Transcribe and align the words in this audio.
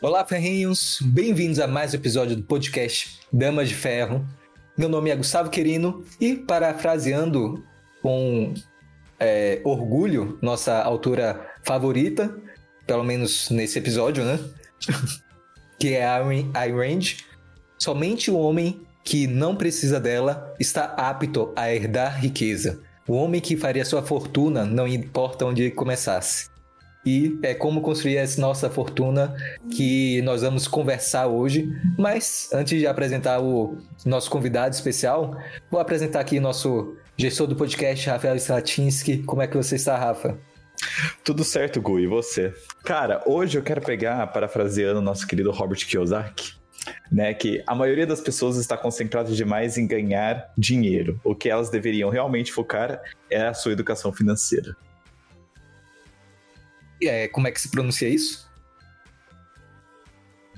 Olá, 0.00 0.24
ferrinhos! 0.24 1.00
Bem-vindos 1.02 1.58
a 1.58 1.66
mais 1.66 1.92
um 1.92 1.96
episódio 1.96 2.36
do 2.36 2.42
podcast 2.44 3.18
Damas 3.32 3.68
de 3.68 3.74
Ferro. 3.74 4.24
Meu 4.76 4.88
nome 4.88 5.10
é 5.10 5.16
Gustavo 5.16 5.50
Querino 5.50 6.04
e, 6.20 6.36
parafraseando 6.36 7.64
com 8.00 8.54
é, 9.18 9.60
orgulho 9.64 10.38
nossa 10.40 10.80
autora 10.82 11.50
favorita, 11.64 12.32
pelo 12.86 13.02
menos 13.02 13.50
nesse 13.50 13.76
episódio, 13.80 14.24
né? 14.24 14.38
que 15.80 15.94
é 15.94 16.06
a 16.06 16.18
Rand, 16.22 17.16
somente 17.76 18.30
o 18.30 18.38
homem 18.38 18.80
que 19.02 19.26
não 19.26 19.56
precisa 19.56 19.98
dela 19.98 20.54
está 20.60 20.84
apto 20.84 21.52
a 21.56 21.74
herdar 21.74 22.20
riqueza. 22.20 22.80
O 23.08 23.14
homem 23.14 23.40
que 23.40 23.56
faria 23.56 23.84
sua 23.84 24.04
fortuna, 24.04 24.64
não 24.64 24.86
importa 24.86 25.44
onde 25.44 25.72
começasse. 25.72 26.48
E 27.04 27.38
é 27.42 27.54
como 27.54 27.80
construir 27.80 28.16
essa 28.16 28.40
nossa 28.40 28.68
fortuna 28.68 29.34
que 29.70 30.20
nós 30.22 30.42
vamos 30.42 30.66
conversar 30.66 31.26
hoje. 31.26 31.72
Mas 31.98 32.50
antes 32.52 32.78
de 32.78 32.86
apresentar 32.86 33.40
o 33.40 33.78
nosso 34.04 34.30
convidado 34.30 34.74
especial, 34.74 35.36
vou 35.70 35.80
apresentar 35.80 36.20
aqui 36.20 36.40
nosso 36.40 36.96
gestor 37.16 37.46
do 37.46 37.56
podcast, 37.56 38.08
Rafael 38.08 38.36
Stratinsky. 38.36 39.22
Como 39.22 39.42
é 39.42 39.46
que 39.46 39.56
você 39.56 39.76
está, 39.76 39.96
Rafa? 39.96 40.38
Tudo 41.24 41.44
certo, 41.44 41.80
Gu, 41.80 42.00
e 42.00 42.06
você? 42.06 42.54
Cara, 42.84 43.22
hoje 43.26 43.58
eu 43.58 43.62
quero 43.62 43.80
pegar, 43.80 44.26
parafraseando 44.28 45.00
o 45.00 45.02
nosso 45.02 45.26
querido 45.26 45.50
Robert 45.50 45.84
Kiyosaki, 45.84 46.52
né, 47.10 47.34
que 47.34 47.62
a 47.66 47.74
maioria 47.74 48.06
das 48.06 48.20
pessoas 48.20 48.56
está 48.56 48.76
concentrada 48.76 49.32
demais 49.32 49.76
em 49.76 49.86
ganhar 49.86 50.52
dinheiro. 50.56 51.20
O 51.24 51.34
que 51.34 51.48
elas 51.48 51.70
deveriam 51.70 52.10
realmente 52.10 52.52
focar 52.52 53.00
é 53.28 53.42
a 53.42 53.54
sua 53.54 53.72
educação 53.72 54.12
financeira. 54.12 54.76
É, 57.02 57.28
como 57.28 57.46
é 57.46 57.50
que 57.50 57.60
se 57.60 57.70
pronuncia 57.70 58.08
isso? 58.08 58.48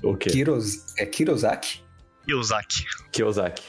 O 0.03 0.15
quê? 0.15 0.29
Kiros, 0.29 0.85
é 0.97 1.05
Kirosaki? 1.05 1.83
Kiyosaki. 2.25 2.85
Kiyosaki. 3.11 3.63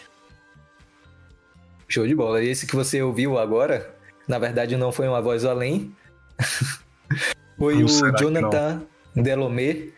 Show 1.89 2.07
de 2.07 2.15
bola. 2.15 2.43
E 2.43 2.49
esse 2.49 2.67
que 2.67 2.75
você 2.75 3.03
ouviu 3.03 3.39
agora, 3.39 3.95
na 4.27 4.39
verdade 4.39 4.77
não 4.77 4.93
foi 4.93 5.09
uma 5.09 5.21
voz 5.21 5.45
além. 5.45 5.95
foi 7.59 7.75
Como 7.75 7.87
o 7.87 8.17
Jonathan 8.19 8.83
Delomé, 9.15 9.89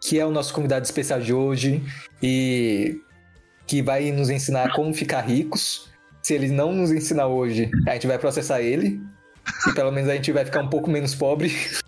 que 0.00 0.18
é 0.18 0.26
o 0.26 0.30
nosso 0.30 0.52
convidado 0.52 0.84
especial 0.84 1.20
de 1.20 1.32
hoje 1.32 1.82
e 2.22 3.00
que 3.66 3.82
vai 3.82 4.10
nos 4.12 4.30
ensinar 4.30 4.72
como 4.74 4.92
ficar 4.92 5.22
ricos. 5.22 5.90
Se 6.22 6.34
ele 6.34 6.48
não 6.48 6.72
nos 6.72 6.90
ensinar 6.90 7.26
hoje, 7.28 7.70
a 7.86 7.94
gente 7.94 8.06
vai 8.06 8.18
processar 8.18 8.60
ele. 8.60 9.00
E 9.66 9.72
pelo 9.72 9.90
menos 9.90 10.10
a 10.10 10.14
gente 10.14 10.30
vai 10.32 10.44
ficar 10.44 10.60
um 10.60 10.68
pouco 10.68 10.90
menos 10.90 11.14
pobre. 11.14 11.50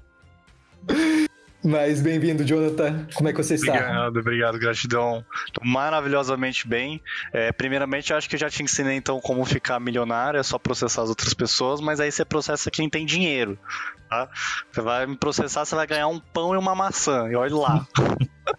Mas 1.63 2.01
bem-vindo, 2.01 2.43
Jonathan. 2.43 3.07
Como 3.15 3.29
é 3.29 3.33
que 3.33 3.43
você 3.43 3.55
está? 3.55 3.73
Obrigado, 3.73 4.17
obrigado, 4.19 4.59
gratidão. 4.59 5.25
Tô 5.53 5.63
maravilhosamente 5.63 6.67
bem. 6.67 7.03
É, 7.33 7.53
primeiramente, 7.53 8.15
acho 8.15 8.29
que 8.29 8.37
eu 8.37 8.41
já 8.41 8.49
te 8.49 8.63
ensinei 8.63 8.97
então 8.97 9.21
como 9.21 9.45
ficar 9.45 9.79
milionário, 9.79 10.41
é 10.41 10.43
só 10.43 10.59
processar 10.59 11.03
as 11.03 11.11
outras 11.11 11.35
pessoas, 11.35 11.81
mas 11.81 12.01
aí 12.01 12.11
você 12.11 12.25
processa 12.25 12.71
quem 12.71 12.89
tem 12.89 13.05
dinheiro. 13.05 13.59
Tá? 14.09 14.29
Você 14.73 14.81
vai 14.81 15.07
me 15.07 15.17
processar, 15.17 15.67
você 15.67 15.75
vai 15.75 15.87
ganhar 15.87 16.09
um 16.09 16.19
pão 16.19 16.55
e 16.55 16.59
uma 16.59 16.75
maçã. 16.75 17.29
E 17.31 17.37
olha 17.37 17.55
lá. 17.55 17.87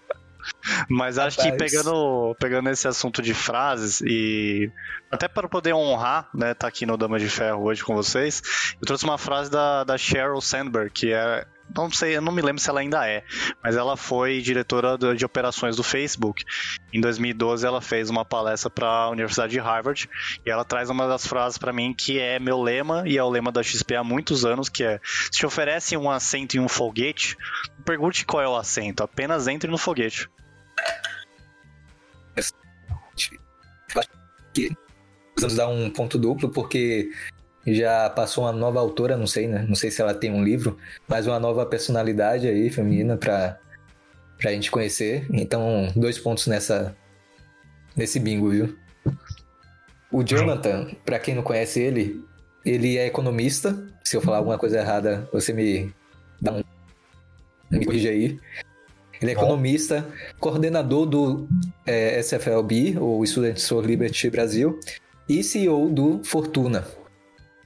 Mas 0.89 1.17
acho 1.17 1.39
Rapaz. 1.39 1.51
que 1.51 1.57
pegando, 1.57 2.35
pegando 2.39 2.69
esse 2.69 2.87
assunto 2.87 3.21
de 3.21 3.33
frases 3.33 4.01
e 4.01 4.71
até 5.11 5.27
para 5.27 5.47
poder 5.47 5.73
honrar, 5.73 6.29
né, 6.33 6.53
tá 6.53 6.67
aqui 6.67 6.85
no 6.85 6.97
Dama 6.97 7.19
de 7.19 7.29
Ferro 7.29 7.63
hoje 7.63 7.83
com 7.83 7.93
vocês, 7.93 8.41
eu 8.81 8.85
trouxe 8.85 9.03
uma 9.03 9.17
frase 9.17 9.51
da, 9.51 9.83
da 9.83 9.97
Sheryl 9.97 10.41
Sandberg, 10.41 10.89
que 10.89 11.13
é 11.13 11.45
não 11.75 11.91
sei, 11.91 12.17
eu 12.17 12.21
não 12.21 12.31
me 12.31 12.41
lembro 12.41 12.61
se 12.61 12.69
ela 12.69 12.79
ainda 12.79 13.07
é, 13.07 13.23
mas 13.63 13.75
ela 13.75 13.95
foi 13.95 14.41
diretora 14.41 14.97
de 15.15 15.25
operações 15.25 15.75
do 15.75 15.83
Facebook. 15.83 16.43
Em 16.91 16.99
2012 16.99 17.65
ela 17.65 17.81
fez 17.81 18.09
uma 18.09 18.25
palestra 18.25 18.69
para 18.69 18.87
a 18.87 19.09
Universidade 19.09 19.53
de 19.53 19.59
Harvard 19.59 20.09
e 20.45 20.49
ela 20.49 20.65
traz 20.65 20.89
uma 20.89 21.07
das 21.07 21.25
frases 21.25 21.57
para 21.57 21.73
mim 21.73 21.93
que 21.93 22.19
é 22.19 22.39
meu 22.39 22.61
lema 22.61 23.03
e 23.05 23.17
é 23.17 23.23
o 23.23 23.29
lema 23.29 23.51
da 23.51 23.63
XP 23.63 23.95
há 23.95 24.03
muitos 24.03 24.45
anos, 24.45 24.69
que 24.69 24.83
é: 24.83 24.99
se 25.03 25.31
te 25.31 25.45
oferecem 25.45 25.97
um 25.97 26.09
assento 26.09 26.55
em 26.55 26.59
um 26.59 26.67
foguete, 26.67 27.37
não 27.77 27.83
pergunte 27.83 28.25
qual 28.25 28.43
é 28.43 28.47
o 28.47 28.55
assento, 28.55 29.03
apenas 29.03 29.47
entre 29.47 29.69
no 29.69 29.77
foguete. 29.77 30.29
Precisamos 35.33 35.55
dar 35.55 35.67
um 35.67 35.89
ponto 35.89 36.19
duplo 36.19 36.49
porque 36.49 37.09
já 37.65 38.09
passou 38.09 38.45
uma 38.45 38.51
nova 38.51 38.79
autora, 38.79 39.15
não 39.15 39.27
sei, 39.27 39.47
né? 39.47 39.65
Não 39.67 39.75
sei 39.75 39.91
se 39.91 40.01
ela 40.01 40.13
tem 40.13 40.31
um 40.31 40.43
livro, 40.43 40.77
mas 41.07 41.27
uma 41.27 41.39
nova 41.39 41.65
personalidade 41.65 42.47
aí, 42.47 42.69
feminina, 42.69 43.17
pra, 43.17 43.57
pra 44.37 44.51
gente 44.51 44.71
conhecer. 44.71 45.27
Então, 45.31 45.91
dois 45.95 46.17
pontos 46.17 46.47
nessa 46.47 46.95
nesse 47.95 48.19
bingo, 48.19 48.49
viu? 48.49 48.75
O 50.11 50.23
Jonathan, 50.23 50.91
para 51.05 51.19
quem 51.19 51.35
não 51.35 51.43
conhece 51.43 51.79
ele, 51.79 52.23
ele 52.65 52.97
é 52.97 53.05
economista. 53.05 53.77
Se 54.03 54.17
eu 54.17 54.21
falar 54.21 54.37
alguma 54.37 54.57
coisa 54.57 54.79
errada, 54.79 55.27
você 55.31 55.53
me 55.53 55.93
dá 56.41 56.53
um 56.53 56.63
me 57.69 57.85
corrige 57.85 58.09
aí. 58.09 58.39
Ele 59.21 59.31
é 59.31 59.33
economista, 59.33 60.05
coordenador 60.39 61.05
do 61.05 61.47
é, 61.85 62.19
SFLB, 62.19 62.97
ou 62.99 63.25
Students 63.25 63.69
for 63.69 63.85
Liberty 63.85 64.29
Brasil, 64.29 64.79
e 65.29 65.43
CEO 65.43 65.89
do 65.89 66.21
Fortuna, 66.23 66.85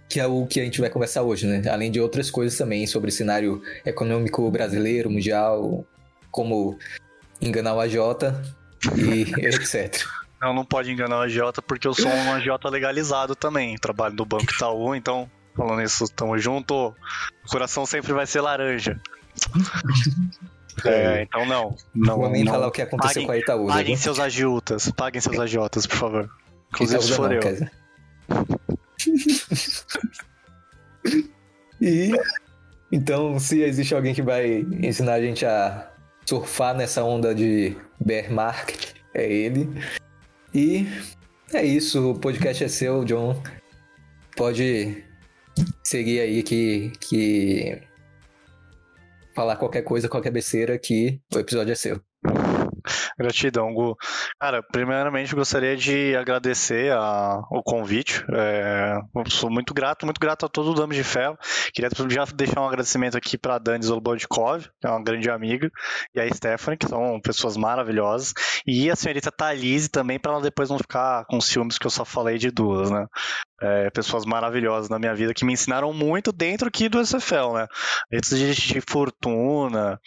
que 0.10 0.20
é 0.20 0.28
o 0.28 0.46
que 0.46 0.60
a 0.60 0.64
gente 0.64 0.80
vai 0.80 0.90
conversar 0.90 1.24
hoje, 1.24 1.48
né? 1.48 1.62
Além 1.70 1.92
de 1.92 2.00
outras 2.00 2.30
coisas 2.30 2.58
também 2.58 2.86
sobre 2.88 3.10
o 3.10 3.14
cenário 3.14 3.62
econômico 3.86 4.50
brasileiro, 4.52 5.10
mundial, 5.10 5.86
como 6.32 6.78
enganar 7.42 7.74
o 7.76 7.80
AJ 7.80 7.96
e 8.96 9.22
etc. 9.46 10.04
Não, 10.42 10.54
não 10.54 10.66
pode 10.66 10.92
enganar 10.92 11.20
o 11.20 11.22
AJ 11.22 11.40
porque 11.66 11.88
eu 11.88 11.94
sou 11.94 12.12
um 12.12 12.34
AJ 12.34 12.48
legalizado 12.72 13.36
também. 13.36 13.76
Trabalho 13.78 14.16
no 14.16 14.26
Banco 14.26 14.52
Itaú, 14.52 14.94
então, 14.96 15.30
falando 15.56 15.82
isso, 15.82 16.08
tamo 16.10 16.38
junto. 16.38 16.90
O 17.46 17.50
coração 17.50 17.86
sempre 17.86 18.14
vai 18.14 18.28
ser 18.28 18.42
laranja. 18.42 19.00
É, 20.84 21.24
então 21.24 21.46
não. 21.46 21.76
Não 21.94 22.18
vou 22.18 22.30
nem 22.30 22.46
falar 22.46 22.68
o 22.68 22.72
que 22.72 22.82
aconteceu 22.82 23.26
paguem, 23.26 23.26
com 23.26 23.32
a 23.32 23.38
Itaú. 23.38 23.68
Paguem 23.68 23.96
seus 23.96 24.20
agiotas, 24.20 24.92
paguem 24.92 25.22
seus 25.22 25.40
agiotas, 25.40 25.88
por 25.88 25.98
favor. 25.98 26.30
Inclusive 26.74 27.02
se 27.02 27.14
for 27.14 27.30
não, 27.30 27.38
eu. 27.38 28.75
e 31.82 32.12
então, 32.92 33.40
se 33.40 33.62
existe 33.62 33.94
alguém 33.94 34.14
que 34.14 34.22
vai 34.22 34.66
ensinar 34.82 35.16
a 35.16 35.22
gente 35.22 35.46
a 35.46 35.92
surfar 36.26 36.76
nessa 36.76 37.04
onda 37.04 37.34
de 37.34 37.76
bear 38.00 38.32
market, 38.32 38.94
é 39.14 39.32
ele. 39.32 39.70
E 40.54 40.88
é 41.54 41.64
isso, 41.64 42.12
o 42.12 42.18
podcast 42.18 42.64
é 42.64 42.68
seu, 42.68 43.04
John. 43.04 43.42
Pode 44.38 45.04
seguir 45.84 46.22
aí 46.22 46.44
que, 46.44 46.92
que 47.00 47.82
falar 49.36 49.58
qualquer 49.58 49.82
coisa, 49.82 50.08
qualquer 50.08 50.32
besteira 50.32 50.78
que 50.78 51.20
o 51.34 51.40
episódio 51.40 51.74
é 51.74 51.76
seu. 51.76 52.00
Gratidão, 53.18 53.74
Gu. 53.74 53.96
Cara, 54.40 54.64
primeiramente 54.64 55.36
gostaria 55.36 55.76
de 55.76 56.16
agradecer 56.16 56.92
a, 56.94 57.40
o 57.52 57.62
convite. 57.64 58.24
É, 58.34 59.00
sou 59.30 59.50
muito 59.50 59.74
grato, 59.74 60.06
muito 60.06 60.20
grato 60.20 60.46
a 60.46 60.50
todo 60.50 60.72
o 60.72 60.74
Dama 60.74 60.94
de 60.94 61.04
Ferro. 61.04 61.38
Queria 61.74 61.90
já 62.10 62.26
deixar 62.34 62.62
um 62.62 62.68
agradecimento 62.68 63.18
aqui 63.18 63.38
para 63.38 63.56
a 63.56 63.60
Dani 63.60 63.84
Zolobodkov, 63.84 64.68
que 64.80 64.88
é 64.88 64.90
uma 64.90 65.04
grande 65.04 65.30
amiga, 65.30 65.70
e 66.14 66.20
a 66.20 66.34
Stephanie, 66.34 66.78
que 66.78 66.88
são 66.88 67.20
pessoas 67.22 67.58
maravilhosas. 67.58 68.34
E 68.66 68.90
a 68.90 68.96
senhorita 68.96 69.32
Thalise 69.32 69.90
também, 69.90 70.20
para 70.20 70.34
ela 70.34 70.42
depois 70.42 70.70
não 70.70 70.78
ficar 70.78 71.26
com 71.26 71.40
ciúmes 71.42 71.78
que 71.78 71.86
eu 71.86 71.92
só 71.92 72.06
falei 72.06 72.38
de 72.38 72.52
duas, 72.52 72.90
né? 72.90 73.06
É, 73.62 73.90
pessoas 73.90 74.26
maravilhosas 74.26 74.90
na 74.90 75.00
minha 75.00 75.16
vida 75.16 75.34
que 75.34 75.46
me 75.46 75.54
ensinaram 75.54 75.94
muito 75.94 76.32
dentro 76.32 76.68
aqui 76.68 76.90
do 76.90 77.04
SFL, 77.04 77.54
né? 77.54 77.68
Antes 78.14 78.38
de 78.38 78.82
fortuna, 78.82 80.00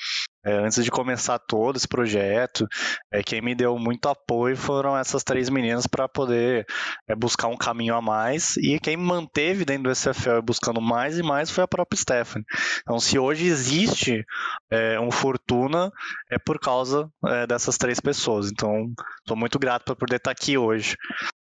é, 0.48 0.54
antes 0.64 0.82
de 0.82 0.90
começar 0.90 1.38
todo 1.38 1.76
esse 1.76 1.86
projeto, 1.86 2.66
é, 3.12 3.22
quem 3.22 3.42
me 3.42 3.54
deu 3.54 3.78
muito 3.78 4.08
apoio 4.08 4.56
foram 4.56 4.96
essas 4.96 5.22
três 5.22 5.50
meninas 5.50 5.86
para 5.86 6.08
poder 6.08 6.64
é, 7.06 7.14
buscar 7.14 7.48
um 7.48 7.56
caminho 7.56 7.94
a 7.94 8.00
mais. 8.00 8.56
E 8.56 8.80
quem 8.80 8.96
manteve 8.96 9.66
dentro 9.66 9.84
do 9.84 9.94
SFL 9.94 10.40
buscando 10.42 10.80
mais 10.80 11.18
e 11.18 11.22
mais 11.22 11.50
foi 11.50 11.64
a 11.64 11.68
própria 11.68 12.00
Stephanie. 12.00 12.46
Então, 12.80 12.98
se 12.98 13.18
hoje 13.18 13.46
existe 13.46 14.24
é, 14.70 14.98
um 14.98 15.10
Fortuna, 15.10 15.92
é 16.30 16.38
por 16.38 16.58
causa 16.58 17.10
é, 17.26 17.46
dessas 17.46 17.76
três 17.76 18.00
pessoas. 18.00 18.50
Então, 18.50 18.90
estou 19.18 19.36
muito 19.36 19.58
grato 19.58 19.84
por 19.84 19.96
poder 19.96 20.16
estar 20.16 20.30
aqui 20.30 20.56
hoje 20.56 20.96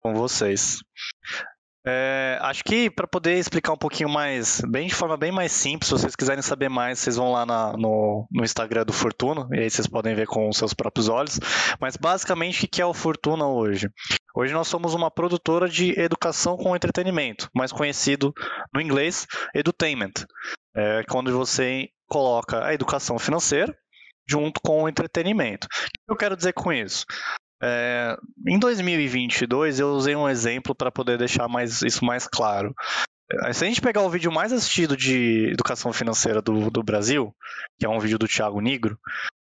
com 0.01 0.13
vocês. 0.13 0.79
É, 1.85 2.37
acho 2.41 2.63
que 2.63 2.91
para 2.91 3.07
poder 3.07 3.37
explicar 3.37 3.73
um 3.73 3.77
pouquinho 3.77 4.07
mais, 4.07 4.61
bem 4.69 4.87
de 4.87 4.93
forma 4.93 5.17
bem 5.17 5.31
mais 5.31 5.51
simples, 5.51 5.87
se 5.87 5.93
vocês 5.93 6.15
quiserem 6.15 6.43
saber 6.43 6.69
mais, 6.69 6.99
vocês 6.99 7.15
vão 7.15 7.31
lá 7.31 7.43
na, 7.43 7.73
no, 7.73 8.27
no, 8.31 8.43
Instagram 8.43 8.85
do 8.85 8.93
Fortuna, 8.93 9.47
e 9.51 9.61
aí 9.61 9.69
vocês 9.69 9.87
podem 9.87 10.13
ver 10.13 10.27
com 10.27 10.47
os 10.47 10.57
seus 10.57 10.75
próprios 10.75 11.09
olhos. 11.09 11.39
Mas 11.79 11.97
basicamente, 11.97 12.65
o 12.65 12.67
que 12.67 12.81
é 12.81 12.85
o 12.85 12.93
Fortuna 12.93 13.47
hoje? 13.47 13.89
Hoje 14.35 14.53
nós 14.53 14.67
somos 14.67 14.93
uma 14.93 15.09
produtora 15.09 15.67
de 15.67 15.99
educação 15.99 16.55
com 16.55 16.75
entretenimento, 16.75 17.49
mais 17.53 17.71
conhecido 17.71 18.31
no 18.73 18.79
inglês, 18.79 19.25
edutainment. 19.55 20.13
É 20.75 21.03
quando 21.09 21.35
você 21.35 21.89
coloca 22.07 22.63
a 22.63 22.73
educação 22.73 23.17
financeira 23.17 23.75
junto 24.29 24.61
com 24.61 24.83
o 24.83 24.87
entretenimento. 24.87 25.67
O 25.67 26.05
que 26.05 26.11
eu 26.11 26.15
quero 26.15 26.37
dizer 26.37 26.53
com 26.53 26.71
isso? 26.71 27.05
É, 27.61 28.17
em 28.47 28.57
2022, 28.57 29.79
eu 29.79 29.89
usei 29.89 30.15
um 30.15 30.27
exemplo 30.27 30.73
para 30.73 30.91
poder 30.91 31.17
deixar 31.17 31.47
mais, 31.47 31.81
isso 31.81 32.03
mais 32.03 32.27
claro. 32.27 32.73
É, 33.31 33.53
se 33.53 33.63
a 33.63 33.67
gente 33.67 33.81
pegar 33.81 34.01
o 34.01 34.09
vídeo 34.09 34.31
mais 34.31 34.51
assistido 34.51 34.97
de 34.97 35.49
educação 35.51 35.93
financeira 35.93 36.41
do, 36.41 36.69
do 36.69 36.83
Brasil, 36.83 37.33
que 37.79 37.85
é 37.85 37.89
um 37.89 37.99
vídeo 37.99 38.17
do 38.17 38.27
Thiago 38.27 38.59
Nigro, 38.59 38.97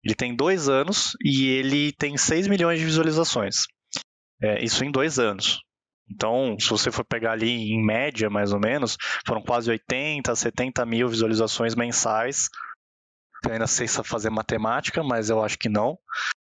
ele 0.05 0.14
tem 0.14 0.34
dois 0.34 0.69
anos 0.69 1.16
e 1.25 1.49
ele 1.49 1.93
tem 1.93 2.16
6 2.16 2.46
milhões 2.46 2.78
de 2.78 2.84
visualizações. 2.84 3.66
É, 4.43 4.62
isso 4.62 4.84
em 4.84 4.90
dois 4.90 5.19
anos. 5.19 5.60
Então, 6.10 6.56
se 6.60 6.69
você 6.69 6.93
for 6.93 7.05
pegar 7.05 7.32
ali 7.32 7.72
em 7.72 7.82
média, 7.82 8.28
mais 8.28 8.52
ou 8.52 8.60
menos, 8.60 8.96
foram 9.26 9.43
quase 9.43 9.70
80, 9.70 10.34
70 10.34 10.84
mil 10.84 11.08
visualizações 11.08 11.75
mensais. 11.75 12.49
Eu 13.44 13.52
ainda 13.52 13.67
sei 13.67 13.88
fazer 13.88 14.31
matemática, 14.31 15.02
mas 15.02 15.31
eu 15.31 15.43
acho 15.43 15.58
que 15.58 15.69
não. 15.69 15.99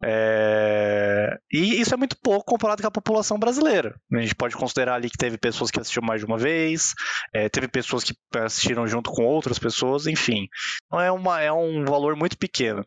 É... 0.04 1.38
E 1.52 1.80
isso 1.80 1.94
é 1.94 1.98
muito 1.98 2.18
pouco 2.22 2.46
comparado 2.46 2.82
com 2.82 2.88
a 2.88 2.92
população 2.92 3.40
brasileira. 3.40 3.96
A 4.14 4.22
gente 4.22 4.36
pode 4.36 4.56
considerar 4.56 4.96
ali 4.96 5.10
que 5.10 5.18
teve 5.18 5.38
pessoas 5.38 5.72
que 5.72 5.80
assistiram 5.80 6.06
mais 6.06 6.20
de 6.20 6.26
uma 6.26 6.38
vez, 6.38 6.94
é, 7.34 7.48
teve 7.50 7.68
pessoas 7.68 8.04
que 8.04 8.14
assistiram 8.38 8.88
junto 8.88 9.12
com 9.12 9.24
outras 9.24 9.58
pessoas, 9.58 10.08
enfim. 10.08 10.48
Então 10.86 11.00
é, 11.00 11.12
uma, 11.12 11.42
é 11.42 11.52
um 11.52 11.86
valor 11.86 12.16
muito 12.16 12.38
pequeno. 12.38 12.86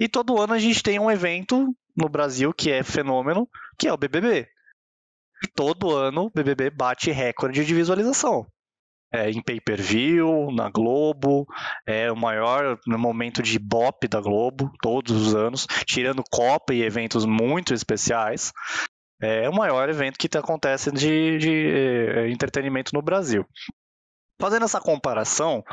E 0.00 0.08
todo 0.08 0.40
ano 0.40 0.54
a 0.54 0.58
gente 0.58 0.82
tem 0.82 0.98
um 0.98 1.10
evento 1.10 1.74
no 1.96 2.08
Brasil 2.08 2.52
que 2.52 2.70
é 2.70 2.82
fenômeno, 2.82 3.48
que 3.78 3.88
é 3.88 3.92
o 3.92 3.96
BBB. 3.96 4.48
Todo 5.54 5.94
ano 5.94 6.26
o 6.26 6.30
BBB 6.30 6.70
bate 6.70 7.10
recorde 7.10 7.64
de 7.64 7.74
visualização 7.74 8.46
é, 9.12 9.30
em 9.30 9.42
pay-per-view, 9.42 10.50
na 10.52 10.68
Globo, 10.68 11.46
é 11.86 12.10
o 12.12 12.16
maior 12.16 12.78
momento 12.86 13.42
de 13.42 13.58
bop 13.58 14.06
da 14.06 14.20
Globo, 14.20 14.70
todos 14.82 15.14
os 15.14 15.34
anos, 15.34 15.66
tirando 15.86 16.22
Copa 16.30 16.74
e 16.74 16.82
eventos 16.82 17.24
muito 17.24 17.72
especiais. 17.72 18.52
É 19.20 19.48
o 19.48 19.54
maior 19.54 19.88
evento 19.88 20.18
que 20.18 20.38
acontece 20.38 20.92
de, 20.92 21.38
de 21.38 21.50
é, 21.50 22.30
entretenimento 22.30 22.94
no 22.94 23.02
Brasil. 23.02 23.44
Fazendo 24.40 24.64
essa 24.64 24.80
comparação, 24.80 25.64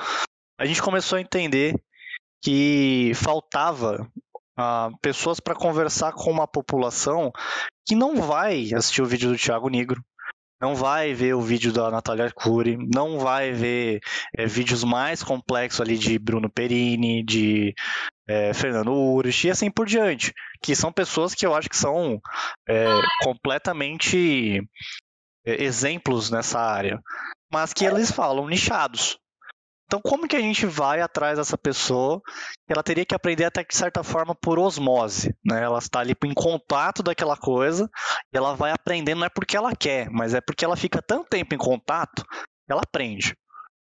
a 0.58 0.66
gente 0.66 0.82
começou 0.82 1.18
a 1.18 1.22
entender 1.22 1.76
que 2.42 3.12
faltava 3.16 4.08
uh, 4.60 4.98
pessoas 5.02 5.40
para 5.40 5.56
conversar 5.56 6.14
com 6.14 6.32
uma 6.32 6.48
população 6.48 7.32
que 7.86 7.96
não 7.96 8.22
vai 8.22 8.74
assistir 8.74 9.02
o 9.02 9.06
vídeo 9.06 9.30
do 9.30 9.38
Thiago 9.38 9.70
Negro, 9.70 10.04
não 10.62 10.76
vai 10.76 11.14
ver 11.14 11.34
o 11.34 11.42
vídeo 11.42 11.72
da 11.72 11.92
Natália 11.92 12.26
Arcuri, 12.26 12.78
não 12.94 13.20
vai 13.20 13.52
ver 13.52 14.00
é, 14.36 14.46
vídeos 14.46 14.84
mais 14.84 15.22
complexos 15.22 15.82
ali 15.82 15.98
de 15.98 16.18
Bruno 16.18 16.50
Perini, 16.50 17.24
de 17.24 17.74
é, 18.28 18.54
Fernando 18.54 18.94
Urich 18.94 19.48
e 19.48 19.52
assim 19.52 19.70
por 19.70 19.86
diante, 19.86 20.34
que 20.62 20.76
são 20.76 20.92
pessoas 20.92 21.36
que 21.36 21.46
eu 21.46 21.54
acho 21.54 21.70
que 21.70 21.78
são 21.78 22.20
é, 22.68 22.88
completamente 23.24 24.62
é, 25.46 25.64
exemplos 25.64 26.30
nessa 26.30 26.60
área, 26.60 27.00
mas 27.52 27.74
que 27.74 27.86
eles 27.86 28.12
falam 28.12 28.48
nichados. 28.48 29.18
Então, 29.86 30.02
como 30.02 30.28
que 30.28 30.36
a 30.36 30.42
gente 30.42 30.66
vai 30.66 31.00
atrás 31.00 31.38
dessa 31.38 31.58
pessoa? 31.58 32.22
Ela 32.68 32.82
teria 32.82 33.06
que 33.06 33.14
aprender 33.14 33.46
até 33.46 33.64
de 33.64 33.76
certa 33.76 34.04
forma 34.04 34.34
por 34.36 34.58
osmose, 34.58 35.34
né? 35.46 35.64
Ela 35.64 35.78
está 35.78 36.00
ali 36.00 36.16
em 36.24 36.34
contato 36.34 37.04
daquela 37.04 37.38
coisa, 37.38 37.90
e 38.34 38.38
ela 38.38 38.56
vai 38.56 38.72
aprendendo 38.72 39.20
não 39.20 39.28
é 39.28 39.30
porque 39.30 39.56
ela 39.56 39.76
quer, 39.76 40.10
mas 40.10 40.34
é 40.34 40.42
porque 40.42 40.66
ela 40.66 40.76
fica 40.76 41.02
tanto 41.02 41.30
tempo 41.30 41.54
em 41.54 41.58
contato, 41.58 42.26
ela 42.68 42.82
aprende. 42.82 43.36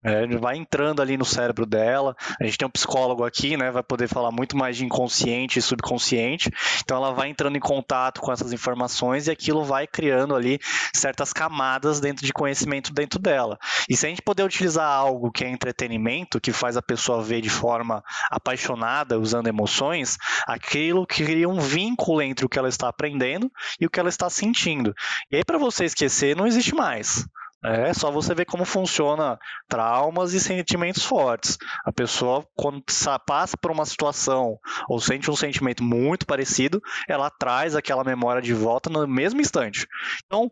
É, 0.03 0.27
vai 0.37 0.55
entrando 0.57 1.01
ali 1.01 1.17
no 1.17 1.25
cérebro 1.25 1.65
dela. 1.65 2.15
A 2.39 2.45
gente 2.45 2.57
tem 2.57 2.67
um 2.67 2.71
psicólogo 2.71 3.25
aqui, 3.25 3.57
né? 3.57 3.71
Vai 3.71 3.83
poder 3.83 4.07
falar 4.07 4.31
muito 4.31 4.55
mais 4.55 4.77
de 4.77 4.85
inconsciente 4.85 5.57
e 5.57 5.61
subconsciente. 5.61 6.51
Então 6.83 6.97
ela 6.97 7.13
vai 7.13 7.29
entrando 7.29 7.57
em 7.57 7.59
contato 7.59 8.21
com 8.21 8.31
essas 8.31 8.53
informações 8.53 9.27
e 9.27 9.31
aquilo 9.31 9.63
vai 9.63 9.87
criando 9.87 10.35
ali 10.35 10.59
certas 10.93 11.33
camadas 11.33 11.99
dentro 11.99 12.25
de 12.25 12.31
conhecimento 12.31 12.93
dentro 12.93 13.19
dela. 13.19 13.57
E 13.89 13.97
se 13.97 14.05
a 14.05 14.09
gente 14.09 14.21
puder 14.21 14.45
utilizar 14.45 14.87
algo 14.87 15.31
que 15.31 15.43
é 15.43 15.49
entretenimento, 15.49 16.39
que 16.39 16.53
faz 16.53 16.77
a 16.77 16.81
pessoa 16.81 17.23
ver 17.23 17.41
de 17.41 17.49
forma 17.49 18.03
apaixonada, 18.29 19.19
usando 19.19 19.47
emoções, 19.47 20.17
aquilo 20.47 21.07
cria 21.07 21.49
um 21.49 21.59
vínculo 21.59 22.21
entre 22.21 22.45
o 22.45 22.49
que 22.49 22.59
ela 22.59 22.69
está 22.69 22.87
aprendendo 22.87 23.51
e 23.79 23.85
o 23.85 23.89
que 23.89 23.99
ela 23.99 24.09
está 24.09 24.29
sentindo. 24.29 24.93
E 25.31 25.37
aí, 25.37 25.43
para 25.43 25.57
você 25.57 25.85
esquecer, 25.85 26.35
não 26.35 26.45
existe 26.45 26.75
mais. 26.75 27.25
É 27.63 27.91
só 27.93 28.11
você 28.11 28.35
ver 28.35 28.45
como 28.45 28.65
funciona 28.65 29.37
traumas 29.67 30.33
e 30.33 30.39
sentimentos 30.39 31.03
fortes. 31.03 31.57
A 31.83 31.91
pessoa, 31.91 32.47
quando 32.55 32.83
passa 33.25 33.57
por 33.57 33.71
uma 33.71 33.85
situação 33.85 34.57
ou 34.87 34.99
sente 34.99 35.31
um 35.31 35.35
sentimento 35.35 35.83
muito 35.83 36.25
parecido, 36.25 36.81
ela 37.09 37.31
traz 37.31 37.75
aquela 37.75 38.03
memória 38.03 38.41
de 38.41 38.53
volta 38.53 38.89
no 38.89 39.07
mesmo 39.07 39.41
instante. 39.41 39.87
Então, 40.25 40.51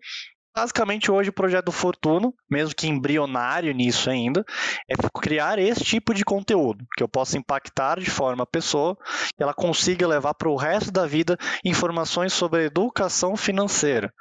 basicamente 0.55 1.11
hoje 1.11 1.29
o 1.29 1.33
projeto 1.33 1.65
do 1.65 1.71
Fortuno, 1.71 2.33
mesmo 2.49 2.73
que 2.73 2.87
embrionário 2.87 3.71
nisso 3.71 4.09
ainda, 4.09 4.43
é 4.89 4.95
criar 5.21 5.59
esse 5.59 5.83
tipo 5.83 6.11
de 6.11 6.25
conteúdo 6.25 6.85
que 6.97 7.03
eu 7.03 7.07
possa 7.07 7.37
impactar 7.37 7.99
de 7.99 8.09
forma 8.09 8.43
a 8.43 8.47
pessoa 8.47 8.97
que 9.35 9.43
ela 9.43 9.53
consiga 9.53 10.07
levar 10.07 10.33
para 10.33 10.49
o 10.49 10.55
resto 10.55 10.91
da 10.91 11.05
vida 11.05 11.37
informações 11.63 12.33
sobre 12.33 12.65
educação 12.65 13.37
financeira 13.37 14.11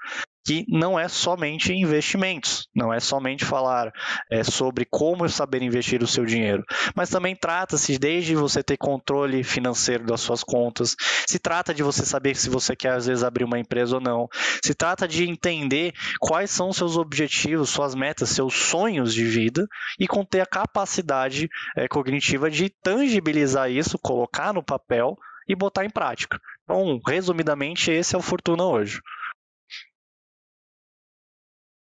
que 0.45 0.65
não 0.69 0.99
é 0.99 1.09
somente 1.09 1.73
investimentos, 1.73 2.69
não 2.75 2.93
é 2.93 3.01
somente 3.01 3.45
falar 3.45 3.91
é, 4.31 4.45
sobre 4.45 4.85
como 4.85 5.29
saber 5.29 5.63
investir 5.63 6.03
o 6.03 6.07
seu 6.07 6.25
dinheiro, 6.27 6.63
mas 6.95 7.09
também 7.09 7.35
trata-se 7.35 7.99
desde 7.99 8.35
você 8.35 8.63
ter 8.63 8.77
controle 8.77 9.43
financeiro 9.43 10.05
das 10.05 10.21
suas 10.21 10.45
contas, 10.45 10.95
se 11.27 11.39
trata 11.39 11.73
de 11.73 11.83
você 11.83 12.05
saber 12.05 12.37
se 12.37 12.51
você 12.51 12.77
quer 12.77 12.93
às 12.93 13.07
vezes 13.07 13.25
abrir 13.25 13.45
uma 13.45 13.59
empresa 13.59 13.95
ou 13.97 14.01
não, 14.01 14.29
se 14.63 14.75
trata 14.75 15.09
de 15.09 15.29
entender 15.29 15.93
quais 16.21 16.51
são 16.51 16.73
seus 16.73 16.97
objetivos, 16.97 17.71
suas 17.71 17.95
metas, 17.95 18.29
seus 18.29 18.55
sonhos 18.55 19.15
de 19.15 19.25
vida 19.25 19.67
e 19.99 20.07
conter 20.07 20.41
a 20.41 20.47
capacidade 20.47 21.49
é, 21.77 21.89
cognitiva 21.89 22.51
de 22.51 22.69
tangibilizar 22.69 23.71
isso, 23.71 23.99
colocar 23.99 24.53
no 24.53 24.63
papel 24.63 25.17
e 25.49 25.55
botar 25.55 25.85
em 25.85 25.91
prática. 25.91 26.39
Então, 26.65 27.01
resumidamente, 27.07 27.91
esse 27.91 28.15
é 28.15 28.19
o 28.19 28.23
Fortuna 28.23 28.65
hoje. 28.65 29.01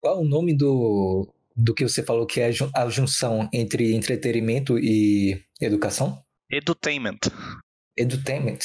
Qual 0.06 0.22
o 0.22 0.24
nome 0.24 0.56
do, 0.56 1.28
do 1.58 1.74
que 1.74 1.82
você 1.82 2.04
falou 2.04 2.28
que 2.28 2.40
é 2.40 2.52
a 2.76 2.90
junção 2.90 3.50
entre 3.52 3.96
entretenimento 3.96 4.78
e 4.78 5.44
educação? 5.60 6.22
Edutainment. 6.48 7.18
Edutainment. 7.98 8.60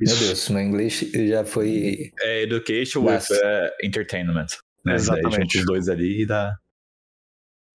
Meu 0.00 0.16
Deus, 0.16 0.48
meu 0.48 0.60
inglês 0.60 0.98
já 1.28 1.44
foi. 1.44 2.10
É 2.18 2.42
education 2.42 3.04
with 3.04 3.22
uh, 3.30 3.86
entertainment. 3.86 4.46
Né? 4.84 4.96
Exatamente. 4.96 5.58
os 5.58 5.64
dois 5.64 5.88
ali 5.88 6.22
e 6.22 6.26
dá. 6.26 6.56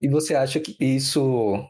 E 0.02 0.10
você 0.10 0.34
acha 0.34 0.60
que 0.60 0.76
isso 0.78 1.66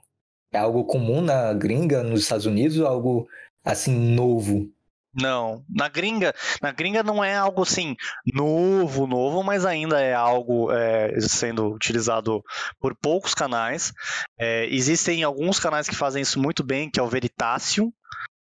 é 0.52 0.58
algo 0.58 0.84
comum 0.84 1.20
na 1.20 1.54
gringa, 1.54 2.02
nos 2.02 2.22
Estados 2.22 2.46
Unidos, 2.46 2.76
ou 2.78 2.88
algo 2.88 3.28
assim 3.64 3.94
novo 3.94 4.68
não, 5.16 5.64
na 5.68 5.88
gringa, 5.88 6.34
na 6.60 6.70
gringa 6.72 7.02
não 7.02 7.24
é 7.24 7.34
algo 7.34 7.62
assim 7.62 7.96
novo, 8.32 9.06
novo, 9.06 9.42
mas 9.42 9.64
ainda 9.64 10.00
é 10.00 10.12
algo 10.12 10.70
é, 10.70 11.18
sendo 11.20 11.72
utilizado 11.72 12.42
por 12.78 12.94
poucos 12.94 13.34
canais. 13.34 13.92
É, 14.38 14.66
existem 14.66 15.22
alguns 15.22 15.58
canais 15.58 15.88
que 15.88 15.96
fazem 15.96 16.22
isso 16.22 16.38
muito 16.38 16.62
bem, 16.62 16.90
que 16.90 17.00
é 17.00 17.02
o 17.02 17.08
Veritasium, 17.08 17.90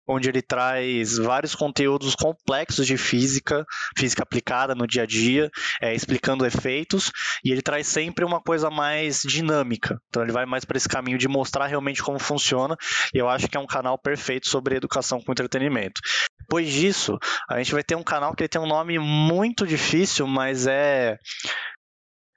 onde 0.08 0.30
ele 0.30 0.42
traz 0.42 1.18
vários 1.18 1.56
conteúdos 1.56 2.16
complexos 2.16 2.86
de 2.86 2.98
física, 2.98 3.66
física 3.98 4.24
aplicada 4.24 4.76
no 4.76 4.88
dia 4.88 5.04
a 5.04 5.06
dia, 5.06 5.50
é, 5.82 5.94
explicando 5.94 6.46
efeitos, 6.46 7.12
e 7.44 7.52
ele 7.52 7.62
traz 7.62 7.88
sempre 7.88 8.26
uma 8.26 8.42
coisa 8.42 8.70
mais 8.70 9.22
dinâmica. 9.22 9.98
Então 10.08 10.24
ele 10.24 10.32
vai 10.32 10.46
mais 10.46 10.66
para 10.66 10.78
esse 10.78 10.90
caminho 10.90 11.18
de 11.18 11.28
mostrar 11.28 11.68
realmente 11.68 12.04
como 12.04 12.20
funciona, 12.20 12.76
e 13.14 13.18
eu 13.18 13.30
acho 13.30 13.48
que 13.48 13.58
é 13.58 13.60
um 13.60 13.68
canal 13.68 13.98
perfeito 13.98 14.50
sobre 14.50 14.76
educação 14.76 15.22
com 15.22 15.32
entretenimento. 15.32 16.02
Depois 16.44 16.70
disso, 16.70 17.18
a 17.50 17.58
gente 17.58 17.74
vai 17.74 17.84
ter 17.84 17.96
um 17.96 18.04
canal 18.04 18.36
que 18.36 18.48
tem 18.48 18.62
um 18.62 18.68
nome 18.68 19.00
muito 19.00 19.66
difícil, 19.66 20.28
mas 20.28 20.68
é 20.68 21.18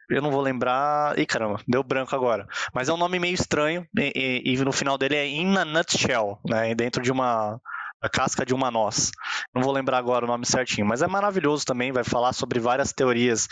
eu 0.09 0.23
não 0.23 0.31
vou 0.31 0.41
lembrar. 0.41 1.19
Ih, 1.19 1.27
caramba, 1.27 1.61
deu 1.67 1.83
branco 1.83 2.15
agora. 2.15 2.47
Mas 2.73 2.89
é 2.89 2.93
um 2.93 2.97
nome 2.97 3.19
meio 3.19 3.35
estranho 3.35 3.87
e, 3.99 4.43
e, 4.45 4.55
e 4.55 4.65
no 4.65 4.73
final 4.73 4.97
dele 4.97 5.17
é 5.17 5.27
In 5.27 5.57
a 5.57 5.65
Nutshell, 5.65 6.39
né? 6.49 6.75
Dentro 6.75 7.03
de 7.03 7.11
uma 7.11 7.61
a 8.07 8.09
casca 8.09 8.47
de 8.47 8.55
uma 8.55 8.71
noz. 8.71 9.11
Não 9.55 9.63
vou 9.63 9.73
lembrar 9.73 9.99
agora 9.99 10.25
o 10.25 10.29
nome 10.29 10.47
certinho, 10.47 10.87
mas 10.87 11.03
é 11.03 11.07
maravilhoso 11.07 11.65
também. 11.65 11.93
Vai 11.93 12.05
falar 12.05 12.33
sobre 12.33 12.59
várias 12.59 12.93
teorias 12.93 13.49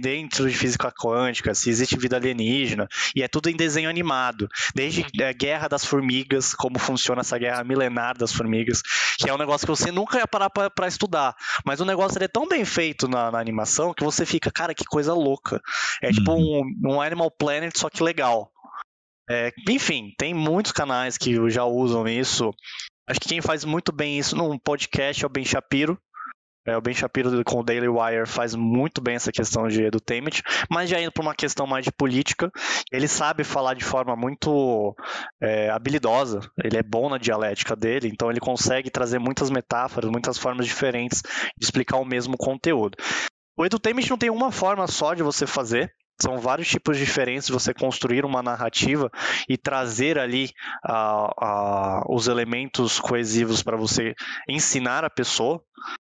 dentro 0.00 0.48
de 0.48 0.56
física 0.56 0.90
quântica, 0.90 1.54
se 1.54 1.70
existe 1.70 1.96
vida 1.96 2.16
alienígena, 2.16 2.88
e 3.14 3.22
é 3.22 3.28
tudo 3.28 3.48
em 3.48 3.56
desenho 3.56 3.88
animado. 3.88 4.48
Desde 4.74 5.04
a 5.22 5.32
Guerra 5.32 5.68
das 5.68 5.84
Formigas, 5.84 6.54
como 6.54 6.78
funciona 6.78 7.20
essa 7.20 7.38
guerra 7.38 7.64
milenar 7.64 8.16
das 8.16 8.32
formigas, 8.32 8.82
que 9.18 9.28
é 9.28 9.34
um 9.34 9.38
negócio 9.38 9.66
que 9.66 9.70
você 9.70 9.92
nunca 9.92 10.18
ia 10.18 10.26
parar 10.26 10.50
para 10.50 10.88
estudar. 10.88 11.34
Mas 11.64 11.80
o 11.80 11.84
negócio 11.84 12.22
é 12.22 12.28
tão 12.28 12.48
bem 12.48 12.64
feito 12.64 13.06
na, 13.08 13.30
na, 13.30 13.38
animação 13.38 13.94
que 13.94 14.04
você 14.04 14.24
fica, 14.24 14.50
cara, 14.50 14.74
que 14.74 14.84
coisa 14.84 15.12
louca. 15.14 15.60
É 16.02 16.10
tipo 16.10 16.32
uhum. 16.32 16.62
um, 16.84 16.94
um 16.94 17.00
Animal 17.00 17.30
Planet, 17.30 17.76
só 17.76 17.88
que 17.88 18.02
legal. 18.02 18.50
É, 19.30 19.52
enfim, 19.68 20.14
tem 20.16 20.32
muitos 20.32 20.72
canais 20.72 21.18
que 21.18 21.50
já 21.50 21.64
usam 21.64 22.08
isso 22.08 22.50
Acho 23.08 23.20
que 23.20 23.28
quem 23.30 23.40
faz 23.40 23.64
muito 23.64 23.90
bem 23.90 24.18
isso 24.18 24.36
num 24.36 24.58
podcast 24.58 25.24
é 25.24 25.26
o 25.26 25.30
Ben 25.30 25.42
Shapiro. 25.42 25.98
É, 26.66 26.76
o 26.76 26.80
Ben 26.82 26.92
Shapiro 26.92 27.42
com 27.42 27.60
o 27.60 27.62
Daily 27.62 27.88
Wire 27.88 28.26
faz 28.26 28.54
muito 28.54 29.00
bem 29.00 29.14
essa 29.14 29.32
questão 29.32 29.66
de 29.66 29.82
edutainment, 29.82 30.42
mas 30.70 30.90
já 30.90 31.00
indo 31.00 31.10
para 31.10 31.22
uma 31.22 31.34
questão 31.34 31.66
mais 31.66 31.86
de 31.86 31.90
política, 31.90 32.50
ele 32.92 33.08
sabe 33.08 33.44
falar 33.44 33.72
de 33.72 33.82
forma 33.82 34.14
muito 34.14 34.94
é, 35.40 35.70
habilidosa, 35.70 36.40
ele 36.62 36.76
é 36.76 36.82
bom 36.82 37.08
na 37.08 37.16
dialética 37.16 37.74
dele, 37.74 38.08
então 38.08 38.30
ele 38.30 38.40
consegue 38.40 38.90
trazer 38.90 39.18
muitas 39.18 39.48
metáforas, 39.48 40.10
muitas 40.10 40.36
formas 40.36 40.66
diferentes 40.66 41.22
de 41.56 41.64
explicar 41.64 41.96
o 41.96 42.04
mesmo 42.04 42.36
conteúdo. 42.36 42.98
O 43.56 43.64
edutainment 43.64 44.10
não 44.10 44.18
tem 44.18 44.28
uma 44.28 44.52
forma 44.52 44.86
só 44.86 45.14
de 45.14 45.22
você 45.22 45.46
fazer, 45.46 45.90
são 46.20 46.38
vários 46.38 46.68
tipos 46.68 46.96
diferentes 46.96 47.46
de 47.46 47.52
você 47.52 47.72
construir 47.72 48.24
uma 48.24 48.42
narrativa 48.42 49.10
e 49.48 49.56
trazer 49.56 50.18
ali 50.18 50.50
uh, 50.88 51.28
uh, 51.28 52.14
os 52.14 52.26
elementos 52.26 52.98
coesivos 52.98 53.62
para 53.62 53.76
você 53.76 54.14
ensinar 54.48 55.04
a 55.04 55.10
pessoa. 55.10 55.62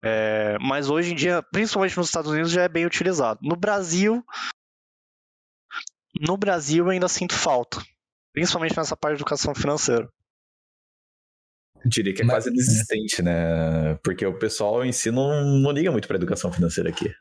É, 0.03 0.57
mas 0.59 0.89
hoje 0.89 1.11
em 1.11 1.15
dia, 1.15 1.43
principalmente 1.51 1.97
nos 1.97 2.07
Estados 2.07 2.31
Unidos, 2.31 2.51
já 2.51 2.63
é 2.63 2.69
bem 2.69 2.85
utilizado. 2.85 3.39
No 3.43 3.55
Brasil, 3.57 4.23
no 6.21 6.37
Brasil 6.37 6.85
eu 6.85 6.91
ainda 6.91 7.07
sinto 7.09 7.33
falta, 7.33 7.83
principalmente 8.33 8.77
nessa 8.77 8.95
parte 8.95 9.17
de 9.17 9.21
educação 9.23 9.53
financeira. 9.53 10.09
Eu 11.83 11.89
diria 11.89 12.13
que 12.13 12.21
é 12.21 12.25
mas, 12.25 12.35
quase 12.35 12.49
inexistente, 12.49 13.21
né? 13.21 13.95
Porque 14.03 14.25
o 14.25 14.37
pessoal 14.37 14.85
em 14.85 14.91
si 14.91 15.11
não, 15.11 15.43
não 15.43 15.71
liga 15.71 15.91
muito 15.91 16.07
para 16.07 16.17
educação 16.17 16.51
financeira 16.51 16.89
aqui. 16.89 17.13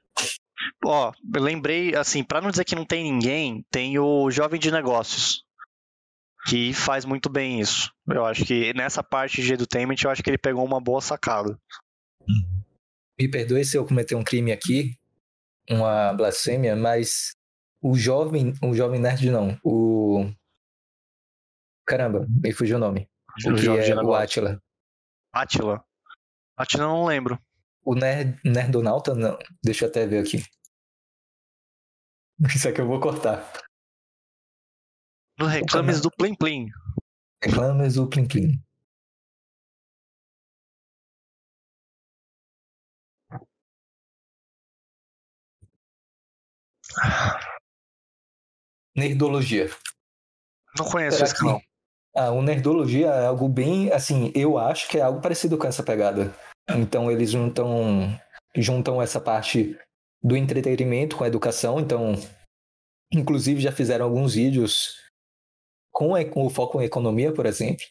Ó, 0.85 1.13
eu 1.35 1.43
lembrei, 1.43 1.95
assim, 1.95 2.23
para 2.23 2.41
não 2.41 2.51
dizer 2.51 2.65
que 2.65 2.75
não 2.75 2.85
tem 2.85 3.05
ninguém, 3.05 3.65
tem 3.71 3.99
o 3.99 4.31
Jovem 4.31 4.59
de 4.59 4.71
Negócios, 4.71 5.45
que 6.47 6.73
faz 6.73 7.05
muito 7.05 7.29
bem 7.29 7.61
isso. 7.61 7.93
Eu 8.09 8.25
acho 8.25 8.45
que 8.45 8.73
nessa 8.75 9.03
parte 9.03 9.43
de 9.43 9.53
edutainment, 9.55 9.97
eu 10.03 10.11
acho 10.11 10.23
que 10.23 10.31
ele 10.31 10.39
pegou 10.39 10.65
uma 10.65 10.81
boa 10.81 11.01
sacada. 11.01 11.59
Me 13.19 13.29
perdoe 13.29 13.65
se 13.65 13.77
eu 13.77 13.87
cometer 13.87 14.15
um 14.15 14.23
crime 14.23 14.53
aqui, 14.53 14.95
uma 15.69 16.13
blasfêmia, 16.13 16.77
mas 16.77 17.33
o 17.83 17.95
jovem, 17.95 18.55
o 18.63 18.75
jovem 18.75 19.01
nerd 19.01 19.31
não, 19.31 19.59
o 19.63 20.31
caramba, 21.87 22.27
me 22.29 22.53
fugiu 22.53 22.77
o 22.77 22.81
nome. 22.81 23.09
O, 23.45 23.51
o 23.51 23.57
que 23.57 23.67
é 23.67 23.95
o 23.95 24.15
Atila. 24.15 24.61
Atila. 25.33 25.85
Atila 26.57 26.85
não 26.85 27.07
lembro. 27.07 27.39
O 27.85 27.95
nerd, 27.95 28.39
Nerdonauta 28.45 29.15
não. 29.15 29.39
Deixa 29.65 29.85
eu 29.85 29.89
até 29.89 30.07
ver 30.07 30.19
aqui. 30.19 30.45
Isso 32.55 32.69
aqui 32.69 32.81
eu 32.81 32.87
vou 32.87 33.01
cortar. 33.01 33.53
No 35.39 35.47
Reclames 35.47 36.01
do 36.01 36.11
Plim 36.11 36.35
Plim. 36.35 36.69
Reclames 37.43 37.95
do 37.95 38.09
Plim 38.09 38.27
Plim. 38.27 38.63
Nerdologia. 48.97 49.71
Não 50.77 50.85
conheço 50.87 51.23
esse 51.23 51.35
canal. 51.35 51.61
Ah, 52.15 52.31
o 52.31 52.43
Nerdologia 52.43 53.09
é 53.09 53.27
algo 53.27 53.49
bem, 53.49 53.93
assim, 53.93 54.33
eu 54.35 54.59
acho 54.59 54.89
que 54.89 54.99
é 54.99 55.03
algo 55.03 55.21
parecido 55.21 55.57
com 55.57 55.67
essa 55.67 55.85
pegada. 55.85 56.35
Então 56.69 57.11
eles 57.11 57.31
juntam, 57.31 58.19
juntam 58.57 59.01
essa 59.01 59.21
parte 59.21 59.79
do 60.23 60.37
entretenimento 60.37 61.17
com 61.17 61.25
a 61.25 61.29
educação. 61.29 61.81
Então, 61.81 62.15
inclusive 63.13 63.61
já 63.61 63.73
fizeram 63.73 64.05
alguns 64.05 64.35
vídeos 64.35 64.97
com, 65.91 66.13
com 66.31 66.47
o 66.47 66.51
foco 66.51 66.81
em 66.81 66.85
economia, 66.85 67.33
por 67.33 67.47
exemplo. 67.47 67.85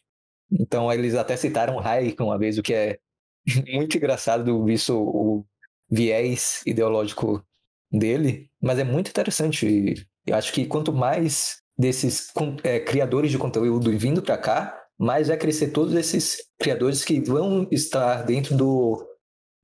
Então 0.52 0.92
eles 0.92 1.16
até 1.16 1.36
citaram 1.36 1.80
Hayek 1.80 2.22
uma 2.22 2.38
vez, 2.38 2.58
o 2.58 2.64
que 2.64 2.74
é 2.74 3.00
muito 3.74 3.98
engraçado 3.98 4.64
visto 4.64 4.98
o 4.98 5.46
viés 5.90 6.62
ideológico 6.66 7.46
dele, 7.92 8.50
mas 8.62 8.80
é 8.80 8.84
muito 8.84 9.10
interessante. 9.10 10.08
Eu 10.26 10.36
acho 10.36 10.54
que 10.54 10.66
quanto 10.66 10.92
mais 10.94 11.62
desses 11.78 12.32
é, 12.64 12.80
criadores 12.80 13.32
de 13.32 13.38
conteúdo 13.38 13.98
vindo 13.98 14.22
para 14.22 14.38
cá, 14.38 14.84
mais 14.98 15.28
vai 15.28 15.38
crescer 15.38 15.70
todos 15.70 15.94
esses 15.94 16.38
criadores 16.60 17.06
que 17.06 17.22
vão 17.22 17.68
estar 17.72 18.24
dentro 18.24 18.58
do, 18.58 19.06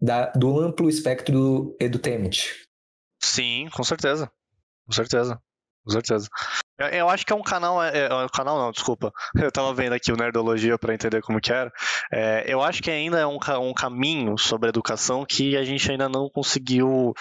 da, 0.04 0.26
do 0.32 0.60
amplo 0.60 0.90
espectro 0.90 1.34
do 1.34 1.78
edutainment. 1.80 2.52
Sim, 3.24 3.70
com 3.72 3.84
certeza. 3.84 4.30
Com 4.86 4.92
certeza. 4.92 5.42
Com 5.86 5.92
certeza. 5.92 6.28
Eu, 6.78 6.88
eu 6.88 7.10
acho 7.10 7.26
que 7.26 7.32
é 7.32 7.36
um 7.36 7.42
canal. 7.42 7.82
É, 7.82 8.08
é, 8.08 8.14
um 8.14 8.28
canal 8.28 8.58
não, 8.58 8.72
desculpa. 8.72 9.14
Eu 9.36 9.52
tava 9.52 9.74
vendo 9.74 9.94
aqui 9.94 10.12
o 10.12 10.18
Nerdologia 10.18 10.78
para 10.78 10.94
entender 10.94 11.22
como 11.22 11.40
que 11.40 11.54
era. 11.54 11.72
É, 12.12 12.52
eu 12.52 12.62
acho 12.62 12.82
que 12.82 12.92
ainda 12.92 13.20
é 13.20 13.26
um, 13.26 13.38
um 13.62 13.74
caminho 13.74 14.38
sobre 14.38 14.70
educação 14.70 15.26
que 15.26 15.56
a 15.56 15.64
gente 15.64 15.90
ainda 15.90 16.10
não 16.10 16.30
conseguiu 16.30 17.14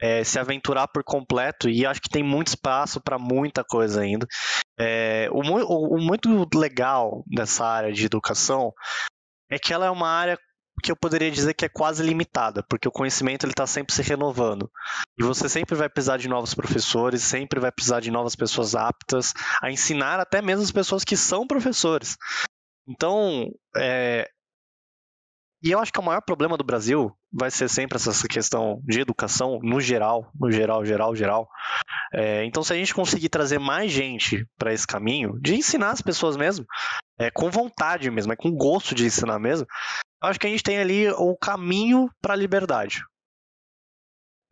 é, 0.00 0.24
se 0.24 0.38
aventurar 0.38 0.88
por 0.88 1.02
completo 1.04 1.68
e 1.68 1.86
acho 1.86 2.00
que 2.00 2.08
tem 2.08 2.22
muito 2.22 2.48
espaço 2.48 3.00
para 3.00 3.18
muita 3.18 3.64
coisa 3.64 4.00
ainda. 4.00 4.26
É, 4.78 5.28
o, 5.30 5.40
o, 5.40 5.96
o, 5.96 6.00
muito 6.00 6.46
legal 6.54 7.22
dessa 7.26 7.64
área 7.64 7.92
de 7.92 8.04
educação 8.04 8.72
é 9.50 9.58
que 9.58 9.72
ela 9.72 9.86
é 9.86 9.90
uma 9.90 10.08
área 10.08 10.38
que 10.82 10.90
eu 10.92 10.96
poderia 10.96 11.30
dizer 11.30 11.54
que 11.54 11.64
é 11.64 11.68
quase 11.68 12.02
limitada, 12.02 12.62
porque 12.68 12.88
o 12.88 12.92
conhecimento 12.92 13.44
ele 13.44 13.52
está 13.52 13.66
sempre 13.66 13.94
se 13.94 14.02
renovando. 14.02 14.70
E 15.18 15.22
você 15.22 15.48
sempre 15.48 15.74
vai 15.74 15.88
precisar 15.88 16.16
de 16.16 16.28
novos 16.28 16.54
professores, 16.54 17.22
sempre 17.22 17.60
vai 17.60 17.72
precisar 17.72 18.00
de 18.00 18.10
novas 18.10 18.36
pessoas 18.36 18.74
aptas 18.74 19.32
a 19.62 19.70
ensinar 19.70 20.20
até 20.20 20.42
mesmo 20.42 20.62
as 20.62 20.72
pessoas 20.72 21.04
que 21.04 21.16
são 21.16 21.46
professores. 21.46 22.16
Então, 22.86 23.50
é, 23.76 24.28
e 25.64 25.70
eu 25.70 25.78
acho 25.78 25.90
que 25.90 25.98
o 25.98 26.02
maior 26.02 26.20
problema 26.20 26.58
do 26.58 26.62
Brasil 26.62 27.10
vai 27.32 27.50
ser 27.50 27.70
sempre 27.70 27.96
essa 27.96 28.28
questão 28.28 28.82
de 28.84 29.00
educação 29.00 29.58
no 29.62 29.80
geral, 29.80 30.30
no 30.38 30.52
geral, 30.52 30.84
geral, 30.84 31.16
geral. 31.16 31.48
É, 32.12 32.44
então, 32.44 32.62
se 32.62 32.74
a 32.74 32.76
gente 32.76 32.94
conseguir 32.94 33.30
trazer 33.30 33.58
mais 33.58 33.90
gente 33.90 34.46
para 34.58 34.74
esse 34.74 34.86
caminho, 34.86 35.40
de 35.40 35.54
ensinar 35.54 35.92
as 35.92 36.02
pessoas 36.02 36.36
mesmo, 36.36 36.66
é, 37.18 37.30
com 37.30 37.50
vontade 37.50 38.10
mesmo, 38.10 38.30
é 38.34 38.36
com 38.36 38.52
gosto 38.52 38.94
de 38.94 39.06
ensinar 39.06 39.38
mesmo, 39.38 39.66
acho 40.22 40.38
que 40.38 40.46
a 40.46 40.50
gente 40.50 40.62
tem 40.62 40.78
ali 40.78 41.08
o 41.12 41.34
caminho 41.34 42.10
para 42.20 42.34
a 42.34 42.36
liberdade. 42.36 43.02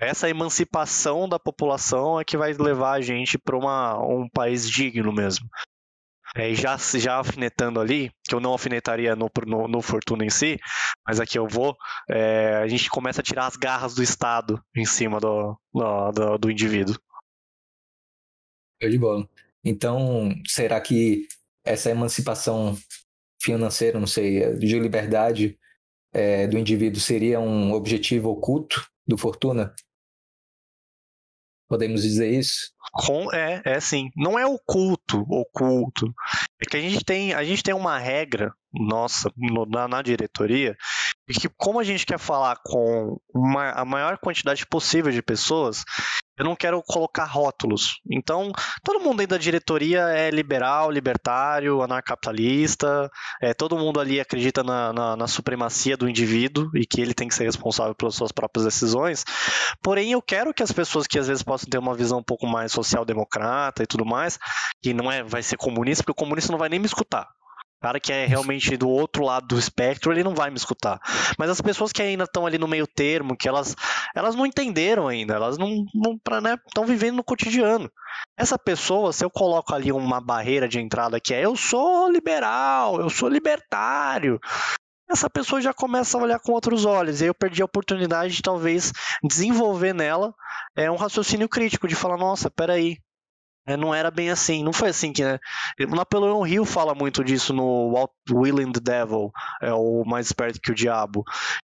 Essa 0.01 0.31
emancipação 0.31 1.29
da 1.29 1.39
população 1.39 2.19
é 2.19 2.25
que 2.25 2.39
vai 2.39 2.55
levar 2.55 2.93
a 2.93 3.01
gente 3.03 3.37
para 3.39 3.57
um 3.57 4.29
país 4.33 4.69
digno 4.69 5.13
mesmo. 5.13 5.47
É, 6.35 6.55
já, 6.55 6.77
já 6.77 7.15
alfinetando 7.15 7.79
ali, 7.79 8.11
que 8.27 8.35
eu 8.35 8.41
não 8.41 8.53
alfinetaria 8.53 9.15
no, 9.15 9.31
no, 9.47 9.69
no 9.69 9.83
Fortuna 9.83 10.25
em 10.25 10.31
si, 10.31 10.59
mas 11.07 11.21
aqui 11.21 11.39
eu 11.39 11.47
vou, 11.47 11.77
é, 12.09 12.57
a 12.57 12.67
gente 12.67 12.89
começa 12.89 13.21
a 13.21 13.25
tirar 13.25 13.47
as 13.47 13.57
garras 13.57 13.95
do 13.95 14.03
Estado 14.03 14.63
em 14.75 14.87
cima 14.87 15.21
do, 15.21 15.55
do, 15.73 16.39
do 16.39 16.51
indivíduo. 16.51 16.97
Show 18.83 18.91
de 18.91 18.99
bola. 18.99 19.29
Então, 19.63 20.31
será 20.47 20.81
que 20.81 21.29
essa 21.65 21.91
emancipação 21.91 22.77
financeira, 23.41 24.01
não 24.01 24.07
sei, 24.07 24.57
de 24.57 24.79
liberdade 24.79 25.59
é, 26.13 26.47
do 26.47 26.59
indivíduo 26.59 27.01
seria 27.01 27.41
um 27.41 27.73
objetivo 27.73 28.31
oculto 28.31 28.87
do 29.07 29.19
Fortuna? 29.19 29.75
Podemos 31.73 32.03
dizer 32.03 32.31
isso? 32.31 32.71
Com, 32.93 33.33
é, 33.33 33.63
é 33.65 33.81
sim. 33.81 34.11
Não 34.15 34.39
é 34.39 34.45
oculto, 34.45 35.25
oculto. 35.27 36.13
É 36.61 36.69
que 36.69 36.77
a 36.77 36.81
gente 36.81 37.03
tem, 37.03 37.33
a 37.33 37.43
gente 37.43 37.63
tem 37.63 37.73
uma 37.73 37.99
regra 37.99 38.53
nossa 38.71 39.33
no, 39.35 39.65
na, 39.65 39.89
na 39.89 40.03
diretoria 40.03 40.77
de 41.27 41.41
que 41.41 41.49
como 41.57 41.81
a 41.81 41.83
gente 41.83 42.05
quer 42.05 42.19
falar 42.19 42.59
com 42.63 43.19
uma, 43.35 43.71
a 43.71 43.87
maior 43.87 44.19
quantidade 44.19 44.67
possível 44.67 45.11
de 45.11 45.23
pessoas, 45.23 45.83
eu 46.39 46.45
não 46.45 46.57
quero 46.57 46.83
colocar 46.83 47.25
rótulos. 47.25 48.01
Então, 48.11 48.51
todo 48.83 49.01
mundo 49.01 49.21
aí 49.21 49.27
da 49.27 49.37
diretoria 49.37 50.09
é 50.09 50.31
liberal, 50.31 50.91
libertário, 50.91 51.83
anarcapitalista, 51.83 53.11
é, 53.41 53.53
todo 53.53 53.79
mundo 53.79 54.01
ali 54.01 54.21
acredita 54.21 54.63
na, 54.63 54.93
na, 54.93 55.17
na, 55.17 55.27
supremacia 55.27 55.97
do 55.97 56.09
indivíduo 56.09 56.71
e 56.75 56.87
que 56.87 57.01
ele 57.01 57.15
tem 57.15 57.29
que 57.29 57.35
ser 57.35 57.45
responsável 57.45 57.95
pelas 57.95 58.15
suas 58.15 58.33
próprias 58.33 58.65
decisões. 58.65 59.25
Porém, 59.83 60.13
eu 60.13 60.23
quero 60.23 60.55
que 60.55 60.63
as 60.63 60.73
pessoas 60.73 61.07
que 61.07 61.19
às 61.19 61.29
vezes 61.29 61.43
possam 61.43 61.69
ter 61.69 61.79
uma 61.79 61.95
visão 61.95 62.19
um 62.19 62.25
pouco 62.25 62.47
mais 62.47 62.73
social-democrata 62.73 63.83
e 63.83 63.87
tudo 63.87 64.05
mais, 64.05 64.39
que 64.83 64.95
não 64.95 65.11
é, 65.11 65.23
vai 65.23 65.43
ser 65.43 65.57
comunista, 65.57 66.03
porque 66.03 66.13
o 66.13 66.25
comunista 66.25 66.51
não 66.51 66.59
vai 66.59 66.69
nem 66.69 66.79
me 66.79 66.87
escutar 66.87 67.29
cara 67.83 68.01
que 68.01 68.13
é 68.13 68.27
realmente 68.27 68.77
do 68.77 68.89
outro 68.89 69.25
lado 69.25 69.49
do 69.49 69.59
espectro, 69.59 70.13
ele 70.13 70.23
não 70.23 70.35
vai 70.35 70.51
me 70.51 70.57
escutar. 70.57 71.01
Mas 71.37 71.51
as 71.51 71.61
pessoas 71.61 71.93
que 71.93 72.01
ainda 72.01 72.25
estão 72.25 72.47
ali 72.47 72.57
no 72.57 72.69
meio 72.69 72.87
termo, 72.87 73.37
que 73.37 73.49
elas, 73.49 73.75
elas 74.15 74.37
não 74.37 74.47
entenderam 74.47 75.09
ainda, 75.09 75.35
elas 75.35 75.59
não 75.59 75.85
estão 75.85 76.41
né, 76.41 76.57
vivendo 76.87 77.17
no 77.17 77.25
cotidiano. 77.25 77.91
Essa 78.39 78.57
pessoa, 78.59 79.13
se 79.13 79.25
eu 79.25 79.31
coloco 79.31 79.75
ali 79.75 79.91
uma 79.91 80.21
barreira 80.21 80.69
de 80.69 80.79
entrada 80.79 81.21
que 81.21 81.35
é 81.35 81.45
eu 81.45 81.57
sou 81.57 82.09
liberal, 82.11 83.01
eu 83.01 83.11
sou 83.11 83.29
libertário, 83.29 84.39
essa 85.11 85.29
pessoa 85.29 85.61
já 85.61 85.75
começa 85.75 86.17
a 86.17 86.23
olhar 86.23 86.39
com 86.41 86.53
outros 86.53 86.85
olhos. 86.85 87.21
E 87.21 87.25
aí 87.25 87.29
eu 87.29 87.35
perdi 87.35 87.61
a 87.61 87.67
oportunidade 87.67 88.35
de 88.35 88.43
talvez 88.43 88.93
desenvolver 89.23 89.93
nela 89.93 90.33
é, 90.75 90.91
um 90.91 90.97
raciocínio 90.97 91.49
crítico, 91.49 91.87
de 91.87 91.95
falar, 91.95 92.17
nossa, 92.17 92.51
peraí, 92.51 92.97
É, 93.67 93.77
não 93.77 93.95
era 93.95 94.11
bem 94.11 94.29
assim, 94.29 94.65
não 94.65 94.73
foi 94.73 94.89
assim 94.89 95.13
que, 95.13 95.23
né? 95.23 95.39
O 95.89 95.95
Napoleão 95.95 96.45
Hill 96.45 96.65
fala 96.65 96.95
muito 96.95 97.23
disso 97.23 97.53
no 97.53 97.95
Will 98.31 98.59
and 98.59 98.73
the 98.73 98.81
Devil, 98.81 99.31
é 99.61 99.73
o 99.73 100.03
mais 100.05 100.27
esperto 100.27 100.61
que 100.61 100.73
o 100.73 100.75
diabo, 100.75 101.23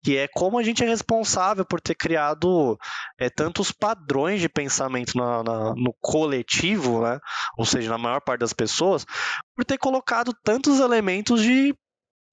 que 0.01 0.17
é 0.17 0.27
como 0.27 0.57
a 0.57 0.63
gente 0.63 0.83
é 0.83 0.87
responsável 0.87 1.65
por 1.65 1.81
ter 1.81 1.95
criado 1.95 2.77
é, 3.19 3.29
tantos 3.29 3.73
padrões 3.73 4.39
de 4.39 4.47
pensamento 4.47 5.17
na, 5.17 5.43
na, 5.43 5.75
no 5.75 5.93
coletivo, 5.99 7.01
né? 7.01 7.19
Ou 7.57 7.65
seja, 7.65 7.89
na 7.89 7.97
maior 7.97 8.21
parte 8.21 8.39
das 8.39 8.53
pessoas, 8.53 9.05
por 9.53 9.65
ter 9.65 9.77
colocado 9.77 10.33
tantos 10.43 10.79
elementos 10.79 11.41
de 11.41 11.75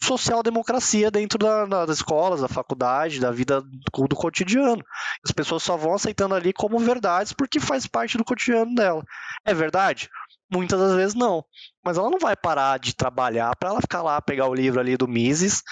social-democracia 0.03 1.11
dentro 1.11 1.39
da, 1.39 1.65
da, 1.67 1.87
das 1.87 1.99
escolas, 1.99 2.41
da 2.41 2.49
faculdade, 2.49 3.21
da 3.21 3.31
vida 3.31 3.61
do, 3.61 4.09
do, 4.09 4.17
cotidiano. 4.17 4.83
As 5.25 5.33
pessoas 5.33 5.63
só 5.63 5.77
vão 5.77 5.95
aceitando 5.95 6.35
ali 6.35 6.53
como 6.53 6.79
verdades 6.79 7.33
porque 7.33 7.61
faz 7.61 7.87
parte 7.87 8.17
do 8.17 8.25
cotidiano 8.25 8.75
dela. 8.75 9.05
É 9.45 9.53
verdade? 9.53 10.09
Muitas 10.51 10.79
das 10.79 10.95
vezes 10.95 11.15
não. 11.15 11.45
Mas 11.85 11.99
ela 11.99 12.11
não 12.11 12.19
vai 12.19 12.37
parar 12.37 12.79
de 12.79 12.95
trabalhar 12.95 13.55
para 13.57 13.71
ela 13.71 13.81
ficar 13.81 14.03
lá, 14.03 14.21
pegar 14.23 14.47
o 14.49 14.55
livro 14.55 14.81
ali 14.81 14.97
do 14.97 15.09
Mises 15.09 15.63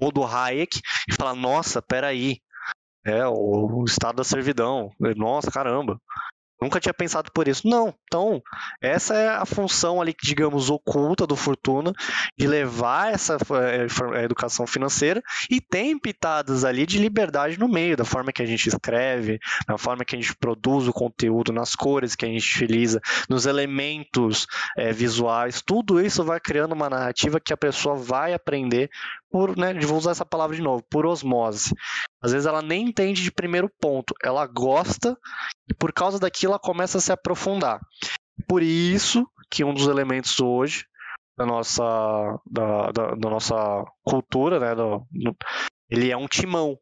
ou 0.00 0.10
do 0.10 0.24
Hayek 0.24 0.80
e 1.08 1.14
falar: 1.14 1.34
nossa, 1.34 1.80
peraí. 1.80 2.38
É, 3.06 3.26
o, 3.26 3.82
o 3.82 3.84
estado 3.84 4.16
da 4.16 4.24
servidão. 4.24 4.90
Nossa, 5.14 5.50
caramba. 5.50 6.00
Nunca 6.60 6.80
tinha 6.80 6.94
pensado 6.94 7.30
por 7.32 7.48
isso. 7.48 7.68
Não. 7.68 7.94
Então, 8.06 8.42
essa 8.80 9.14
é 9.14 9.28
a 9.28 9.44
função 9.44 10.00
ali, 10.00 10.14
digamos, 10.22 10.70
oculta 10.70 11.26
do 11.26 11.36
Fortuna, 11.36 11.92
de 12.38 12.46
levar 12.46 13.12
essa 13.12 13.36
é, 13.60 14.24
educação 14.24 14.66
financeira 14.66 15.22
e 15.50 15.60
tem 15.60 15.98
pitadas 15.98 16.64
ali 16.64 16.86
de 16.86 16.98
liberdade 16.98 17.58
no 17.58 17.68
meio, 17.68 17.96
da 17.96 18.04
forma 18.04 18.32
que 18.32 18.42
a 18.42 18.46
gente 18.46 18.68
escreve, 18.68 19.38
da 19.66 19.76
forma 19.76 20.04
que 20.04 20.16
a 20.16 20.18
gente 20.18 20.34
produz 20.36 20.86
o 20.86 20.92
conteúdo, 20.92 21.52
nas 21.52 21.74
cores 21.74 22.14
que 22.14 22.24
a 22.24 22.28
gente 22.28 22.54
utiliza, 22.54 23.00
nos 23.28 23.46
elementos 23.46 24.46
é, 24.76 24.92
visuais. 24.92 25.60
Tudo 25.60 26.00
isso 26.00 26.24
vai 26.24 26.40
criando 26.40 26.72
uma 26.72 26.88
narrativa 26.88 27.40
que 27.40 27.52
a 27.52 27.56
pessoa 27.56 27.96
vai 27.96 28.32
aprender 28.32 28.90
por, 29.34 29.58
né, 29.58 29.74
vou 29.80 29.98
usar 29.98 30.12
essa 30.12 30.24
palavra 30.24 30.54
de 30.54 30.62
novo, 30.62 30.84
por 30.88 31.04
osmose. 31.04 31.74
Às 32.22 32.30
vezes 32.30 32.46
ela 32.46 32.62
nem 32.62 32.86
entende 32.86 33.20
de 33.20 33.32
primeiro 33.32 33.68
ponto, 33.80 34.14
ela 34.22 34.46
gosta 34.46 35.18
e 35.68 35.74
por 35.74 35.92
causa 35.92 36.20
daquilo 36.20 36.52
ela 36.52 36.60
começa 36.60 36.98
a 36.98 37.00
se 37.00 37.10
aprofundar. 37.10 37.80
Por 38.46 38.62
isso 38.62 39.26
que 39.50 39.64
um 39.64 39.74
dos 39.74 39.88
elementos 39.88 40.38
hoje 40.38 40.86
da 41.36 41.44
nossa, 41.44 41.82
da, 42.48 42.92
da, 42.92 43.14
da 43.16 43.28
nossa 43.28 43.56
cultura, 44.04 44.60
né, 44.60 44.72
do, 44.72 45.04
ele 45.90 46.12
é 46.12 46.16
um 46.16 46.28
timão. 46.28 46.78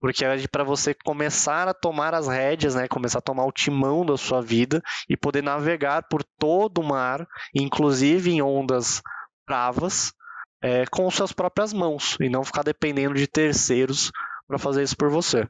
Porque 0.00 0.24
é 0.24 0.48
para 0.48 0.64
você 0.64 0.92
começar 0.92 1.68
a 1.68 1.74
tomar 1.74 2.12
as 2.12 2.26
rédeas, 2.26 2.74
né, 2.74 2.88
começar 2.88 3.20
a 3.20 3.22
tomar 3.22 3.44
o 3.44 3.52
timão 3.52 4.04
da 4.04 4.16
sua 4.16 4.42
vida 4.42 4.82
e 5.08 5.16
poder 5.16 5.44
navegar 5.44 6.08
por 6.10 6.24
todo 6.40 6.80
o 6.80 6.84
mar, 6.84 7.24
inclusive 7.54 8.32
em 8.32 8.42
ondas 8.42 9.00
bravas, 9.46 10.12
é, 10.62 10.84
com 10.86 11.10
suas 11.10 11.32
próprias 11.32 11.72
mãos 11.72 12.16
e 12.20 12.28
não 12.28 12.44
ficar 12.44 12.62
dependendo 12.62 13.14
de 13.14 13.26
terceiros 13.26 14.10
para 14.46 14.58
fazer 14.58 14.82
isso 14.82 14.96
por 14.96 15.10
você. 15.10 15.46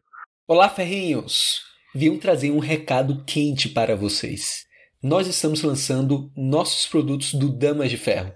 Olá, 0.46 0.68
ferrinhos! 0.68 1.62
Vim 1.94 2.18
trazer 2.18 2.50
um 2.50 2.58
recado 2.58 3.24
quente 3.24 3.68
para 3.68 3.96
vocês. 3.96 4.66
Nós 5.02 5.26
estamos 5.26 5.62
lançando 5.62 6.30
nossos 6.36 6.86
produtos 6.86 7.34
do 7.34 7.48
Damas 7.48 7.90
de 7.90 7.96
Ferro. 7.96 8.32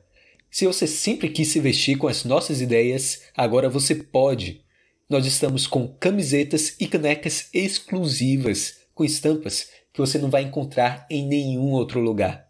Se 0.50 0.66
você 0.66 0.86
sempre 0.86 1.28
quis 1.28 1.48
se 1.48 1.60
vestir 1.60 1.96
com 1.96 2.08
as 2.08 2.24
nossas 2.24 2.60
ideias, 2.60 3.22
agora 3.36 3.68
você 3.68 3.94
pode. 3.94 4.62
Nós 5.08 5.26
estamos 5.26 5.66
com 5.66 5.88
camisetas 5.88 6.76
e 6.78 6.86
canecas 6.86 7.48
exclusivas, 7.52 8.80
com 8.94 9.04
estampas 9.04 9.68
que 9.92 10.00
você 10.00 10.18
não 10.18 10.30
vai 10.30 10.42
encontrar 10.42 11.06
em 11.10 11.26
nenhum 11.26 11.70
outro 11.72 12.00
lugar. 12.00 12.48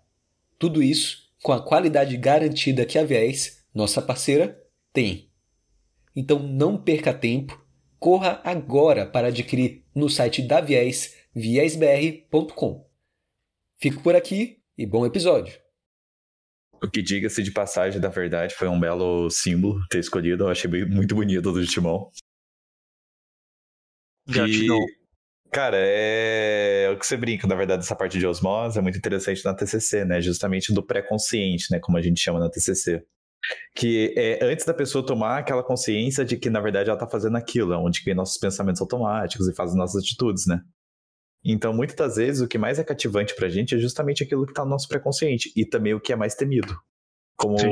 Tudo 0.58 0.82
isso 0.82 1.22
com 1.42 1.52
a 1.52 1.61
qualidade 1.61 2.16
garantida 2.16 2.85
que 2.85 2.98
a 2.98 3.04
Viés 3.04 3.62
nossa 3.74 4.02
parceira 4.02 4.61
tem. 4.92 5.30
Então 6.14 6.38
não 6.38 6.76
perca 6.76 7.14
tempo, 7.14 7.64
corra 7.98 8.40
agora 8.44 9.06
para 9.06 9.28
adquirir 9.28 9.85
no 9.94 10.08
site 10.08 10.42
da 10.42 10.61
Viés, 10.61 11.16
viesbr.com. 11.35 12.88
Fico 13.80 14.02
por 14.02 14.14
aqui 14.14 14.62
e 14.76 14.87
bom 14.87 15.06
episódio. 15.06 15.61
O 16.82 16.90
que 16.90 17.00
diga-se 17.00 17.42
de 17.42 17.52
passagem 17.52 18.00
da 18.00 18.08
verdade 18.08 18.54
foi 18.54 18.68
um 18.68 18.78
belo 18.78 19.30
símbolo 19.30 19.80
ter 19.88 20.00
escolhido, 20.00 20.44
eu 20.44 20.48
achei 20.48 20.68
muito 20.85 21.14
bonito 21.14 21.52
do 21.52 21.66
Timão. 21.66 22.11
Gratidão. 24.26 24.78
E... 24.78 25.02
Cara, 25.50 25.76
é 25.78 26.88
o 26.90 26.98
que 26.98 27.06
você 27.06 27.16
brinca, 27.16 27.46
na 27.46 27.54
verdade, 27.54 27.82
essa 27.82 27.94
parte 27.94 28.18
de 28.18 28.26
osmose 28.26 28.78
é 28.78 28.82
muito 28.82 28.96
interessante 28.96 29.44
na 29.44 29.54
TCC, 29.54 30.04
né? 30.04 30.20
Justamente 30.20 30.72
do 30.72 30.82
pré-consciente, 30.82 31.66
né? 31.70 31.78
Como 31.78 31.98
a 31.98 32.02
gente 32.02 32.18
chama 32.18 32.40
na 32.40 32.48
TCC 32.48 33.04
que 33.74 34.14
é 34.16 34.44
antes 34.44 34.64
da 34.64 34.74
pessoa 34.74 35.05
tomar 35.05 35.38
aquela 35.38 35.62
consciência 35.62 36.24
de 36.24 36.37
que 36.37 36.50
na 36.50 36.61
verdade 36.61 36.88
ela 36.88 36.96
está 36.96 37.09
fazendo 37.09 37.37
aquilo, 37.37 37.74
onde 37.76 38.02
vem 38.05 38.14
nossos 38.14 38.38
pensamentos 38.38 38.81
automáticos 38.81 39.48
e 39.48 39.55
faz 39.55 39.74
nossas 39.74 40.02
atitudes, 40.02 40.46
né? 40.46 40.61
Então, 41.44 41.72
muitas 41.74 41.96
das 41.96 42.16
vezes, 42.16 42.40
o 42.40 42.46
que 42.46 42.57
mais 42.57 42.78
é 42.78 42.85
cativante 42.85 43.35
pra 43.35 43.48
gente 43.48 43.74
é 43.74 43.78
justamente 43.78 44.22
aquilo 44.22 44.46
que 44.46 44.52
está 44.52 44.64
no 44.64 44.70
nosso 44.70 44.88
pré-consciente 44.88 45.52
e 45.57 45.66
também 45.66 45.92
o 45.92 46.00
que 46.00 46.12
é 46.12 46.16
mais 46.16 46.37
temido. 46.37 46.76
Como 47.37 47.59
Sim. 47.59 47.68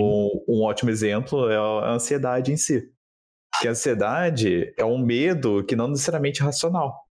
um 0.49 0.63
ótimo 0.63 0.91
exemplo 0.91 1.49
é 1.49 1.57
a 1.57 1.93
ansiedade 1.93 2.53
em 2.53 2.57
si. 2.57 2.91
Que 3.61 3.69
a 3.69 3.71
ansiedade 3.71 4.75
é 4.77 4.85
um 4.85 4.99
medo 4.99 5.65
que 5.65 5.77
não 5.77 5.87
necessariamente 5.87 6.43
é 6.43 6.45
racional. 6.45 7.07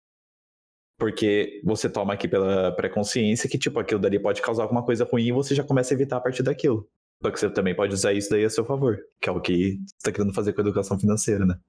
Porque 0.98 1.62
você 1.64 1.90
toma 1.90 2.14
aqui 2.14 2.28
pela 2.28 2.76
pré-consciência 2.76 3.50
que, 3.50 3.58
tipo, 3.58 3.80
aquilo 3.80 4.02
dali 4.02 4.20
pode 4.20 4.42
causar 4.42 4.64
alguma 4.64 4.84
coisa 4.84 5.06
ruim 5.06 5.28
e 5.28 5.32
você 5.32 5.56
já 5.56 5.64
começa 5.64 5.94
a 5.94 5.96
evitar 5.96 6.18
a 6.18 6.22
partir 6.22 6.44
daquilo. 6.44 6.90
Só 7.22 7.32
que 7.32 7.40
você 7.40 7.50
também 7.50 7.76
pode 7.76 7.94
usar 7.94 8.14
isso 8.14 8.30
daí 8.30 8.46
a 8.46 8.50
seu 8.50 8.66
favor, 8.66 8.98
que 9.22 9.30
é 9.30 9.32
o 9.32 9.42
que 9.42 9.74
você 9.74 9.96
está 9.98 10.12
querendo 10.12 10.34
fazer 10.34 10.54
com 10.54 10.62
a 10.62 10.64
educação 10.64 10.98
financeira, 10.98 11.46
né? 11.46 11.60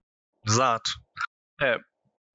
Exato. 0.46 0.90
É, 1.60 1.76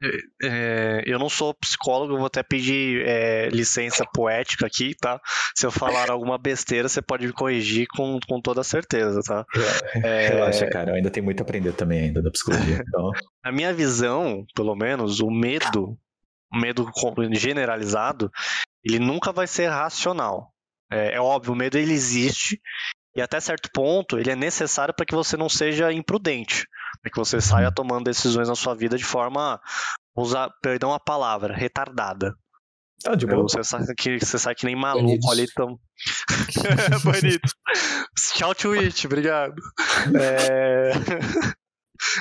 é, 0.04 0.20
é, 0.44 1.04
eu 1.06 1.18
não 1.18 1.30
sou 1.30 1.54
psicólogo, 1.54 2.14
eu 2.14 2.18
vou 2.18 2.28
até 2.28 2.44
pedir 2.44 3.06
é, 3.08 3.48
licença 3.50 4.06
poética 4.14 4.66
aqui, 4.66 4.94
tá? 4.96 5.20
Se 5.56 5.66
eu 5.66 5.72
falar 5.72 6.12
alguma 6.12 6.38
besteira, 6.38 6.90
você 6.90 7.02
pode 7.02 7.26
me 7.26 7.34
corrigir 7.34 7.88
com, 7.88 8.20
com 8.28 8.42
toda 8.42 8.64
certeza, 8.64 9.22
tá? 9.22 9.46
É, 10.04 10.28
Relaxa, 10.28 10.70
cara, 10.70 10.92
eu 10.92 10.96
ainda 10.96 11.10
tenho 11.10 11.24
muito 11.24 11.40
a 11.40 11.44
aprender 11.44 11.74
também 11.74 12.02
ainda 12.02 12.22
da 12.22 12.30
psicologia. 12.30 12.84
Então... 12.88 13.12
A 13.44 13.52
minha 13.52 13.74
visão, 13.74 14.46
pelo 14.54 14.76
menos, 14.76 15.22
o 15.22 15.32
medo, 15.32 15.98
o 16.54 16.60
medo 16.60 16.92
generalizado, 17.34 18.30
ele 18.84 19.00
nunca 19.00 19.32
vai 19.32 19.48
ser 19.48 19.68
racional. 19.68 20.52
É, 20.92 21.16
é 21.16 21.22
óbvio, 21.22 21.54
o 21.54 21.56
medo 21.56 21.78
ele 21.78 21.94
existe 21.94 22.60
e 23.16 23.22
até 23.22 23.40
certo 23.40 23.70
ponto, 23.72 24.18
ele 24.20 24.30
é 24.30 24.36
necessário 24.36 24.94
para 24.94 25.06
que 25.06 25.16
você 25.16 25.38
não 25.38 25.48
seja 25.48 25.92
imprudente, 25.92 26.68
para 27.02 27.12
que 27.12 27.18
você 27.18 27.40
saia 27.40 27.72
tomando 27.72 28.06
decisões 28.06 28.50
na 28.50 28.56
sua 28.56 28.76
vida 28.76 28.98
de 28.98 29.06
forma, 29.06 29.60
usar, 30.16 30.50
perdão 30.62 30.94
a 30.94 31.00
palavra, 31.00 31.56
retardada. 31.56 32.36
Ah, 33.06 33.16
de 33.16 33.26
boa. 33.26 33.44
Você 33.44 33.64
sai 33.64 33.86
que, 33.98 34.20
você 34.20 34.38
sai 34.38 34.56
que 34.56 34.66
nem 34.66 34.76
maluco 34.76 35.32
ali, 35.32 35.46
tão... 35.54 35.80
Bonito. 37.04 37.50
Tchau, 38.36 38.56
Twitch, 38.56 39.06
obrigado. 39.06 39.62
É... 40.20 40.92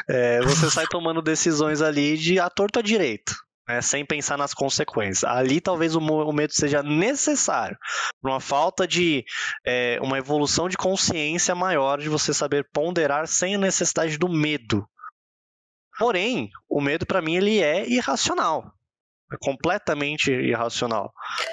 É, 0.09 0.41
você 0.41 0.71
sai 0.71 0.87
tomando 0.87 1.21
decisões 1.21 1.83
ali 1.83 2.17
de 2.17 2.39
a 2.39 2.49
torto 2.49 2.79
a 2.79 2.83
direito 2.83 3.35
né, 3.69 3.81
sem 3.81 4.05
pensar 4.05 4.37
nas 4.37 4.55
consequências. 4.55 5.25
Ali 5.25 5.61
talvez 5.61 5.95
o, 5.95 6.01
o 6.01 6.33
medo 6.33 6.53
seja 6.53 6.83
necessário, 6.83 7.77
uma 8.23 8.41
falta 8.41 8.87
de 8.87 9.25
é, 9.67 9.99
uma 10.03 10.19
evolução 10.19 10.69
de 10.69 10.77
consciência 10.77 11.55
maior 11.55 11.99
de 11.99 12.09
você 12.09 12.33
saber 12.33 12.69
ponderar 12.73 13.27
sem 13.27 13.55
a 13.55 13.59
necessidade 13.59 14.19
do 14.19 14.29
medo. 14.29 14.87
Porém, 15.99 16.51
o 16.69 16.81
medo 16.81 17.07
para 17.07 17.23
mim 17.23 17.37
ele 17.37 17.63
é 17.63 17.89
irracional. 17.89 18.73
É 19.33 19.37
completamente 19.41 20.31
irracional. 20.31 21.13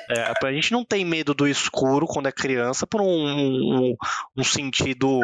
É, 0.10 0.34
a 0.44 0.52
gente 0.52 0.72
não 0.72 0.84
tem 0.84 1.06
medo 1.06 1.34
do 1.34 1.48
escuro 1.48 2.06
quando 2.06 2.28
é 2.28 2.32
criança 2.32 2.86
por 2.86 3.02
um, 3.02 3.08
um, 3.08 3.96
um 4.38 4.44
sentido 4.44 5.20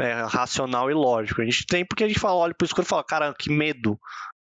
é, 0.00 0.22
racional 0.22 0.90
e 0.90 0.94
lógico. 0.94 1.42
A 1.42 1.44
gente 1.44 1.66
tem 1.66 1.84
porque 1.84 2.04
a 2.04 2.08
gente 2.08 2.18
fala, 2.18 2.36
olha 2.36 2.54
pro 2.54 2.64
escuro 2.64 2.86
e 2.86 2.88
fala, 2.88 3.04
cara, 3.04 3.34
que 3.38 3.50
medo 3.50 3.98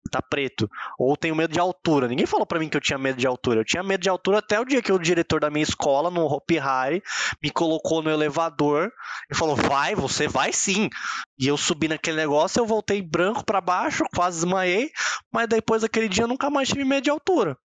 tá 0.10 0.22
preto. 0.22 0.70
Ou 0.98 1.16
tenho 1.16 1.36
medo 1.36 1.54
de 1.54 1.60
altura. 1.60 2.08
Ninguém 2.08 2.26
falou 2.26 2.46
para 2.46 2.60
mim 2.60 2.70
que 2.70 2.78
eu 2.78 2.82
tinha 2.82 2.98
medo 2.98 3.18
de 3.18 3.28
altura. 3.28 3.62
Eu 3.62 3.66
tinha 3.66 3.84
medo 3.84 4.02
de 4.02 4.10
altura 4.10 4.40
até 4.40 4.60
o 4.60 4.66
dia 4.66 4.82
que 4.82 4.92
o 4.92 5.00
diretor 5.00 5.40
da 5.40 5.50
minha 5.50 5.64
escola, 5.64 6.10
no 6.10 6.26
Hopi 6.26 6.58
Hari, 6.58 7.02
me 7.42 7.50
colocou 7.50 8.02
no 8.02 8.10
elevador 8.10 8.92
e 9.32 9.36
falou: 9.36 9.56
vai, 9.56 9.96
você 9.96 10.28
vai 10.28 10.52
sim. 10.54 10.90
E 11.38 11.48
eu 11.48 11.58
subi 11.58 11.88
naquele 11.88 12.18
negócio, 12.18 12.60
eu 12.60 12.66
voltei 12.66 13.02
branco 13.02 13.46
para 13.46 13.62
baixo, 13.62 14.04
quase 14.16 14.38
desmaiei, 14.38 14.90
mas 15.32 15.48
depois 15.48 15.82
daquele 15.82 16.08
dia 16.10 16.24
eu 16.24 16.28
nunca 16.28 16.50
mais 16.50 16.70
tive 16.70 16.84
medo 16.84 17.04
de 17.04 17.10
altura. 17.10 17.58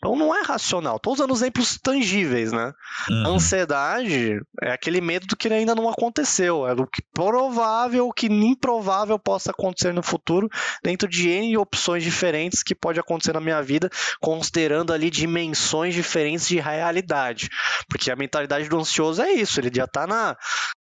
Então 0.00 0.16
não 0.16 0.34
é 0.34 0.42
racional. 0.42 0.96
Estou 0.96 1.12
usando 1.12 1.34
exemplos 1.34 1.78
tangíveis, 1.78 2.52
né? 2.52 2.72
Uhum. 3.10 3.34
Ansiedade 3.34 4.40
é 4.62 4.72
aquele 4.72 4.98
medo 4.98 5.26
do 5.26 5.36
que 5.36 5.48
ainda 5.48 5.74
não 5.74 5.90
aconteceu, 5.90 6.66
é 6.66 6.74
do 6.74 6.86
que 6.86 7.02
provável, 7.12 8.08
o 8.08 8.12
que 8.12 8.26
improvável 8.26 9.18
possa 9.18 9.50
acontecer 9.50 9.92
no 9.92 10.02
futuro, 10.02 10.48
dentro 10.82 11.06
de 11.06 11.28
N 11.28 11.56
opções 11.58 12.02
diferentes 12.02 12.62
que 12.62 12.74
pode 12.74 12.98
acontecer 12.98 13.34
na 13.34 13.40
minha 13.40 13.62
vida, 13.62 13.90
considerando 14.20 14.90
ali 14.90 15.10
dimensões 15.10 15.94
diferentes 15.94 16.48
de 16.48 16.58
realidade. 16.58 17.50
Porque 17.86 18.10
a 18.10 18.16
mentalidade 18.16 18.70
do 18.70 18.78
ansioso 18.78 19.20
é 19.20 19.32
isso, 19.32 19.60
ele 19.60 19.70
já 19.74 19.86
tá 19.86 20.06
na. 20.06 20.34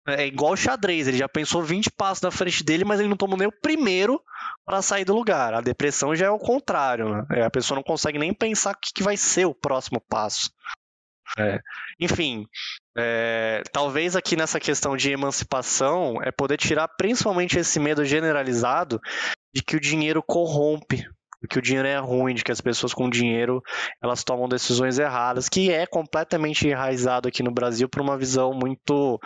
É 0.08 0.26
igual 0.26 0.56
xadrez, 0.56 1.08
ele 1.08 1.18
já 1.18 1.30
pensou 1.30 1.62
20 1.62 1.92
passos 1.92 2.22
na 2.22 2.32
frente 2.32 2.64
dele, 2.64 2.84
mas 2.84 3.00
ele 3.00 3.10
não 3.10 3.18
tomou 3.18 3.38
nem 3.38 3.48
o 3.48 3.62
primeiro 3.62 4.20
para 4.66 4.82
sair 4.82 5.06
do 5.06 5.14
lugar. 5.14 5.54
A 5.54 5.62
depressão 5.62 6.16
já 6.16 6.28
é 6.28 6.30
o 6.30 6.40
contrário, 6.40 7.10
né? 7.10 7.26
É, 7.32 7.44
a 7.44 7.50
pessoa 7.50 7.76
não 7.76 7.84
consegue 7.84 8.18
nem 8.18 8.34
pensar 8.34 8.74
o 8.74 8.80
que, 8.80 8.94
que 8.94 9.04
vai 9.04 9.18
ser 9.18 9.46
o 9.46 9.54
próximo 9.54 10.02
passo. 10.02 10.50
É. 11.38 11.60
Enfim, 12.00 12.46
é, 12.98 13.62
talvez 13.72 14.16
aqui 14.16 14.36
nessa 14.36 14.60
questão 14.60 14.98
de 14.98 15.12
emancipação 15.12 16.22
é 16.24 16.32
poder 16.32 16.58
tirar 16.58 16.88
principalmente 16.88 17.60
esse 17.60 17.80
medo 17.80 18.04
generalizado 18.04 19.00
de 19.54 19.62
que 19.62 19.76
o 19.76 19.80
dinheiro 19.80 20.24
corrompe, 20.24 20.98
de 21.42 21.48
que 21.48 21.60
o 21.60 21.62
dinheiro 21.62 21.88
é 21.88 21.98
ruim, 21.98 22.34
de 22.34 22.44
que 22.44 22.52
as 22.52 22.62
pessoas 22.62 22.94
com 22.94 23.10
dinheiro 23.10 23.62
elas 24.02 24.24
tomam 24.24 24.50
decisões 24.50 24.98
erradas, 24.98 25.48
que 25.48 25.72
é 25.72 25.86
completamente 25.86 26.68
enraizado 26.68 27.28
aqui 27.28 27.44
no 27.44 27.52
Brasil 27.52 27.88
por 27.88 28.02
uma 28.02 28.18
visão 28.18 28.52
muito 28.54 29.20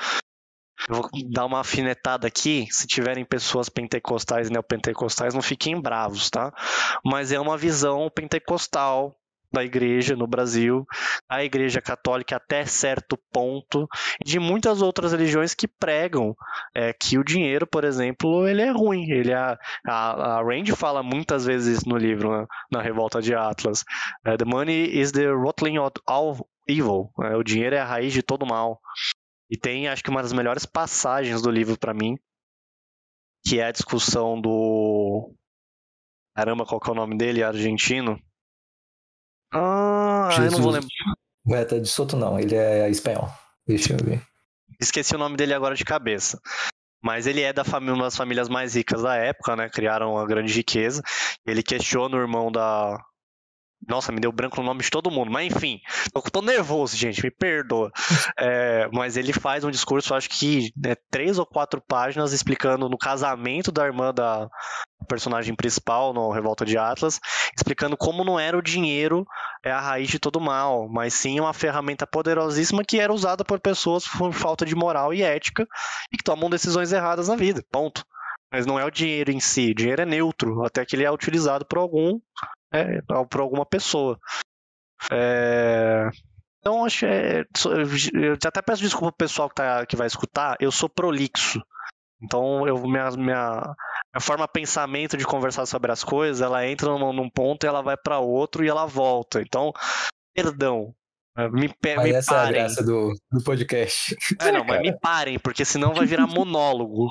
eu 0.89 0.95
vou 0.95 1.09
dar 1.29 1.45
uma 1.45 1.59
afinetada 1.59 2.27
aqui. 2.27 2.67
Se 2.69 2.88
tiverem 2.88 3.23
pessoas 3.23 3.69
pentecostais 3.69 4.49
e 4.49 4.51
neopentecostais, 4.51 5.33
não 5.33 5.41
fiquem 5.41 5.79
bravos, 5.79 6.29
tá? 6.29 6.51
Mas 7.05 7.31
é 7.31 7.39
uma 7.39 7.57
visão 7.57 8.09
pentecostal 8.13 9.15
da 9.53 9.63
igreja 9.63 10.15
no 10.15 10.25
Brasil, 10.25 10.83
a 11.29 11.43
igreja 11.43 11.79
católica 11.79 12.38
até 12.38 12.65
certo 12.65 13.15
ponto, 13.31 13.88
e 14.19 14.27
de 14.27 14.39
muitas 14.39 14.81
outras 14.81 15.12
religiões 15.12 15.53
que 15.53 15.67
pregam 15.67 16.36
é, 16.73 16.91
que 16.91 17.19
o 17.19 17.23
dinheiro, 17.23 17.67
por 17.67 17.83
exemplo, 17.83 18.47
ele 18.47 18.63
é 18.63 18.71
ruim. 18.71 19.07
Ele 19.12 19.31
é, 19.31 19.36
a, 19.38 19.57
a 19.88 20.41
Rand 20.41 20.65
fala 20.75 21.03
muitas 21.03 21.45
vezes 21.45 21.86
no 21.86 21.95
livro, 21.95 22.36
né, 22.36 22.47
na 22.71 22.81
Revolta 22.81 23.21
de 23.21 23.36
Atlas, 23.36 23.83
é, 24.25 24.36
The 24.36 24.45
money 24.45 24.99
is 24.99 25.12
the 25.12 25.27
rotling 25.27 25.77
of 25.77 25.93
all 26.07 26.47
evil. 26.67 27.12
É, 27.21 27.36
o 27.36 27.43
dinheiro 27.43 27.75
é 27.75 27.79
a 27.79 27.86
raiz 27.86 28.12
de 28.12 28.23
todo 28.23 28.47
mal. 28.47 28.79
E 29.53 29.57
tem, 29.57 29.87
acho 29.87 30.03
que 30.03 30.09
uma 30.09 30.23
das 30.23 30.33
melhores 30.33 30.65
passagens 30.65 31.39
do 31.39 31.51
livro 31.51 31.77
para 31.77 31.93
mim, 31.93 32.17
que 33.45 33.59
é 33.59 33.65
a 33.65 33.71
discussão 33.71 34.41
do. 34.41 35.31
Caramba, 36.35 36.65
qual 36.65 36.81
que 36.81 36.89
é 36.89 36.91
o 36.91 36.95
nome 36.95 37.15
dele? 37.15 37.43
Argentino. 37.43 38.19
Ah, 39.53 40.29
Jesus. 40.31 40.53
eu 40.53 40.57
não 40.57 40.63
vou 40.63 40.71
lembrar. 40.71 40.89
Não 41.45 41.55
é 41.55 41.65
de 41.65 41.87
Soto, 41.87 42.17
não, 42.17 42.39
ele 42.39 42.55
é 42.55 42.89
espanhol. 42.89 43.29
Deixa 43.67 43.93
eu 43.93 43.97
ver. 44.03 44.25
Esqueci 44.81 45.13
o 45.13 45.19
nome 45.19 45.37
dele 45.37 45.53
agora 45.53 45.75
de 45.75 45.85
cabeça. 45.85 46.41
Mas 46.99 47.27
ele 47.27 47.41
é 47.41 47.53
da 47.53 47.63
família, 47.63 47.93
uma 47.93 48.05
das 48.05 48.17
famílias 48.17 48.49
mais 48.49 48.73
ricas 48.73 49.03
da 49.03 49.15
época, 49.17 49.55
né? 49.55 49.69
Criaram 49.69 50.13
uma 50.13 50.25
grande 50.25 50.51
riqueza. 50.51 51.03
Ele 51.45 51.61
questiona 51.61 52.17
o 52.17 52.19
irmão 52.19 52.51
da, 52.51 52.99
nossa, 53.87 54.11
me 54.11 54.19
deu 54.19 54.31
branco 54.31 54.57
no 54.57 54.65
nome 54.65 54.81
de 54.81 54.89
todo 54.89 55.11
mundo. 55.11 55.31
Mas 55.31 55.53
enfim, 55.53 55.79
tô, 56.13 56.21
tô 56.21 56.41
nervoso, 56.41 56.95
gente, 56.95 57.23
me 57.23 57.31
perdoa. 57.31 57.91
É, 58.37 58.89
mas 58.91 59.15
ele 59.15 59.31
faz 59.31 59.63
um 59.63 59.71
discurso, 59.71 60.13
acho 60.13 60.29
que 60.29 60.71
né, 60.75 60.95
três 61.09 61.37
ou 61.37 61.45
quatro 61.45 61.81
páginas, 61.81 62.33
explicando 62.33 62.89
no 62.89 62.97
casamento 62.97 63.71
da 63.71 63.85
irmã 63.85 64.13
da 64.13 64.49
personagem 65.07 65.55
principal 65.55 66.13
no 66.13 66.31
Revolta 66.31 66.65
de 66.65 66.77
Atlas, 66.77 67.19
explicando 67.55 67.95
como 67.95 68.23
não 68.23 68.39
era 68.39 68.57
o 68.57 68.61
dinheiro 68.61 69.25
é 69.63 69.71
a 69.71 69.79
raiz 69.79 70.09
de 70.09 70.19
todo 70.19 70.41
mal, 70.41 70.89
mas 70.89 71.13
sim 71.13 71.39
uma 71.39 71.53
ferramenta 71.53 72.05
poderosíssima 72.05 72.83
que 72.83 72.99
era 72.99 73.13
usada 73.13 73.45
por 73.45 73.59
pessoas 73.59 74.05
por 74.05 74.33
falta 74.33 74.65
de 74.65 74.75
moral 74.75 75.13
e 75.13 75.21
ética 75.21 75.65
e 76.11 76.17
que 76.17 76.23
tomam 76.23 76.49
decisões 76.49 76.91
erradas 76.91 77.29
na 77.29 77.35
vida. 77.35 77.63
Ponto. 77.71 78.05
Mas 78.51 78.65
não 78.65 78.77
é 78.77 78.85
o 78.85 78.91
dinheiro 78.91 79.31
em 79.31 79.39
si, 79.39 79.71
o 79.71 79.75
dinheiro 79.75 80.01
é 80.01 80.05
neutro, 80.05 80.63
até 80.63 80.85
que 80.85 80.95
ele 80.95 81.05
é 81.05 81.11
utilizado 81.11 81.65
por 81.65 81.79
algum 81.79 82.19
é, 82.73 83.01
por 83.29 83.39
alguma 83.39 83.65
pessoa. 83.65 84.19
É... 85.12 86.09
Então, 86.59 86.86
acho 86.86 87.05
é, 87.05 87.43
eu 88.13 88.33
até 88.33 88.62
peço 88.62 88.81
desculpa 88.81 89.12
pro 89.12 89.27
pessoal 89.27 89.49
que, 89.49 89.55
tá, 89.55 89.86
que 89.86 89.97
vai 89.97 90.07
escutar, 90.07 90.55
eu 90.62 90.71
sou 90.71 90.88
prolixo. 90.88 91.62
Então, 92.21 92.65
eu, 92.65 92.81
minha, 92.83 93.12
minha, 93.12 93.75
minha 94.15 94.21
forma 94.21 94.47
pensamento 94.47 95.17
de 95.17 95.25
conversar 95.25 95.65
sobre 95.65 95.91
as 95.91 96.05
coisas, 96.05 96.41
ela 96.41 96.65
entra 96.65 96.88
num, 96.97 97.12
num 97.12 97.29
ponto 97.29 97.65
e 97.65 97.67
ela 97.67 97.81
vai 97.81 97.97
para 97.97 98.19
outro 98.19 98.63
e 98.63 98.69
ela 98.69 98.86
volta. 98.86 99.41
Então, 99.41 99.73
perdão. 100.33 100.95
Me, 101.51 101.67
me 101.67 101.95
mas 101.97 102.15
essa 102.15 102.31
parem. 102.31 102.55
é 102.55 102.59
a 102.59 102.63
graça 102.63 102.83
do, 102.83 103.13
do 103.29 103.43
podcast. 103.43 104.15
É, 104.39 104.51
não, 104.51 104.63
mas 104.63 104.79
me 104.81 104.97
parem, 104.97 105.38
porque 105.39 105.65
senão 105.65 105.93
vai 105.93 106.05
virar 106.05 106.27
monólogo. 106.27 107.09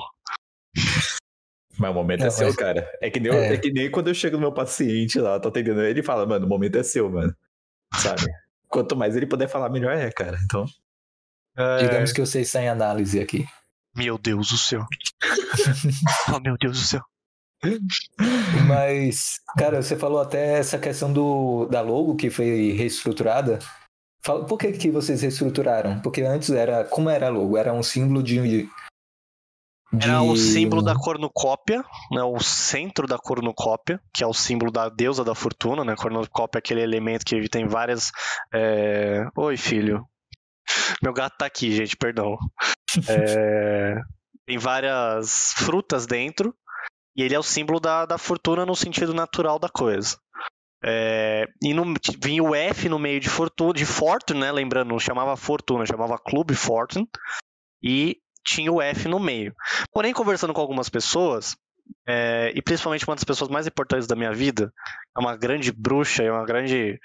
Mas 1.77 1.91
o 1.91 1.93
momento 1.93 2.23
é, 2.23 2.27
é 2.27 2.29
seu, 2.29 2.47
mas... 2.47 2.55
cara. 2.55 2.89
É 3.01 3.09
que, 3.09 3.19
nem, 3.19 3.31
é. 3.31 3.53
é 3.53 3.57
que 3.57 3.71
nem 3.71 3.89
quando 3.89 4.07
eu 4.07 4.13
chego 4.13 4.35
no 4.35 4.41
meu 4.41 4.51
paciente 4.51 5.19
lá, 5.19 5.39
tô 5.39 5.49
atendendo 5.49 5.81
ele 5.81 6.01
e 6.01 6.03
fala, 6.03 6.25
mano, 6.25 6.45
o 6.45 6.49
momento 6.49 6.77
é 6.77 6.83
seu, 6.83 7.09
mano. 7.09 7.35
Sabe? 7.95 8.21
Quanto 8.69 8.95
mais 8.95 9.15
ele 9.15 9.25
puder 9.25 9.47
falar, 9.47 9.69
melhor 9.69 9.95
é, 9.95 10.11
cara. 10.11 10.37
Então. 10.43 10.65
É... 11.55 11.77
Digamos 11.77 12.11
que 12.11 12.21
eu 12.21 12.25
sei 12.25 12.43
sem 12.43 12.67
análise 12.67 13.19
aqui. 13.19 13.45
Meu 13.95 14.17
Deus 14.17 14.49
do 14.49 14.57
céu. 14.57 14.85
oh, 16.33 16.39
meu 16.39 16.57
Deus 16.59 16.79
do 16.79 16.85
céu. 16.85 17.01
Mas, 18.67 19.39
cara, 19.57 19.81
você 19.81 19.95
falou 19.95 20.19
até 20.19 20.57
essa 20.57 20.77
questão 20.77 21.13
do, 21.13 21.65
da 21.67 21.81
logo 21.81 22.15
que 22.15 22.29
foi 22.29 22.71
reestruturada. 22.71 23.59
Por 24.23 24.57
que, 24.57 24.71
que 24.73 24.89
vocês 24.89 25.21
reestruturaram? 25.21 25.99
Porque 25.99 26.21
antes 26.21 26.49
era. 26.49 26.83
Como 26.83 27.09
era 27.09 27.27
a 27.27 27.29
logo? 27.29 27.57
Era 27.57 27.73
um 27.73 27.83
símbolo 27.83 28.23
de 28.23 28.67
de... 29.93 30.09
Era 30.09 30.21
o 30.21 30.35
símbolo 30.35 30.81
da 30.81 30.95
cornucópia, 30.95 31.83
né, 32.11 32.23
o 32.23 32.39
centro 32.39 33.07
da 33.07 33.17
cornucópia, 33.17 34.01
que 34.13 34.23
é 34.23 34.27
o 34.27 34.33
símbolo 34.33 34.71
da 34.71 34.89
deusa 34.89 35.23
da 35.23 35.35
fortuna, 35.35 35.83
né? 35.85 35.95
Cornucópia 35.95 36.57
é 36.57 36.59
aquele 36.59 36.81
elemento 36.81 37.23
que 37.23 37.47
tem 37.47 37.67
várias. 37.67 38.11
É... 38.53 39.27
Oi, 39.37 39.55
filho. 39.55 40.03
Meu 41.01 41.13
gato 41.13 41.37
tá 41.37 41.45
aqui, 41.45 41.71
gente, 41.71 41.95
perdão. 41.95 42.37
É... 43.07 43.95
tem 44.47 44.57
várias 44.57 45.53
frutas 45.57 46.07
dentro, 46.07 46.55
e 47.15 47.21
ele 47.21 47.35
é 47.35 47.39
o 47.39 47.43
símbolo 47.43 47.79
da, 47.79 48.05
da 48.05 48.17
fortuna 48.17 48.65
no 48.65 48.75
sentido 48.75 49.13
natural 49.13 49.59
da 49.59 49.69
coisa. 49.69 50.17
É, 50.85 51.45
e 51.63 51.73
no, 51.73 51.93
vinha 52.21 52.43
o 52.43 52.53
F 52.53 52.89
no 52.89 52.99
meio 52.99 53.17
de 53.19 53.29
fortuna, 53.29 53.73
de 53.73 53.85
Fortune, 53.85 54.41
né? 54.41 54.51
Lembrando, 54.51 54.89
não 54.89 54.99
chamava 54.99 55.37
Fortuna, 55.37 55.85
chamava 55.85 56.19
Clube 56.19 56.55
Fortune. 56.55 57.07
E 57.81 58.17
tinha 58.43 58.71
o 58.71 58.81
F 58.81 59.07
no 59.07 59.19
meio. 59.19 59.55
Porém, 59.91 60.13
conversando 60.13 60.53
com 60.53 60.61
algumas 60.61 60.89
pessoas, 60.89 61.55
é, 62.07 62.51
e 62.55 62.61
principalmente 62.61 63.07
uma 63.07 63.15
das 63.15 63.23
pessoas 63.23 63.49
mais 63.49 63.67
importantes 63.67 64.07
da 64.07 64.15
minha 64.15 64.33
vida, 64.33 64.73
é 65.15 65.19
uma 65.19 65.35
grande 65.35 65.71
bruxa, 65.71 66.23
é 66.23 66.31
uma 66.31 66.45
grande. 66.45 66.99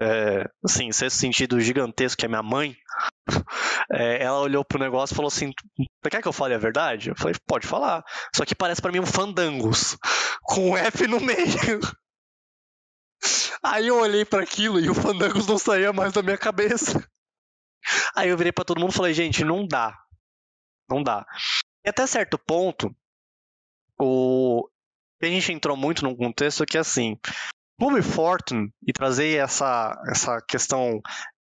É, 0.00 0.48
assim, 0.64 0.92
sexto 0.92 1.16
sentido 1.16 1.60
gigantesco, 1.60 2.18
que 2.18 2.26
é 2.26 2.28
minha 2.28 2.42
mãe. 2.42 2.76
É, 3.90 4.22
ela 4.22 4.40
olhou 4.40 4.62
pro 4.62 4.78
negócio 4.78 5.14
e 5.14 5.16
falou 5.16 5.28
assim: 5.28 5.50
Você 5.78 6.10
quer 6.10 6.20
que 6.20 6.28
eu 6.28 6.32
fale 6.32 6.52
a 6.52 6.58
verdade? 6.58 7.08
Eu 7.08 7.16
falei: 7.16 7.34
Pode 7.46 7.66
falar. 7.66 8.04
Só 8.36 8.44
que 8.44 8.54
parece 8.54 8.82
para 8.82 8.92
mim 8.92 9.00
um 9.00 9.06
fandangos, 9.06 9.96
com 10.44 10.72
um 10.72 10.76
F 10.76 11.06
no 11.06 11.18
meio. 11.18 11.80
Aí 13.62 13.86
eu 13.86 13.98
olhei 13.98 14.26
para 14.26 14.42
aquilo 14.42 14.78
e 14.78 14.90
o 14.90 14.94
fandangos 14.94 15.46
não 15.46 15.56
saía 15.56 15.90
mais 15.90 16.12
da 16.12 16.22
minha 16.22 16.36
cabeça. 16.36 17.02
Aí 18.14 18.28
eu 18.28 18.36
virei 18.36 18.52
para 18.52 18.64
todo 18.64 18.78
mundo 18.78 18.90
e 18.92 18.96
falei: 18.96 19.14
Gente, 19.14 19.42
não 19.42 19.66
dá. 19.66 19.96
Não 20.88 21.02
dá. 21.02 21.26
E 21.84 21.88
até 21.88 22.06
certo 22.06 22.38
ponto, 22.38 22.94
o... 23.98 24.68
a 25.22 25.26
gente 25.26 25.52
entrou 25.52 25.76
muito 25.76 26.04
num 26.04 26.16
contexto 26.16 26.64
que, 26.64 26.78
assim, 26.78 27.18
Clube 27.78 28.02
Fortune 28.02 28.72
e 28.86 28.92
trazer 28.92 29.36
essa, 29.36 30.00
essa 30.10 30.40
questão 30.42 31.00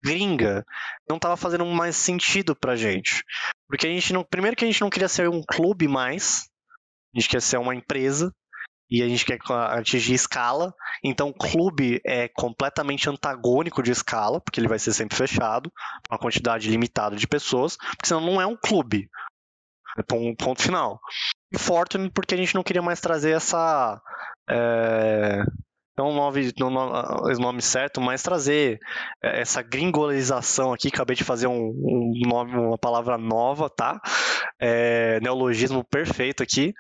gringa 0.04 0.66
não 1.10 1.18
estava 1.18 1.38
fazendo 1.38 1.66
mais 1.66 1.96
sentido 1.96 2.56
pra 2.56 2.76
gente. 2.76 3.24
Porque 3.68 3.88
a 3.88 3.90
gente 3.90 4.14
não. 4.14 4.24
Primeiro 4.24 4.56
que 4.56 4.64
a 4.64 4.68
gente 4.68 4.82
não 4.82 4.90
queria 4.90 5.08
ser 5.08 5.30
um 5.30 5.42
clube 5.42 5.88
mais, 5.88 6.50
a 7.14 7.20
gente 7.20 7.30
quer 7.30 7.42
ser 7.42 7.58
uma 7.58 7.76
empresa 7.76 8.34
e 8.90 9.04
a 9.04 9.08
gente 9.08 9.26
quer 9.26 9.40
atingir 9.50 10.14
escala. 10.14 10.74
Então, 11.04 11.34
clube 11.34 12.02
é 12.06 12.30
completamente 12.30 13.10
antagônico 13.10 13.84
de 13.84 13.92
escala, 13.92 14.40
porque 14.40 14.60
ele 14.60 14.70
vai 14.70 14.80
ser 14.80 14.94
sempre 14.94 15.18
fechado, 15.18 15.72
uma 16.10 16.18
quantidade 16.18 16.70
limitada 16.70 17.16
de 17.16 17.28
pessoas, 17.28 17.76
porque 17.78 18.08
senão 18.08 18.22
não 18.22 18.42
é 18.42 18.46
um 18.46 18.56
clube. 18.56 19.10
É 19.98 20.04
ponto, 20.04 20.62
final. 20.62 21.00
E 21.52 21.58
Fortune, 21.58 22.12
porque 22.12 22.36
a 22.36 22.38
gente 22.38 22.54
não 22.54 22.64
queria 22.64 22.82
mais 22.82 23.02
trazer 23.02 23.32
essa. 23.32 24.00
É, 24.50 25.44
não 25.98 26.10
o 26.10 26.14
nome, 26.14 26.54
não 26.60 26.68
o 26.68 27.40
nome 27.40 27.62
certo, 27.62 28.00
mas 28.00 28.22
trazer 28.22 28.78
essa 29.22 29.64
gringolização 29.64 30.72
aqui. 30.72 30.90
Acabei 30.90 31.16
de 31.16 31.24
fazer 31.24 31.48
um, 31.48 31.70
um 31.70 32.22
nome, 32.28 32.56
uma 32.56 32.78
palavra 32.78 33.18
nova, 33.18 33.70
tá? 33.70 34.00
É, 34.60 35.20
neologismo 35.22 35.84
perfeito 35.84 36.44
aqui. 36.44 36.74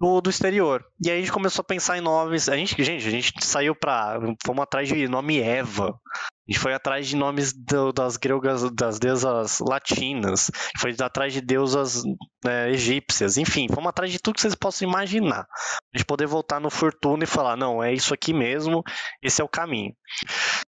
Do, 0.00 0.20
do 0.20 0.30
exterior. 0.30 0.82
E 1.04 1.10
aí 1.10 1.18
a 1.18 1.20
gente 1.20 1.32
começou 1.32 1.60
a 1.60 1.64
pensar 1.64 1.98
em 1.98 2.00
nomes. 2.00 2.48
A 2.48 2.56
gente, 2.56 2.82
gente, 2.82 3.06
a 3.06 3.10
gente 3.10 3.44
saiu 3.44 3.74
para 3.74 4.18
Fomos 4.44 4.62
atrás 4.62 4.88
de 4.88 5.06
nome 5.06 5.38
Eva. 5.40 5.90
A 5.90 6.52
gente 6.52 6.58
foi 6.58 6.72
atrás 6.72 7.06
de 7.06 7.14
nomes 7.14 7.52
do, 7.52 7.92
das 7.92 8.16
gregas, 8.16 8.68
das 8.72 8.98
deusas 8.98 9.60
latinas. 9.60 10.50
Foi 10.78 10.96
atrás 11.00 11.32
de 11.34 11.40
deusas 11.40 12.02
né, 12.42 12.70
egípcias. 12.70 13.36
Enfim, 13.36 13.68
fomos 13.68 13.90
atrás 13.90 14.10
de 14.10 14.18
tudo 14.18 14.34
que 14.34 14.40
vocês 14.40 14.54
possam 14.54 14.88
imaginar. 14.88 15.46
A 15.94 15.98
gente 15.98 16.06
poder 16.06 16.26
voltar 16.26 16.58
no 16.58 16.70
Fortuna 16.70 17.24
e 17.24 17.26
falar: 17.26 17.56
não, 17.56 17.82
é 17.82 17.92
isso 17.92 18.14
aqui 18.14 18.32
mesmo, 18.32 18.82
esse 19.22 19.40
é 19.40 19.44
o 19.44 19.48
caminho. 19.48 19.94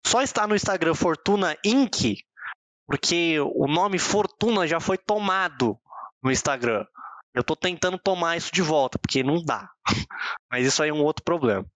Só 0.04 0.20
está 0.22 0.46
no 0.46 0.56
Instagram 0.56 0.94
Fortuna 0.94 1.56
Inc. 1.64 2.16
Porque 2.86 3.38
o 3.38 3.68
nome 3.68 4.00
Fortuna 4.00 4.66
já 4.66 4.80
foi 4.80 4.98
tomado 4.98 5.78
no 6.20 6.32
Instagram. 6.32 6.84
Eu 7.40 7.44
tô 7.44 7.56
tentando 7.56 7.98
tomar 7.98 8.36
isso 8.36 8.52
de 8.52 8.60
volta, 8.60 8.98
porque 8.98 9.22
não 9.22 9.42
dá. 9.42 9.70
Mas 10.52 10.66
isso 10.66 10.82
aí 10.82 10.90
é 10.90 10.92
um 10.92 11.02
outro 11.02 11.24
problema. 11.24 11.66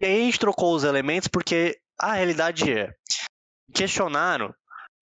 E 0.00 0.06
aí 0.06 0.22
a 0.22 0.24
gente 0.24 0.40
trocou 0.40 0.74
os 0.74 0.82
elementos 0.82 1.28
porque 1.28 1.78
a 1.96 2.14
realidade 2.14 2.70
é. 2.70 2.92
Questionaram 3.72 4.52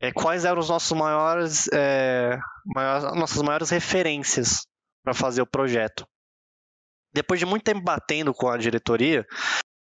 é, 0.02 0.12
quais 0.12 0.44
eram 0.44 0.60
os 0.60 0.68
nossos 0.68 0.92
maiores, 0.96 1.66
é, 1.72 2.38
maiores 2.66 3.04
nossas 3.18 3.40
maiores 3.40 3.70
referências 3.70 4.66
para 5.02 5.14
fazer 5.14 5.40
o 5.40 5.46
projeto. 5.46 6.06
Depois 7.14 7.40
de 7.40 7.46
muito 7.46 7.64
tempo 7.64 7.80
batendo 7.80 8.34
com 8.34 8.50
a 8.50 8.58
diretoria, 8.58 9.26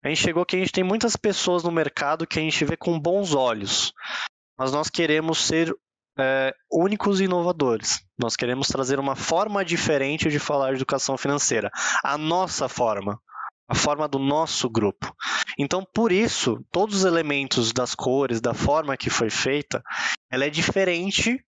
a 0.04 0.08
gente 0.08 0.22
chegou 0.22 0.44
que 0.44 0.56
a 0.56 0.58
gente 0.58 0.72
tem 0.72 0.82
muitas 0.82 1.14
pessoas 1.14 1.62
no 1.62 1.70
mercado 1.70 2.26
que 2.26 2.40
a 2.40 2.42
gente 2.42 2.64
vê 2.64 2.76
com 2.76 2.98
bons 2.98 3.32
olhos, 3.32 3.92
mas 4.58 4.72
nós 4.72 4.90
queremos 4.90 5.38
ser 5.38 5.72
é, 6.18 6.54
únicos 6.70 7.20
e 7.20 7.24
inovadores. 7.24 8.00
Nós 8.18 8.36
queremos 8.36 8.68
trazer 8.68 8.98
uma 8.98 9.14
forma 9.14 9.64
diferente 9.64 10.28
de 10.28 10.38
falar 10.38 10.70
de 10.70 10.76
educação 10.76 11.16
financeira. 11.16 11.70
A 12.02 12.16
nossa 12.16 12.68
forma. 12.68 13.20
A 13.68 13.74
forma 13.74 14.06
do 14.06 14.18
nosso 14.18 14.70
grupo. 14.70 15.12
Então, 15.58 15.84
por 15.94 16.12
isso, 16.12 16.64
todos 16.70 16.98
os 16.98 17.04
elementos 17.04 17.72
das 17.72 17.94
cores, 17.94 18.40
da 18.40 18.54
forma 18.54 18.96
que 18.96 19.10
foi 19.10 19.28
feita, 19.28 19.82
ela 20.30 20.44
é 20.44 20.50
diferente 20.50 21.44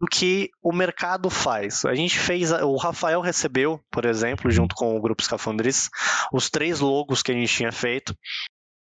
do 0.00 0.06
que 0.08 0.50
o 0.60 0.72
mercado 0.72 1.30
faz. 1.30 1.84
A 1.84 1.94
gente 1.94 2.18
fez, 2.18 2.50
o 2.50 2.76
Rafael 2.76 3.20
recebeu, 3.20 3.80
por 3.90 4.04
exemplo, 4.04 4.50
junto 4.50 4.74
com 4.74 4.96
o 4.96 5.00
grupo 5.00 5.22
Escafandris, 5.22 5.88
os 6.32 6.50
três 6.50 6.80
logos 6.80 7.22
que 7.22 7.30
a 7.30 7.34
gente 7.34 7.54
tinha 7.54 7.70
feito. 7.70 8.16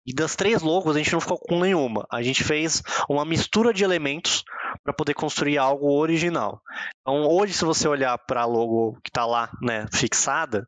E 0.06 0.14
das 0.14 0.36
três 0.36 0.62
logos 0.62 0.96
a 0.96 1.00
gente 1.00 1.14
não 1.14 1.22
ficou 1.22 1.40
com 1.40 1.60
nenhuma. 1.60 2.06
A 2.12 2.22
gente 2.22 2.44
fez 2.44 2.84
uma 3.10 3.24
mistura 3.24 3.74
de 3.74 3.84
elementos 3.84 4.44
para 4.86 4.94
poder 4.94 5.16
construir 5.16 5.58
algo 5.58 5.92
original. 5.92 6.62
Então, 7.02 7.28
hoje, 7.28 7.54
se 7.54 7.66
você 7.66 7.88
olhar 7.88 8.16
para 8.20 8.44
a 8.44 8.46
logo 8.46 8.94
que 9.04 9.10
está 9.10 9.26
lá, 9.26 9.52
né, 9.60 9.88
fixada, 9.92 10.68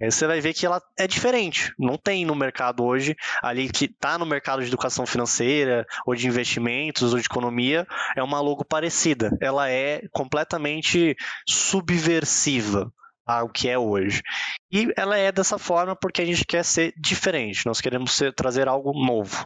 você 0.00 0.24
vai 0.26 0.40
ver 0.40 0.54
que 0.54 0.64
ela 0.64 0.80
é 0.96 1.08
diferente. 1.08 1.72
Não 1.76 1.98
tem 1.98 2.24
no 2.24 2.36
mercado 2.36 2.84
hoje, 2.84 3.16
ali 3.42 3.68
que 3.68 3.86
está 3.86 4.16
no 4.16 4.24
mercado 4.24 4.62
de 4.62 4.68
educação 4.68 5.04
financeira, 5.04 5.84
ou 6.06 6.14
de 6.14 6.28
investimentos, 6.28 7.12
ou 7.12 7.18
de 7.18 7.26
economia, 7.26 7.84
é 8.16 8.22
uma 8.22 8.40
logo 8.40 8.64
parecida. 8.64 9.36
Ela 9.40 9.68
é 9.68 10.02
completamente 10.12 11.16
subversiva 11.48 12.92
ao 13.26 13.48
que 13.48 13.68
é 13.68 13.76
hoje. 13.76 14.22
E 14.70 14.92
ela 14.96 15.16
é 15.16 15.32
dessa 15.32 15.58
forma 15.58 15.96
porque 15.96 16.22
a 16.22 16.24
gente 16.24 16.44
quer 16.44 16.64
ser 16.64 16.92
diferente, 16.96 17.66
nós 17.66 17.80
queremos 17.80 18.12
ser, 18.12 18.32
trazer 18.32 18.68
algo 18.68 18.92
novo. 18.92 19.44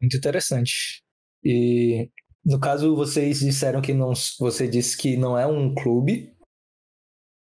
Muito 0.00 0.16
interessante. 0.16 1.02
E 1.44 2.08
no 2.48 2.58
caso, 2.58 2.96
vocês 2.96 3.40
disseram 3.40 3.82
que 3.82 3.92
não. 3.92 4.14
Você 4.40 4.66
disse 4.66 4.96
que 4.96 5.18
não 5.18 5.36
é 5.36 5.46
um 5.46 5.74
clube, 5.74 6.34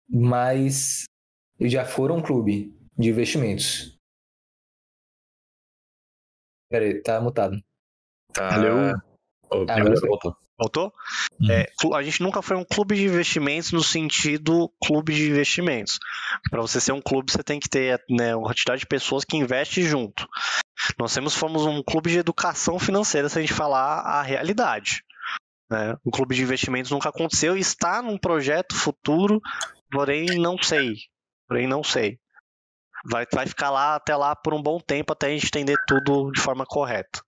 mas 0.07 1.05
já 1.59 1.87
foram 1.87 2.19
um 2.19 2.23
clube 2.23 2.77
de 2.99 3.09
investimentos. 3.09 3.97
Peraí, 6.71 7.03
tá 7.03 7.19
mutado. 7.19 7.59
Tá. 8.35 8.51
Valeu. 8.51 8.95
Oh, 9.51 9.63
agora 9.63 10.01
voltou. 10.01 10.37
Voltou? 10.59 10.93
Uhum. 11.41 11.51
É, 11.51 11.67
a 11.95 12.03
gente 12.03 12.23
nunca 12.23 12.43
foi 12.43 12.55
um 12.55 12.65
clube 12.65 12.95
de 12.95 13.07
investimentos 13.07 13.73
no 13.73 13.83
sentido 13.83 14.71
clube 14.85 15.15
de 15.15 15.31
investimentos. 15.31 15.99
Para 16.51 16.61
você 16.61 16.79
ser 16.79 16.93
um 16.93 17.01
clube, 17.01 17.33
você 17.33 17.43
tem 17.43 17.59
que 17.59 17.71
ter 17.71 17.99
né, 18.11 18.37
uma 18.37 18.49
quantidade 18.49 18.81
de 18.81 18.87
pessoas 18.87 19.25
que 19.25 19.39
investem 19.39 19.83
junto. 19.83 20.29
Nós 20.99 21.13
temos, 21.15 21.35
fomos 21.35 21.65
um 21.65 21.83
clube 21.83 22.11
de 22.11 22.19
educação 22.19 22.79
financeira, 22.79 23.29
se 23.29 23.39
a 23.39 23.41
gente 23.41 23.53
falar 23.53 24.01
a 24.01 24.23
realidade. 24.23 25.03
Né? 25.71 25.97
O 26.05 26.11
clube 26.11 26.35
de 26.35 26.43
investimentos 26.43 26.91
nunca 26.91 27.09
aconteceu 27.09 27.57
e 27.57 27.61
está 27.61 28.03
num 28.03 28.19
projeto 28.19 28.75
futuro, 28.75 29.41
porém 29.91 30.39
não 30.39 30.57
sei. 30.61 30.95
Porém 31.49 31.67
não 31.67 31.83
sei. 31.83 32.19
Vai, 33.05 33.27
vai 33.33 33.47
ficar 33.47 33.71
lá 33.71 33.95
até 33.95 34.15
lá 34.15 34.37
por 34.37 34.53
um 34.53 34.63
bom 34.63 34.79
tempo 34.79 35.13
até 35.13 35.29
a 35.29 35.31
gente 35.31 35.47
entender 35.47 35.77
tudo 35.87 36.31
de 36.33 36.41
forma 36.41 36.67
correta. 36.67 37.21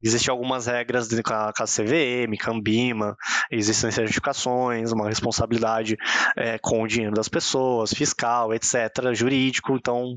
Existem 0.00 0.30
algumas 0.30 0.66
regras 0.66 1.08
com 1.08 1.34
a, 1.34 1.52
CVM, 1.52 2.36
Cambima, 2.38 3.16
existem 3.50 3.90
certificações, 3.90 4.92
uma 4.92 5.08
responsabilidade 5.08 5.96
é, 6.36 6.56
com 6.56 6.82
o 6.82 6.86
dinheiro 6.86 7.14
das 7.14 7.28
pessoas, 7.28 7.92
fiscal, 7.92 8.54
etc., 8.54 9.12
jurídico, 9.12 9.74
então 9.76 10.16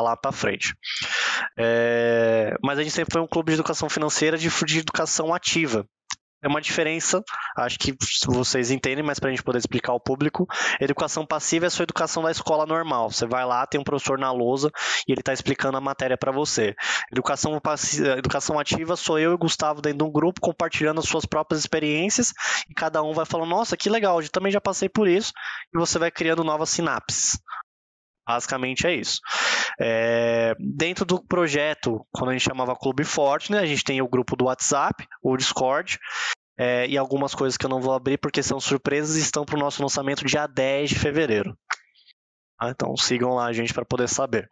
lá 0.00 0.16
para 0.16 0.32
frente. 0.32 0.74
É, 1.58 2.54
mas 2.62 2.78
a 2.78 2.82
gente 2.82 2.92
sempre 2.92 3.12
foi 3.12 3.22
um 3.22 3.26
clube 3.26 3.52
de 3.52 3.54
educação 3.54 3.88
financeira 3.88 4.36
de, 4.36 4.48
de 4.48 4.78
educação 4.78 5.34
ativa 5.34 5.86
é 6.46 6.48
uma 6.48 6.60
diferença, 6.60 7.22
acho 7.56 7.78
que 7.78 7.94
vocês 8.26 8.70
entendem, 8.70 9.04
mas 9.04 9.18
para 9.18 9.28
a 9.28 9.32
gente 9.32 9.42
poder 9.42 9.58
explicar 9.58 9.92
ao 9.92 10.00
público, 10.00 10.46
educação 10.80 11.26
passiva 11.26 11.66
é 11.66 11.68
a 11.68 11.70
sua 11.70 11.82
educação 11.84 12.22
da 12.22 12.30
escola 12.30 12.66
normal. 12.66 13.10
Você 13.10 13.26
vai 13.26 13.44
lá, 13.44 13.66
tem 13.66 13.80
um 13.80 13.84
professor 13.84 14.18
na 14.18 14.30
lousa 14.30 14.70
e 15.08 15.12
ele 15.12 15.20
está 15.20 15.32
explicando 15.32 15.76
a 15.76 15.80
matéria 15.80 16.16
para 16.16 16.30
você. 16.30 16.74
Educação, 17.10 17.58
passiva, 17.60 18.18
educação 18.18 18.58
ativa 18.58 18.96
sou 18.96 19.18
eu 19.18 19.32
e 19.32 19.34
o 19.34 19.38
Gustavo 19.38 19.80
dentro 19.80 19.98
de 19.98 20.04
um 20.04 20.12
grupo 20.12 20.40
compartilhando 20.40 21.00
as 21.00 21.08
suas 21.08 21.24
próprias 21.24 21.60
experiências 21.60 22.32
e 22.70 22.74
cada 22.74 23.02
um 23.02 23.12
vai 23.12 23.26
falando, 23.26 23.50
nossa, 23.50 23.76
que 23.76 23.90
legal, 23.90 24.22
eu 24.22 24.28
também 24.28 24.52
já 24.52 24.60
passei 24.60 24.88
por 24.88 25.08
isso, 25.08 25.32
e 25.74 25.78
você 25.78 25.98
vai 25.98 26.10
criando 26.10 26.44
novas 26.44 26.70
sinapses. 26.70 27.38
Basicamente 28.26 28.86
é 28.86 28.94
isso. 28.94 29.20
É, 29.80 30.54
dentro 30.58 31.04
do 31.04 31.22
projeto, 31.22 32.04
quando 32.10 32.30
a 32.30 32.32
gente 32.32 32.44
chamava 32.44 32.74
Clube 32.74 33.04
Forte, 33.04 33.52
né, 33.52 33.60
a 33.60 33.66
gente 33.66 33.84
tem 33.84 34.02
o 34.02 34.08
grupo 34.08 34.34
do 34.34 34.46
WhatsApp, 34.46 35.06
o 35.22 35.36
Discord, 35.36 35.98
é, 36.58 36.86
e 36.88 36.96
algumas 36.96 37.34
coisas 37.34 37.56
que 37.56 37.66
eu 37.66 37.70
não 37.70 37.80
vou 37.80 37.92
abrir 37.92 38.18
porque 38.18 38.42
são 38.42 38.58
surpresas 38.58 39.16
e 39.16 39.20
estão 39.20 39.44
para 39.44 39.56
o 39.56 39.60
nosso 39.60 39.82
lançamento 39.82 40.24
dia 40.24 40.46
10 40.46 40.90
de 40.90 40.98
fevereiro. 40.98 41.56
Ah, 42.58 42.70
então 42.70 42.96
sigam 42.96 43.34
lá 43.34 43.46
a 43.46 43.52
gente 43.52 43.74
para 43.74 43.84
poder 43.84 44.08
saber. 44.08 44.48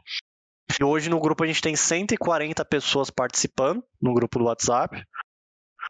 E 0.79 0.85
hoje 0.85 1.09
no 1.09 1.21
grupo 1.21 1.43
a 1.43 1.47
gente 1.47 1.63
tem 1.63 1.75
140 1.75 2.65
pessoas 2.65 3.11
participando 3.11 3.83
no 4.01 4.13
grupo 4.13 4.39
do 4.39 4.45
WhatsApp. 4.45 5.03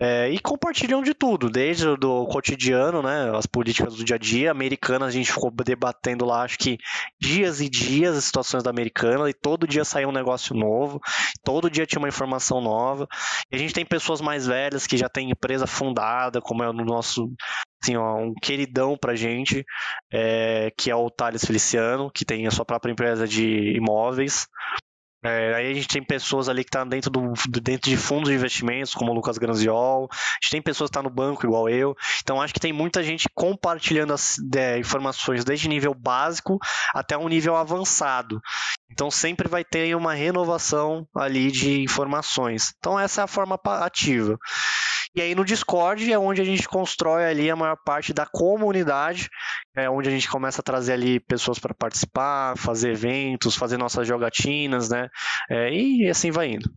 É, 0.00 0.28
e 0.28 0.38
compartilham 0.38 1.02
de 1.02 1.14
tudo, 1.14 1.48
desde 1.48 1.88
o 1.88 1.96
do 1.96 2.26
cotidiano, 2.26 3.02
né, 3.02 3.30
as 3.36 3.46
políticas 3.46 3.94
do 3.94 4.04
dia 4.04 4.16
a 4.16 4.18
dia. 4.18 4.50
Americanas, 4.50 5.08
a 5.08 5.12
gente 5.12 5.32
ficou 5.32 5.50
debatendo 5.50 6.24
lá, 6.24 6.42
acho 6.42 6.58
que 6.58 6.78
dias 7.20 7.60
e 7.60 7.68
dias 7.68 8.16
as 8.16 8.24
situações 8.24 8.62
da 8.62 8.70
americana, 8.70 9.28
e 9.28 9.34
todo 9.34 9.66
dia 9.66 9.84
saía 9.84 10.08
um 10.08 10.12
negócio 10.12 10.54
novo, 10.54 11.00
todo 11.44 11.70
dia 11.70 11.86
tinha 11.86 12.00
uma 12.00 12.08
informação 12.08 12.60
nova. 12.60 13.06
E 13.50 13.56
a 13.56 13.58
gente 13.58 13.74
tem 13.74 13.84
pessoas 13.84 14.20
mais 14.20 14.46
velhas 14.46 14.86
que 14.86 14.96
já 14.96 15.08
têm 15.08 15.30
empresa 15.30 15.66
fundada, 15.66 16.40
como 16.40 16.62
é 16.62 16.68
o 16.68 16.72
nosso 16.72 17.30
assim, 17.82 17.96
ó, 17.96 18.16
um 18.16 18.32
queridão 18.34 18.96
pra 18.96 19.14
gente, 19.14 19.64
é, 20.10 20.72
que 20.76 20.90
é 20.90 20.96
o 20.96 21.10
Thales 21.10 21.44
Feliciano, 21.44 22.10
que 22.10 22.24
tem 22.24 22.46
a 22.46 22.50
sua 22.50 22.64
própria 22.64 22.90
empresa 22.90 23.28
de 23.28 23.76
imóveis. 23.76 24.46
É, 25.24 25.54
aí 25.54 25.70
a 25.70 25.74
gente 25.74 25.88
tem 25.88 26.02
pessoas 26.02 26.50
ali 26.50 26.62
que 26.62 26.68
estão 26.68 26.82
tá 26.82 26.88
dentro, 26.90 27.10
do, 27.10 27.32
dentro 27.62 27.88
de 27.88 27.96
fundos 27.96 28.28
de 28.28 28.34
investimentos, 28.34 28.94
como 28.94 29.10
o 29.10 29.14
Lucas 29.14 29.38
Granziol. 29.38 30.06
A 30.12 30.14
gente 30.42 30.50
tem 30.50 30.60
pessoas 30.60 30.90
que 30.90 30.98
estão 30.98 31.02
tá 31.02 31.08
no 31.08 31.14
banco, 31.14 31.46
igual 31.46 31.66
eu. 31.66 31.96
Então 32.22 32.42
acho 32.42 32.52
que 32.52 32.60
tem 32.60 32.74
muita 32.74 33.02
gente 33.02 33.26
compartilhando 33.34 34.12
as 34.12 34.36
é, 34.54 34.78
informações 34.78 35.42
desde 35.42 35.66
nível 35.66 35.94
básico 35.94 36.58
até 36.92 37.16
um 37.16 37.26
nível 37.26 37.56
avançado. 37.56 38.38
Então 38.92 39.10
sempre 39.10 39.48
vai 39.48 39.64
ter 39.64 39.96
uma 39.96 40.12
renovação 40.12 41.08
ali 41.16 41.50
de 41.50 41.80
informações. 41.80 42.74
Então 42.78 43.00
essa 43.00 43.22
é 43.22 43.24
a 43.24 43.26
forma 43.26 43.58
ativa. 43.64 44.38
E 45.16 45.22
aí 45.22 45.34
no 45.34 45.44
Discord 45.44 46.12
é 46.12 46.18
onde 46.18 46.42
a 46.42 46.44
gente 46.44 46.68
constrói 46.68 47.24
ali 47.24 47.50
a 47.50 47.56
maior 47.56 47.76
parte 47.84 48.12
da 48.12 48.26
comunidade, 48.26 49.30
é 49.76 49.88
onde 49.88 50.08
a 50.08 50.12
gente 50.12 50.28
começa 50.28 50.60
a 50.60 50.64
trazer 50.64 50.92
ali 50.92 51.20
pessoas 51.20 51.58
para 51.58 51.74
participar, 51.74 52.56
fazer 52.56 52.92
eventos, 52.92 53.56
fazer 53.56 53.76
nossas 53.76 54.06
jogatinas, 54.06 54.88
né? 54.88 55.08
É, 55.50 55.72
e 55.72 56.08
assim 56.08 56.30
vai 56.30 56.52
indo. 56.52 56.70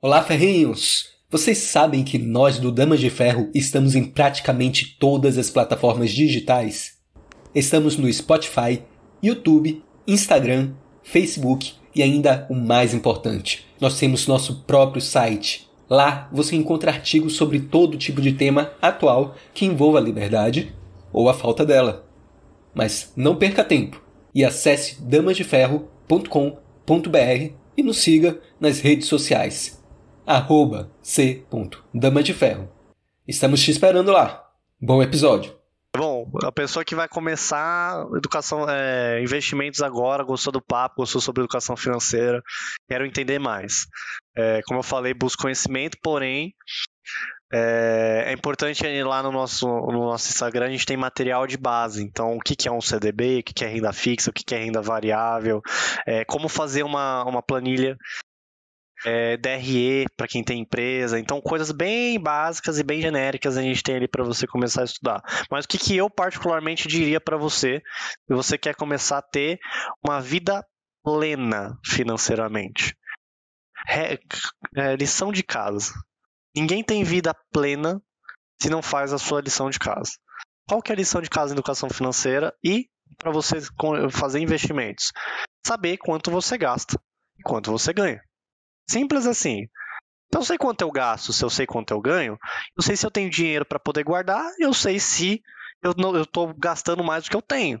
Olá, 0.00 0.22
ferrinhos! 0.22 1.16
Vocês 1.30 1.58
sabem 1.58 2.04
que 2.04 2.18
nós 2.18 2.58
do 2.58 2.72
Damas 2.72 3.00
de 3.00 3.10
Ferro 3.10 3.50
estamos 3.54 3.94
em 3.94 4.04
praticamente 4.04 4.96
todas 4.98 5.36
as 5.36 5.50
plataformas 5.50 6.10
digitais? 6.10 6.98
Estamos 7.54 7.96
no 7.96 8.10
Spotify, 8.12 8.82
YouTube, 9.22 9.82
Instagram, 10.06 10.72
Facebook 11.02 11.74
e 11.94 12.02
ainda 12.02 12.46
o 12.48 12.54
mais 12.54 12.94
importante, 12.94 13.66
nós 13.80 13.98
temos 13.98 14.26
nosso 14.26 14.62
próprio 14.64 15.02
site 15.02 15.68
Lá 15.88 16.28
você 16.30 16.54
encontra 16.54 16.90
artigos 16.90 17.36
sobre 17.36 17.60
todo 17.60 17.96
tipo 17.96 18.20
de 18.20 18.32
tema 18.32 18.72
atual 18.80 19.34
que 19.54 19.64
envolva 19.64 19.98
a 19.98 20.02
liberdade 20.02 20.74
ou 21.10 21.30
a 21.30 21.34
falta 21.34 21.64
dela. 21.64 22.07
Mas 22.74 23.12
não 23.16 23.36
perca 23.36 23.64
tempo. 23.64 24.02
e 24.34 24.44
acesse 24.44 25.00
damasdeferro.com.br 25.02 27.52
e 27.76 27.82
nos 27.82 27.98
siga 27.98 28.40
nas 28.60 28.80
redes 28.80 29.08
sociais. 29.08 29.82
Arroba 30.26 30.90
C. 31.02 31.44
Dama 31.92 32.22
de 32.22 32.34
Ferro. 32.34 32.68
Estamos 33.26 33.62
te 33.62 33.70
esperando 33.70 34.12
lá. 34.12 34.44
Bom 34.80 35.02
episódio. 35.02 35.56
Bom, 35.96 36.30
a 36.44 36.52
pessoa 36.52 36.84
que 36.84 36.94
vai 36.94 37.08
começar 37.08 38.06
educação, 38.14 38.68
é, 38.68 39.20
investimentos 39.22 39.80
agora, 39.80 40.22
gostou 40.22 40.52
do 40.52 40.62
papo, 40.62 40.96
gostou 40.98 41.20
sobre 41.20 41.42
educação 41.42 41.76
financeira, 41.76 42.42
quero 42.86 43.06
entender 43.06 43.38
mais. 43.38 43.86
É, 44.36 44.60
como 44.62 44.78
eu 44.78 44.84
falei, 44.84 45.14
busco 45.14 45.42
conhecimento, 45.42 45.96
porém 46.02 46.54
é, 47.52 48.24
é, 48.26 48.32
importante 48.32 48.86
ir 48.86 49.04
lá 49.04 49.22
no 49.22 49.32
nosso, 49.32 49.66
no 49.66 50.04
nosso 50.04 50.28
Instagram, 50.28 50.66
a 50.66 50.70
gente 50.70 50.84
tem 50.84 50.96
material 50.96 51.46
de 51.46 51.56
base. 51.56 52.02
Então, 52.02 52.36
o 52.36 52.40
que, 52.40 52.54
que 52.54 52.68
é 52.68 52.72
um 52.72 52.80
CDB, 52.80 53.38
o 53.38 53.42
que, 53.42 53.54
que 53.54 53.64
é 53.64 53.68
renda 53.68 53.92
fixa, 53.92 54.30
o 54.30 54.32
que, 54.32 54.44
que 54.44 54.54
é 54.54 54.58
renda 54.58 54.82
variável, 54.82 55.62
é, 56.06 56.24
como 56.24 56.48
fazer 56.48 56.82
uma, 56.82 57.24
uma 57.24 57.42
planilha 57.42 57.96
é, 59.04 59.36
DRE 59.36 60.06
para 60.16 60.28
quem 60.28 60.42
tem 60.42 60.60
empresa. 60.60 61.18
Então, 61.18 61.40
coisas 61.40 61.70
bem 61.72 62.20
básicas 62.20 62.78
e 62.78 62.82
bem 62.82 63.00
genéricas 63.00 63.56
a 63.56 63.62
gente 63.62 63.82
tem 63.82 63.96
ali 63.96 64.08
para 64.08 64.24
você 64.24 64.46
começar 64.46 64.82
a 64.82 64.84
estudar. 64.84 65.22
Mas 65.50 65.64
o 65.64 65.68
que, 65.68 65.78
que 65.78 65.96
eu 65.96 66.10
particularmente 66.10 66.88
diria 66.88 67.20
para 67.20 67.36
você, 67.36 67.80
se 68.26 68.34
você 68.34 68.58
quer 68.58 68.74
começar 68.74 69.18
a 69.18 69.22
ter 69.22 69.58
uma 70.04 70.20
vida 70.20 70.64
plena 71.02 71.78
financeiramente? 71.84 72.94
É, 73.88 74.18
é, 74.76 74.96
lição 74.96 75.32
de 75.32 75.42
casa. 75.42 75.94
Ninguém 76.60 76.82
tem 76.82 77.04
vida 77.04 77.32
plena 77.52 78.02
se 78.60 78.68
não 78.68 78.82
faz 78.82 79.12
a 79.12 79.18
sua 79.18 79.40
lição 79.40 79.70
de 79.70 79.78
casa. 79.78 80.10
Qual 80.68 80.82
que 80.82 80.90
é 80.90 80.94
a 80.94 80.96
lição 80.96 81.22
de 81.22 81.30
casa 81.30 81.52
em 81.52 81.54
educação 81.54 81.88
financeira 81.88 82.52
e 82.64 82.88
para 83.16 83.30
você 83.30 83.58
fazer 84.10 84.40
investimentos? 84.40 85.12
Saber 85.64 85.96
quanto 85.98 86.32
você 86.32 86.58
gasta 86.58 87.00
e 87.38 87.42
quanto 87.44 87.70
você 87.70 87.92
ganha. 87.92 88.20
Simples 88.90 89.24
assim. 89.24 89.68
Então, 90.26 90.40
eu 90.40 90.44
sei 90.44 90.58
quanto 90.58 90.82
eu 90.82 90.90
gasto, 90.90 91.32
se 91.32 91.44
eu 91.44 91.48
sei 91.48 91.64
quanto 91.64 91.92
eu 91.92 92.00
ganho, 92.00 92.36
eu 92.76 92.82
sei 92.82 92.96
se 92.96 93.06
eu 93.06 93.10
tenho 93.10 93.30
dinheiro 93.30 93.64
para 93.64 93.78
poder 93.78 94.02
guardar, 94.02 94.44
eu 94.58 94.74
sei 94.74 94.98
se 94.98 95.40
eu 95.80 95.92
estou 96.22 96.52
gastando 96.58 97.04
mais 97.04 97.24
do 97.24 97.30
que 97.30 97.36
eu 97.36 97.42
tenho 97.42 97.80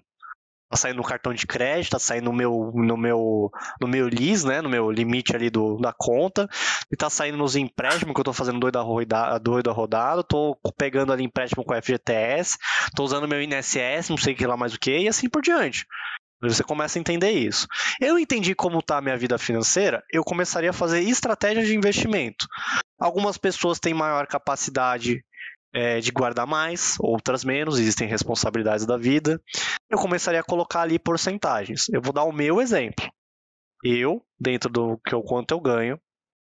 tá 0.68 0.76
saindo 0.76 0.96
no 0.98 1.02
cartão 1.02 1.32
de 1.32 1.46
crédito, 1.46 1.92
tá 1.92 1.98
saindo 1.98 2.26
no 2.26 2.32
meu, 2.32 2.72
no 2.74 2.96
meu, 2.96 3.50
no 3.80 3.88
meu 3.88 4.08
LIS, 4.08 4.44
né, 4.44 4.60
no 4.60 4.68
meu 4.68 4.90
limite 4.90 5.34
ali 5.34 5.48
do, 5.48 5.78
da 5.78 5.92
conta, 5.96 6.48
e 6.90 6.96
tá 6.96 7.08
saindo 7.08 7.38
nos 7.38 7.56
empréstimos 7.56 8.14
que 8.14 8.20
eu 8.20 8.24
tô 8.24 8.32
fazendo 8.32 8.60
doido 8.60 8.78
a 8.78 8.82
rodada, 8.82 9.38
doido 9.38 9.70
a 9.70 9.72
rodada, 9.72 10.22
tô 10.22 10.58
pegando 10.76 11.12
ali 11.12 11.24
empréstimo 11.24 11.64
com 11.64 11.74
FGTS, 11.74 12.58
tô 12.94 13.04
usando 13.04 13.28
meu 13.28 13.42
INSS, 13.42 14.10
não 14.10 14.16
sei 14.16 14.34
o 14.34 14.36
que 14.36 14.46
lá 14.46 14.56
mais 14.56 14.74
o 14.74 14.78
que, 14.78 14.98
e 14.98 15.08
assim 15.08 15.28
por 15.28 15.42
diante. 15.42 15.86
Você 16.40 16.62
começa 16.62 16.98
a 16.98 17.00
entender 17.00 17.32
isso. 17.32 17.66
Eu 18.00 18.16
entendi 18.16 18.54
como 18.54 18.78
está 18.78 18.98
a 18.98 19.00
minha 19.00 19.16
vida 19.16 19.36
financeira, 19.38 20.04
eu 20.12 20.22
começaria 20.22 20.70
a 20.70 20.74
fazer 20.74 21.00
estratégias 21.00 21.66
de 21.66 21.74
investimento. 21.74 22.46
Algumas 22.98 23.36
pessoas 23.36 23.80
têm 23.80 23.92
maior 23.92 24.26
capacidade 24.26 25.24
é, 25.74 26.00
de 26.00 26.10
guardar 26.10 26.46
mais, 26.46 26.96
outras 27.00 27.44
menos, 27.44 27.78
existem 27.78 28.08
responsabilidades 28.08 28.86
da 28.86 28.96
vida. 28.96 29.40
Eu 29.90 29.98
começaria 29.98 30.40
a 30.40 30.44
colocar 30.44 30.82
ali 30.82 30.98
porcentagens. 30.98 31.88
Eu 31.90 32.00
vou 32.00 32.12
dar 32.12 32.24
o 32.24 32.32
meu 32.32 32.60
exemplo. 32.60 33.10
Eu, 33.84 34.22
dentro 34.40 34.70
do 34.70 34.98
que 35.06 35.14
eu, 35.14 35.22
quanto 35.22 35.52
eu 35.52 35.60
ganho, 35.60 36.00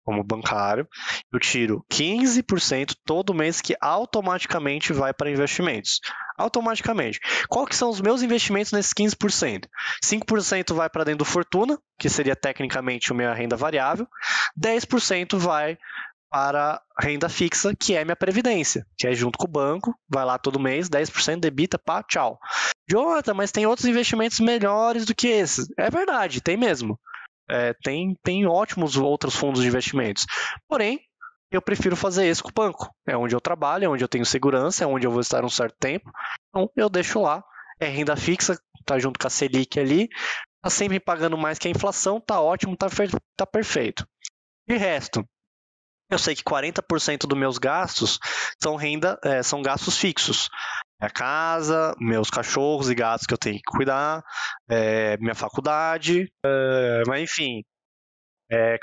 como 0.10 0.24
bancário, 0.24 0.88
eu 1.32 1.40
tiro 1.40 1.86
15% 1.92 2.96
todo 3.06 3.34
mês 3.34 3.62
que 3.62 3.76
automaticamente 3.80 4.92
vai 4.92 5.14
para 5.14 5.30
investimentos. 5.30 6.00
Automaticamente. 6.36 7.20
Qual 7.48 7.68
que 7.68 7.76
são 7.76 7.90
os 7.90 8.02
meus 8.02 8.24
investimentos 8.24 8.72
nesses 8.72 8.92
15%? 8.92 9.66
5% 10.04 10.74
vai 10.74 10.90
para 10.90 11.04
dentro 11.04 11.20
do 11.20 11.26
Fortuna, 11.26 11.78
que 12.00 12.10
seria 12.10 12.36
tecnicamente 12.36 13.12
a 13.12 13.16
minha 13.16 13.34
renda 13.34 13.56
variável. 13.56 14.08
10% 14.60 15.38
vai 15.38 15.78
para 16.30 16.82
renda 17.00 17.28
fixa, 17.28 17.74
que 17.76 17.96
é 17.96 18.06
minha 18.06 18.16
previdência, 18.16 18.86
que 18.98 19.08
é 19.08 19.14
junto 19.14 19.38
com 19.38 19.46
o 19.46 19.52
banco, 19.52 19.96
vai 20.08 20.24
lá 20.24 20.38
todo 20.38 20.60
mês, 20.60 20.90
10% 20.90 21.40
debita, 21.40 21.80
pá, 21.80 22.04
tchau. 22.04 22.38
Jonathan, 22.90 23.34
mas 23.34 23.52
tem 23.52 23.66
outros 23.66 23.88
investimentos 23.88 24.40
melhores 24.40 25.06
do 25.06 25.16
que 25.16 25.28
esses. 25.28 25.68
É 25.78 25.90
verdade, 25.90 26.42
tem 26.42 26.58
mesmo. 26.58 27.00
É, 27.50 27.74
tem, 27.84 28.16
tem 28.24 28.46
ótimos 28.46 28.96
outros 28.96 29.36
fundos 29.36 29.62
de 29.62 29.68
investimentos. 29.68 30.26
Porém, 30.68 31.00
eu 31.52 31.62
prefiro 31.62 31.96
fazer 31.96 32.30
isso 32.30 32.44
com 32.44 32.50
o 32.50 32.54
banco. 32.54 32.90
É 33.08 33.18
onde 33.18 33.36
eu 33.36 33.42
trabalho, 33.42 33.86
é 33.86 33.90
onde 33.90 34.04
eu 34.04 34.08
tenho 34.08 34.26
segurança, 34.26 34.84
é 34.84 34.88
onde 34.88 35.08
eu 35.08 35.12
vou 35.12 35.22
estar 35.22 35.44
um 35.44 35.50
certo 35.50 35.76
tempo. 35.80 36.12
Então, 36.50 36.70
eu 36.76 36.90
deixo 36.90 37.20
lá. 37.22 37.44
É 37.80 37.88
renda 37.88 38.16
fixa, 38.16 38.60
tá 38.86 39.00
junto 39.00 39.20
com 39.20 39.26
a 39.26 39.30
Selic 39.30 39.80
ali. 39.80 40.08
Tá 40.62 40.70
sempre 40.70 41.00
pagando 41.00 41.38
mais 41.38 41.58
que 41.58 41.68
a 41.68 41.72
inflação, 41.72 42.20
tá 42.20 42.40
ótimo, 42.40 42.76
tá, 42.76 42.88
tá 43.36 43.46
perfeito. 43.48 44.06
De 44.68 44.76
resto, 44.78 45.26
eu 46.10 46.18
sei 46.18 46.36
que 46.36 46.44
40% 46.44 47.28
dos 47.28 47.38
meus 47.38 47.58
gastos 47.58 48.20
são 48.62 48.76
renda, 48.76 49.20
é, 49.24 49.44
são 49.44 49.62
gastos 49.62 49.98
fixos. 49.98 50.50
Minha 51.00 51.12
casa, 51.12 51.96
meus 52.00 52.30
cachorros 52.30 52.90
e 52.90 52.96
gatos 52.96 53.26
que 53.26 53.34
eu 53.34 53.38
tenho 53.38 53.56
que 53.56 53.64
cuidar, 53.72 54.22
é, 54.70 55.18
minha 55.18 55.36
faculdade, 55.36 56.28
é, 56.44 57.04
mas 57.08 57.22
enfim. 57.24 57.64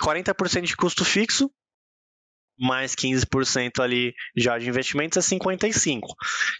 40% 0.00 0.62
de 0.62 0.76
custo 0.76 1.04
fixo, 1.04 1.50
mais 2.56 2.94
15% 2.94 3.82
ali 3.82 4.14
já 4.36 4.56
de 4.58 4.68
investimentos 4.68 5.18
é 5.18 5.36
55%. 5.36 6.02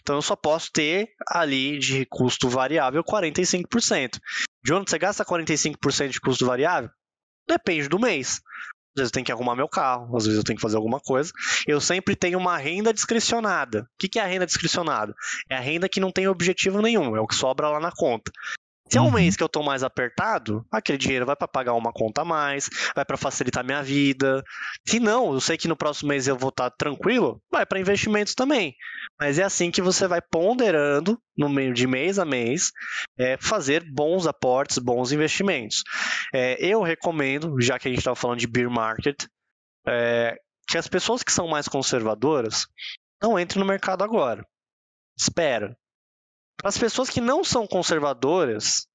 Então 0.01 0.17
eu 0.17 0.21
só 0.21 0.35
posso 0.35 0.69
ter 0.73 1.07
ali 1.29 1.79
de 1.79 2.05
custo 2.07 2.49
variável 2.49 3.01
45%. 3.05 4.19
De 4.61 4.73
onde 4.73 4.89
você 4.89 4.99
gasta 4.99 5.23
45% 5.23 6.09
de 6.09 6.19
custo 6.19 6.45
variável? 6.45 6.89
Depende 7.47 7.87
do 7.87 7.97
mês 7.97 8.41
às 8.97 9.01
vezes 9.01 9.09
eu 9.11 9.13
tenho 9.13 9.25
que 9.25 9.31
arrumar 9.31 9.55
meu 9.55 9.67
carro, 9.67 10.15
às 10.17 10.25
vezes 10.25 10.37
eu 10.37 10.43
tenho 10.43 10.57
que 10.57 10.61
fazer 10.61 10.75
alguma 10.75 10.99
coisa. 10.99 11.31
Eu 11.67 11.79
sempre 11.79 12.15
tenho 12.15 12.39
uma 12.39 12.57
renda 12.57 12.93
discricionada. 12.93 13.83
O 13.83 13.87
que 13.97 14.19
é 14.19 14.21
a 14.21 14.25
renda 14.25 14.45
discricionada? 14.45 15.13
É 15.49 15.55
a 15.55 15.59
renda 15.59 15.87
que 15.87 15.99
não 15.99 16.11
tem 16.11 16.27
objetivo 16.27 16.81
nenhum, 16.81 17.15
é 17.15 17.21
o 17.21 17.27
que 17.27 17.35
sobra 17.35 17.69
lá 17.69 17.79
na 17.79 17.91
conta. 17.91 18.31
Se 18.89 18.97
é 18.97 19.01
um 19.01 19.05
uhum. 19.05 19.11
mês 19.11 19.35
que 19.35 19.43
eu 19.43 19.47
estou 19.47 19.63
mais 19.63 19.83
apertado, 19.83 20.65
aquele 20.71 20.97
dinheiro 20.97 21.25
vai 21.25 21.35
para 21.35 21.47
pagar 21.47 21.73
uma 21.73 21.91
conta 21.91 22.21
a 22.21 22.25
mais, 22.25 22.69
vai 22.95 23.03
para 23.03 23.17
facilitar 23.17 23.63
minha 23.63 23.83
vida. 23.83 24.43
Se 24.85 24.99
não, 24.99 25.33
eu 25.33 25.41
sei 25.41 25.57
que 25.57 25.67
no 25.67 25.75
próximo 25.75 26.09
mês 26.09 26.27
eu 26.27 26.37
vou 26.37 26.49
estar 26.49 26.69
tá 26.69 26.75
tranquilo, 26.77 27.41
vai 27.51 27.65
para 27.65 27.79
investimentos 27.79 28.33
também. 28.33 28.75
Mas 29.19 29.39
é 29.39 29.43
assim 29.43 29.71
que 29.71 29.81
você 29.81 30.07
vai 30.07 30.21
ponderando 30.21 31.19
no 31.37 31.49
meio 31.49 31.73
de 31.73 31.85
mês 31.85 32.17
a 32.17 32.25
mês, 32.25 32.71
é, 33.17 33.37
fazer 33.37 33.83
bons 33.83 34.25
aportes, 34.25 34.77
bons 34.77 35.11
investimentos. 35.11 35.83
É, 36.33 36.63
eu 36.63 36.81
recomendo, 36.81 37.59
já 37.59 37.77
que 37.77 37.87
a 37.87 37.91
gente 37.91 37.99
estava 37.99 38.15
falando 38.15 38.39
de 38.39 38.47
beer 38.47 38.69
market, 38.69 39.25
é, 39.87 40.37
que 40.67 40.77
as 40.77 40.87
pessoas 40.87 41.23
que 41.23 41.31
são 41.31 41.47
mais 41.47 41.67
conservadoras 41.67 42.67
não 43.21 43.39
entrem 43.39 43.59
no 43.59 43.67
mercado 43.67 44.03
agora. 44.03 44.45
Espera, 45.17 45.75
para 46.57 46.69
as 46.69 46.77
pessoas 46.77 47.09
que 47.09 47.21
não 47.21 47.43
são 47.43 47.67
conservadoras, 47.67 48.87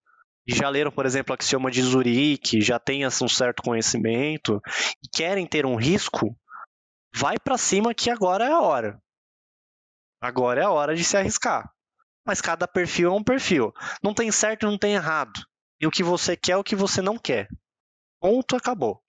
já 0.47 0.69
leram, 0.69 0.91
por 0.91 1.07
exemplo, 1.07 1.35
Axioma 1.35 1.71
de 1.71 1.81
Zurique, 1.83 2.61
já 2.61 2.79
têm 2.79 3.07
um 3.07 3.29
certo 3.29 3.63
conhecimento 3.63 4.61
e 5.03 5.09
querem 5.09 5.47
ter 5.47 5.65
um 5.65 5.77
risco, 5.77 6.37
vai 7.15 7.37
para 7.39 7.57
cima 7.57 7.95
que 7.95 8.11
agora 8.11 8.45
é 8.45 8.53
a 8.53 8.61
hora. 8.61 9.01
Agora 10.21 10.61
é 10.61 10.65
a 10.65 10.71
hora 10.71 10.97
de 10.97 11.05
se 11.05 11.17
arriscar. 11.17 11.71
Mas 12.25 12.41
cada 12.41 12.69
perfil 12.69 13.11
é 13.11 13.15
um 13.15 13.23
perfil. 13.23 13.73
Não 14.03 14.15
tem 14.15 14.31
certo 14.31 14.65
e 14.65 14.71
não 14.71 14.79
tem 14.79 14.95
errado. 14.95 15.33
E 15.81 15.87
o 15.87 15.91
que 15.91 16.03
você 16.03 16.37
quer 16.37 16.53
é 16.53 16.57
o 16.57 16.65
que 16.65 16.77
você 16.77 17.03
não 17.03 17.19
quer. 17.19 17.49
Ponto, 18.21 18.55
acabou. 18.55 19.03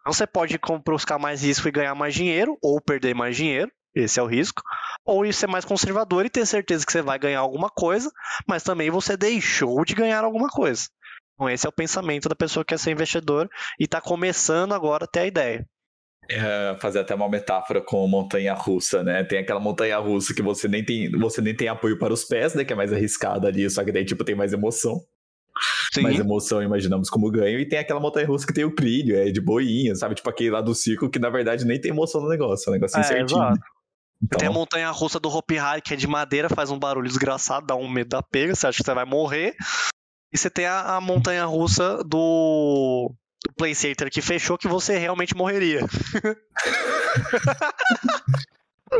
Então 0.00 0.12
você 0.12 0.26
pode 0.26 0.58
buscar 0.84 1.18
mais 1.18 1.42
risco 1.42 1.68
e 1.68 1.72
ganhar 1.72 1.94
mais 1.94 2.14
dinheiro, 2.14 2.58
ou 2.60 2.80
perder 2.80 3.14
mais 3.14 3.36
dinheiro, 3.36 3.70
esse 3.94 4.18
é 4.18 4.22
o 4.22 4.26
risco. 4.26 4.62
Ou 5.04 5.30
ser 5.32 5.46
mais 5.46 5.64
conservador 5.64 6.24
e 6.24 6.30
ter 6.30 6.46
certeza 6.46 6.84
que 6.84 6.92
você 6.92 7.02
vai 7.02 7.18
ganhar 7.18 7.40
alguma 7.40 7.68
coisa, 7.68 8.10
mas 8.46 8.62
também 8.62 8.90
você 8.90 9.16
deixou 9.16 9.84
de 9.84 9.94
ganhar 9.94 10.24
alguma 10.24 10.48
coisa. 10.48 10.88
Então, 11.34 11.50
esse 11.50 11.66
é 11.66 11.68
o 11.68 11.72
pensamento 11.72 12.28
da 12.28 12.34
pessoa 12.34 12.64
que 12.64 12.74
quer 12.74 12.78
ser 12.78 12.92
investidor 12.92 13.48
e 13.78 13.84
está 13.84 14.00
começando 14.00 14.72
agora 14.72 15.04
a 15.04 15.08
ter 15.08 15.20
a 15.20 15.26
ideia. 15.26 15.66
É, 16.30 16.76
fazer 16.80 17.00
até 17.00 17.14
uma 17.14 17.28
metáfora 17.28 17.82
com 17.82 18.06
montanha 18.08 18.54
russa, 18.54 19.02
né? 19.02 19.22
Tem 19.24 19.40
aquela 19.40 19.60
montanha 19.60 19.98
russa 19.98 20.32
que 20.32 20.40
você 20.40 20.66
nem 20.66 20.82
tem, 20.82 21.10
você 21.10 21.42
nem 21.42 21.54
tem 21.54 21.68
apoio 21.68 21.98
para 21.98 22.14
os 22.14 22.24
pés, 22.24 22.54
né? 22.54 22.64
Que 22.64 22.72
é 22.72 22.76
mais 22.76 22.92
arriscada 22.92 23.48
ali, 23.48 23.68
só 23.68 23.84
que 23.84 23.92
daí 23.92 24.04
tipo 24.04 24.24
tem 24.24 24.34
mais 24.34 24.52
emoção. 24.52 25.04
Sim. 25.92 26.02
Mais 26.02 26.18
emoção, 26.18 26.62
imaginamos 26.62 27.10
como 27.10 27.30
ganho. 27.30 27.58
E 27.60 27.68
tem 27.68 27.78
aquela 27.78 28.00
montanha 28.00 28.26
russa 28.26 28.46
que 28.46 28.54
tem 28.54 28.64
o 28.64 28.74
brilho, 28.74 29.16
é 29.16 29.30
de 29.30 29.40
boinha, 29.40 29.94
sabe? 29.94 30.14
Tipo 30.14 30.30
aquele 30.30 30.50
lá 30.50 30.60
do 30.60 30.74
circo 30.74 31.10
que 31.10 31.18
na 31.18 31.28
verdade 31.28 31.64
nem 31.66 31.80
tem 31.80 31.90
emoção 31.90 32.22
no 32.22 32.28
negócio, 32.28 32.68
é 32.68 32.70
um 32.70 32.74
negócio 32.74 32.98
é, 32.98 33.02
certinho. 33.02 33.38
Exato. 33.38 33.60
Então... 34.22 34.38
Tem 34.38 34.48
a 34.48 34.52
montanha 34.52 34.90
russa 34.90 35.20
do 35.20 35.28
Hopi 35.28 35.58
Hari, 35.58 35.82
que 35.82 35.94
é 35.94 35.96
de 35.96 36.06
madeira, 36.06 36.48
faz 36.48 36.70
um 36.70 36.78
barulho 36.78 37.08
desgraçado, 37.08 37.66
dá 37.66 37.74
um 37.74 37.88
medo 37.88 38.08
da 38.10 38.22
pega, 38.22 38.54
você 38.54 38.66
acha 38.66 38.78
que 38.78 38.84
você 38.84 38.94
vai 38.94 39.04
morrer. 39.04 39.54
E 40.32 40.38
você 40.38 40.50
tem 40.50 40.66
a, 40.66 40.96
a 40.96 41.00
montanha 41.00 41.44
russa 41.44 41.98
do, 42.04 43.14
do 43.44 43.54
PlayStation 43.56 44.08
que 44.10 44.20
fechou, 44.20 44.58
que 44.58 44.66
você 44.66 44.98
realmente 44.98 45.36
morreria. 45.36 45.80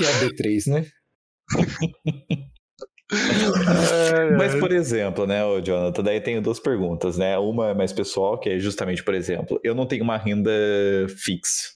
e 0.00 0.06
a 0.06 0.12
B3, 0.20 0.70
né? 0.70 0.86
Mas, 4.38 4.54
por 4.54 4.72
exemplo, 4.72 5.26
né, 5.26 5.44
o 5.44 5.60
Jonathan, 5.60 6.02
daí 6.02 6.20
tenho 6.20 6.40
duas 6.40 6.58
perguntas, 6.58 7.18
né? 7.18 7.36
Uma 7.38 7.70
é 7.70 7.74
mais 7.74 7.92
pessoal, 7.92 8.38
que 8.38 8.48
é 8.48 8.58
justamente, 8.58 9.02
por 9.02 9.14
exemplo, 9.14 9.60
eu 9.62 9.74
não 9.74 9.86
tenho 9.86 10.02
uma 10.02 10.16
renda 10.16 10.50
fixa. 11.08 11.74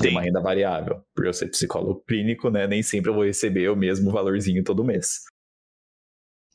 Tenho 0.00 0.14
uma 0.14 0.22
renda 0.22 0.40
variável. 0.40 1.02
Por 1.14 1.26
eu 1.26 1.32
ser 1.32 1.48
psicólogo 1.48 2.02
clínico, 2.06 2.50
né? 2.50 2.66
Nem 2.66 2.82
sempre 2.82 3.10
eu 3.10 3.14
vou 3.14 3.24
receber 3.24 3.68
o 3.68 3.76
mesmo 3.76 4.10
valorzinho 4.10 4.64
todo 4.64 4.84
mês. 4.84 5.20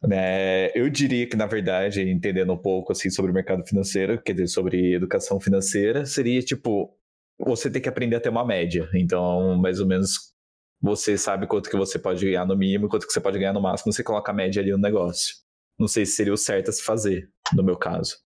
Né, 0.04 0.70
eu 0.78 0.90
diria 0.90 1.28
que, 1.28 1.36
na 1.36 1.48
verdade, 1.48 2.02
entendendo 2.02 2.54
um 2.54 2.58
pouco 2.58 2.92
assim 2.92 3.10
sobre 3.10 3.32
o 3.32 3.34
mercado 3.34 3.66
financeiro, 3.66 4.22
quer 4.22 4.34
dizer, 4.34 4.48
sobre 4.48 4.94
educação 4.94 5.40
financeira, 5.40 6.06
seria 6.06 6.42
tipo, 6.42 6.96
você 7.40 7.72
tem 7.72 7.82
que 7.82 7.90
aprender 7.90 8.16
a 8.18 8.20
ter 8.20 8.30
uma 8.30 8.46
média. 8.46 8.88
Então, 8.94 9.58
mais 9.58 9.80
ou 9.80 9.88
menos, 9.88 10.34
você 10.82 11.18
sabe 11.18 11.48
quanto 11.48 11.70
que 11.70 11.78
você 11.78 11.98
pode 11.98 12.24
ganhar 12.24 12.46
no 12.46 12.58
mínimo, 12.58 12.88
quanto 12.88 13.08
que 13.08 13.14
você 13.14 13.22
pode 13.22 13.40
ganhar 13.40 13.54
no 13.54 13.62
máximo, 13.62 13.92
você 13.92 14.04
coloca 14.04 14.32
a 14.32 14.36
média 14.36 14.62
ali 14.62 14.72
no 14.72 14.78
negócio. 14.78 15.36
Não 15.80 15.88
sei 15.88 16.06
se 16.06 16.14
seria 16.14 16.34
o 16.34 16.38
certo 16.38 16.70
a 16.70 16.74
se 16.74 16.84
fazer, 16.84 17.30
no 17.54 17.64
meu 17.64 17.78
caso. 17.78 18.25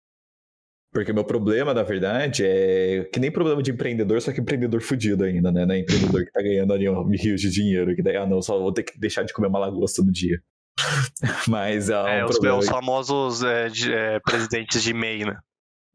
Porque 0.91 1.13
meu 1.13 1.23
problema, 1.23 1.73
na 1.73 1.83
verdade, 1.83 2.43
é 2.45 3.03
que 3.11 3.19
nem 3.19 3.31
problema 3.31 3.61
de 3.61 3.71
empreendedor, 3.71 4.21
só 4.21 4.31
que 4.31 4.39
empreendedor 4.39 4.81
fudido 4.81 5.23
ainda, 5.23 5.51
né? 5.51 5.65
Não 5.65 5.75
é 5.75 5.79
empreendedor 5.79 6.23
que 6.25 6.31
tá 6.31 6.41
ganhando 6.41 6.73
ali 6.73 6.89
um 6.89 7.09
rios 7.09 7.41
de 7.41 7.51
dinheiro, 7.51 7.95
que 7.95 8.01
daí, 8.01 8.15
ah, 8.15 8.25
não, 8.25 8.41
só 8.41 8.57
vou 8.57 8.71
ter 8.71 8.83
que 8.83 8.97
deixar 8.99 9.23
de 9.23 9.33
comer 9.33 9.47
uma 9.47 9.59
lagosta 9.59 10.01
no 10.01 10.11
dia. 10.11 10.41
Mas 11.47 11.89
é, 11.89 12.01
um 12.01 12.07
é, 12.07 12.25
os, 12.25 12.37
os, 12.37 12.69
famosos 12.69 13.43
é, 13.43 13.67
de, 13.67 13.93
é, 13.93 14.19
presidentes 14.21 14.81
de 14.81 14.93
MEI, 14.93 15.25
né? 15.25 15.37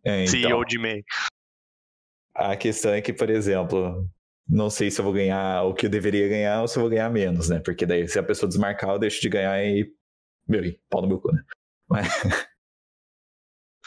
É, 0.04 0.24
então, 0.24 0.32
CEO 0.32 0.64
de 0.64 0.78
MEI. 0.78 1.02
A 2.34 2.56
questão 2.56 2.92
é 2.92 3.00
que, 3.00 3.12
por 3.12 3.30
exemplo, 3.30 4.06
não 4.48 4.68
sei 4.68 4.90
se 4.90 5.00
eu 5.00 5.04
vou 5.04 5.12
ganhar 5.12 5.62
o 5.64 5.74
que 5.74 5.86
eu 5.86 5.90
deveria 5.90 6.28
ganhar 6.28 6.60
ou 6.60 6.68
se 6.68 6.76
eu 6.76 6.82
vou 6.82 6.90
ganhar 6.90 7.08
menos, 7.10 7.48
né? 7.48 7.60
Porque 7.60 7.86
daí, 7.86 8.06
se 8.08 8.18
a 8.18 8.22
pessoa 8.22 8.48
desmarcar, 8.48 8.90
eu 8.90 8.98
deixo 8.98 9.20
de 9.20 9.28
ganhar 9.28 9.62
e. 9.64 9.90
Meu, 10.46 10.62
pau 10.90 11.02
no 11.02 11.08
meu 11.08 11.20
cu, 11.20 11.32
né? 11.32 11.42
Mas. 11.88 12.08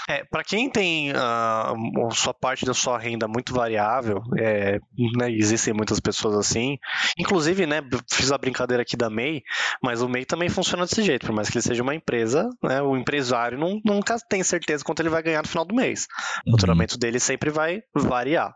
É, 0.08 0.24
para 0.24 0.44
quem 0.44 0.70
tem 0.70 1.12
uh, 1.12 2.14
sua 2.14 2.34
parte 2.34 2.64
da 2.64 2.76
sua 2.76 2.98
renda 2.98 3.28
muito 3.28 3.54
variável, 3.54 4.22
é, 4.38 4.80
né, 5.18 5.32
existem 5.32 5.74
muitas 5.74 6.00
pessoas 6.00 6.36
assim. 6.36 6.78
Inclusive, 7.18 7.66
né, 7.66 7.82
fiz 8.12 8.32
a 8.32 8.38
brincadeira 8.38 8.84
aqui 8.84 8.96
da 8.96 9.10
MEI, 9.10 9.42
mas 9.82 10.04
o 10.04 10.08
MEI 10.08 10.24
também 10.24 10.48
funciona 10.48 10.86
desse 10.86 11.02
jeito. 11.02 11.26
Por 11.26 11.34
mais 11.34 11.50
que 11.50 11.58
ele 11.58 11.64
seja 11.64 11.82
uma 11.82 11.96
empresa, 11.96 12.48
né, 12.64 12.82
o 12.84 12.96
empresário 12.96 13.58
não, 13.58 13.82
nunca 13.84 14.18
tem 14.30 14.44
certeza 14.44 14.84
quanto 14.84 15.00
ele 15.00 15.10
vai 15.10 15.24
ganhar 15.24 15.42
no 15.42 15.48
final 15.48 15.66
do 15.66 15.74
mês. 15.74 16.06
O 16.46 16.52
uhum. 16.52 16.56
faturamento 16.56 17.00
dele 17.00 17.20
sempre 17.20 17.50
vai 17.50 17.82
variar. 17.96 18.54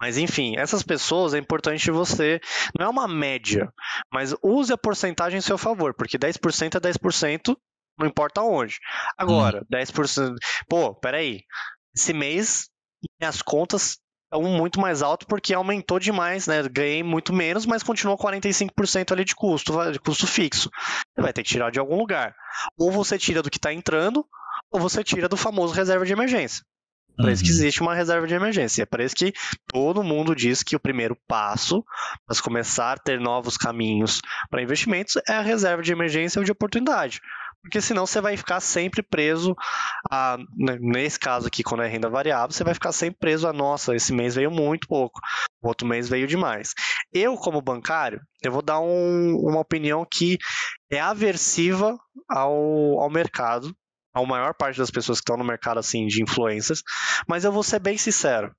Mas 0.00 0.16
enfim, 0.16 0.56
essas 0.56 0.82
pessoas 0.82 1.34
é 1.34 1.38
importante 1.38 1.90
você. 1.90 2.40
Não 2.78 2.86
é 2.86 2.88
uma 2.88 3.08
média, 3.08 3.70
mas 4.12 4.34
use 4.42 4.72
a 4.72 4.78
porcentagem 4.78 5.38
em 5.38 5.42
seu 5.42 5.58
favor, 5.58 5.92
porque 5.92 6.16
10% 6.16 6.76
é 6.76 6.80
10% 6.80 7.56
não 7.98 8.06
importa 8.06 8.42
onde. 8.42 8.78
Agora, 9.16 9.62
hum. 9.62 9.76
10%. 9.76 10.36
Pô, 10.68 10.94
peraí. 10.94 11.42
Esse 11.94 12.12
mês, 12.12 12.68
minhas 13.20 13.42
contas 13.42 13.98
estão 14.32 14.42
muito 14.42 14.78
mais 14.78 15.02
alto 15.02 15.26
porque 15.26 15.54
aumentou 15.54 15.98
demais, 15.98 16.46
né? 16.46 16.62
Ganhei 16.68 17.02
muito 17.02 17.32
menos, 17.32 17.66
mas 17.66 17.82
continuou 17.82 18.16
45% 18.16 19.12
ali 19.12 19.24
de 19.24 19.34
custo, 19.34 19.90
de 19.90 19.98
custo 19.98 20.26
fixo. 20.26 20.70
Você 21.14 21.22
vai 21.22 21.32
ter 21.32 21.42
que 21.42 21.48
tirar 21.48 21.70
de 21.70 21.80
algum 21.80 21.96
lugar. 21.96 22.34
Ou 22.78 22.92
você 22.92 23.18
tira 23.18 23.42
do 23.42 23.50
que 23.50 23.58
está 23.58 23.72
entrando, 23.72 24.24
ou 24.70 24.80
você 24.80 25.02
tira 25.02 25.28
do 25.28 25.36
famoso 25.36 25.74
reserva 25.74 26.04
de 26.04 26.12
emergência. 26.12 26.62
Para 27.16 27.26
uhum. 27.26 27.32
isso 27.32 27.42
que 27.42 27.50
uhum. 27.50 27.56
existe 27.56 27.80
uma 27.80 27.94
reserva 27.94 28.26
de 28.26 28.34
emergência. 28.34 28.82
É 28.82 28.86
para 28.86 29.02
isso 29.02 29.16
que 29.16 29.32
todo 29.66 30.04
mundo 30.04 30.36
diz 30.36 30.62
que 30.62 30.76
o 30.76 30.80
primeiro 30.80 31.16
passo 31.26 31.84
para 32.26 32.40
começar 32.42 32.92
a 32.92 32.98
ter 32.98 33.18
novos 33.18 33.56
caminhos 33.56 34.20
para 34.48 34.62
investimentos 34.62 35.16
é 35.26 35.32
a 35.32 35.40
reserva 35.40 35.82
de 35.82 35.90
emergência 35.90 36.38
ou 36.38 36.44
de 36.44 36.52
oportunidade 36.52 37.20
porque 37.62 37.80
senão 37.80 38.06
você 38.06 38.20
vai 38.20 38.36
ficar 38.36 38.60
sempre 38.60 39.02
preso 39.02 39.54
a, 40.10 40.38
né, 40.56 40.78
nesse 40.80 41.18
caso 41.18 41.46
aqui, 41.46 41.62
quando 41.62 41.82
é 41.82 41.88
renda 41.88 42.08
variável, 42.08 42.52
você 42.52 42.64
vai 42.64 42.74
ficar 42.74 42.92
sempre 42.92 43.18
preso 43.18 43.46
a, 43.46 43.52
nossa, 43.52 43.94
esse 43.94 44.12
mês 44.12 44.34
veio 44.34 44.50
muito 44.50 44.86
pouco, 44.88 45.20
o 45.62 45.68
outro 45.68 45.86
mês 45.86 46.08
veio 46.08 46.26
demais. 46.26 46.72
Eu, 47.12 47.36
como 47.36 47.60
bancário, 47.60 48.20
eu 48.42 48.52
vou 48.52 48.62
dar 48.62 48.80
um, 48.80 49.36
uma 49.36 49.60
opinião 49.60 50.06
que 50.10 50.38
é 50.90 51.00
aversiva 51.00 51.98
ao, 52.28 53.00
ao 53.00 53.10
mercado, 53.10 53.74
a 54.14 54.24
maior 54.24 54.54
parte 54.54 54.78
das 54.78 54.90
pessoas 54.90 55.18
que 55.18 55.22
estão 55.22 55.36
no 55.36 55.44
mercado 55.44 55.78
assim 55.78 56.06
de 56.06 56.22
influências, 56.22 56.82
mas 57.28 57.44
eu 57.44 57.52
vou 57.52 57.62
ser 57.62 57.78
bem 57.78 57.98
sincero. 57.98 58.54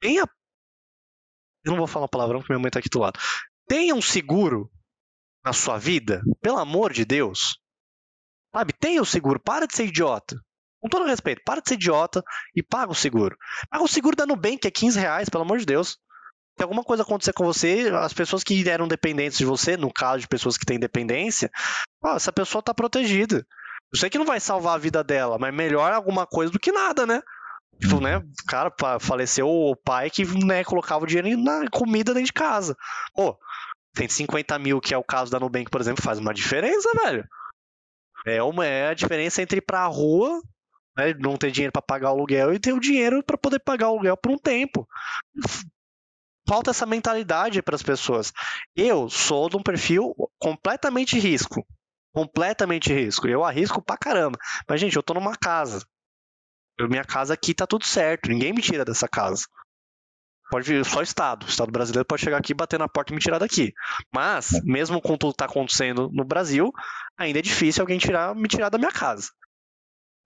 Tenha 0.00 0.24
eu 1.64 1.72
não 1.72 1.78
vou 1.78 1.86
falar 1.86 2.08
palavrão 2.08 2.40
porque 2.40 2.52
minha 2.52 2.62
mãe 2.62 2.70
tá 2.70 2.78
aqui 2.78 2.88
do 2.88 3.00
lado. 3.00 3.18
Tenha 3.68 3.94
um 3.94 4.02
seguro 4.02 4.70
na 5.44 5.52
sua 5.52 5.78
vida, 5.78 6.22
pelo 6.40 6.58
amor 6.58 6.92
de 6.92 7.04
Deus. 7.04 7.58
Sabe, 8.54 8.72
tenha 8.72 9.00
o 9.00 9.06
seguro, 9.06 9.40
para 9.40 9.66
de 9.66 9.74
ser 9.74 9.86
idiota. 9.86 10.36
Com 10.80 10.88
todo 10.88 11.06
respeito, 11.06 11.42
para 11.44 11.60
de 11.60 11.68
ser 11.68 11.74
idiota 11.74 12.22
e 12.54 12.62
paga 12.62 12.90
o 12.90 12.94
seguro. 12.94 13.36
Paga 13.70 13.84
o 13.84 13.88
seguro 13.88 14.16
da 14.16 14.26
Nubank, 14.26 14.66
é 14.66 14.70
15 14.70 14.98
reais, 14.98 15.28
pelo 15.28 15.44
amor 15.44 15.58
de 15.58 15.66
Deus. 15.66 15.98
Se 16.56 16.62
alguma 16.62 16.82
coisa 16.82 17.02
acontecer 17.02 17.32
com 17.32 17.44
você, 17.44 17.90
as 17.94 18.12
pessoas 18.12 18.42
que 18.42 18.68
eram 18.68 18.88
dependentes 18.88 19.38
de 19.38 19.44
você, 19.44 19.76
no 19.76 19.92
caso 19.92 20.20
de 20.20 20.28
pessoas 20.28 20.56
que 20.56 20.66
têm 20.66 20.78
dependência, 20.78 21.50
ó, 22.02 22.16
essa 22.16 22.32
pessoa 22.32 22.60
está 22.60 22.74
protegida. 22.74 23.46
Eu 23.92 23.98
sei 23.98 24.08
que 24.10 24.18
não 24.18 24.26
vai 24.26 24.40
salvar 24.40 24.74
a 24.74 24.78
vida 24.78 25.02
dela, 25.02 25.38
mas 25.38 25.54
melhor 25.54 25.92
alguma 25.92 26.26
coisa 26.26 26.52
do 26.52 26.58
que 26.58 26.72
nada, 26.72 27.06
né? 27.06 27.22
Tipo, 27.80 28.00
né? 28.00 28.18
Uhum. 28.18 28.32
Cara, 28.46 28.72
faleceu 29.00 29.48
o 29.48 29.74
pai 29.74 30.10
que 30.10 30.24
né, 30.44 30.62
colocava 30.62 31.04
o 31.04 31.06
dinheiro 31.06 31.42
na 31.42 31.68
comida 31.70 32.12
dentro 32.12 32.26
de 32.26 32.32
casa. 32.32 32.76
Pô, 33.14 33.38
150 33.96 34.58
mil, 34.58 34.80
que 34.80 34.94
é 34.94 34.98
o 34.98 35.04
caso 35.04 35.30
da 35.30 35.40
Nubank, 35.40 35.70
por 35.70 35.80
exemplo, 35.80 36.02
faz 36.02 36.18
uma 36.18 36.34
diferença, 36.34 36.90
velho. 37.04 37.24
É, 38.26 38.42
uma, 38.42 38.66
é 38.66 38.88
a 38.88 38.94
diferença 38.94 39.42
entre 39.42 39.58
ir 39.58 39.62
pra 39.62 39.86
rua, 39.86 40.40
né, 40.96 41.14
não 41.14 41.36
ter 41.36 41.50
dinheiro 41.50 41.72
para 41.72 41.82
pagar 41.82 42.10
o 42.10 42.14
aluguel, 42.14 42.52
e 42.52 42.58
ter 42.58 42.72
o 42.72 42.80
dinheiro 42.80 43.22
para 43.22 43.38
poder 43.38 43.60
pagar 43.60 43.88
o 43.88 43.92
aluguel 43.92 44.16
por 44.16 44.30
um 44.32 44.38
tempo. 44.38 44.86
Falta 46.48 46.70
essa 46.70 46.84
mentalidade 46.84 47.62
para 47.62 47.76
as 47.76 47.82
pessoas. 47.82 48.32
Eu 48.74 49.08
sou 49.08 49.48
de 49.48 49.56
um 49.56 49.62
perfil 49.62 50.14
completamente 50.38 51.18
risco. 51.18 51.64
Completamente 52.12 52.92
risco. 52.92 53.28
Eu 53.28 53.44
arrisco 53.44 53.80
pra 53.80 53.96
caramba. 53.96 54.36
Mas, 54.68 54.80
gente, 54.80 54.96
eu 54.96 55.02
tô 55.02 55.14
numa 55.14 55.36
casa. 55.36 55.86
minha 56.80 57.04
casa 57.04 57.34
aqui 57.34 57.54
tá 57.54 57.66
tudo 57.66 57.86
certo. 57.86 58.28
Ninguém 58.28 58.52
me 58.52 58.62
tira 58.62 58.84
dessa 58.84 59.06
casa. 59.06 59.46
Pode 60.50 60.66
vir 60.66 60.84
só 60.84 61.00
o 61.00 61.02
Estado. 61.02 61.46
O 61.46 61.48
Estado 61.48 61.70
brasileiro 61.70 62.04
pode 62.04 62.22
chegar 62.22 62.38
aqui, 62.38 62.52
bater 62.52 62.78
na 62.78 62.88
porta 62.88 63.12
e 63.12 63.14
me 63.14 63.20
tirar 63.20 63.38
daqui. 63.38 63.72
Mas, 64.12 64.54
é. 64.54 64.60
mesmo 64.62 65.00
com 65.00 65.16
tudo 65.16 65.30
que 65.30 65.34
está 65.34 65.44
acontecendo 65.44 66.10
no 66.12 66.24
Brasil, 66.24 66.72
ainda 67.16 67.38
é 67.38 67.42
difícil 67.42 67.82
alguém 67.82 67.98
tirar, 67.98 68.34
me 68.34 68.48
tirar 68.48 68.68
da 68.68 68.78
minha 68.78 68.90
casa. 68.90 69.30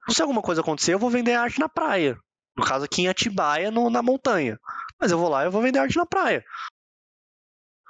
Se 0.08 0.22
alguma 0.22 0.42
coisa 0.42 0.60
acontecer, 0.60 0.94
eu 0.94 0.98
vou 0.98 1.10
vender 1.10 1.34
arte 1.34 1.58
na 1.58 1.68
praia. 1.68 2.18
No 2.56 2.64
caso 2.64 2.84
aqui 2.84 3.02
em 3.02 3.08
Atibaia, 3.08 3.70
no, 3.70 3.90
na 3.90 4.02
montanha. 4.02 4.58
Mas 5.00 5.10
eu 5.10 5.18
vou 5.18 5.28
lá 5.28 5.42
e 5.42 5.46
eu 5.46 5.50
vou 5.50 5.62
vender 5.62 5.78
arte 5.78 5.96
na 5.96 6.06
praia. 6.06 6.44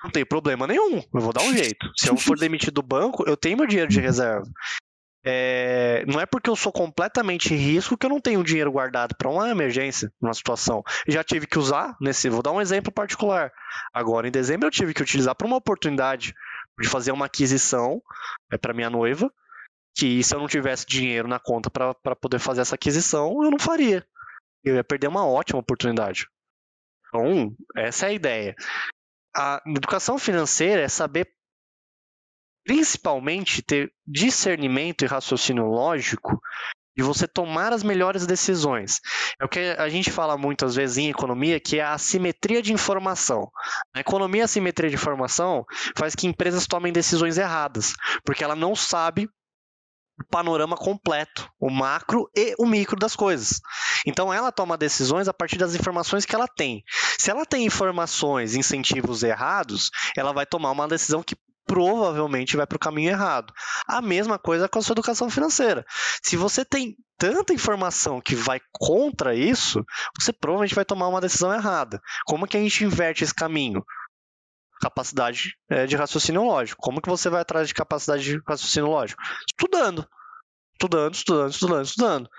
Não 0.03 0.11
tem 0.11 0.25
problema 0.25 0.67
nenhum. 0.67 1.03
Eu 1.15 1.21
vou 1.21 1.33
dar 1.33 1.43
um 1.43 1.57
jeito. 1.57 1.91
Se 1.97 2.09
eu 2.09 2.17
for 2.17 2.37
demitido 2.39 2.75
do 2.75 2.83
banco, 2.83 3.25
eu 3.27 3.37
tenho 3.37 3.57
meu 3.57 3.67
dinheiro 3.67 3.91
de 3.91 4.01
reserva. 4.01 4.47
É, 5.27 6.05
não 6.07 6.21
é 6.21 6.27
porque 6.27 6.51
eu 6.51 6.57
sou 6.57 6.71
completamente 6.71 7.55
risco 7.55 7.97
que 7.97 8.05
eu 8.05 8.11
não 8.11 8.21
tenho 8.21 8.45
dinheiro 8.45 8.71
guardado 8.71 9.17
para 9.17 9.31
uma 9.31 9.49
emergência, 9.49 10.13
uma 10.21 10.35
situação. 10.35 10.83
Já 11.09 11.25
tive 11.25 11.47
que 11.47 11.59
usar 11.59 11.97
nesse. 11.99 12.29
Vou 12.29 12.43
dar 12.43 12.53
um 12.53 12.61
exemplo 12.61 12.93
particular. 12.93 13.51
Agora, 13.93 14.29
em 14.29 14.31
dezembro, 14.31 14.67
eu 14.67 14.71
tive 14.71 14.93
que 14.93 15.03
utilizar 15.03 15.35
para 15.35 15.47
uma 15.47 15.57
oportunidade 15.57 16.35
de 16.79 16.89
fazer 16.89 17.11
uma 17.13 17.25
aquisição 17.27 18.03
é, 18.53 18.59
para 18.59 18.75
minha 18.75 18.91
noiva. 18.91 19.33
Que 19.97 20.23
se 20.23 20.35
eu 20.35 20.41
não 20.41 20.49
tivesse 20.49 20.85
dinheiro 20.85 21.29
na 21.29 21.39
conta 21.39 21.71
para 21.71 22.17
poder 22.17 22.39
fazer 22.39 22.61
essa 22.61 22.75
aquisição, 22.75 23.43
eu 23.43 23.51
não 23.51 23.59
faria. 23.59 24.05
Eu 24.63 24.75
ia 24.75 24.85
perder 24.85 25.07
uma 25.07 25.27
ótima 25.27 25.61
oportunidade. 25.61 26.27
Então, 27.09 27.55
essa 27.77 28.07
é 28.07 28.09
a 28.09 28.13
ideia. 28.13 28.57
A 29.37 29.63
educação 29.67 30.19
financeira 30.19 30.83
é 30.83 30.89
saber 30.89 31.29
principalmente 32.65 33.63
ter 33.63 33.93
discernimento 34.07 35.05
e 35.05 35.09
raciocínio 35.09 35.67
lógico 35.67 36.41
de 36.97 37.03
você 37.03 37.27
tomar 37.27 37.73
as 37.73 37.83
melhores 37.83 38.27
decisões. 38.27 39.01
É 39.41 39.45
o 39.45 39.49
que 39.49 39.59
a 39.59 39.89
gente 39.89 40.11
fala 40.11 40.39
muitas 40.39 40.75
vezes 40.75 40.99
em 40.99 41.11
economia, 41.11 41.59
que 41.59 41.79
é 41.79 41.83
a 41.83 41.93
assimetria 41.93 42.63
de 42.63 42.73
informação. 42.73 43.51
A 43.95 44.01
economia 44.01 44.43
a 44.43 44.45
assimetria 44.45 44.89
de 44.89 44.97
informação 44.97 45.65
faz 45.97 46.15
que 46.15 46.27
empresas 46.27 46.67
tomem 46.67 46.93
decisões 46.93 47.37
erradas, 47.37 47.95
porque 48.25 48.45
ela 48.45 48.55
não 48.55 48.77
sabe 48.77 49.29
o 50.21 50.25
panorama 50.31 50.77
completo, 50.77 51.51
o 51.59 51.69
macro 51.69 52.31
e 52.37 52.55
o 52.59 52.67
micro 52.67 52.97
das 52.97 53.17
coisas. 53.17 53.61
Então 54.07 54.33
ela 54.33 54.53
toma 54.53 54.79
decisões 54.79 55.27
a 55.27 55.35
partir 55.35 55.59
das 55.59 55.75
informações 55.75 56.25
que 56.25 56.35
ela 56.35 56.47
tem. 56.47 56.85
Se 57.19 57.31
ela 57.31 57.45
tem 57.45 57.65
informações, 57.65 58.55
incentivos 58.55 59.25
errados, 59.25 59.91
ela 60.17 60.33
vai 60.33 60.47
tomar 60.47 60.71
uma 60.71 60.87
decisão 60.87 61.23
que 61.23 61.35
provavelmente 61.67 62.57
vai 62.57 62.67
para 62.67 62.77
o 62.77 62.81
caminho 62.81 63.11
errado. 63.11 63.53
A 63.87 64.01
mesma 64.01 64.39
coisa 64.39 64.69
com 64.69 64.79
a 64.79 64.83
sua 64.83 64.95
educação 64.95 65.31
financeira. 65.31 65.85
Se 66.23 66.37
você 66.37 66.65
tem 66.65 66.97
tanta 67.19 67.53
informação 67.53 68.21
que 68.21 68.35
vai 68.35 68.61
contra 68.73 69.35
isso, 69.35 69.85
você 70.19 70.33
provavelmente 70.33 70.75
vai 70.75 70.85
tomar 70.85 71.09
uma 71.09 71.21
decisão 71.21 71.53
errada. 71.53 72.01
Como 72.27 72.47
que 72.47 72.57
a 72.57 72.61
gente 72.61 72.85
inverte 72.85 73.25
esse 73.25 73.35
caminho? 73.35 73.85
capacidade 74.81 75.57
é, 75.71 75.87
de 75.87 75.97
raciocínio 75.97 76.45
lógico. 76.45 76.83
Como 76.83 77.01
que 77.01 77.09
você 77.09 77.31
vai 77.31 77.41
atrás 77.41 77.69
de 77.69 77.75
capacidade 77.75 78.23
de 78.23 78.43
raciocínio 78.47 78.91
lógico? 78.91 79.23
Estudando. 79.49 80.07
Estudando, 80.73 81.15
estudando, 81.15 81.51
estudando, 81.51 81.85
estudando. 81.85 82.31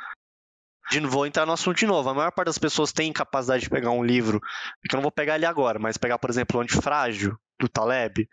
De, 0.92 1.00
vou 1.00 1.26
entrar 1.26 1.46
no 1.46 1.54
assunto 1.54 1.78
de 1.78 1.88
novo. 1.88 2.10
A 2.10 2.14
maior 2.14 2.32
parte 2.32 2.48
das 2.48 2.58
pessoas 2.58 2.92
tem 2.92 3.12
capacidade 3.12 3.64
de 3.64 3.70
pegar 3.70 3.90
um 3.90 4.04
livro, 4.04 4.40
que 4.88 4.96
eu 4.96 4.98
não 4.98 5.02
vou 5.02 5.12
pegar 5.12 5.36
ele 5.36 5.46
agora, 5.46 5.80
mas 5.80 5.98
pegar, 5.98 6.20
por 6.20 6.30
exemplo, 6.30 6.60
o 6.60 6.62
Antifrágil, 6.62 7.36
do 7.60 7.70
Taleb, 7.70 8.28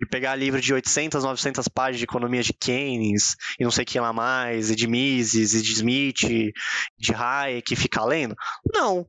e 0.00 0.06
pegar 0.06 0.34
livro 0.36 0.60
de 0.60 0.72
800, 0.72 1.24
900 1.24 1.68
páginas 1.68 1.98
de 1.98 2.04
economia 2.04 2.42
de 2.42 2.52
Keynes, 2.52 3.36
e 3.58 3.64
não 3.64 3.70
sei 3.70 3.84
o 3.84 3.86
que 3.86 3.98
lá 3.98 4.12
mais, 4.12 4.70
e 4.70 4.76
de 4.76 4.86
Mises, 4.86 5.54
e 5.54 5.62
de 5.62 5.72
Smith, 5.72 6.52
de 6.98 7.14
Hayek, 7.14 7.72
e 7.72 7.76
ficar 7.76 8.04
lendo? 8.04 8.36
Não. 8.72 9.06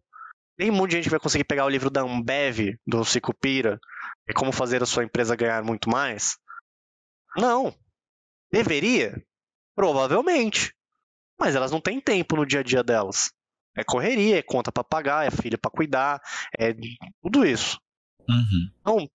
Nem 0.57 0.71
um 0.71 0.75
monte 0.75 0.91
de 0.91 0.97
gente 0.97 1.09
vai 1.09 1.19
conseguir 1.19 1.45
pegar 1.45 1.65
o 1.65 1.69
livro 1.69 1.89
da 1.89 2.01
Ambev, 2.01 2.75
do 2.85 3.05
Cicupira, 3.05 3.79
e 4.27 4.33
como 4.33 4.51
fazer 4.51 4.83
a 4.83 4.85
sua 4.85 5.03
empresa 5.03 5.35
ganhar 5.35 5.63
muito 5.63 5.89
mais? 5.89 6.37
Não. 7.37 7.73
Deveria? 8.51 9.23
Provavelmente. 9.75 10.73
Mas 11.39 11.55
elas 11.55 11.71
não 11.71 11.79
têm 11.79 12.01
tempo 12.01 12.35
no 12.35 12.45
dia 12.45 12.59
a 12.59 12.63
dia 12.63 12.83
delas. 12.83 13.31
É 13.77 13.83
correria, 13.83 14.37
é 14.39 14.41
conta 14.41 14.71
para 14.71 14.83
pagar, 14.83 15.25
é 15.25 15.31
filha 15.31 15.57
para 15.57 15.71
cuidar, 15.71 16.21
é 16.57 16.73
tudo 17.21 17.45
isso. 17.45 17.79
Uhum. 18.27 18.71
Então, 18.81 19.09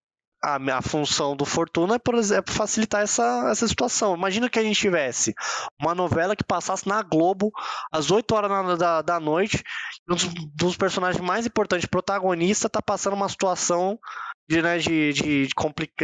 a, 0.44 0.56
a, 0.76 0.82
função 0.82 1.34
do 1.34 1.44
Fortuna 1.44 1.96
é, 1.96 1.98
por 1.98 2.14
exemplo, 2.16 2.52
facilitar 2.52 3.02
essa, 3.02 3.48
essa 3.50 3.66
situação. 3.66 4.14
Imagina 4.14 4.50
que 4.50 4.58
a 4.58 4.62
gente 4.62 4.78
tivesse 4.78 5.34
uma 5.80 5.94
novela 5.94 6.36
que 6.36 6.44
passasse 6.44 6.86
na 6.86 7.02
Globo 7.02 7.50
às 7.90 8.10
8 8.10 8.34
horas 8.34 8.50
na, 8.50 8.76
da, 8.76 9.02
da 9.02 9.20
noite, 9.20 9.62
um 10.08 10.14
dos, 10.14 10.24
dos 10.54 10.76
personagens 10.76 11.22
mais 11.24 11.46
importantes, 11.46 11.86
protagonista, 11.86 12.68
tá 12.68 12.82
passando 12.82 13.14
uma 13.14 13.28
situação 13.28 13.98
de, 14.46 14.60
né, 14.60 14.78
de, 14.78 15.12
de, 15.14 15.48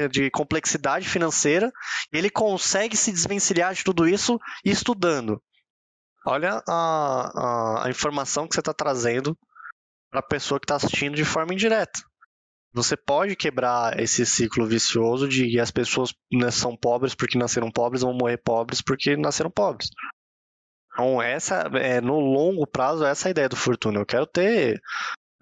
de, 0.09 0.31
complexidade 0.31 1.07
financeira, 1.07 1.71
e 2.13 2.17
ele 2.17 2.31
consegue 2.31 2.97
se 2.97 3.13
desvencilhar 3.13 3.75
de 3.75 3.85
tudo 3.85 4.09
isso 4.09 4.39
estudando. 4.65 5.43
Olha 6.27 6.63
a, 6.67 7.83
a, 7.83 7.87
a 7.87 7.91
informação 7.91 8.49
que 8.49 8.55
você 8.55 8.61
está 8.61 8.73
trazendo 8.73 9.37
para 10.11 10.21
a 10.21 10.27
pessoa 10.27 10.59
que 10.59 10.65
está 10.65 10.77
assistindo 10.77 11.15
de 11.15 11.25
forma 11.25 11.53
indireta. 11.53 12.01
Você 12.73 12.97
pode 12.97 13.35
quebrar 13.35 13.99
esse 13.99 14.25
ciclo 14.25 14.67
vicioso 14.67 15.29
de 15.29 15.59
as 15.59 15.71
pessoas 15.71 16.15
né, 16.33 16.51
são 16.51 16.77
pobres 16.77 17.15
porque 17.15 17.37
nasceram 17.37 17.71
pobres, 17.71 18.03
vão 18.03 18.15
morrer 18.15 18.37
pobres 18.37 18.81
porque 18.81 19.17
nasceram 19.17 19.51
pobres. 19.51 19.91
Então, 20.93 21.21
essa, 21.21 21.69
é, 21.75 22.01
no 22.01 22.19
longo 22.21 22.67
prazo, 22.67 23.05
essa 23.05 23.27
é 23.27 23.29
a 23.29 23.33
ideia 23.33 23.49
do 23.49 23.57
Fortuna. 23.57 24.01
Eu 24.01 24.07
quero 24.07 24.27
ter 24.27 24.81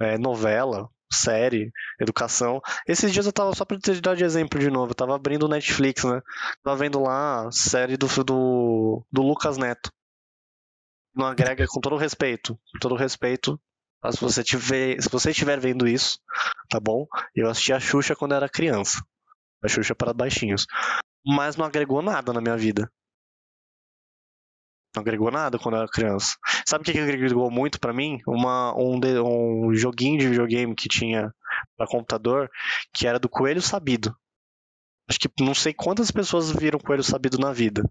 é, 0.01 0.17
novela, 0.17 0.89
série, 1.13 1.71
educação. 2.01 2.61
Esses 2.87 3.13
dias 3.13 3.27
eu 3.27 3.33
tava, 3.33 3.55
só 3.55 3.65
pra 3.65 3.79
te 3.79 4.01
dar 4.01 4.15
de 4.15 4.25
exemplo 4.25 4.59
de 4.59 4.71
novo, 4.71 4.93
eu 4.93 4.95
tava 4.95 5.15
abrindo 5.15 5.45
o 5.45 5.49
Netflix, 5.49 6.05
né? 6.05 6.21
Tava 6.63 6.77
vendo 6.77 7.01
lá 7.01 7.51
série 7.51 7.97
do, 7.97 8.07
do, 8.25 9.05
do 9.11 9.23
Lucas 9.23 9.59
Neto. 9.59 9.91
Não 11.15 11.27
agrega 11.27 11.67
com 11.67 11.81
todo 11.81 11.97
respeito. 11.97 12.55
Com 12.73 12.79
todo 12.81 12.95
respeito. 12.95 13.61
Se 14.13 14.21
você, 14.21 14.45
tiver, 14.45 15.01
se 15.03 15.09
você 15.09 15.31
estiver 15.31 15.59
vendo 15.59 15.87
isso, 15.87 16.21
tá 16.69 16.79
bom? 16.79 17.07
Eu 17.35 17.51
assisti 17.51 17.73
a 17.73 17.81
Xuxa 17.81 18.15
quando 18.15 18.35
era 18.35 18.49
criança. 18.49 19.03
A 19.63 19.69
Xuxa 19.69 19.95
para 19.95 20.13
baixinhos. 20.15 20.67
Mas 21.27 21.57
não 21.57 21.67
agregou 21.67 22.01
nada 22.01 22.33
na 22.33 22.41
minha 22.41 22.57
vida. 22.57 22.91
Não 24.95 25.03
agregou 25.03 25.31
nada 25.31 25.59
quando 25.59 25.75
eu 25.75 25.83
era 25.83 25.91
criança. 25.91 26.37
Sabe 26.67 26.83
o 26.83 26.85
que, 26.85 26.93
que 26.93 27.01
agregou 27.01 27.51
muito 27.51 27.81
para 27.81 27.93
mim? 27.93 28.21
Uma, 28.27 28.73
um, 28.77 28.99
um 29.69 29.75
joguinho 29.75 30.19
de 30.19 30.29
videogame 30.29 30.75
que 30.75 30.89
tinha 30.89 31.35
para 31.77 31.89
computador 31.89 32.49
que 32.93 33.07
era 33.07 33.19
do 33.19 33.29
Coelho 33.29 33.61
Sabido. 33.61 34.17
Acho 35.09 35.19
que 35.19 35.29
não 35.41 35.55
sei 35.55 35.75
quantas 35.75 36.11
pessoas 36.11 36.51
viram 36.53 36.79
Coelho 36.79 37.03
Sabido 37.03 37.39
na 37.39 37.53
vida. 37.53 37.83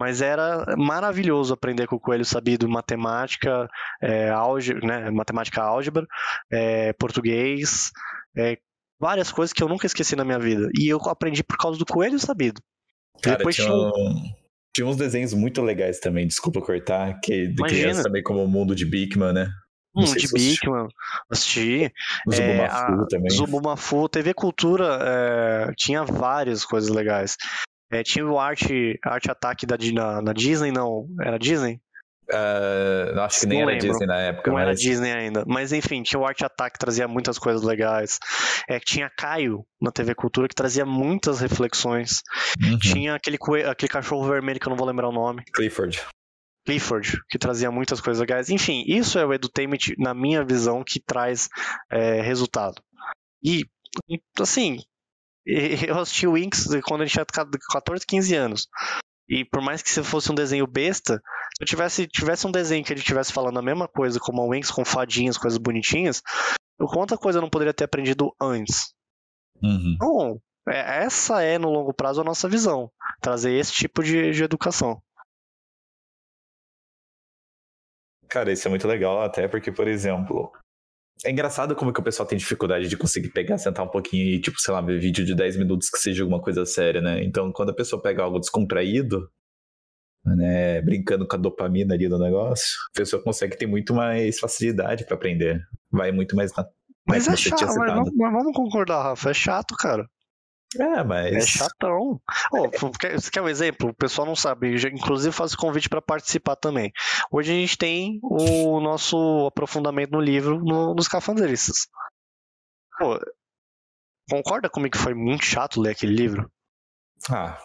Mas 0.00 0.22
era 0.22 0.64
maravilhoso 0.78 1.52
aprender 1.52 1.86
com 1.86 1.96
o 1.96 2.00
Coelho 2.00 2.24
Sabido 2.24 2.66
matemática, 2.66 3.68
é, 4.00 4.30
álgebra, 4.30 4.86
né, 4.86 5.10
matemática 5.10 5.62
álgebra, 5.62 6.06
é, 6.50 6.94
português, 6.94 7.90
é, 8.34 8.56
várias 8.98 9.30
coisas 9.30 9.52
que 9.52 9.62
eu 9.62 9.68
nunca 9.68 9.86
esqueci 9.86 10.16
na 10.16 10.24
minha 10.24 10.38
vida. 10.38 10.70
E 10.74 10.88
eu 10.88 10.98
aprendi 11.06 11.44
por 11.44 11.58
causa 11.58 11.78
do 11.78 11.84
Coelho 11.84 12.18
Sabido. 12.18 12.62
Cara, 13.22 13.36
Depois 13.36 13.54
tinha, 13.54 13.68
tinha... 13.68 14.40
Tinha 14.74 14.86
uns 14.86 14.96
desenhos 14.96 15.34
muito 15.34 15.60
legais 15.60 15.98
também, 15.98 16.26
desculpa 16.26 16.60
cortar, 16.60 17.18
que 17.20 17.48
de 17.48 17.54
Imagina. 17.58 17.80
criança 17.80 18.02
também, 18.04 18.22
como 18.22 18.42
o 18.42 18.48
mundo 18.48 18.74
de 18.74 18.86
Bigman, 18.86 19.32
né? 19.32 19.50
Hum, 19.94 20.04
de 20.04 20.32
Bigman, 20.32 20.86
assisti. 21.28 21.92
Zubumafu 22.30 23.02
é, 23.02 23.06
também. 23.10 23.30
Zubumafu, 23.30 24.08
TV 24.08 24.32
Cultura 24.32 24.98
é, 25.02 25.72
tinha 25.76 26.04
várias 26.04 26.64
coisas 26.64 26.88
legais. 26.88 27.36
É, 27.90 28.02
tinha 28.02 28.26
o 28.26 28.38
Art, 28.38 28.62
Art 29.04 29.26
Attack 29.28 29.66
da, 29.66 29.76
na, 29.92 30.22
na 30.22 30.32
Disney, 30.32 30.70
não, 30.70 31.06
era 31.20 31.38
Disney? 31.38 31.80
Uh, 32.32 33.18
acho 33.20 33.40
que 33.40 33.46
nem 33.46 33.58
não 33.58 33.68
era 33.68 33.72
lembro. 33.72 33.88
Disney 33.88 34.06
na 34.06 34.20
época. 34.20 34.50
Não 34.50 34.54
mas... 34.54 34.62
era 34.62 34.74
Disney 34.74 35.12
ainda. 35.12 35.44
Mas 35.46 35.72
enfim, 35.72 36.02
tinha 36.02 36.20
o 36.20 36.24
Art 36.24 36.40
Attack 36.40 36.74
que 36.74 36.78
trazia 36.78 37.08
muitas 37.08 37.38
coisas 37.38 37.62
legais. 37.62 38.18
É, 38.68 38.78
tinha 38.78 39.10
Caio 39.10 39.64
na 39.80 39.90
TV 39.90 40.14
Cultura 40.14 40.46
que 40.46 40.54
trazia 40.54 40.86
muitas 40.86 41.40
reflexões. 41.40 42.22
Uhum. 42.62 42.78
Tinha 42.78 43.14
aquele, 43.16 43.36
aquele 43.68 43.90
cachorro 43.90 44.28
vermelho 44.28 44.60
que 44.60 44.66
eu 44.66 44.70
não 44.70 44.76
vou 44.76 44.86
lembrar 44.86 45.08
o 45.08 45.12
nome. 45.12 45.42
Clifford. 45.52 46.00
Clifford, 46.64 47.18
que 47.28 47.38
trazia 47.38 47.70
muitas 47.70 48.00
coisas 48.00 48.20
legais. 48.20 48.48
Enfim, 48.48 48.84
isso 48.86 49.18
é 49.18 49.26
o 49.26 49.34
edutainment, 49.34 49.94
na 49.98 50.14
minha 50.14 50.44
visão, 50.44 50.84
que 50.86 51.00
traz 51.00 51.48
é, 51.90 52.20
resultado. 52.20 52.80
E, 53.42 53.64
assim, 54.38 54.78
eu 55.88 55.98
assisti 55.98 56.26
o 56.26 56.34
Winx 56.34 56.66
quando 56.84 57.02
a 57.02 57.04
gente 57.06 57.14
tinha 57.14 57.26
14, 57.26 58.06
15 58.06 58.34
anos. 58.34 58.68
E 59.28 59.44
por 59.44 59.62
mais 59.62 59.80
que 59.82 59.90
se 59.90 60.02
fosse 60.02 60.30
um 60.30 60.34
desenho 60.34 60.66
besta, 60.66 61.20
se 61.56 61.62
eu 61.62 61.66
tivesse, 61.66 62.06
tivesse 62.08 62.46
um 62.46 62.50
desenho 62.50 62.84
que 62.84 62.92
ele 62.92 63.00
estivesse 63.00 63.32
falando 63.32 63.58
a 63.58 63.62
mesma 63.62 63.86
coisa, 63.86 64.18
como 64.18 64.42
a 64.42 64.48
Winx 64.48 64.70
com 64.70 64.84
fadinhas, 64.84 65.38
coisas 65.38 65.58
bonitinhas, 65.58 66.20
o 66.80 66.86
quanta 66.86 67.16
coisa 67.16 67.38
eu 67.38 67.42
não 67.42 67.50
poderia 67.50 67.74
ter 67.74 67.84
aprendido 67.84 68.34
antes. 68.40 68.92
Uhum. 69.62 69.94
Então, 69.94 70.40
é, 70.68 71.04
essa 71.04 71.42
é, 71.42 71.58
no 71.58 71.70
longo 71.70 71.94
prazo, 71.94 72.20
a 72.20 72.24
nossa 72.24 72.48
visão. 72.48 72.90
Trazer 73.20 73.52
esse 73.52 73.72
tipo 73.72 74.02
de, 74.02 74.32
de 74.32 74.42
educação. 74.42 75.00
Cara, 78.28 78.52
isso 78.52 78.66
é 78.66 78.70
muito 78.70 78.86
legal, 78.86 79.22
até 79.22 79.46
porque, 79.48 79.70
por 79.72 79.88
exemplo, 79.88 80.52
é 81.24 81.30
engraçado 81.30 81.74
como 81.74 81.92
que 81.92 82.00
o 82.00 82.02
pessoal 82.02 82.26
tem 82.26 82.38
dificuldade 82.38 82.88
de 82.88 82.96
conseguir 82.96 83.30
pegar, 83.30 83.58
sentar 83.58 83.84
um 83.84 83.90
pouquinho 83.90 84.24
e, 84.24 84.40
tipo, 84.40 84.60
sei 84.60 84.72
lá, 84.72 84.80
ver 84.80 84.98
vídeo 84.98 85.24
de 85.24 85.34
10 85.34 85.56
minutos 85.56 85.90
que 85.90 85.98
seja 85.98 86.22
alguma 86.22 86.40
coisa 86.40 86.64
séria, 86.64 87.00
né? 87.00 87.22
Então, 87.22 87.52
quando 87.52 87.70
a 87.70 87.74
pessoa 87.74 88.00
pega 88.00 88.22
algo 88.22 88.38
descontraído, 88.38 89.28
né, 90.24 90.80
brincando 90.82 91.26
com 91.26 91.36
a 91.36 91.38
dopamina 91.38 91.94
ali 91.94 92.08
do 92.08 92.18
negócio, 92.18 92.76
a 92.94 92.98
pessoa 92.98 93.22
consegue 93.22 93.56
ter 93.56 93.66
muito 93.66 93.94
mais 93.94 94.38
facilidade 94.38 95.04
para 95.04 95.14
aprender. 95.14 95.60
Vai 95.90 96.12
muito 96.12 96.36
mais 96.36 96.54
na. 96.54 96.66
Mas 97.06 97.26
é 97.26 97.36
chato, 97.36 97.64
mas 97.64 97.92
vamos, 97.92 98.10
mas 98.14 98.32
vamos 98.32 98.52
concordar, 98.54 99.02
Rafa, 99.02 99.30
é 99.30 99.34
chato, 99.34 99.74
cara. 99.78 100.06
É, 100.78 101.02
mas. 101.02 101.34
É 101.34 101.40
chatão. 101.40 102.20
Oh, 102.52 102.68
você 103.10 103.30
quer 103.30 103.42
um 103.42 103.48
exemplo? 103.48 103.90
O 103.90 103.94
pessoal 103.94 104.26
não 104.26 104.36
sabe. 104.36 104.74
inclusive, 104.92 105.34
faço 105.34 105.56
convite 105.56 105.88
para 105.88 106.00
participar 106.00 106.56
também. 106.56 106.92
Hoje 107.30 107.50
a 107.50 107.54
gente 107.54 107.76
tem 107.76 108.20
o 108.22 108.80
nosso 108.80 109.46
aprofundamento 109.46 110.12
no 110.12 110.20
livro 110.20 110.62
no, 110.62 110.94
nos 110.94 111.08
cafandeiristas. 111.08 111.88
Pô, 112.98 113.18
concorda 114.30 114.70
comigo 114.70 114.92
que 114.96 115.02
foi 115.02 115.14
muito 115.14 115.44
chato 115.44 115.80
ler 115.80 115.90
aquele 115.90 116.14
livro? 116.14 116.50
Ah, 117.28 117.58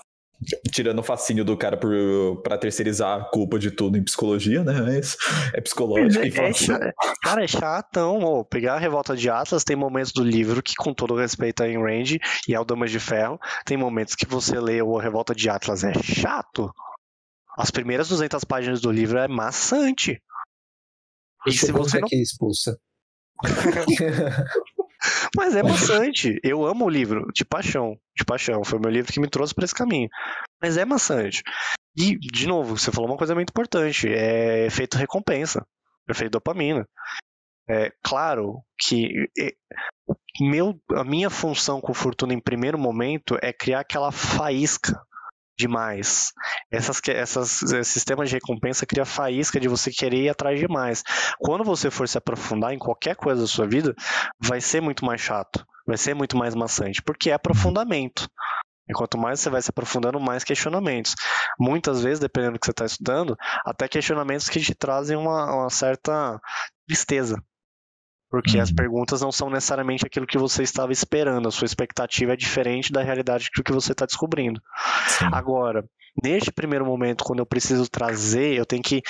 Tirando 0.71 0.99
o 0.99 1.03
fascínio 1.03 1.45
do 1.45 1.55
cara 1.55 1.77
por, 1.77 2.41
pra 2.43 2.57
terceirizar 2.57 3.19
a 3.19 3.23
culpa 3.25 3.57
de 3.57 3.71
tudo 3.71 3.97
em 3.97 4.03
psicologia, 4.03 4.63
né? 4.63 4.81
Mas 4.81 5.15
é 5.53 5.61
psicológico 5.61 6.23
é, 6.23 6.27
e 6.27 6.31
fácil. 6.31 6.75
É, 6.75 6.93
cara, 7.23 7.43
é 7.43 7.47
chatão. 7.47 8.19
Oh, 8.19 8.43
pegar 8.43 8.75
a 8.75 8.79
Revolta 8.79 9.15
de 9.15 9.29
Atlas, 9.29 9.63
tem 9.63 9.75
momentos 9.75 10.11
do 10.11 10.23
livro 10.23 10.61
que, 10.61 10.75
com 10.75 10.93
todo 10.93 11.15
respeito 11.15 11.63
a 11.63 11.67
Rand 11.67 12.17
e 12.47 12.55
ao 12.55 12.65
Damas 12.65 12.91
de 12.91 12.99
Ferro, 12.99 13.39
tem 13.65 13.77
momentos 13.77 14.15
que 14.15 14.25
você 14.25 14.59
lê 14.59 14.81
o 14.81 14.97
Revolta 14.97 15.33
de 15.33 15.49
Atlas 15.49 15.83
é 15.83 15.93
chato. 15.93 16.71
As 17.57 17.71
primeiras 17.71 18.09
200 18.09 18.43
páginas 18.43 18.81
do 18.81 18.91
livro 18.91 19.17
é 19.17 19.27
maçante. 19.27 20.21
E 21.47 21.51
se 21.53 21.71
você 21.71 21.99
não... 21.99 22.07
que 22.07 22.21
expulsa. 22.21 22.77
Mas 25.35 25.55
é 25.55 25.63
maçante. 25.63 26.39
Eu 26.43 26.65
amo 26.65 26.85
o 26.85 26.89
livro, 26.89 27.27
de 27.33 27.45
paixão. 27.45 27.97
De 28.15 28.23
paixão. 28.25 28.63
Foi 28.63 28.79
o 28.79 28.81
meu 28.81 28.91
livro 28.91 29.11
que 29.11 29.19
me 29.19 29.29
trouxe 29.29 29.53
para 29.53 29.65
esse 29.65 29.75
caminho. 29.75 30.09
Mas 30.61 30.77
é 30.77 30.85
maçante. 30.85 31.41
E, 31.97 32.17
de 32.17 32.47
novo, 32.47 32.77
você 32.77 32.91
falou 32.91 33.09
uma 33.09 33.17
coisa 33.17 33.35
muito 33.35 33.49
importante: 33.49 34.07
é 34.07 34.65
efeito 34.65 34.97
recompensa, 34.97 35.65
efeito 36.09 36.33
dopamina. 36.33 36.87
É 37.67 37.91
claro 38.03 38.61
que 38.79 39.27
meu, 40.39 40.79
a 40.93 41.03
minha 41.03 41.29
função 41.29 41.79
com 41.79 41.93
Fortuna 41.93 42.33
em 42.33 42.39
primeiro 42.39 42.77
momento 42.77 43.37
é 43.41 43.53
criar 43.53 43.79
aquela 43.79 44.11
faísca 44.11 45.01
demais. 45.57 46.31
Essas, 46.71 47.01
essas 47.07 47.61
esse 47.63 47.91
sistema 47.91 48.25
de 48.25 48.33
recompensa 48.33 48.85
cria 48.85 49.05
faísca 49.05 49.59
de 49.59 49.67
você 49.67 49.91
querer 49.91 50.23
ir 50.23 50.29
atrás 50.29 50.59
de 50.59 50.67
mais. 50.67 51.03
Quando 51.39 51.63
você 51.63 51.89
for 51.89 52.07
se 52.07 52.17
aprofundar 52.17 52.73
em 52.73 52.79
qualquer 52.79 53.15
coisa 53.15 53.41
da 53.41 53.47
sua 53.47 53.67
vida, 53.67 53.95
vai 54.39 54.61
ser 54.61 54.81
muito 54.81 55.05
mais 55.05 55.21
chato. 55.21 55.65
vai 55.87 55.97
ser 55.97 56.15
muito 56.15 56.35
mais 56.35 56.55
maçante, 56.55 57.01
porque 57.03 57.29
é 57.29 57.33
aprofundamento. 57.33 58.27
E 58.87 58.93
quanto 58.93 59.17
mais 59.17 59.39
você 59.39 59.49
vai 59.49 59.61
se 59.61 59.69
aprofundando, 59.69 60.19
mais 60.19 60.43
questionamentos. 60.43 61.15
Muitas 61.59 62.03
vezes, 62.03 62.19
dependendo 62.19 62.53
do 62.53 62.59
que 62.59 62.65
você 62.65 62.71
está 62.71 62.85
estudando, 62.85 63.35
até 63.65 63.87
questionamentos 63.87 64.47
que 64.47 64.59
te 64.59 64.75
trazem 64.75 65.17
uma, 65.17 65.53
uma 65.53 65.69
certa 65.69 66.39
tristeza. 66.87 67.41
Porque 68.29 68.57
uhum. 68.57 68.63
as 68.63 68.71
perguntas 68.71 69.21
não 69.21 69.31
são 69.31 69.49
necessariamente 69.49 70.05
aquilo 70.05 70.27
que 70.27 70.37
você 70.37 70.63
estava 70.63 70.91
esperando, 70.91 71.47
a 71.47 71.51
sua 71.51 71.65
expectativa 71.65 72.33
é 72.33 72.35
diferente 72.37 72.91
da 72.91 73.03
realidade 73.03 73.49
do 73.55 73.63
que 73.63 73.71
você 73.71 73.91
está 73.91 74.05
descobrindo. 74.05 74.61
Sim. 75.07 75.29
Agora, 75.31 75.85
neste 76.23 76.51
primeiro 76.51 76.85
momento, 76.85 77.23
quando 77.23 77.39
eu 77.39 77.45
preciso 77.45 77.89
trazer, 77.89 78.55
eu 78.55 78.65
tenho 78.65 78.81
que 78.81 79.01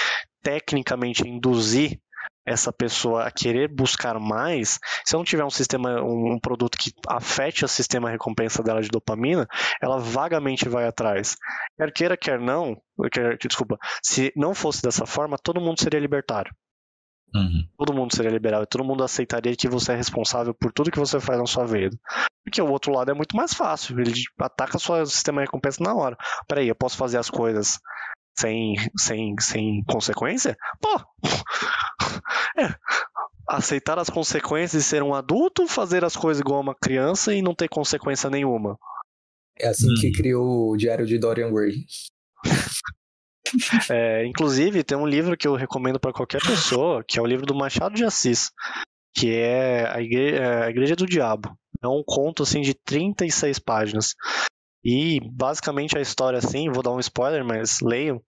tecnicamente 0.44 1.28
induzir 1.28 2.00
essa 2.46 2.72
pessoa 2.72 3.26
a 3.26 3.32
querer 3.32 3.68
buscar 3.68 4.20
mais, 4.20 4.80
se 5.04 5.16
eu 5.16 5.18
não 5.18 5.26
tiver 5.26 5.44
um 5.44 5.50
sistema, 5.50 6.02
um, 6.04 6.38
produto 6.40 6.78
que 6.78 6.92
afete 7.08 7.66
o 7.66 7.68
sistema 7.68 8.10
recompensa 8.10 8.62
dela 8.62 8.82
de 8.82 8.90
dopamina, 8.90 9.48
ela 9.82 9.98
vagamente 9.98 10.70
vai 10.70 10.86
atrás. 10.86 11.36
Quer 11.76 11.92
queira, 11.92 12.18
quer 12.18 12.40
não, 12.40 12.80
quer, 13.12 13.38
desculpa, 13.38 13.80
se 14.04 14.32
não 14.36 14.54
fosse 14.54 14.82
dessa 14.84 15.08
forma, 15.08 15.38
todo 15.42 15.60
mundo 15.60 15.82
seria 15.82 16.00
libertário. 16.00 16.54
Uhum. 17.36 17.68
Todo 17.78 17.94
mundo 17.94 18.16
seria 18.16 18.32
liberal 18.32 18.64
e 18.64 18.68
todo 18.68 18.84
mundo 18.84 19.04
aceitaria 19.04 19.56
que 19.56 19.68
você 19.68 19.92
é 19.92 19.96
responsável 19.96 20.54
por 20.54 20.72
tudo 20.72 20.90
que 20.90 21.00
você 21.00 21.20
faz 21.20 21.38
na 21.38 21.46
sua 21.46 21.66
vida. 21.66 21.98
Porque 22.44 22.62
o 22.62 22.70
outro 22.70 22.94
lado 22.94 23.12
é 23.12 23.14
muito 23.14 23.36
mais 23.36 23.54
fácil. 23.54 24.00
Ele 24.00 24.14
ataca 24.40 24.78
o 24.78 24.80
seu 24.80 25.06
sistema 25.06 25.42
de 25.42 25.48
recompensa 25.48 25.84
na 25.84 25.94
hora. 25.94 26.16
Peraí, 26.48 26.68
eu 26.68 26.76
posso 26.76 26.96
fazer 26.96 27.18
as 27.18 27.30
coisas 27.30 27.80
sem, 28.38 28.76
sem, 28.98 29.36
sem 29.40 29.84
consequência? 29.84 30.56
Pô! 30.82 31.02
É. 32.58 32.74
Aceitar 33.50 34.00
as 34.00 34.10
consequências 34.10 34.82
de 34.82 34.88
ser 34.88 35.04
um 35.04 35.14
adulto, 35.14 35.68
fazer 35.68 36.06
as 36.06 36.16
coisas 36.16 36.40
igual 36.40 36.62
uma 36.62 36.74
criança 36.74 37.34
e 37.34 37.42
não 37.42 37.54
ter 37.54 37.68
consequência 37.68 38.30
nenhuma. 38.30 38.80
É 39.60 39.68
assim 39.68 39.92
hum. 39.92 39.96
que 40.00 40.14
criou 40.14 40.72
o 40.72 40.78
Diário 40.78 41.06
de 41.06 41.20
Dorian 41.20 41.52
Gray. 41.52 41.86
É, 43.92 44.26
inclusive, 44.26 44.84
tem 44.84 44.98
um 44.98 45.06
livro 45.06 45.38
que 45.38 45.48
eu 45.48 45.56
recomendo 45.56 46.00
para 46.00 46.14
qualquer 46.14 46.42
pessoa, 46.42 47.04
que 47.08 47.20
é 47.20 47.22
o 47.22 47.26
livro 47.26 47.46
do 47.46 47.56
Machado 47.56 47.96
de 47.96 48.04
Assis, 48.04 48.52
que 49.16 49.34
é 49.34 49.88
a 49.88 50.02
Igreja, 50.02 50.36
é, 50.38 50.66
a 50.66 50.70
Igreja 50.70 50.96
do 50.96 51.06
Diabo. 51.06 51.56
É 51.82 51.88
um 51.88 52.04
conto 52.06 52.44
assim 52.44 52.62
de 52.62 52.74
36 52.74 53.60
páginas. 53.60 54.16
E 54.84 55.20
basicamente 55.32 55.98
a 55.98 56.02
história 56.02 56.38
assim, 56.38 56.72
vou 56.72 56.84
dar 56.84 56.92
um 56.92 57.00
spoiler, 57.00 57.44
mas 57.44 57.80
leiam. 57.82 58.22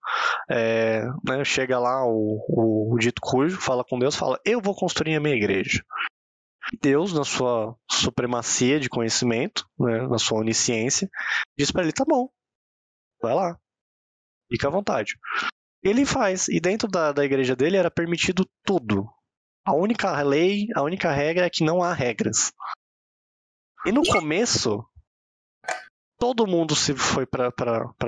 É, 0.50 1.04
né, 1.24 1.44
chega 1.46 1.78
lá 1.78 2.04
o, 2.06 2.44
o, 2.50 2.96
o, 2.96 2.98
dito 2.98 3.22
cujo, 3.22 3.60
fala 3.60 3.84
com 3.84 4.00
Deus, 4.00 4.16
fala: 4.16 4.40
Eu 4.44 4.60
vou 4.60 4.76
construir 4.76 5.16
a 5.16 5.20
minha 5.20 5.36
igreja. 5.36 5.84
Deus, 6.82 7.14
na 7.14 7.24
sua 7.24 7.76
supremacia 7.90 8.80
de 8.80 8.90
conhecimento, 8.90 9.66
né, 9.80 10.08
na 10.08 10.18
sua 10.18 10.40
onisciência, 10.40 11.08
diz 11.58 11.72
para 11.72 11.84
ele: 11.84 11.94
Tá 11.94 12.04
bom, 12.04 12.28
vai 13.22 13.36
lá, 13.36 13.58
fica 14.50 14.68
à 14.68 14.72
vontade. 14.72 15.18
Ele 15.84 16.06
faz, 16.06 16.48
e 16.48 16.60
dentro 16.60 16.88
da, 16.88 17.12
da 17.12 17.24
igreja 17.24 17.56
dele 17.56 17.78
era 17.78 17.92
permitido 17.92 18.46
tudo. 18.66 19.08
A 19.66 19.74
única 19.74 20.22
lei, 20.22 20.68
a 20.76 20.82
única 20.82 21.12
regra 21.12 21.46
é 21.46 21.50
que 21.50 21.64
não 21.64 21.84
há 21.84 21.94
regras. 21.94 22.52
E 23.86 23.92
no 23.92 24.02
começo, 24.04 24.84
todo 26.18 26.48
mundo 26.48 26.76
se 26.76 26.96
foi 26.96 27.26
para 27.26 27.52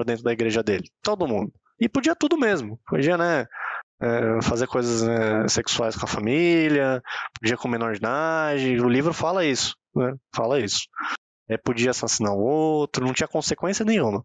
dentro 0.05 0.23
da 0.23 0.33
igreja 0.33 0.63
dele. 0.63 0.89
Todo 1.01 1.27
mundo. 1.27 1.53
E 1.79 1.87
podia 1.87 2.15
tudo 2.15 2.37
mesmo. 2.37 2.79
Podia, 2.85 3.17
né? 3.17 3.45
É, 4.01 4.41
fazer 4.41 4.67
coisas 4.67 5.01
né, 5.01 5.47
sexuais 5.49 5.95
com 5.95 6.05
a 6.05 6.07
família, 6.07 7.01
podia 7.39 7.57
com 7.57 7.67
menor 7.67 7.91
de 7.91 7.99
idade. 7.99 8.79
O 8.79 8.89
livro 8.89 9.13
fala 9.13 9.45
isso. 9.45 9.75
Né? 9.95 10.13
Fala 10.33 10.59
isso. 10.59 10.87
É, 11.49 11.57
podia 11.57 11.91
assassinar 11.91 12.33
o 12.33 12.39
outro, 12.39 13.05
não 13.05 13.13
tinha 13.13 13.27
consequência 13.27 13.83
nenhuma. 13.83 14.23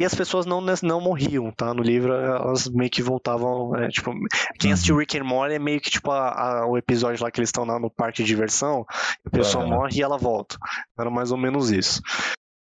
E 0.00 0.04
as 0.06 0.14
pessoas 0.14 0.46
não, 0.46 0.62
não 0.82 0.98
morriam, 0.98 1.52
tá? 1.52 1.74
No 1.74 1.82
livro 1.82 2.14
elas 2.14 2.66
meio 2.68 2.88
que 2.88 3.02
voltavam. 3.02 3.76
É, 3.76 3.88
tipo, 3.88 4.10
quem 4.58 4.72
assistiu 4.72 4.94
uhum. 4.94 5.00
Rick 5.00 5.18
and 5.18 5.24
Morty 5.24 5.56
é 5.56 5.58
meio 5.58 5.78
que 5.78 5.90
tipo 5.90 6.10
a, 6.10 6.30
a, 6.30 6.66
o 6.66 6.78
episódio 6.78 7.22
lá 7.22 7.30
que 7.30 7.38
eles 7.38 7.48
estão 7.48 7.66
no 7.66 7.90
parque 7.90 8.22
de 8.22 8.26
diversão, 8.26 8.86
a 9.26 9.28
pessoa 9.28 9.62
uhum. 9.62 9.70
morre 9.70 9.98
e 9.98 10.02
ela 10.02 10.16
volta. 10.16 10.56
Era 10.98 11.10
mais 11.10 11.30
ou 11.30 11.36
menos 11.36 11.70
isso. 11.70 12.00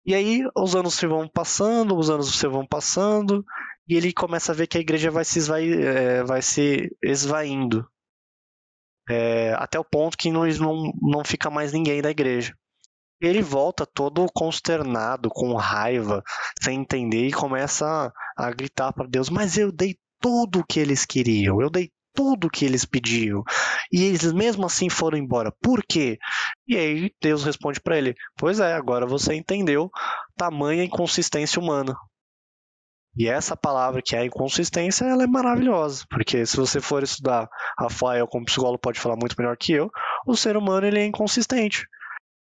E 0.03 0.15
aí 0.15 0.41
os 0.55 0.75
anos 0.75 0.95
se 0.95 1.05
vão 1.05 1.27
passando, 1.27 1.95
os 1.95 2.09
anos 2.09 2.33
se 2.33 2.47
vão 2.47 2.65
passando, 2.65 3.45
e 3.87 3.95
ele 3.95 4.11
começa 4.11 4.51
a 4.51 4.55
ver 4.55 4.65
que 4.65 4.79
a 4.79 4.81
igreja 4.81 5.11
vai 5.11 5.23
se, 5.23 5.37
esvai, 5.37 5.69
é, 5.71 6.23
vai 6.23 6.41
se 6.41 6.89
esvaindo. 7.03 7.87
É, 9.07 9.53
até 9.59 9.79
o 9.79 9.85
ponto 9.85 10.17
que 10.17 10.31
não, 10.31 10.47
não, 10.47 10.91
não 10.99 11.23
fica 11.23 11.51
mais 11.51 11.71
ninguém 11.71 12.01
da 12.01 12.09
igreja. 12.09 12.55
Ele 13.19 13.41
volta 13.41 13.85
todo 13.85 14.25
consternado, 14.33 15.29
com 15.29 15.55
raiva, 15.55 16.23
sem 16.61 16.79
entender, 16.79 17.27
e 17.27 17.31
começa 17.31 18.11
a, 18.37 18.51
gritar 18.51 18.93
para 18.93 19.07
Deus: 19.07 19.29
Mas 19.29 19.57
eu 19.57 19.71
dei 19.71 19.97
tudo 20.19 20.59
o 20.59 20.65
que 20.65 20.79
eles 20.79 21.05
queriam, 21.05 21.61
eu 21.61 21.69
dei 21.69 21.91
tudo 22.13 22.49
que 22.49 22.65
eles 22.65 22.85
pediam. 22.85 23.43
E 23.91 24.03
eles 24.03 24.33
mesmo 24.33 24.65
assim 24.65 24.89
foram 24.89 25.17
embora. 25.17 25.51
Por 25.61 25.83
quê? 25.87 26.17
E 26.67 26.75
aí 26.75 27.11
Deus 27.21 27.43
responde 27.43 27.79
para 27.79 27.97
ele: 27.97 28.15
Pois 28.37 28.59
é, 28.59 28.73
agora 28.73 29.05
você 29.05 29.33
entendeu 29.33 29.89
tamanha 30.35 30.83
inconsistência 30.83 31.59
humana. 31.59 31.95
E 33.15 33.27
essa 33.27 33.57
palavra 33.57 33.99
que 33.99 34.15
é 34.15 34.19
a 34.19 34.25
inconsistência, 34.25 35.03
ela 35.05 35.23
é 35.23 35.27
maravilhosa, 35.27 36.05
porque 36.07 36.45
se 36.45 36.55
você 36.55 36.79
for 36.79 37.01
estudar 37.01 37.49
Rafael 37.79 38.27
como 38.27 38.45
psicólogo 38.45 38.77
pode 38.77 38.99
falar 38.99 39.15
muito 39.15 39.35
melhor 39.35 39.57
que 39.57 39.73
eu, 39.73 39.89
o 40.27 40.37
ser 40.37 40.55
humano 40.55 40.85
ele 40.85 40.99
é 40.99 41.05
inconsistente. 41.05 41.87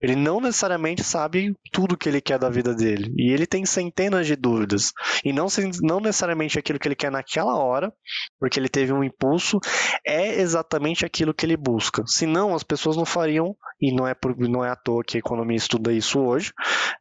Ele 0.03 0.17
não 0.17 0.41
necessariamente 0.41 1.01
sabe 1.01 1.55
tudo 1.71 1.97
que 1.97 2.09
ele 2.09 2.19
quer 2.19 2.37
da 2.37 2.49
vida 2.49 2.75
dele. 2.75 3.13
E 3.17 3.31
ele 3.31 3.47
tem 3.47 3.65
centenas 3.65 4.27
de 4.27 4.35
dúvidas. 4.35 4.91
E 5.23 5.31
não, 5.31 5.47
não 5.81 6.01
necessariamente 6.01 6.59
aquilo 6.59 6.77
que 6.77 6.87
ele 6.89 6.95
quer 6.95 7.09
naquela 7.09 7.55
hora, 7.55 7.91
porque 8.37 8.59
ele 8.59 8.67
teve 8.67 8.91
um 8.91 9.01
impulso, 9.01 9.59
é 10.05 10.41
exatamente 10.41 11.05
aquilo 11.05 11.33
que 11.33 11.45
ele 11.45 11.55
busca. 11.55 12.03
Senão, 12.05 12.53
as 12.53 12.63
pessoas 12.63 12.97
não 12.97 13.05
fariam, 13.05 13.55
e 13.81 13.93
não 13.95 14.05
é, 14.05 14.13
por, 14.13 14.37
não 14.37 14.63
é 14.63 14.69
à 14.69 14.75
toa 14.75 15.03
que 15.03 15.17
a 15.17 15.19
economia 15.19 15.55
estuda 15.55 15.93
isso 15.93 16.19
hoje, 16.19 16.51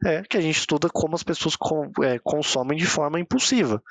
é 0.05 0.23
que 0.23 0.37
a 0.37 0.41
gente 0.41 0.59
estuda 0.59 0.89
como 0.89 1.17
as 1.17 1.25
pessoas 1.25 1.57
com, 1.57 1.91
é, 2.03 2.21
consomem 2.23 2.79
de 2.79 2.87
forma 2.87 3.19
impulsiva. 3.19 3.83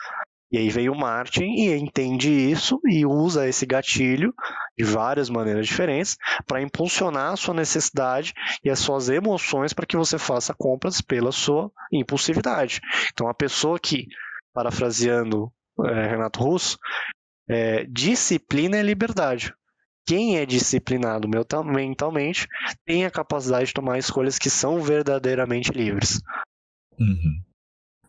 E 0.51 0.57
aí 0.57 0.69
veio 0.69 0.91
o 0.91 0.97
Martin 0.97 1.45
e 1.45 1.73
entende 1.73 2.29
isso 2.29 2.79
e 2.85 3.05
usa 3.05 3.47
esse 3.47 3.65
gatilho 3.65 4.33
de 4.77 4.83
várias 4.83 5.29
maneiras 5.29 5.65
diferentes 5.65 6.17
para 6.45 6.61
impulsionar 6.61 7.31
a 7.31 7.37
sua 7.37 7.53
necessidade 7.53 8.33
e 8.63 8.69
as 8.69 8.79
suas 8.79 9.07
emoções 9.07 9.71
para 9.71 9.85
que 9.85 9.95
você 9.95 10.17
faça 10.17 10.53
compras 10.53 10.99
pela 10.99 11.31
sua 11.31 11.71
impulsividade. 11.91 12.81
Então, 13.13 13.29
a 13.29 13.33
pessoa 13.33 13.79
que, 13.79 14.07
parafraseando 14.53 15.51
é, 15.85 16.07
Renato 16.07 16.41
Russo, 16.41 16.77
é, 17.47 17.85
disciplina 17.85 18.77
é 18.77 18.83
liberdade. 18.83 19.53
Quem 20.05 20.37
é 20.37 20.45
disciplinado 20.45 21.29
mentalmente 21.63 22.47
tem 22.85 23.05
a 23.05 23.11
capacidade 23.11 23.67
de 23.67 23.73
tomar 23.73 23.97
escolhas 23.97 24.37
que 24.37 24.49
são 24.49 24.81
verdadeiramente 24.81 25.71
livres. 25.71 26.19
Uhum. 26.99 27.50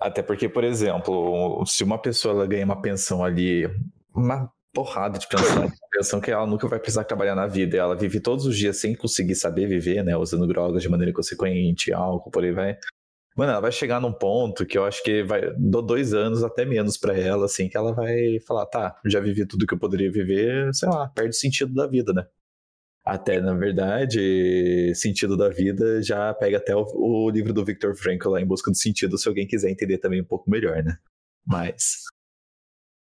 Até 0.03 0.23
porque, 0.23 0.49
por 0.49 0.65
exemplo, 0.65 1.65
se 1.65 1.85
uma 1.85 1.97
pessoa 1.97 2.35
ela 2.35 2.47
ganha 2.47 2.65
uma 2.65 2.83
pensão 2.83 3.25
ali, 3.25 3.69
uma 4.15 4.51
porrada 4.73 5.19
de 5.19 5.29
pensão, 5.29 5.71
pensão 5.93 6.21
que 6.21 6.31
ela 6.31 6.47
nunca 6.47 6.67
vai 6.67 6.81
precisar 6.81 7.05
trabalhar 7.05 7.35
na 7.35 7.47
vida, 7.47 7.77
ela 7.77 7.95
vive 7.95 8.19
todos 8.19 8.47
os 8.47 8.57
dias 8.57 8.79
sem 8.79 8.97
conseguir 8.97 9.35
saber 9.35 9.69
viver, 9.69 10.03
né, 10.03 10.17
usando 10.17 10.47
drogas 10.47 10.83
de 10.83 10.89
maneira 10.89 11.13
consequente, 11.13 11.93
álcool, 11.93 12.31
por 12.31 12.43
aí 12.43 12.53
vai. 12.53 12.77
Mano, 13.37 13.53
ela 13.53 13.61
vai 13.61 13.73
chegar 13.73 14.01
num 14.01 14.13
ponto 14.13 14.67
que 14.67 14.77
eu 14.77 14.85
acho 14.85 15.03
que 15.03 15.23
vai 15.23 15.55
dou 15.57 15.83
dois 15.83 16.13
anos 16.13 16.43
até 16.43 16.65
menos 16.65 16.99
para 16.99 17.17
ela, 17.17 17.47
assim, 17.47 17.69
que 17.69 17.77
ela 17.77 17.95
vai 17.95 18.41
falar, 18.47 18.67
tá, 18.67 18.99
já 19.07 19.21
vivi 19.21 19.47
tudo 19.47 19.67
que 19.67 19.75
eu 19.75 19.79
poderia 19.79 20.11
viver, 20.11 20.75
sei 20.75 20.89
lá, 20.89 21.09
perde 21.09 21.31
o 21.31 21.39
sentido 21.39 21.73
da 21.73 21.87
vida, 21.87 22.13
né? 22.13 22.27
Até, 23.05 23.41
na 23.41 23.53
verdade, 23.53 24.93
sentido 24.95 25.37
da 25.37 25.49
vida 25.49 26.01
já 26.03 26.33
pega 26.35 26.59
até 26.59 26.75
o, 26.75 26.87
o, 26.95 27.31
livro 27.31 27.53
do 27.53 27.65
Victor 27.65 27.97
Frankl 27.97 28.31
lá 28.31 28.41
em 28.41 28.47
busca 28.47 28.71
do 28.71 28.77
sentido, 28.77 29.19
se 29.19 29.27
alguém 29.27 29.47
quiser 29.47 29.71
entender 29.71 29.99
também 29.99 30.21
um 30.21 30.25
pouco 30.25 30.49
melhor, 30.49 30.85
né? 30.85 30.97
Mas 31.45 32.05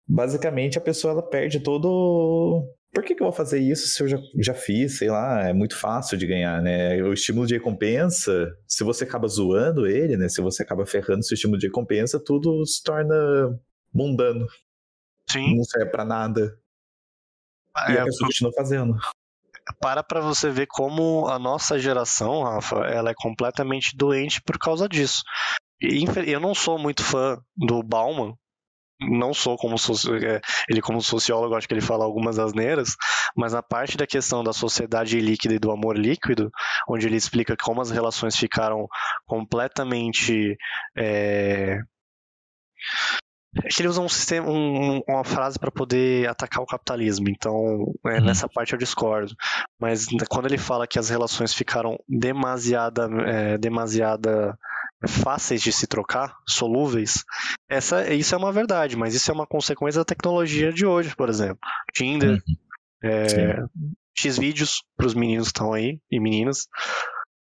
basicamente 0.07 0.77
a 0.77 0.81
pessoa 0.81 1.11
ela 1.11 1.23
perde 1.23 1.61
todo. 1.61 2.69
Por 2.93 3.03
que, 3.03 3.15
que 3.15 3.21
eu 3.21 3.27
vou 3.27 3.33
fazer 3.33 3.59
isso 3.59 3.87
se 3.87 4.01
eu 4.03 4.07
já, 4.09 4.17
já 4.39 4.53
fiz? 4.53 4.97
Sei 4.97 5.09
lá, 5.09 5.47
é 5.47 5.53
muito 5.53 5.77
fácil 5.77 6.17
de 6.17 6.27
ganhar, 6.27 6.61
né? 6.61 7.01
O 7.03 7.13
estímulo 7.13 7.47
de 7.47 7.53
recompensa, 7.53 8.57
se 8.67 8.83
você 8.83 9.05
acaba 9.05 9.27
zoando 9.27 9.87
ele, 9.87 10.17
né? 10.17 10.27
Se 10.27 10.41
você 10.41 10.63
acaba 10.63 10.85
ferrando 10.85 11.23
seu 11.23 11.35
estímulo 11.35 11.59
de 11.59 11.67
recompensa, 11.67 12.19
tudo 12.19 12.65
se 12.65 12.83
torna 12.83 13.15
mundano. 13.93 14.47
Sim. 15.29 15.55
Não 15.55 15.63
serve 15.63 15.91
pra 15.91 16.03
nada. 16.03 16.57
Ah, 17.73 17.93
e 17.93 17.97
é, 17.97 18.01
a 18.01 18.05
pessoa 18.05 18.27
continua 18.27 18.53
fazendo 18.53 18.97
para 19.79 20.03
para 20.03 20.21
você 20.21 20.49
ver 20.49 20.67
como 20.67 21.27
a 21.27 21.37
nossa 21.39 21.79
geração, 21.79 22.43
Rafa, 22.43 22.77
ela 22.85 23.11
é 23.11 23.15
completamente 23.15 23.95
doente 23.95 24.41
por 24.41 24.57
causa 24.57 24.87
disso. 24.87 25.23
Eu 25.79 26.39
não 26.39 26.55
sou 26.55 26.79
muito 26.79 27.03
fã 27.03 27.37
do 27.55 27.83
Bauman, 27.83 28.33
não 28.99 29.33
sou 29.33 29.57
como 29.57 29.75
é, 29.75 30.41
ele 30.67 30.81
como 30.81 31.01
sociólogo 31.01 31.55
acho 31.55 31.67
que 31.67 31.73
ele 31.73 31.81
fala 31.81 32.03
algumas 32.03 32.39
asneiras, 32.39 32.95
mas 33.35 33.53
a 33.53 33.61
parte 33.61 33.95
da 33.95 34.07
questão 34.07 34.43
da 34.43 34.53
sociedade 34.53 35.19
líquida 35.19 35.53
e 35.53 35.59
do 35.59 35.71
amor 35.71 35.97
líquido, 35.97 36.49
onde 36.89 37.05
ele 37.05 37.15
explica 37.15 37.55
como 37.55 37.81
as 37.81 37.91
relações 37.91 38.35
ficaram 38.35 38.87
completamente 39.25 40.57
é... 40.97 41.79
É 43.63 43.67
que 43.69 43.81
ele 43.81 43.89
usa 43.89 44.01
um 44.01 44.09
sistema, 44.09 44.49
um, 44.49 45.01
uma 45.07 45.23
frase 45.23 45.57
para 45.59 45.71
poder 45.71 46.27
atacar 46.29 46.61
o 46.61 46.67
capitalismo. 46.67 47.29
Então, 47.29 47.93
é, 48.05 48.19
uhum. 48.19 48.25
nessa 48.25 48.47
parte 48.47 48.73
eu 48.73 48.79
discordo. 48.79 49.35
Mas 49.79 50.07
quando 50.29 50.45
ele 50.45 50.57
fala 50.57 50.87
que 50.87 50.99
as 50.99 51.09
relações 51.09 51.53
ficaram 51.53 51.97
demasiada, 52.07 53.09
é, 53.25 53.57
demasiada 53.57 54.57
fáceis 55.07 55.61
de 55.61 55.71
se 55.71 55.85
trocar, 55.85 56.35
solúveis, 56.47 57.23
essa, 57.69 58.11
isso 58.13 58.33
é 58.33 58.37
uma 58.37 58.51
verdade, 58.51 58.95
mas 58.95 59.13
isso 59.13 59.29
é 59.29 59.33
uma 59.33 59.45
consequência 59.45 60.01
da 60.01 60.05
tecnologia 60.05 60.73
de 60.73 60.85
hoje, 60.85 61.15
por 61.15 61.29
exemplo. 61.29 61.59
Tinder, 61.93 62.31
uhum. 62.31 62.39
é, 63.03 63.61
X 64.17 64.37
vídeos 64.37 64.83
para 64.95 65.05
os 65.05 65.13
meninos 65.13 65.47
que 65.47 65.51
estão 65.51 65.73
aí 65.73 65.99
e 66.11 66.19
meninas 66.19 66.67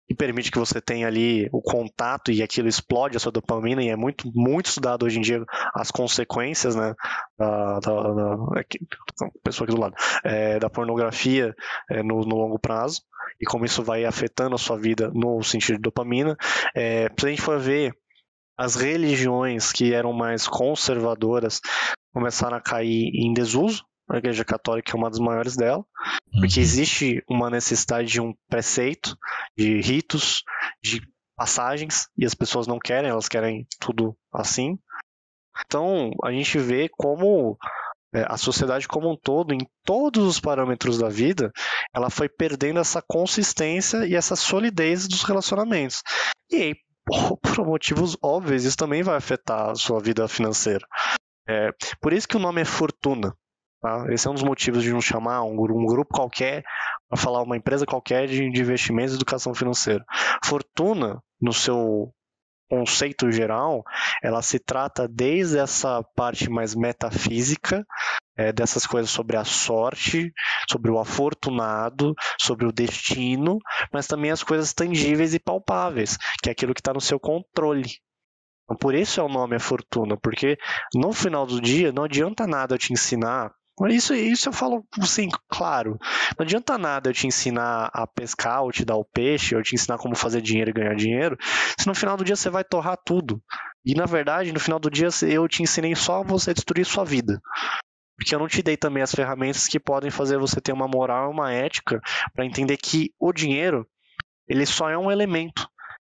que 0.06 0.14
permite 0.14 0.50
que 0.50 0.58
você 0.58 0.80
tenha 0.80 1.06
ali 1.06 1.48
o 1.52 1.62
contato 1.62 2.30
e 2.30 2.42
aquilo 2.42 2.68
explode 2.68 3.16
a 3.16 3.20
sua 3.20 3.32
dopamina 3.32 3.82
e 3.82 3.88
é 3.88 3.96
muito 3.96 4.30
muito 4.34 4.66
estudado 4.66 5.04
hoje 5.04 5.18
em 5.18 5.22
dia 5.22 5.42
as 5.74 5.90
consequências 5.90 6.76
né 6.76 6.94
da, 7.38 7.78
da, 7.80 8.12
da 8.12 8.60
aqui, 8.60 8.78
pessoa 9.42 9.66
aqui 9.66 9.74
do 9.74 9.80
lado 9.80 9.94
é, 10.22 10.58
da 10.58 10.68
pornografia 10.68 11.54
é, 11.90 12.02
no, 12.02 12.20
no, 12.20 12.36
longo 12.36 12.58
prazo 12.58 13.02
e 13.40 13.46
como 13.46 13.64
isso 13.64 13.82
vai 13.82 14.04
afetando 14.04 14.54
a 14.54 14.58
sua 14.58 14.76
vida 14.78 15.10
no 15.12 15.42
sentido 15.42 15.76
de 15.76 15.82
dopamina. 15.82 16.36
É, 16.74 17.08
se 17.18 17.26
a 17.26 17.30
gente 17.30 17.42
for 17.42 17.58
ver 17.58 17.92
as 18.56 18.76
religiões 18.76 19.72
que 19.72 19.92
eram 19.92 20.12
mais 20.12 20.46
conservadoras 20.46 21.60
começaram 22.12 22.56
a 22.56 22.60
cair 22.60 23.10
em 23.12 23.32
desuso 23.32 23.84
a 24.08 24.18
Igreja 24.18 24.44
Católica 24.44 24.92
é 24.92 24.96
uma 24.96 25.10
das 25.10 25.18
maiores 25.18 25.56
dela, 25.56 25.84
porque 26.32 26.60
uhum. 26.60 26.62
existe 26.62 27.24
uma 27.28 27.50
necessidade 27.50 28.08
de 28.08 28.20
um 28.20 28.34
preceito, 28.48 29.16
de 29.56 29.80
ritos, 29.80 30.42
de 30.82 31.00
passagens, 31.36 32.08
e 32.16 32.24
as 32.24 32.34
pessoas 32.34 32.66
não 32.66 32.78
querem, 32.78 33.10
elas 33.10 33.28
querem 33.28 33.66
tudo 33.80 34.16
assim. 34.32 34.78
Então, 35.66 36.10
a 36.22 36.30
gente 36.30 36.58
vê 36.58 36.88
como 36.88 37.56
é, 38.14 38.24
a 38.28 38.36
sociedade 38.36 38.86
como 38.86 39.10
um 39.10 39.16
todo, 39.16 39.52
em 39.52 39.66
todos 39.84 40.24
os 40.24 40.38
parâmetros 40.38 40.98
da 40.98 41.08
vida, 41.08 41.50
ela 41.92 42.08
foi 42.10 42.28
perdendo 42.28 42.78
essa 42.78 43.02
consistência 43.02 44.06
e 44.06 44.14
essa 44.14 44.36
solidez 44.36 45.08
dos 45.08 45.24
relacionamentos. 45.24 46.02
E 46.50 46.56
aí, 46.56 46.74
por 47.42 47.66
motivos 47.66 48.16
óbvios, 48.22 48.64
isso 48.64 48.76
também 48.76 49.02
vai 49.02 49.16
afetar 49.16 49.70
a 49.70 49.74
sua 49.74 50.00
vida 50.00 50.28
financeira. 50.28 50.86
É, 51.48 51.70
por 52.00 52.12
isso 52.12 52.28
que 52.28 52.36
o 52.36 52.40
nome 52.40 52.62
é 52.62 52.64
fortuna. 52.64 53.36
Tá? 53.84 54.06
Esse 54.08 54.26
é 54.26 54.30
um 54.30 54.34
dos 54.34 54.42
motivos 54.42 54.82
de 54.82 54.90
não 54.90 55.00
chamar 55.02 55.42
um, 55.42 55.52
um 55.52 55.84
grupo 55.84 56.14
qualquer 56.14 56.64
para 57.06 57.20
falar 57.20 57.42
uma 57.42 57.54
empresa 57.54 57.84
qualquer 57.84 58.26
de, 58.26 58.50
de 58.50 58.60
investimentos 58.62 59.12
e 59.12 59.16
educação 59.16 59.54
financeira. 59.54 60.02
Fortuna, 60.42 61.22
no 61.38 61.52
seu 61.52 62.10
conceito 62.66 63.30
geral, 63.30 63.84
ela 64.22 64.40
se 64.40 64.58
trata 64.58 65.06
desde 65.06 65.58
essa 65.58 66.02
parte 66.16 66.48
mais 66.48 66.74
metafísica, 66.74 67.84
é, 68.38 68.54
dessas 68.54 68.86
coisas 68.86 69.10
sobre 69.10 69.36
a 69.36 69.44
sorte, 69.44 70.32
sobre 70.66 70.90
o 70.90 70.98
afortunado, 70.98 72.14
sobre 72.40 72.64
o 72.64 72.72
destino, 72.72 73.58
mas 73.92 74.06
também 74.06 74.30
as 74.30 74.42
coisas 74.42 74.72
tangíveis 74.72 75.34
e 75.34 75.38
palpáveis, 75.38 76.16
que 76.42 76.48
é 76.48 76.52
aquilo 76.52 76.72
que 76.72 76.80
está 76.80 76.94
no 76.94 77.02
seu 77.02 77.20
controle. 77.20 77.98
Então, 78.64 78.78
por 78.78 78.94
isso 78.94 79.20
é 79.20 79.22
o 79.22 79.28
nome 79.28 79.56
a 79.56 79.60
fortuna, 79.60 80.16
porque 80.16 80.56
no 80.94 81.12
final 81.12 81.44
do 81.44 81.60
dia 81.60 81.92
não 81.92 82.04
adianta 82.04 82.46
nada 82.46 82.74
eu 82.74 82.78
te 82.78 82.90
ensinar 82.90 83.52
isso, 83.90 84.14
isso 84.14 84.48
eu 84.48 84.52
falo 84.52 84.86
assim, 85.00 85.28
claro. 85.48 85.98
Não 86.38 86.44
adianta 86.44 86.78
nada 86.78 87.10
eu 87.10 87.14
te 87.14 87.26
ensinar 87.26 87.90
a 87.92 88.06
pescar, 88.06 88.62
ou 88.62 88.70
te 88.70 88.84
dar 88.84 88.96
o 88.96 89.04
peixe, 89.04 89.56
ou 89.56 89.62
te 89.62 89.74
ensinar 89.74 89.98
como 89.98 90.14
fazer 90.14 90.40
dinheiro 90.40 90.70
e 90.70 90.72
ganhar 90.72 90.94
dinheiro, 90.94 91.36
se 91.78 91.86
no 91.86 91.94
final 91.94 92.16
do 92.16 92.24
dia 92.24 92.36
você 92.36 92.48
vai 92.48 92.62
torrar 92.62 92.96
tudo. 93.04 93.42
E 93.84 93.94
na 93.94 94.06
verdade, 94.06 94.52
no 94.52 94.60
final 94.60 94.78
do 94.78 94.90
dia, 94.90 95.08
eu 95.22 95.46
te 95.48 95.62
ensinei 95.62 95.94
só 95.94 96.22
você 96.22 96.54
destruir 96.54 96.86
sua 96.86 97.04
vida. 97.04 97.40
Porque 98.16 98.34
eu 98.34 98.38
não 98.38 98.48
te 98.48 98.62
dei 98.62 98.76
também 98.76 99.02
as 99.02 99.12
ferramentas 99.12 99.66
que 99.66 99.80
podem 99.80 100.10
fazer 100.10 100.38
você 100.38 100.60
ter 100.60 100.72
uma 100.72 100.86
moral 100.86 101.30
uma 101.30 101.52
ética 101.52 102.00
para 102.32 102.46
entender 102.46 102.76
que 102.76 103.12
o 103.18 103.32
dinheiro, 103.32 103.86
ele 104.48 104.64
só 104.64 104.88
é 104.88 104.96
um 104.96 105.10
elemento. 105.10 105.68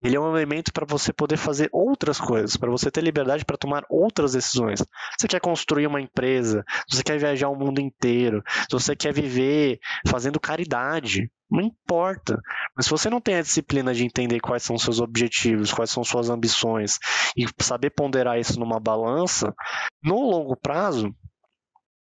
Ele 0.05 0.17
é 0.17 0.21
um 0.21 0.37
elemento 0.37 0.71
para 0.71 0.85
você 0.85 1.15
poder 1.15 1.39
fazer 1.39 1.71
outras 1.73 2.21
coisas, 2.21 2.59
para 2.59 2.71
você 2.71 2.91
ter 2.91 3.03
liberdade 3.03 3.43
para 3.43 3.57
tomar 3.57 3.87
outras 3.89 4.33
decisões. 4.33 4.85
Você 5.19 5.27
quer 5.27 5.41
construir 5.41 5.87
uma 5.87 5.99
empresa, 5.99 6.63
você 6.87 7.03
quer 7.03 7.19
viajar 7.19 7.49
o 7.49 7.57
mundo 7.57 7.81
inteiro, 7.81 8.43
você 8.71 8.95
quer 8.95 9.15
viver 9.15 9.79
fazendo 10.07 10.39
caridade, 10.39 11.33
não 11.51 11.63
importa. 11.63 12.39
Mas 12.77 12.85
se 12.85 12.91
você 12.91 13.09
não 13.09 13.19
tem 13.19 13.37
a 13.37 13.43
disciplina 13.43 13.95
de 13.95 14.05
entender 14.05 14.41
quais 14.41 14.63
são 14.63 14.77
seus 14.77 15.01
objetivos, 15.01 15.73
quais 15.73 15.89
são 15.91 16.05
suas 16.05 16.29
ambições 16.29 16.99
e 17.35 17.47
saber 17.63 17.89
ponderar 17.89 18.39
isso 18.39 18.61
numa 18.61 18.79
balança, 18.79 19.55
no 20.03 20.21
longo 20.21 20.55
prazo, 20.55 21.17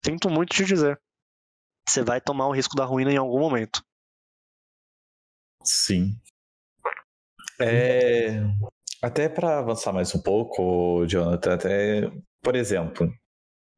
sinto 0.03 0.31
muito 0.31 0.55
te 0.55 0.65
dizer, 0.65 0.99
você 1.87 2.03
vai 2.03 2.19
tomar 2.19 2.47
o 2.47 2.55
risco 2.55 2.75
da 2.75 2.87
ruína 2.87 3.13
em 3.13 3.19
algum 3.19 3.41
momento. 3.41 3.83
Sim. 5.63 6.19
É, 7.61 8.43
até 9.03 9.29
para 9.29 9.59
avançar 9.59 9.93
mais 9.93 10.15
um 10.15 10.21
pouco, 10.21 11.07
Jonathan, 11.07 11.55
até, 11.55 12.11
por 12.43 12.57
exemplo, 12.57 13.13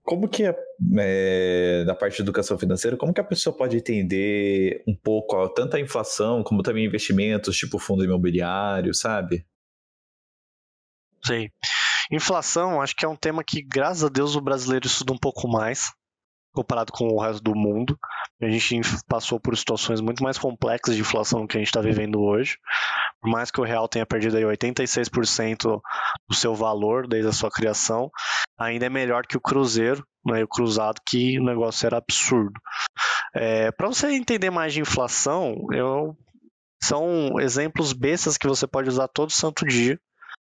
como 0.05 0.29
que 0.29 0.45
é, 0.45 1.85
na 1.85 1.95
parte 1.95 2.17
de 2.17 2.23
educação 2.23 2.59
financeira, 2.59 2.97
como 2.97 3.15
que 3.15 3.21
a 3.21 3.25
pessoa 3.25 3.57
pode 3.57 3.77
entender 3.77 4.83
um 4.87 4.97
pouco 4.97 5.37
ó, 5.37 5.49
tanto 5.49 5.77
a 5.77 5.81
inflação 5.81 6.43
como 6.43 6.63
também 6.63 6.85
investimentos, 6.85 7.57
tipo 7.57 7.79
fundo 7.79 8.05
imobiliário, 8.05 8.93
sabe? 8.95 9.47
Sim. 11.25 11.49
Inflação, 12.11 12.83
acho 12.83 12.97
que 12.97 13.05
é 13.05 13.09
um 13.09 13.17
tema 13.17 13.45
que, 13.45 13.63
graças 13.63 14.05
a 14.05 14.09
Deus, 14.09 14.35
o 14.35 14.41
brasileiro 14.41 14.87
estuda 14.87 15.13
um 15.13 15.19
pouco 15.19 15.49
mais 15.49 15.93
comparado 16.53 16.93
com 16.93 17.07
o 17.07 17.21
resto 17.21 17.43
do 17.43 17.55
mundo. 17.55 17.97
A 18.43 18.49
gente 18.49 18.81
passou 19.07 19.39
por 19.39 19.57
situações 19.57 20.01
muito 20.01 20.23
mais 20.23 20.37
complexas 20.37 20.97
de 20.97 21.01
inflação 21.01 21.47
que 21.47 21.57
a 21.57 21.61
gente 21.61 21.69
está 21.69 21.81
vivendo 21.81 22.21
hoje. 22.21 22.59
Por 23.21 23.31
mais 23.31 23.53
que 23.53 23.61
o 23.61 23.65
real 23.65 23.87
tenha 23.87 24.05
perdido 24.05 24.37
aí 24.37 24.43
86% 24.43 25.81
do 26.29 26.35
seu 26.35 26.53
valor 26.53 27.07
desde 27.07 27.29
a 27.29 27.33
sua 27.33 27.51
criação, 27.51 28.11
ainda 28.59 28.87
é 28.87 28.91
melhor 28.91 29.27
que 29.27 29.37
o 29.37 29.41
cruzeiro, 29.41 30.05
né, 30.27 30.43
o 30.43 30.49
cruzado, 30.49 31.01
que 31.07 31.39
o 31.39 31.45
negócio 31.45 31.87
era 31.87 31.99
absurdo. 31.99 32.61
É, 33.33 33.71
Para 33.71 33.87
você 33.87 34.11
entender 34.11 34.51
mais 34.51 34.73
de 34.73 34.81
inflação, 34.81 35.55
eu, 35.73 36.17
são 36.83 37.39
exemplos 37.39 37.93
bestas 37.93 38.37
que 38.37 38.49
você 38.49 38.67
pode 38.67 38.89
usar 38.89 39.07
todo 39.07 39.31
santo 39.31 39.65
dia 39.65 40.01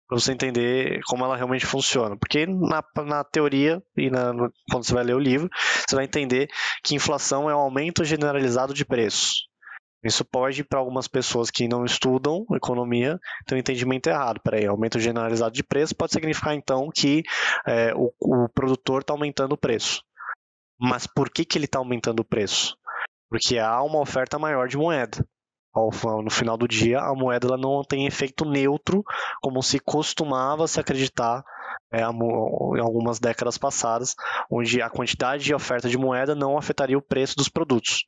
para 0.08 0.20
você 0.20 0.32
entender 0.32 1.00
como 1.08 1.26
ela 1.26 1.36
realmente 1.36 1.66
funciona. 1.66 2.16
Porque 2.18 2.46
na, 2.46 2.84
na 3.04 3.24
teoria 3.24 3.82
e 3.98 4.10
na, 4.10 4.34
quando 4.70 4.86
você 4.86 4.94
vai 4.94 5.04
ler 5.04 5.16
o 5.16 5.20
livro, 5.20 5.50
você 5.88 5.96
vai 5.96 6.06
entender 6.06 6.48
que 6.84 6.96
inflação 6.96 7.50
é 7.50 7.56
um 7.56 7.60
aumento 7.60 8.04
generalizado 8.04 8.74
de 8.74 8.86
preços. 8.86 9.48
Isso 10.04 10.24
pode, 10.24 10.64
para 10.64 10.78
algumas 10.78 11.08
pessoas 11.08 11.50
que 11.50 11.68
não 11.68 11.84
estudam 11.84 12.46
economia, 12.54 13.20
ter 13.48 13.56
um 13.56 13.58
entendimento 13.58 14.08
errado. 14.08 14.40
Peraí, 14.44 14.68
aumento 14.68 15.00
generalizado 15.00 15.56
de 15.56 15.64
preço 15.64 15.96
pode 15.96 16.14
significar, 16.14 16.54
então, 16.54 16.90
que 16.94 17.24
é, 17.66 17.92
o, 17.96 18.14
o 18.22 18.48
produtor 18.50 19.02
está 19.02 19.14
aumentando 19.14 19.54
o 19.54 19.58
preço. 19.58 20.04
Mas 20.80 21.08
por 21.08 21.32
que, 21.32 21.44
que 21.44 21.58
ele 21.58 21.66
está 21.66 21.80
aumentando 21.80 22.20
o 22.20 22.26
preço? 22.26 22.78
Porque 23.30 23.58
há 23.58 23.82
uma 23.82 24.00
oferta 24.00 24.38
maior 24.38 24.68
de 24.68 24.78
moeda 24.78 25.26
no 25.76 26.30
final 26.30 26.58
do 26.58 26.68
dia, 26.68 27.00
a 27.00 27.14
moeda 27.14 27.48
ela 27.48 27.58
não 27.58 27.84
tem 27.84 28.06
efeito 28.06 28.46
neutro, 28.46 29.04
como 29.42 29.62
se 29.62 29.80
costumava 29.80 30.68
se 30.68 30.80
acreditar 30.80 31.44
é, 31.92 32.02
em 32.02 32.80
algumas 32.80 33.20
décadas 33.20 33.58
passadas, 33.58 34.16
onde 34.50 34.82
a 34.82 34.90
quantidade 34.90 35.44
de 35.44 35.54
oferta 35.54 35.90
de 35.90 35.98
moeda 35.98 36.34
não 36.34 36.58
afetaria 36.58 36.98
o 36.98 37.02
preço 37.02 37.36
dos 37.36 37.50
produtos. 37.50 38.06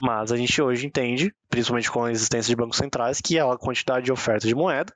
Mas 0.00 0.32
a 0.32 0.36
gente 0.36 0.60
hoje 0.60 0.86
entende, 0.86 1.34
principalmente 1.48 1.90
com 1.90 2.04
a 2.04 2.10
existência 2.10 2.50
de 2.50 2.56
bancos 2.56 2.78
centrais, 2.78 3.20
que 3.20 3.38
a 3.38 3.56
quantidade 3.56 4.06
de 4.06 4.12
oferta 4.12 4.46
de 4.46 4.54
moeda 4.54 4.92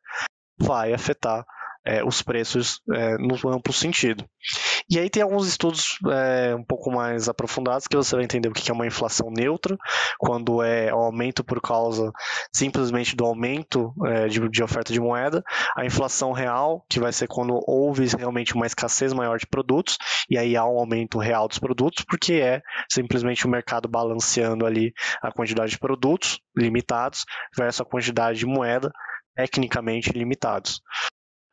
vai 0.58 0.92
afetar 0.92 1.44
é, 1.88 2.04
os 2.04 2.20
preços 2.20 2.82
é, 2.92 3.16
no 3.16 3.34
amplo 3.50 3.72
sentido. 3.72 4.22
E 4.90 4.98
aí 4.98 5.08
tem 5.08 5.22
alguns 5.22 5.48
estudos 5.48 5.98
é, 6.10 6.54
um 6.54 6.62
pouco 6.62 6.90
mais 6.90 7.30
aprofundados 7.30 7.86
que 7.86 7.96
você 7.96 8.14
vai 8.14 8.24
entender 8.24 8.48
o 8.48 8.52
que 8.52 8.70
é 8.70 8.74
uma 8.74 8.86
inflação 8.86 9.30
neutra, 9.30 9.76
quando 10.18 10.62
é 10.62 10.92
o 10.92 10.98
aumento 10.98 11.42
por 11.42 11.62
causa 11.62 12.12
simplesmente 12.52 13.16
do 13.16 13.24
aumento 13.24 13.94
é, 14.04 14.28
de, 14.28 14.46
de, 14.50 14.62
oferta 14.62 14.92
de 14.92 15.00
moeda, 15.00 15.42
a 15.74 15.86
inflação 15.86 16.32
real, 16.32 16.84
que 16.90 17.00
vai 17.00 17.12
ser 17.12 17.26
quando 17.26 17.58
houve 17.66 18.06
realmente 18.16 18.54
uma 18.54 18.66
escassez 18.66 19.14
maior 19.14 19.38
de 19.38 19.46
produtos, 19.46 19.96
e 20.28 20.36
aí 20.36 20.56
há 20.56 20.66
um 20.66 20.78
aumento 20.78 21.18
real 21.18 21.48
dos 21.48 21.58
produtos, 21.58 22.04
porque 22.06 22.34
é 22.34 22.60
simplesmente 22.90 23.46
o 23.46 23.50
mercado 23.50 23.88
balanceando 23.88 24.66
ali 24.66 24.92
a 25.22 25.32
quantidade 25.32 25.70
de 25.70 25.78
produtos 25.78 26.38
limitados 26.54 27.24
versus 27.56 27.80
a 27.80 27.84
quantidade 27.84 28.38
de 28.38 28.46
moeda 28.46 28.92
tecnicamente 29.34 30.10
limitados. 30.10 30.82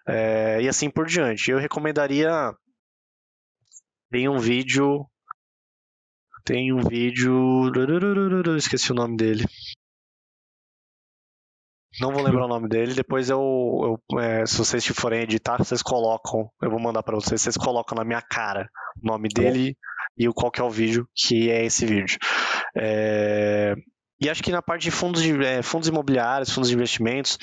É, 0.07 0.61
e 0.61 0.67
assim 0.67 0.89
por 0.89 1.05
diante. 1.05 1.51
Eu 1.51 1.57
recomendaria 1.57 2.53
tem 4.11 4.29
um 4.29 4.37
vídeo. 4.37 5.05
Tem 6.45 6.71
um 6.71 6.79
vídeo. 6.79 7.71
Esqueci 8.55 8.91
o 8.91 8.95
nome 8.95 9.17
dele. 9.17 9.45
Não 11.99 12.13
vou 12.13 12.21
lembrar 12.21 12.45
o 12.45 12.49
nome 12.49 12.69
dele. 12.69 12.93
Depois 12.93 13.29
eu, 13.29 13.99
eu 14.11 14.19
é, 14.19 14.45
se 14.45 14.57
vocês 14.57 14.85
forem 14.87 15.21
editar, 15.21 15.57
vocês 15.57 15.81
colocam. 15.81 16.49
Eu 16.61 16.69
vou 16.69 16.79
mandar 16.79 17.03
para 17.03 17.15
vocês. 17.15 17.41
Vocês 17.41 17.57
colocam 17.57 17.97
na 17.97 18.05
minha 18.05 18.21
cara 18.21 18.69
o 19.03 19.05
nome 19.05 19.27
dele 19.27 19.77
e 20.17 20.29
o 20.29 20.33
qual 20.33 20.51
que 20.51 20.61
é 20.61 20.63
o 20.63 20.69
vídeo 20.69 21.07
que 21.13 21.49
é 21.49 21.65
esse 21.65 21.85
vídeo. 21.85 22.17
É, 22.77 23.75
e 24.21 24.29
acho 24.29 24.41
que 24.41 24.51
na 24.51 24.61
parte 24.61 24.83
de 24.83 24.91
fundos, 24.91 25.21
de, 25.21 25.43
é, 25.43 25.61
fundos 25.61 25.89
imobiliários, 25.89 26.53
fundos 26.53 26.69
de 26.69 26.75
investimentos, 26.75 27.37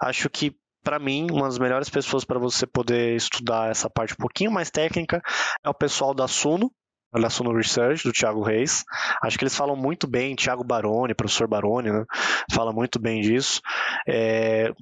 acho 0.00 0.28
que 0.28 0.56
para 0.86 1.00
mim, 1.00 1.26
uma 1.32 1.46
das 1.46 1.58
melhores 1.58 1.90
pessoas 1.90 2.24
para 2.24 2.38
você 2.38 2.64
poder 2.64 3.16
estudar 3.16 3.72
essa 3.72 3.90
parte 3.90 4.12
um 4.14 4.18
pouquinho 4.18 4.52
mais 4.52 4.70
técnica 4.70 5.20
é 5.64 5.68
o 5.68 5.74
pessoal 5.74 6.14
da 6.14 6.28
Suno, 6.28 6.70
da 7.12 7.28
Suno 7.28 7.52
Research, 7.52 8.04
do 8.04 8.12
Thiago 8.12 8.40
Reis. 8.40 8.84
Acho 9.20 9.36
que 9.36 9.42
eles 9.42 9.56
falam 9.56 9.74
muito 9.74 10.06
bem, 10.06 10.36
Thiago 10.36 10.62
Baroni, 10.62 11.12
professor 11.12 11.48
Baroni, 11.48 11.90
né? 11.90 12.04
Fala 12.52 12.72
muito 12.72 13.00
bem 13.00 13.20
disso. 13.20 13.60
É, 14.06 14.72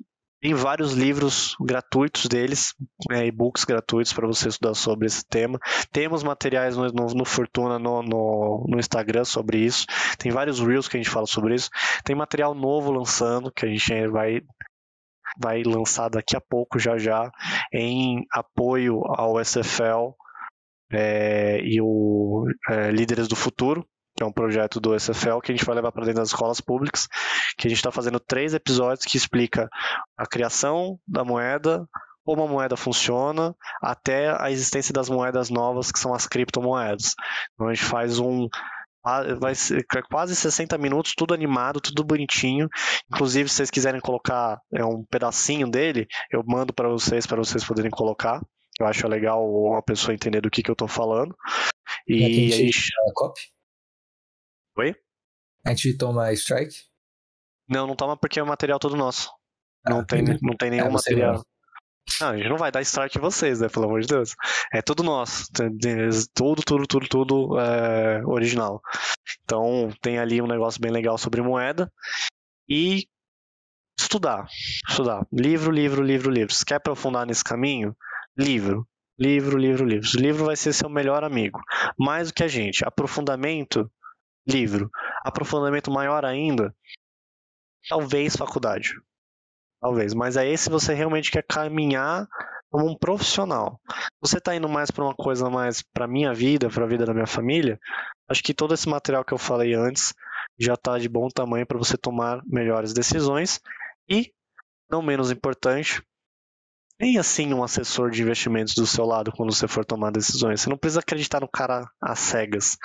tem 0.42 0.52
vários 0.52 0.92
livros 0.92 1.56
gratuitos 1.58 2.26
deles, 2.26 2.74
né, 3.08 3.26
e-books 3.26 3.64
gratuitos 3.64 4.12
para 4.12 4.26
você 4.26 4.50
estudar 4.50 4.74
sobre 4.74 5.06
esse 5.06 5.24
tema. 5.26 5.58
Temos 5.90 6.22
materiais 6.22 6.76
no, 6.76 6.86
no, 6.88 7.06
no 7.14 7.24
Fortuna, 7.24 7.78
no, 7.78 8.02
no, 8.02 8.78
Instagram 8.78 9.24
sobre 9.24 9.56
isso. 9.56 9.86
Tem 10.18 10.30
vários 10.30 10.60
reels 10.60 10.86
que 10.86 10.98
a 10.98 11.00
gente 11.02 11.08
fala 11.08 11.24
sobre 11.24 11.54
isso. 11.54 11.70
Tem 12.04 12.14
material 12.14 12.54
novo 12.54 12.92
lançando 12.92 13.50
que 13.50 13.64
a 13.64 13.68
gente 13.70 14.06
vai 14.08 14.42
vai 15.40 15.62
lançar 15.62 16.08
daqui 16.08 16.36
a 16.36 16.40
pouco, 16.40 16.78
já 16.78 16.98
já, 16.98 17.30
em 17.72 18.24
apoio 18.30 19.02
ao 19.06 19.40
SFL 19.42 20.12
é, 20.92 21.60
e 21.62 21.80
o 21.80 22.46
é, 22.68 22.90
Líderes 22.90 23.28
do 23.28 23.36
Futuro, 23.36 23.86
que 24.16 24.22
é 24.22 24.26
um 24.26 24.32
projeto 24.32 24.80
do 24.80 24.98
SFL 24.98 25.40
que 25.42 25.50
a 25.50 25.54
gente 25.54 25.64
vai 25.64 25.74
levar 25.74 25.90
para 25.90 26.04
dentro 26.04 26.20
das 26.20 26.28
escolas 26.28 26.60
públicas, 26.60 27.08
que 27.58 27.66
a 27.66 27.70
gente 27.70 27.78
está 27.78 27.90
fazendo 27.90 28.20
três 28.20 28.54
episódios 28.54 29.04
que 29.04 29.16
explica 29.16 29.68
a 30.16 30.26
criação 30.26 30.98
da 31.06 31.24
moeda, 31.24 31.84
como 32.24 32.42
a 32.42 32.48
moeda 32.48 32.76
funciona, 32.76 33.54
até 33.82 34.34
a 34.40 34.50
existência 34.50 34.94
das 34.94 35.10
moedas 35.10 35.50
novas, 35.50 35.90
que 35.90 35.98
são 35.98 36.14
as 36.14 36.26
criptomoedas. 36.26 37.14
Então 37.52 37.68
a 37.68 37.74
gente 37.74 37.84
faz 37.84 38.18
um 38.18 38.48
vai 39.38 39.54
ser 39.54 39.84
quase 40.10 40.34
60 40.34 40.78
minutos, 40.78 41.14
tudo 41.14 41.34
animado, 41.34 41.80
tudo 41.80 42.02
bonitinho. 42.02 42.68
Inclusive, 43.12 43.48
se 43.48 43.56
vocês 43.56 43.70
quiserem 43.70 44.00
colocar 44.00 44.60
é, 44.72 44.84
um 44.84 45.04
pedacinho 45.04 45.70
dele, 45.70 46.06
eu 46.30 46.42
mando 46.46 46.72
para 46.72 46.88
vocês, 46.88 47.26
para 47.26 47.36
vocês 47.36 47.64
poderem 47.64 47.90
colocar. 47.90 48.40
Eu 48.80 48.86
acho 48.86 49.06
legal 49.06 49.44
uma 49.46 49.82
pessoa 49.82 50.14
entender 50.14 50.40
do 50.40 50.50
que, 50.50 50.62
que 50.62 50.70
eu 50.70 50.74
estou 50.74 50.88
falando. 50.88 51.36
E, 52.08 52.48
e 52.48 52.52
a 52.52 52.56
gente... 52.56 52.90
copy? 53.14 53.40
Oi? 54.78 54.94
A 55.64 55.70
gente 55.70 55.96
toma 55.96 56.32
strike? 56.32 56.76
Não, 57.68 57.86
não 57.86 57.94
toma 57.94 58.16
porque 58.16 58.40
é 58.40 58.42
o 58.42 58.46
material 58.46 58.78
todo 58.78 58.96
nosso. 58.96 59.30
Ah, 59.86 59.90
não, 59.90 60.04
tem, 60.04 60.22
não 60.42 60.56
tem 60.58 60.70
nenhum 60.70 60.86
é, 60.86 60.90
material. 60.90 61.34
Não. 61.34 61.44
Não, 62.20 62.28
a 62.28 62.36
gente 62.36 62.48
não 62.48 62.56
vai 62.56 62.70
dar 62.70 62.82
strike 62.82 63.18
em 63.18 63.20
vocês, 63.20 63.60
né? 63.60 63.68
Pelo 63.68 63.86
amor 63.86 64.00
de 64.00 64.06
Deus. 64.06 64.34
É 64.72 64.80
tudo 64.80 65.02
nosso. 65.02 65.46
Tudo, 66.34 66.62
tudo, 66.62 66.86
tudo, 66.86 67.08
tudo 67.08 67.58
é, 67.58 68.22
original. 68.24 68.80
Então, 69.42 69.90
tem 70.00 70.18
ali 70.18 70.40
um 70.40 70.46
negócio 70.46 70.80
bem 70.80 70.92
legal 70.92 71.18
sobre 71.18 71.42
moeda. 71.42 71.90
E 72.68 73.06
estudar. 73.98 74.46
Estudar. 74.88 75.26
Livro, 75.32 75.70
livro, 75.70 76.02
livro, 76.02 76.30
livro. 76.30 76.54
Se 76.54 76.64
quer 76.64 76.76
aprofundar 76.76 77.26
nesse 77.26 77.42
caminho, 77.42 77.96
livro. 78.36 78.86
Livro, 79.18 79.56
livro, 79.56 79.84
livro. 79.84 80.08
O 80.16 80.20
livro 80.20 80.44
vai 80.44 80.56
ser 80.56 80.72
seu 80.72 80.88
melhor 80.88 81.24
amigo. 81.24 81.60
Mais 81.98 82.28
do 82.28 82.34
que 82.34 82.42
a 82.42 82.48
gente. 82.48 82.84
Aprofundamento, 82.84 83.90
livro. 84.46 84.90
Aprofundamento 85.24 85.90
maior 85.90 86.24
ainda, 86.24 86.74
talvez 87.88 88.36
faculdade. 88.36 88.94
Talvez, 89.84 90.14
mas 90.14 90.38
aí 90.38 90.56
se 90.56 90.70
você 90.70 90.94
realmente 90.94 91.30
quer 91.30 91.44
caminhar 91.46 92.26
como 92.70 92.90
um 92.90 92.96
profissional. 92.96 93.78
Você 94.18 94.38
está 94.38 94.56
indo 94.56 94.66
mais 94.66 94.90
para 94.90 95.04
uma 95.04 95.14
coisa 95.14 95.50
mais 95.50 95.82
para 95.82 96.08
minha 96.08 96.32
vida, 96.32 96.70
para 96.70 96.84
a 96.84 96.88
vida 96.88 97.04
da 97.04 97.12
minha 97.12 97.26
família, 97.26 97.78
acho 98.26 98.42
que 98.42 98.54
todo 98.54 98.72
esse 98.72 98.88
material 98.88 99.22
que 99.22 99.34
eu 99.34 99.36
falei 99.36 99.74
antes 99.74 100.14
já 100.58 100.72
está 100.72 100.98
de 100.98 101.06
bom 101.06 101.28
tamanho 101.28 101.66
para 101.66 101.76
você 101.76 101.98
tomar 101.98 102.40
melhores 102.46 102.94
decisões 102.94 103.60
e, 104.08 104.32
não 104.90 105.02
menos 105.02 105.30
importante, 105.30 106.02
tem 106.98 107.18
assim 107.18 107.52
um 107.52 107.62
assessor 107.62 108.10
de 108.10 108.22
investimentos 108.22 108.74
do 108.74 108.86
seu 108.86 109.04
lado 109.04 109.32
quando 109.32 109.54
você 109.54 109.68
for 109.68 109.84
tomar 109.84 110.12
decisões. 110.12 110.62
Você 110.62 110.70
não 110.70 110.78
precisa 110.78 111.00
acreditar 111.00 111.42
no 111.42 111.48
cara 111.48 111.86
às 112.00 112.20
cegas. 112.20 112.78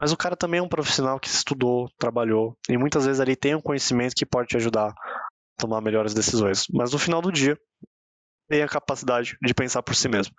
Mas 0.00 0.10
o 0.10 0.16
cara 0.16 0.34
também 0.34 0.60
é 0.60 0.62
um 0.62 0.68
profissional 0.70 1.20
que 1.20 1.28
estudou, 1.28 1.90
trabalhou, 1.98 2.56
e 2.66 2.78
muitas 2.78 3.04
vezes 3.04 3.20
ali 3.20 3.36
tem 3.36 3.54
um 3.54 3.60
conhecimento 3.60 4.14
que 4.16 4.24
pode 4.24 4.48
te 4.48 4.56
ajudar 4.56 4.94
tomar 5.60 5.80
melhores 5.80 6.14
decisões. 6.14 6.64
Mas 6.72 6.92
no 6.92 6.98
final 6.98 7.20
do 7.20 7.30
dia, 7.30 7.58
tem 8.48 8.62
a 8.62 8.68
capacidade 8.68 9.36
de 9.40 9.54
pensar 9.54 9.82
por 9.82 9.94
si 9.94 10.08
mesmo. 10.08 10.34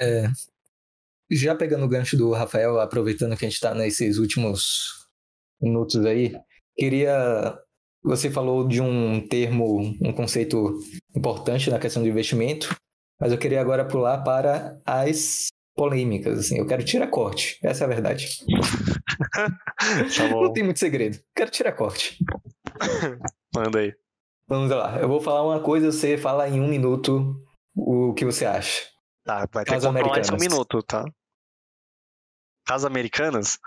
É, 0.00 0.26
já 1.30 1.54
pegando 1.54 1.84
o 1.84 1.88
gancho 1.88 2.16
do 2.16 2.32
Rafael, 2.32 2.80
aproveitando 2.80 3.36
que 3.36 3.44
a 3.44 3.48
gente 3.48 3.56
está 3.56 3.74
nesses 3.74 4.18
últimos 4.18 5.06
minutos 5.60 6.04
aí, 6.04 6.34
queria. 6.76 7.58
Você 8.04 8.30
falou 8.30 8.66
de 8.66 8.80
um 8.80 9.26
termo, 9.28 9.78
um 10.02 10.12
conceito 10.12 10.80
importante 11.14 11.70
na 11.70 11.78
questão 11.78 12.02
de 12.02 12.08
investimento, 12.08 12.74
mas 13.20 13.30
eu 13.30 13.38
queria 13.38 13.60
agora 13.60 13.86
pular 13.86 14.24
para 14.24 14.80
as 14.84 15.48
polêmicas, 15.82 16.38
assim. 16.38 16.58
Eu 16.58 16.66
quero 16.66 16.84
tirar 16.84 17.08
corte. 17.08 17.58
Essa 17.60 17.82
é 17.82 17.86
a 17.86 17.88
verdade. 17.88 18.28
tá 20.16 20.28
Não 20.28 20.52
tem 20.52 20.62
muito 20.62 20.78
segredo. 20.78 21.18
Quero 21.34 21.50
tirar 21.50 21.72
corte. 21.72 22.18
Manda 23.52 23.80
aí. 23.80 23.92
Vamos 24.46 24.70
lá. 24.70 25.00
Eu 25.00 25.08
vou 25.08 25.20
falar 25.20 25.42
uma 25.42 25.58
coisa, 25.58 25.90
você 25.90 26.16
fala 26.16 26.48
em 26.48 26.60
um 26.60 26.68
minuto 26.68 27.34
o 27.74 28.14
que 28.14 28.24
você 28.24 28.46
acha. 28.46 28.82
Tá, 29.24 29.44
vai 29.52 29.64
ter 29.64 29.76
que 29.76 29.86
mais 29.86 30.30
um 30.30 30.36
minuto, 30.36 30.80
tá? 30.84 31.04
Casas 32.64 32.84
Americanas? 32.84 33.58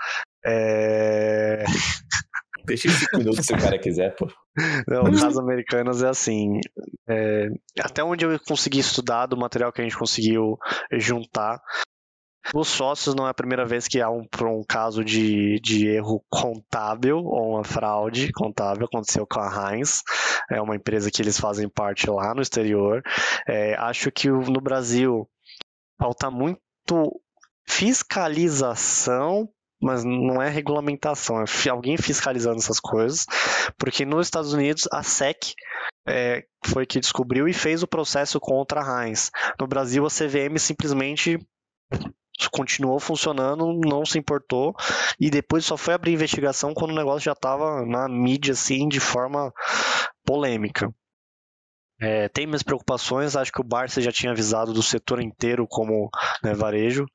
É... 0.45 1.65
Deixa 2.65 2.87
em 2.87 2.91
cinco 2.91 3.17
minutos 3.17 3.45
se 3.45 3.53
o 3.53 3.59
cara 3.59 3.77
quiser, 3.77 4.15
pô. 4.15 4.27
Não, 4.87 5.03
Casas 5.03 5.37
Americanas 5.37 6.01
é 6.01 6.07
assim. 6.07 6.61
É... 7.09 7.49
Até 7.77 8.01
onde 8.03 8.25
eu 8.25 8.39
consegui 8.39 8.79
estudar 8.79 9.25
do 9.25 9.35
material 9.35 9.73
que 9.73 9.81
a 9.81 9.83
gente 9.83 9.97
conseguiu 9.97 10.57
juntar, 10.93 11.61
os 12.53 12.67
sócios 12.67 13.15
não 13.15 13.25
é 13.27 13.29
a 13.29 13.33
primeira 13.33 13.65
vez 13.65 13.87
que 13.87 14.01
há 14.01 14.09
um, 14.09 14.25
um 14.43 14.63
caso 14.63 15.03
de, 15.03 15.59
de 15.59 15.87
erro 15.87 16.23
contábil 16.29 17.17
ou 17.17 17.55
uma 17.55 17.63
fraude 17.63 18.31
contábil. 18.31 18.85
Aconteceu 18.85 19.25
com 19.25 19.39
a 19.39 19.73
Heinz, 19.73 20.03
é 20.51 20.61
uma 20.61 20.75
empresa 20.75 21.09
que 21.09 21.21
eles 21.21 21.39
fazem 21.39 21.67
parte 21.67 22.09
lá 22.09 22.33
no 22.33 22.41
exterior. 22.41 23.01
É, 23.47 23.75
acho 23.75 24.11
que 24.11 24.29
no 24.29 24.61
Brasil 24.61 25.27
falta 25.97 26.29
muito 26.29 27.21
fiscalização 27.67 29.49
mas 29.81 30.03
não 30.03 30.41
é 30.41 30.49
regulamentação, 30.49 31.43
é 31.43 31.69
alguém 31.69 31.97
fiscalizando 31.97 32.57
essas 32.57 32.79
coisas, 32.79 33.25
porque 33.77 34.05
nos 34.05 34.25
Estados 34.25 34.53
Unidos 34.53 34.87
a 34.91 35.03
SEC 35.03 35.53
é, 36.07 36.43
foi 36.65 36.85
que 36.85 36.99
descobriu 36.99 37.47
e 37.47 37.53
fez 37.53 37.83
o 37.83 37.87
processo 37.87 38.39
contra 38.39 38.81
a 38.81 39.05
Heinz. 39.05 39.29
No 39.59 39.67
Brasil 39.67 40.05
a 40.05 40.09
CVM 40.09 40.57
simplesmente 40.57 41.37
continuou 42.51 42.99
funcionando, 42.99 43.79
não 43.85 44.05
se 44.05 44.17
importou 44.17 44.75
e 45.19 45.29
depois 45.29 45.65
só 45.65 45.77
foi 45.77 45.93
abrir 45.93 46.13
investigação 46.13 46.73
quando 46.73 46.91
o 46.91 46.95
negócio 46.95 47.21
já 47.21 47.33
estava 47.33 47.85
na 47.85 48.07
mídia 48.07 48.53
assim 48.53 48.87
de 48.87 48.99
forma 48.99 49.53
polêmica. 50.25 50.93
É, 51.99 52.27
tem 52.27 52.45
minhas 52.45 52.63
preocupações, 52.63 53.35
acho 53.35 53.51
que 53.51 53.61
o 53.61 53.63
Barça 53.63 54.01
já 54.01 54.11
tinha 54.11 54.31
avisado 54.31 54.73
do 54.73 54.83
setor 54.83 55.21
inteiro 55.21 55.65
como 55.67 56.09
né, 56.43 56.53
varejo. 56.53 57.05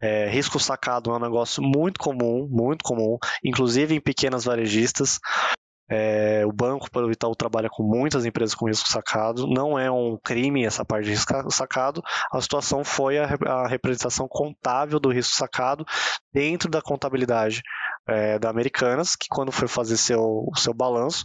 É, 0.00 0.28
risco 0.28 0.58
sacado 0.58 1.10
é 1.10 1.16
um 1.16 1.20
negócio 1.20 1.62
muito 1.62 2.00
comum, 2.00 2.48
muito 2.50 2.82
comum, 2.82 3.18
inclusive 3.44 3.94
em 3.94 4.00
pequenas 4.00 4.44
varejistas. 4.44 5.20
É, 5.94 6.42
o 6.46 6.52
banco, 6.52 6.90
pelo 6.90 7.12
Itaú, 7.12 7.36
trabalha 7.36 7.68
com 7.68 7.82
muitas 7.82 8.24
empresas 8.24 8.54
com 8.54 8.66
risco 8.66 8.88
sacado. 8.88 9.46
Não 9.46 9.78
é 9.78 9.90
um 9.90 10.16
crime 10.24 10.64
essa 10.64 10.86
parte 10.86 11.04
de 11.04 11.10
risco 11.10 11.50
sacado. 11.50 12.02
A 12.32 12.40
situação 12.40 12.82
foi 12.82 13.18
a, 13.18 13.36
a 13.46 13.68
representação 13.68 14.26
contábil 14.26 14.98
do 14.98 15.12
risco 15.12 15.36
sacado 15.36 15.84
dentro 16.32 16.70
da 16.70 16.80
contabilidade 16.80 17.60
é, 18.08 18.38
da 18.38 18.48
Americanas, 18.48 19.14
que 19.14 19.26
quando 19.28 19.52
foi 19.52 19.68
fazer 19.68 19.98
seu, 19.98 20.20
o 20.20 20.56
seu 20.56 20.72
balanço, 20.72 21.24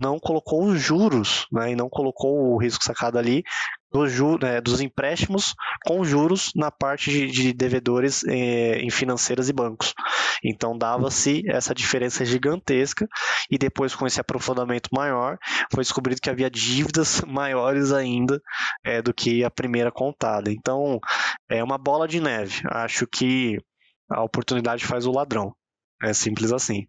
não 0.00 0.18
colocou 0.18 0.64
os 0.64 0.80
juros 0.80 1.46
né, 1.52 1.70
e 1.70 1.76
não 1.76 1.88
colocou 1.88 2.52
o 2.52 2.58
risco 2.58 2.82
sacado 2.82 3.18
ali 3.18 3.44
dos, 3.90 4.12
né, 4.40 4.60
dos 4.60 4.80
empréstimos 4.80 5.54
com 5.86 6.04
juros 6.04 6.52
na 6.54 6.70
parte 6.70 7.10
de, 7.10 7.26
de 7.30 7.52
devedores 7.52 8.22
eh, 8.24 8.78
em 8.80 8.90
financeiras 8.90 9.48
e 9.48 9.52
bancos. 9.52 9.94
Então 10.44 10.76
dava-se 10.76 11.42
essa 11.48 11.74
diferença 11.74 12.24
gigantesca 12.24 13.08
e 13.50 13.58
depois 13.58 13.94
com 13.94 14.06
esse 14.06 14.20
aprofundamento 14.20 14.90
maior 14.92 15.38
foi 15.72 15.82
descobrido 15.82 16.20
que 16.20 16.30
havia 16.30 16.50
dívidas 16.50 17.22
maiores 17.26 17.92
ainda 17.92 18.40
eh, 18.84 19.02
do 19.02 19.14
que 19.14 19.44
a 19.44 19.50
primeira 19.50 19.90
contada. 19.90 20.50
Então 20.50 21.00
é 21.48 21.62
uma 21.62 21.78
bola 21.78 22.06
de 22.06 22.20
neve. 22.20 22.62
Acho 22.70 23.06
que 23.06 23.58
a 24.10 24.22
oportunidade 24.22 24.86
faz 24.86 25.06
o 25.06 25.12
ladrão. 25.12 25.54
É 26.02 26.12
simples 26.12 26.52
assim. 26.52 26.86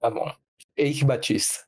Tá 0.00 0.10
bom. 0.10 0.32
Eike 0.76 1.04
Batista. 1.04 1.67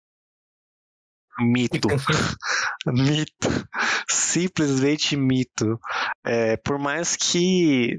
Mito. 1.41 1.89
mito. 2.87 3.69
Simplesmente 4.09 5.17
mito. 5.17 5.79
É, 6.25 6.57
por 6.59 6.79
mais 6.79 7.17
que. 7.17 7.99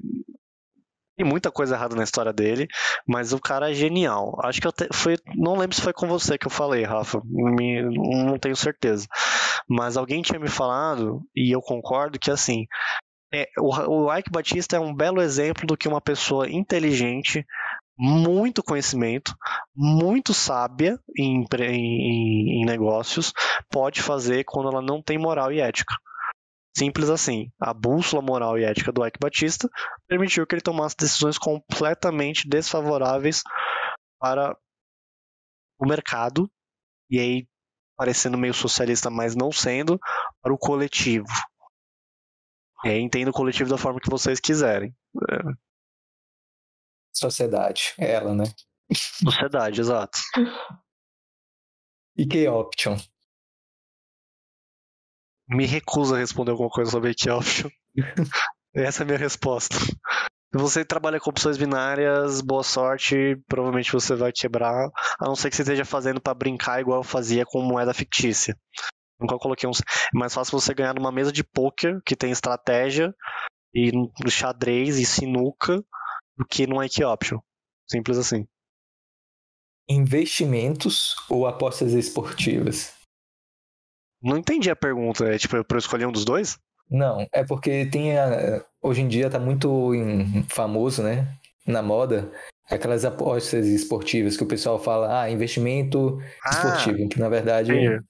Tem 1.18 1.28
muita 1.28 1.52
coisa 1.52 1.76
errada 1.76 1.96
na 1.96 2.04
história 2.04 2.32
dele, 2.32 2.68
mas 3.08 3.34
o 3.34 3.40
cara 3.40 3.70
é 3.70 3.74
genial. 3.74 4.40
Acho 4.44 4.62
que 4.62 4.68
eu 4.68 4.72
te... 4.72 4.88
foi. 4.94 5.18
Não 5.36 5.58
lembro 5.58 5.76
se 5.76 5.82
foi 5.82 5.94
com 5.94 6.08
você 6.08 6.38
que 6.38 6.48
eu 6.48 6.52
falei, 6.52 6.84
Rafa. 6.84 7.22
Me... 7.26 7.82
Não 7.82 8.40
tenho 8.40 8.56
certeza. 8.56 9.08
Mas 9.68 9.98
alguém 9.98 10.22
tinha 10.22 10.40
me 10.40 10.50
falado, 10.50 11.22
e 11.36 11.54
eu 11.54 11.62
concordo, 11.62 12.20
que 12.20 12.32
assim. 12.32 12.66
É, 13.34 13.48
o, 13.58 13.70
o 14.08 14.18
Ike 14.18 14.30
Batista 14.30 14.76
é 14.76 14.80
um 14.80 14.94
belo 14.94 15.22
exemplo 15.22 15.66
do 15.66 15.78
que 15.78 15.88
uma 15.88 16.02
pessoa 16.02 16.50
inteligente 16.50 17.46
muito 18.04 18.64
conhecimento, 18.64 19.38
muito 19.76 20.34
sábia 20.34 21.00
em, 21.16 21.46
em, 21.60 22.62
em, 22.62 22.66
negócios, 22.66 23.32
pode 23.70 24.02
fazer 24.02 24.44
quando 24.44 24.70
ela 24.70 24.82
não 24.82 25.04
tem 25.04 25.20
moral 25.20 25.52
e 25.52 25.60
ética. 25.60 25.94
Simples 26.76 27.12
assim. 27.12 27.52
A 27.62 27.72
bússola 27.76 28.24
moral 28.24 28.58
e 28.58 28.64
ética 28.64 28.92
do 28.92 29.06
Ike 29.06 29.20
Batista 29.22 29.70
permitiu 30.08 30.48
que 30.48 30.56
ele 30.56 30.64
tomasse 30.64 30.96
decisões 30.98 31.38
completamente 31.38 32.50
desfavoráveis 32.50 33.44
para 34.20 34.58
o 35.80 35.88
mercado, 35.88 36.50
e 37.08 37.20
aí 37.20 37.48
parecendo 37.96 38.36
meio 38.36 38.54
socialista, 38.54 39.12
mas 39.12 39.36
não 39.36 39.52
sendo, 39.52 40.00
para 40.42 40.52
o 40.52 40.58
coletivo. 40.58 41.28
E 42.84 42.90
aí 42.90 43.00
entenda 43.00 43.30
o 43.30 43.34
coletivo 43.34 43.70
da 43.70 43.78
forma 43.78 44.00
que 44.00 44.10
vocês 44.10 44.40
quiserem. 44.40 44.92
Sociedade, 47.14 47.94
ela, 47.98 48.34
né? 48.34 48.46
Sociedade, 48.94 49.82
exato. 49.82 50.20
E 52.18 52.26
que 52.26 52.48
option? 52.48 52.98
Me 55.48 55.66
recuso 55.66 56.16
a 56.16 56.20
responder 56.20 56.52
alguma 56.52 56.70
coisa 56.70 56.92
sobre 56.92 57.14
que 57.14 57.30
option. 57.30 57.70
Essa 58.74 59.02
é 59.02 59.04
a 59.04 59.06
minha 59.06 59.18
resposta. 59.18 59.76
Se 59.78 60.58
você 60.58 60.84
trabalha 60.84 61.20
com 61.20 61.30
opções 61.30 61.58
binárias, 61.58 62.42
boa 62.42 62.64
sorte, 62.64 63.38
provavelmente 63.48 63.92
você 63.92 64.16
vai 64.16 64.32
quebrar, 64.34 64.90
a 65.20 65.26
não 65.26 65.36
ser 65.36 65.50
que 65.50 65.56
você 65.56 65.62
esteja 65.62 65.86
fazendo 65.86 66.22
para 66.22 66.34
brincar 66.34 66.82
igual 66.82 67.00
eu 67.00 67.04
fazia 67.04 67.46
com 67.46 67.62
moeda 67.62 67.94
fictícia. 67.94 68.58
Nunca 69.20 69.38
coloquei 69.38 69.70
um. 69.70 69.72
É 69.72 70.18
mais 70.18 70.34
fácil 70.34 70.60
você 70.60 70.74
ganhar 70.74 70.94
numa 70.94 71.12
mesa 71.12 71.32
de 71.32 71.44
poker 71.44 72.02
que 72.06 72.16
tem 72.16 72.32
estratégia 72.32 73.14
e 73.74 73.92
xadrez 74.30 74.98
e 74.98 75.06
sinuca 75.06 75.82
do 76.42 76.48
que 76.48 76.66
no 76.66 76.84
IQ 76.84 77.06
Option. 77.06 77.40
Simples 77.88 78.18
assim. 78.18 78.48
Investimentos 79.88 81.16
ou 81.30 81.46
apostas 81.46 81.94
esportivas? 81.94 82.94
Não 84.22 84.38
entendi 84.38 84.70
a 84.70 84.76
pergunta. 84.76 85.26
É 85.26 85.38
tipo, 85.38 85.64
para 85.64 85.78
eu 85.78 85.80
escolher 85.80 86.08
um 86.08 86.12
dos 86.12 86.26
dois? 86.26 86.58
Não, 86.90 87.26
é 87.32 87.44
porque 87.44 87.86
tem 87.86 88.18
a, 88.18 88.66
hoje 88.82 89.02
em 89.02 89.08
dia 89.08 89.30
tá 89.30 89.40
muito 89.40 89.94
em, 89.94 90.44
famoso, 90.44 91.04
né? 91.04 91.38
Na 91.66 91.82
moda, 91.82 92.32
aquelas 92.70 93.06
apostas 93.06 93.68
esportivas 93.68 94.36
que 94.36 94.44
o 94.44 94.48
pessoal 94.48 94.80
fala, 94.80 95.22
ah, 95.22 95.30
investimento 95.30 96.20
ah, 96.44 96.50
esportivo, 96.50 97.08
que 97.08 97.20
na 97.20 97.30
verdade 97.30 97.72
entendi. 97.72 98.04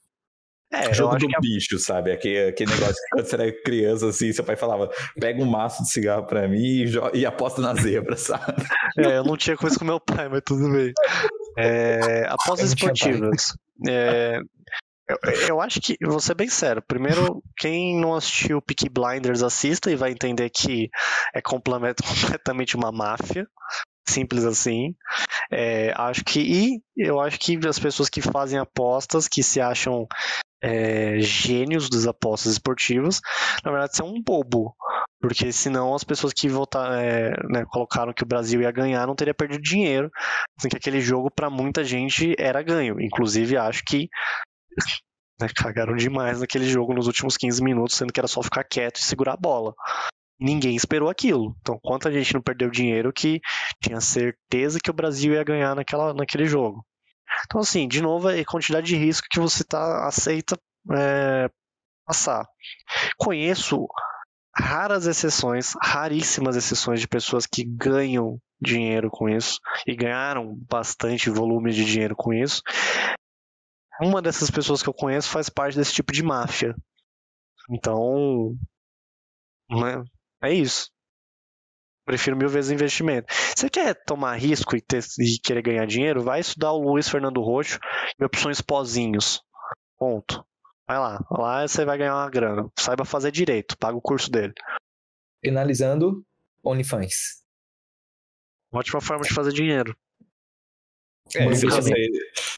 É, 0.71 0.93
Jogo 0.93 1.17
do 1.17 1.27
bicho, 1.41 1.77
sabe? 1.79 2.11
Aquele, 2.11 2.49
aquele 2.49 2.71
negócio 2.71 2.95
que 2.95 3.09
quando 3.11 3.25
você 3.25 3.35
era 3.35 3.63
criança, 3.63 4.07
assim, 4.07 4.31
seu 4.31 4.43
pai 4.43 4.55
falava, 4.55 4.89
pega 5.19 5.43
um 5.43 5.45
maço 5.45 5.83
de 5.83 5.91
cigarro 5.91 6.25
pra 6.25 6.47
mim 6.47 6.85
e, 6.85 7.19
e 7.19 7.25
aposta 7.25 7.61
na 7.61 7.75
zebra, 7.75 8.15
sabe? 8.17 8.63
É, 8.97 9.17
eu 9.17 9.23
não 9.23 9.35
tinha 9.35 9.57
coisa 9.57 9.77
com 9.77 9.83
meu 9.83 9.99
pai, 9.99 10.29
mas 10.29 10.41
tudo 10.45 10.71
bem. 10.71 10.93
É, 11.57 12.25
apostas 12.29 12.69
esportivas. 12.69 13.53
É, 13.87 14.39
eu, 15.09 15.17
eu, 15.49 15.61
acho 15.61 15.81
que, 15.81 15.97
vou 16.01 16.21
ser 16.21 16.35
bem 16.35 16.47
sério, 16.47 16.81
primeiro, 16.81 17.43
quem 17.57 17.99
não 17.99 18.13
assistiu 18.13 18.61
Peaky 18.61 18.87
Blinders, 18.87 19.43
assista 19.43 19.91
e 19.91 19.95
vai 19.95 20.11
entender 20.11 20.49
que 20.49 20.89
é 21.33 21.41
completamente 22.39 22.77
uma 22.77 22.91
máfia 22.91 23.45
simples 24.11 24.45
assim. 24.45 24.95
É, 25.51 25.93
acho 25.95 26.23
que 26.23 26.39
e 26.39 26.81
eu 26.95 27.19
acho 27.19 27.39
que 27.39 27.59
as 27.67 27.79
pessoas 27.79 28.09
que 28.09 28.21
fazem 28.21 28.59
apostas, 28.59 29.27
que 29.27 29.43
se 29.43 29.59
acham 29.59 30.07
é, 30.61 31.19
gênios 31.19 31.89
das 31.89 32.05
apostas 32.05 32.53
esportivas, 32.53 33.19
na 33.63 33.71
verdade, 33.71 33.95
são 33.95 34.07
um 34.07 34.21
bobo. 34.21 34.75
Porque 35.19 35.51
senão 35.51 35.93
as 35.93 36.03
pessoas 36.03 36.33
que 36.33 36.49
votar, 36.49 36.99
é, 36.99 37.29
né, 37.47 37.63
colocaram 37.69 38.11
que 38.13 38.23
o 38.23 38.27
Brasil 38.27 38.61
ia 38.61 38.71
ganhar 38.71 39.05
não 39.05 39.15
teria 39.15 39.33
perdido 39.33 39.61
dinheiro. 39.61 40.09
Assim, 40.57 40.67
que 40.67 40.77
aquele 40.77 40.99
jogo, 40.99 41.29
para 41.29 41.49
muita 41.49 41.83
gente, 41.83 42.35
era 42.39 42.63
ganho. 42.63 42.99
Inclusive, 42.99 43.55
acho 43.55 43.83
que 43.83 44.09
né, 45.39 45.47
cagaram 45.55 45.95
demais 45.95 46.39
naquele 46.39 46.65
jogo 46.65 46.93
nos 46.93 47.07
últimos 47.07 47.37
15 47.37 47.63
minutos, 47.63 47.95
sendo 47.95 48.11
que 48.11 48.19
era 48.19 48.27
só 48.27 48.41
ficar 48.41 48.63
quieto 48.63 48.97
e 48.97 49.03
segurar 49.03 49.33
a 49.33 49.37
bola. 49.37 49.73
Ninguém 50.41 50.75
esperou 50.75 51.07
aquilo. 51.07 51.55
Então, 51.61 51.79
quanta 51.83 52.11
gente 52.11 52.33
não 52.33 52.41
perdeu 52.41 52.71
dinheiro 52.71 53.13
que 53.13 53.39
tinha 53.79 54.01
certeza 54.01 54.79
que 54.83 54.89
o 54.89 54.93
Brasil 54.93 55.33
ia 55.33 55.43
ganhar 55.43 55.75
naquela, 55.75 56.15
naquele 56.15 56.45
jogo. 56.45 56.83
Então, 57.45 57.61
assim, 57.61 57.87
de 57.87 58.01
novo, 58.01 58.27
é 58.27 58.39
a 58.39 58.45
quantidade 58.45 58.87
de 58.87 58.95
risco 58.95 59.27
que 59.29 59.39
você 59.39 59.63
tá, 59.63 60.07
aceita 60.07 60.59
é, 60.97 61.47
passar. 62.05 62.45
Conheço 63.17 63.87
raras 64.55 65.05
exceções, 65.05 65.73
raríssimas 65.81 66.55
exceções 66.55 66.99
de 66.99 67.07
pessoas 67.07 67.45
que 67.45 67.63
ganham 67.63 68.39
dinheiro 68.59 69.09
com 69.11 69.29
isso 69.29 69.59
e 69.85 69.95
ganharam 69.95 70.55
bastante 70.67 71.29
volume 71.29 71.71
de 71.71 71.85
dinheiro 71.85 72.15
com 72.15 72.33
isso. 72.33 72.61
Uma 74.01 74.21
dessas 74.21 74.49
pessoas 74.49 74.81
que 74.81 74.89
eu 74.89 74.93
conheço 74.93 75.29
faz 75.29 75.49
parte 75.49 75.77
desse 75.77 75.93
tipo 75.93 76.11
de 76.11 76.23
máfia. 76.23 76.75
Então, 77.69 78.55
né, 79.69 80.03
é 80.43 80.53
isso. 80.53 80.89
Prefiro 82.05 82.35
mil 82.35 82.49
vezes 82.49 82.71
investimento. 82.71 83.31
Você 83.55 83.69
quer 83.69 83.93
tomar 84.05 84.35
risco 84.35 84.75
e, 84.75 84.81
ter, 84.81 85.03
e 85.19 85.39
querer 85.39 85.61
ganhar 85.61 85.85
dinheiro? 85.85 86.23
Vai 86.23 86.39
estudar 86.39 86.71
o 86.71 86.81
Luiz 86.81 87.07
Fernando 87.07 87.41
Roxo 87.41 87.79
e 88.19 88.25
opções 88.25 88.59
pozinhos. 88.59 89.41
Ponto. 89.97 90.43
Vai 90.87 90.97
lá. 90.97 91.23
Lá 91.29 91.67
você 91.67 91.85
vai 91.85 91.97
ganhar 91.97 92.15
uma 92.15 92.29
grana. 92.29 92.69
Saiba 92.77 93.05
fazer 93.05 93.31
direito. 93.31 93.77
Paga 93.77 93.95
o 93.95 94.01
curso 94.01 94.31
dele. 94.31 94.53
Finalizando, 95.43 96.25
OnlyFans. 96.63 97.41
Ótima 98.73 98.99
forma 98.99 99.23
de 99.23 99.33
fazer 99.33 99.51
dinheiro. 99.51 99.95
É, 101.35 101.55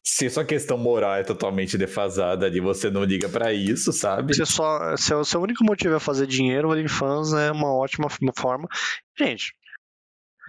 se, 0.04 0.30
sua 0.30 0.46
questão 0.46 0.78
moral 0.78 1.16
é 1.16 1.24
totalmente 1.24 1.78
defasada 1.78 2.46
ali, 2.46 2.60
você 2.60 2.90
não 2.90 3.04
liga 3.04 3.30
para 3.30 3.54
isso, 3.54 3.92
sabe? 3.94 4.34
Se, 4.34 4.46
só, 4.46 4.96
se 4.98 5.14
o 5.14 5.24
seu 5.24 5.42
único 5.42 5.64
motivo 5.64 5.96
é 5.96 6.00
fazer 6.00 6.28
dinheiro, 6.28 6.68
o 6.68 6.72
OnlyFans 6.72 7.34
é 7.34 7.52
uma 7.52 7.74
ótima 7.74 8.08
forma. 8.36 8.68
Gente, 9.18 9.54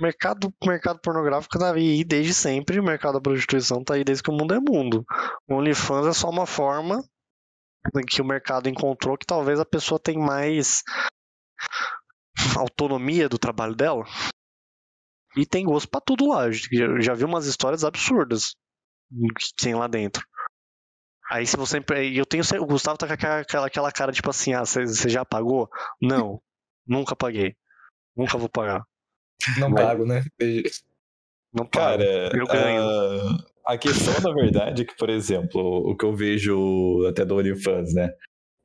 mercado, 0.01 0.53
mercado 0.65 1.01
pornográfico 1.01 1.59
tá 1.59 1.73
aí 1.73 2.05
desde 2.05 2.35
sempre, 2.35 2.81
o 2.81 2.85
mercado 2.85 3.15
da 3.15 3.21
prostituição 3.21 3.85
tá 3.85 3.95
aí 3.95 4.05
desde 4.05 4.23
que 4.23 4.31
o 4.31 4.35
mundo 4.35 4.55
é 4.55 4.61
mundo. 4.61 5.05
O 5.49 5.55
OnlyFans 5.55 6.07
é 6.07 6.13
só 6.13 6.29
uma 6.29 6.47
forma 6.47 7.03
que 8.09 8.23
o 8.23 8.25
mercado 8.25 8.69
encontrou 8.69 9.19
que 9.19 9.27
talvez 9.27 9.61
a 9.61 9.65
pessoa 9.65 10.01
tem 10.01 10.19
mais 10.19 10.83
autonomia 12.57 13.29
do 13.29 13.39
trabalho 13.39 13.75
dela. 13.75 14.05
E 15.37 15.45
tem 15.45 15.65
gosto 15.65 15.89
pra 15.89 16.01
tudo 16.01 16.29
lá. 16.29 16.51
Já, 16.51 17.01
já 17.01 17.15
vi 17.15 17.25
umas 17.25 17.47
histórias 17.47 17.85
absurdas 17.85 18.55
que 19.11 19.55
tem 19.57 19.75
lá 19.75 19.87
dentro. 19.87 20.25
Aí 21.31 21.47
se 21.47 21.57
você. 21.57 21.83
Eu 22.15 22.27
tenho. 22.27 22.45
O 22.61 22.67
Gustavo 22.67 22.99
tá 22.99 23.07
com 23.07 23.13
aquela, 23.15 23.67
aquela 23.67 23.93
cara 23.93 24.13
tipo 24.13 24.31
assim, 24.31 24.53
ah, 24.53 24.65
você 24.65 25.09
já 25.09 25.25
pagou? 25.25 25.69
Não, 26.01 26.41
nunca 26.87 27.17
paguei. 27.17 27.57
Nunca 28.17 28.39
vou 28.39 28.49
pagar. 28.49 28.85
Não 29.59 29.71
Mas... 29.71 29.85
pago, 29.85 30.07
né? 30.07 30.25
Não 31.53 31.67
pago. 31.67 31.99
Cara, 31.99 32.37
eu 32.37 32.47
ganho. 32.47 32.83
A, 33.67 33.73
a 33.73 33.79
questão, 33.79 34.15
na 34.23 34.33
verdade, 34.33 34.83
é 34.83 34.85
que, 34.85 34.97
por 34.97 35.09
exemplo, 35.09 35.61
o 35.61 35.97
que 35.97 36.05
eu 36.05 36.15
vejo 36.15 37.07
até 37.09 37.25
do 37.25 37.37
OnlyFans, 37.37 37.95
né? 37.95 38.11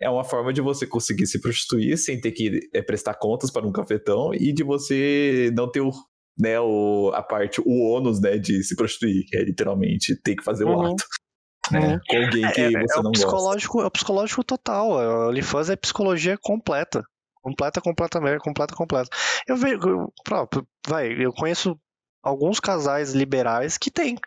É 0.02 0.10
uma 0.10 0.24
forma 0.24 0.54
de 0.54 0.62
você 0.62 0.88
conseguir 0.88 1.28
se 1.28 1.42
prostituir 1.42 1.98
sem 1.98 2.20
ter 2.20 2.32
que 2.32 2.70
é, 2.74 2.82
prestar 2.82 3.16
contas 3.16 3.52
para 3.52 3.68
um 3.68 3.72
cafetão 3.72 4.34
e 4.34 4.54
de 4.54 4.64
você 4.64 5.52
não 5.56 5.70
ter 5.70 5.82
o 5.82 5.92
né, 6.40 6.60
o, 6.60 7.12
a 7.14 7.22
parte, 7.22 7.62
o 7.62 7.92
ônus, 7.92 8.22
né, 8.22 8.38
de 8.38 8.64
se 8.64 8.76
prostituir, 8.76 9.26
que 9.28 9.38
é 9.38 9.44
literalmente 9.44 10.16
ter 10.22 10.36
que 10.36 10.44
fazer 10.44 10.64
o 10.64 10.70
uhum. 10.70 10.94
ato. 10.94 11.04
né? 11.72 12.00
Com 12.08 12.18
alguém 12.18 12.50
que 12.52 12.62
É, 12.62 12.72
você 12.72 12.98
é 12.98 13.00
o 13.00 13.04
não 13.04 13.12
gosta. 13.12 13.12
psicológico, 13.12 13.82
é 13.82 13.86
o 13.86 13.92
psicológico 13.92 14.44
total. 14.44 14.92
O 14.92 15.28
OnlyFans 15.30 15.70
é 15.70 15.76
psicologia 15.76 16.38
completa. 16.42 17.04
Completa, 17.42 17.82
completamente, 17.82 18.40
completa, 18.40 18.76
completa. 18.76 19.10
Eu 19.48 19.56
vejo, 19.56 19.80
eu- 19.88 20.14
vai, 20.88 21.08
eu 21.24 21.32
conheço 21.34 21.80
alguns 22.22 22.60
casais 22.60 23.14
liberais 23.14 23.78
que 23.78 23.90
tem 23.92 24.18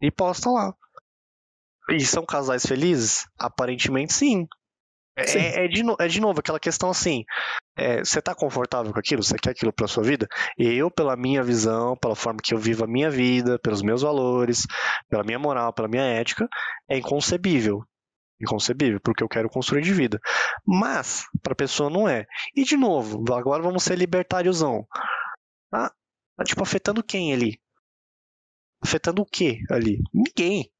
e 0.00 0.10
posta 0.10 0.50
lá. 0.50 0.74
E 1.90 2.00
são 2.04 2.24
casais 2.24 2.64
felizes? 2.64 3.26
Aparentemente 3.38 4.12
sim. 4.12 4.46
É, 5.16 5.24
Sim. 5.26 5.38
é 5.38 5.68
de, 5.68 5.82
é 5.98 6.08
de 6.08 6.20
novo 6.20 6.40
aquela 6.40 6.60
questão 6.60 6.88
assim: 6.90 7.24
é, 7.76 8.04
você 8.04 8.20
tá 8.20 8.34
confortável 8.34 8.92
com 8.92 8.98
aquilo? 8.98 9.22
Você 9.22 9.36
quer 9.38 9.50
aquilo 9.50 9.72
pra 9.72 9.86
sua 9.86 10.02
vida? 10.02 10.28
Eu, 10.58 10.90
pela 10.90 11.16
minha 11.16 11.42
visão, 11.42 11.96
pela 11.96 12.14
forma 12.14 12.40
que 12.42 12.52
eu 12.52 12.58
vivo 12.58 12.84
a 12.84 12.86
minha 12.86 13.10
vida, 13.10 13.58
pelos 13.58 13.82
meus 13.82 14.02
valores, 14.02 14.66
pela 15.08 15.24
minha 15.24 15.38
moral, 15.38 15.72
pela 15.72 15.88
minha 15.88 16.02
ética, 16.02 16.48
é 16.88 16.98
inconcebível. 16.98 17.84
Inconcebível, 18.40 19.00
porque 19.00 19.22
eu 19.22 19.28
quero 19.28 19.50
construir 19.50 19.82
de 19.82 19.92
vida. 19.92 20.18
Mas, 20.66 21.24
pra 21.42 21.54
pessoa 21.54 21.90
não 21.90 22.08
é. 22.08 22.26
E 22.54 22.64
de 22.64 22.76
novo, 22.76 23.22
agora 23.34 23.62
vamos 23.62 23.82
ser 23.82 23.96
libertáriozão. 23.96 24.86
Tá, 25.70 25.92
tá 26.36 26.44
tipo 26.44 26.62
afetando 26.62 27.02
quem 27.02 27.32
ali? 27.32 27.60
Afetando 28.82 29.22
o 29.22 29.26
que 29.26 29.58
ali? 29.70 30.02
Ninguém. 30.12 30.70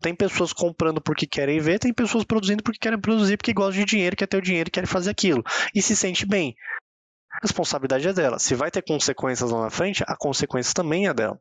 Tem 0.00 0.14
pessoas 0.14 0.52
comprando 0.52 1.00
porque 1.00 1.26
querem 1.26 1.60
ver, 1.60 1.78
tem 1.78 1.92
pessoas 1.92 2.24
produzindo 2.24 2.62
porque 2.62 2.78
querem 2.78 3.00
produzir, 3.00 3.36
porque 3.36 3.52
gostam 3.52 3.80
de 3.80 3.84
dinheiro, 3.84 4.16
quer 4.16 4.26
ter 4.26 4.36
o 4.36 4.42
dinheiro 4.42 4.70
querem 4.70 4.86
fazer 4.86 5.10
aquilo. 5.10 5.42
E 5.74 5.82
se 5.82 5.94
sente 5.94 6.26
bem. 6.26 6.54
A 7.32 7.38
responsabilidade 7.42 8.08
é 8.08 8.12
dela. 8.12 8.38
Se 8.38 8.54
vai 8.54 8.70
ter 8.70 8.82
consequências 8.82 9.50
lá 9.50 9.62
na 9.62 9.70
frente, 9.70 10.02
a 10.06 10.16
consequência 10.16 10.74
também 10.74 11.06
é 11.06 11.14
dela. 11.14 11.38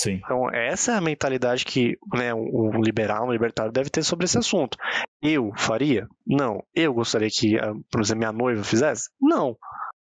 Sim. 0.00 0.20
Então, 0.24 0.48
essa 0.50 0.92
é 0.92 0.94
a 0.94 1.00
mentalidade 1.00 1.64
que 1.64 1.98
né, 2.14 2.32
o 2.32 2.70
liberal, 2.80 3.26
o 3.26 3.32
libertário 3.32 3.72
deve 3.72 3.90
ter 3.90 4.04
sobre 4.04 4.26
esse 4.26 4.38
assunto. 4.38 4.78
Eu 5.20 5.52
faria? 5.56 6.06
Não. 6.24 6.62
Eu 6.72 6.94
gostaria 6.94 7.28
que, 7.28 7.58
ah, 7.58 7.74
por 7.90 8.00
exemplo, 8.00 8.18
minha 8.18 8.32
noiva 8.32 8.62
fizesse? 8.62 9.10
Não. 9.20 9.56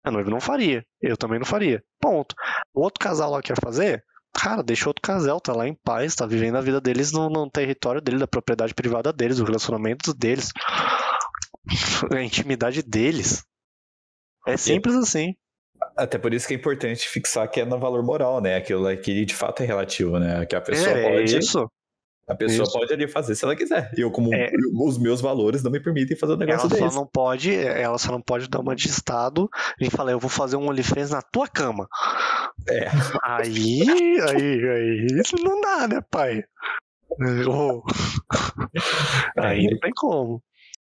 A 0.05 0.11
noiva 0.11 0.31
não 0.31 0.41
faria. 0.41 0.87
Eu 1.03 1.17
também 1.17 1.41
não 1.41 1.47
faria. 1.47 1.83
Ponto. 2.01 2.35
O 2.73 2.83
outro 2.83 3.01
casal 3.01 3.33
lá 3.33 3.43
quer 3.43 3.57
fazer? 3.61 4.05
Cara, 4.33 4.63
deixa 4.63 4.89
outro 4.89 5.03
casal, 5.03 5.41
tá 5.41 5.53
lá 5.53 5.67
em 5.67 5.75
paz, 5.75 6.15
tá 6.15 6.25
vivendo 6.25 6.57
a 6.57 6.61
vida 6.61 6.81
deles 6.81 7.13
no, 7.13 7.29
no 7.29 7.51
território 7.51 8.01
deles, 8.01 8.21
da 8.21 8.27
propriedade 8.27 8.75
privada 8.75 9.13
deles, 9.13 9.41
o 9.41 9.45
relacionamento 9.45 10.15
deles, 10.15 10.51
a 12.13 12.23
intimidade 12.23 12.83
deles. 12.83 13.43
É 14.47 14.57
simples 14.57 14.95
assim. 14.95 15.35
Até 15.97 16.19
por 16.19 16.33
isso 16.33 16.47
que 16.47 16.55
é 16.55 16.57
importante 16.57 17.09
fixar 17.09 17.51
que 17.51 17.61
é 17.61 17.65
no 17.65 17.79
valor 17.79 18.03
moral, 18.03 18.41
né? 18.41 18.57
Aquilo 18.57 18.85
que 18.99 19.25
de 19.25 19.35
fato 19.35 19.63
é 19.63 19.67
relativo, 19.67 20.19
né? 20.19 20.47
Que 20.47 20.55
a 20.55 20.61
pessoa 20.61 20.97
é 20.97 21.03
pode. 21.03 21.39
isso. 21.39 21.69
A 22.31 22.35
pessoa 22.37 22.63
Isso. 22.63 22.73
pode 22.79 22.93
ali 22.93 23.09
fazer 23.09 23.35
se 23.35 23.45
ela 23.45 23.57
quiser. 23.57 23.91
Eu, 23.97 24.09
como 24.11 24.33
É. 24.33 24.51
os 24.81 24.99
meus 24.99 25.21
valores 25.21 25.65
não 25.65 25.71
me 25.71 25.81
permitem 25.81 26.17
fazer 26.17 26.35
um 26.35 26.37
Ela 26.37 26.47
negócio 26.47 26.69
só 26.71 26.85
desse. 26.85 26.95
não 26.97 27.05
pode, 27.07 27.53
ela 27.53 27.99
só 27.99 28.13
não 28.13 28.23
pode 28.23 28.49
dar 28.49 28.61
uma 28.61 28.77
de 28.77 28.87
estado 28.87 29.49
e 29.81 29.91
falar, 29.91 30.13
eu 30.13 30.21
vou 30.21 30.31
fazer 30.31 30.55
um 30.57 30.69
OnlyFans 30.69 31.11
na 31.11 31.21
tua 31.23 31.49
cama. 31.49 31.89
É. 32.69 32.89
Aí, 33.25 33.83
aí, 34.29 34.69
aí, 34.69 35.07
isso 35.21 35.35
não 35.43 35.61
dá, 35.61 35.89
né, 35.89 36.01
pai? 36.09 36.45
Oh. 37.49 37.83
Aí 39.37 39.67
não 39.69 39.79
tem 39.81 39.91
como. 39.97 40.41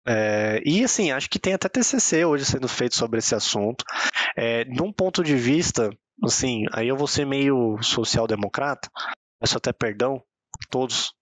É, 0.05 0.61
e 0.65 0.83
assim, 0.83 1.11
acho 1.11 1.29
que 1.29 1.39
tem 1.39 1.53
até 1.53 1.67
TCC 1.69 2.25
hoje 2.25 2.45
sendo 2.45 2.67
feito 2.67 2.95
sobre 2.95 3.19
esse 3.19 3.35
assunto. 3.35 3.83
É, 4.35 4.63
num 4.65 4.91
ponto 4.91 5.23
de 5.23 5.35
vista, 5.35 5.89
assim, 6.23 6.63
aí 6.71 6.87
eu 6.87 6.95
vou 6.95 7.07
ser 7.07 7.25
meio 7.25 7.77
social-democrata, 7.81 8.89
peço 9.41 9.57
até 9.57 9.73
perdão 9.73 10.21
todos. 10.69 11.13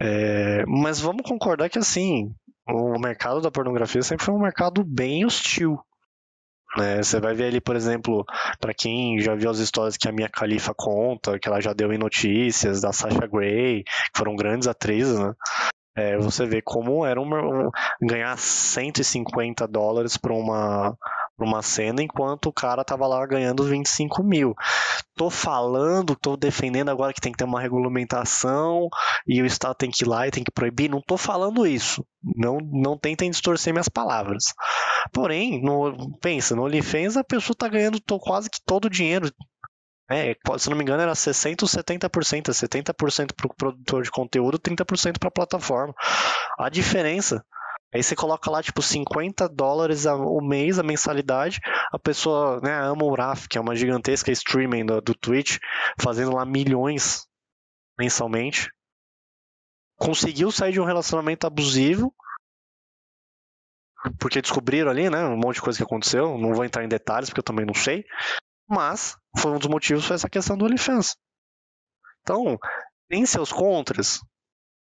É, 0.00 0.64
mas 0.66 1.00
vamos 1.00 1.22
concordar 1.28 1.68
que 1.70 1.78
assim, 1.78 2.34
o 2.68 2.98
mercado 2.98 3.40
da 3.40 3.50
pornografia 3.50 4.02
sempre 4.02 4.24
foi 4.24 4.34
um 4.34 4.40
mercado 4.40 4.84
bem 4.84 5.24
hostil. 5.24 5.78
né? 6.76 7.02
Você 7.02 7.20
vai 7.20 7.34
ver 7.34 7.44
ali, 7.48 7.60
por 7.60 7.76
exemplo, 7.76 8.24
para 8.60 8.72
quem 8.74 9.18
já 9.20 9.34
viu 9.34 9.50
as 9.50 9.58
histórias 9.58 9.96
que 9.96 10.08
a 10.08 10.12
Mia 10.12 10.28
Khalifa 10.28 10.72
conta, 10.74 11.38
que 11.38 11.48
ela 11.48 11.60
já 11.60 11.72
deu 11.72 11.92
em 11.92 11.98
notícias, 11.98 12.80
da 12.80 12.92
Sasha 12.92 13.26
Grey, 13.26 13.84
que 13.84 14.18
foram 14.18 14.34
grandes 14.36 14.66
atrizes, 14.68 15.18
né? 15.18 15.32
É, 15.96 16.16
você 16.18 16.46
vê 16.46 16.62
como 16.62 17.04
era 17.06 17.20
uma, 17.20 17.40
um- 17.42 17.70
ganhar 18.02 18.36
150 18.38 19.66
dólares 19.68 20.16
por 20.16 20.32
uma, 20.32 20.96
uma 21.44 21.62
cena, 21.62 22.02
enquanto 22.02 22.46
o 22.46 22.52
cara 22.52 22.84
tava 22.84 23.06
lá 23.06 23.24
ganhando 23.26 23.64
25 23.64 24.22
mil. 24.22 24.54
Tô 25.14 25.28
falando, 25.30 26.16
tô 26.16 26.36
defendendo 26.36 26.88
agora 26.90 27.12
que 27.12 27.20
tem 27.20 27.32
que 27.32 27.38
ter 27.38 27.44
uma 27.44 27.60
regulamentação 27.60 28.88
e 29.26 29.42
o 29.42 29.46
Estado 29.46 29.74
tem 29.74 29.90
que 29.90 30.04
ir 30.04 30.08
lá 30.08 30.26
e 30.26 30.30
tem 30.30 30.42
que 30.44 30.50
proibir. 30.50 30.90
Não 30.90 31.00
tô 31.02 31.16
falando 31.16 31.66
isso. 31.66 32.04
Não, 32.22 32.58
não 32.58 32.96
tentem 32.98 33.30
distorcer 33.30 33.72
minhas 33.72 33.88
palavras. 33.88 34.44
Porém, 35.12 35.62
no, 35.62 36.16
pensa, 36.20 36.56
no 36.56 36.64
OnlyFans 36.64 37.16
a 37.16 37.24
pessoa 37.24 37.56
tá 37.56 37.68
ganhando 37.68 38.00
to- 38.00 38.18
quase 38.18 38.48
que 38.50 38.58
todo 38.64 38.86
o 38.86 38.90
dinheiro. 38.90 39.30
É, 40.10 40.36
se 40.58 40.68
não 40.68 40.76
me 40.76 40.82
engano, 40.82 41.02
era 41.02 41.14
60% 41.14 41.62
ou 41.62 41.68
70%. 41.68 42.50
É 42.50 42.52
70% 42.52 43.34
para 43.34 43.46
o 43.46 43.54
produtor 43.54 44.02
de 44.02 44.10
conteúdo, 44.10 44.58
30% 44.58 45.18
para 45.18 45.28
a 45.28 45.32
plataforma. 45.32 45.94
A 46.58 46.68
diferença. 46.68 47.42
Aí 47.94 48.02
você 48.02 48.16
coloca 48.16 48.50
lá, 48.50 48.62
tipo, 48.62 48.80
50 48.80 49.48
dólares 49.48 50.06
o 50.06 50.40
mês, 50.40 50.78
a 50.78 50.82
mensalidade. 50.82 51.60
A 51.92 51.98
pessoa, 51.98 52.58
né, 52.62 52.72
ama 52.80 53.04
o 53.04 53.14
Raf, 53.14 53.46
que 53.46 53.58
é 53.58 53.60
uma 53.60 53.76
gigantesca 53.76 54.32
streaming 54.32 54.86
do, 54.86 55.00
do 55.00 55.14
Twitch, 55.14 55.58
fazendo 56.00 56.34
lá 56.34 56.44
milhões 56.46 57.26
mensalmente. 57.98 58.70
Conseguiu 59.96 60.50
sair 60.50 60.72
de 60.72 60.80
um 60.80 60.86
relacionamento 60.86 61.46
abusivo. 61.46 62.14
Porque 64.18 64.40
descobriram 64.40 64.90
ali, 64.90 65.10
né, 65.10 65.24
um 65.26 65.36
monte 65.36 65.56
de 65.56 65.62
coisa 65.62 65.78
que 65.78 65.84
aconteceu. 65.84 66.38
Não 66.38 66.54
vou 66.54 66.64
entrar 66.64 66.82
em 66.82 66.88
detalhes, 66.88 67.28
porque 67.28 67.40
eu 67.40 67.44
também 67.44 67.66
não 67.66 67.74
sei. 67.74 68.04
Mas 68.66 69.18
foi 69.38 69.52
um 69.52 69.58
dos 69.58 69.68
motivos 69.68 70.06
foi 70.06 70.16
essa 70.16 70.30
questão 70.30 70.56
do 70.56 70.64
OnlyFans. 70.64 71.14
Então, 72.22 72.58
tem 73.08 73.26
seus 73.26 73.52
contras? 73.52 74.20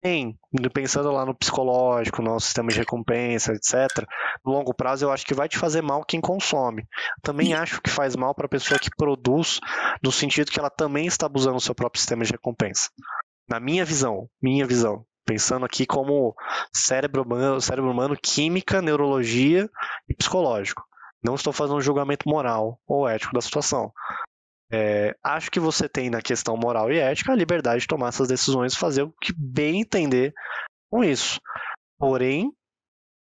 Tem. 0.05 0.39
Pensando 0.75 1.11
lá 1.11 1.25
no 1.25 1.35
psicológico, 1.35 2.21
no 2.21 2.39
sistema 2.39 2.69
de 2.71 2.79
recompensa, 2.79 3.55
etc. 3.55 4.07
No 4.45 4.53
longo 4.53 4.75
prazo, 4.75 5.07
eu 5.07 5.11
acho 5.11 5.25
que 5.25 5.33
vai 5.33 5.49
te 5.49 5.57
fazer 5.57 5.81
mal 5.81 6.05
quem 6.05 6.21
consome. 6.21 6.87
Também 7.23 7.55
acho 7.55 7.81
que 7.81 7.89
faz 7.89 8.15
mal 8.15 8.35
para 8.35 8.45
a 8.45 8.51
pessoa 8.51 8.79
que 8.79 8.91
produz, 8.95 9.61
no 10.05 10.13
sentido 10.13 10.53
que 10.53 10.61
ela 10.61 10.69
também 10.69 11.07
está 11.07 11.25
abusando 11.25 11.57
do 11.57 11.63
seu 11.63 11.75
próprio 11.75 12.01
sistema 12.01 12.23
de 12.23 12.33
recompensa. 12.33 12.91
Na 13.49 13.59
minha 13.59 13.83
visão, 13.83 14.29
minha 14.43 14.67
visão. 14.67 15.07
Pensando 15.25 15.65
aqui 15.65 15.87
como 15.87 16.35
cérebro 16.71 17.23
humano, 17.23 17.59
cérebro 17.59 17.91
humano, 17.91 18.15
química, 18.15 18.83
neurologia 18.83 19.71
e 20.07 20.15
psicológico. 20.15 20.85
Não 21.25 21.35
estou 21.35 21.51
fazendo 21.51 21.79
um 21.79 21.81
julgamento 21.81 22.29
moral 22.29 22.79
ou 22.87 23.09
ético 23.09 23.33
da 23.33 23.41
situação. 23.41 23.91
É, 24.77 25.15
acho 25.23 25.53
que 25.53 25.61
você 25.61 25.89
tem 25.89 26.11
na 26.11 26.21
questão 26.21 26.57
moral 26.57 26.91
e 26.91 26.99
ética 26.99 27.31
a 27.31 27.37
liberdade 27.37 27.83
de 27.83 27.87
tomar 27.87 28.09
essas 28.09 28.27
decisões 28.27 28.75
fazer 28.75 29.03
o 29.03 29.13
que 29.23 29.33
bem 29.33 29.83
entender 29.83 30.35
com 30.91 31.05
isso. 31.05 31.41
Porém, 31.97 32.53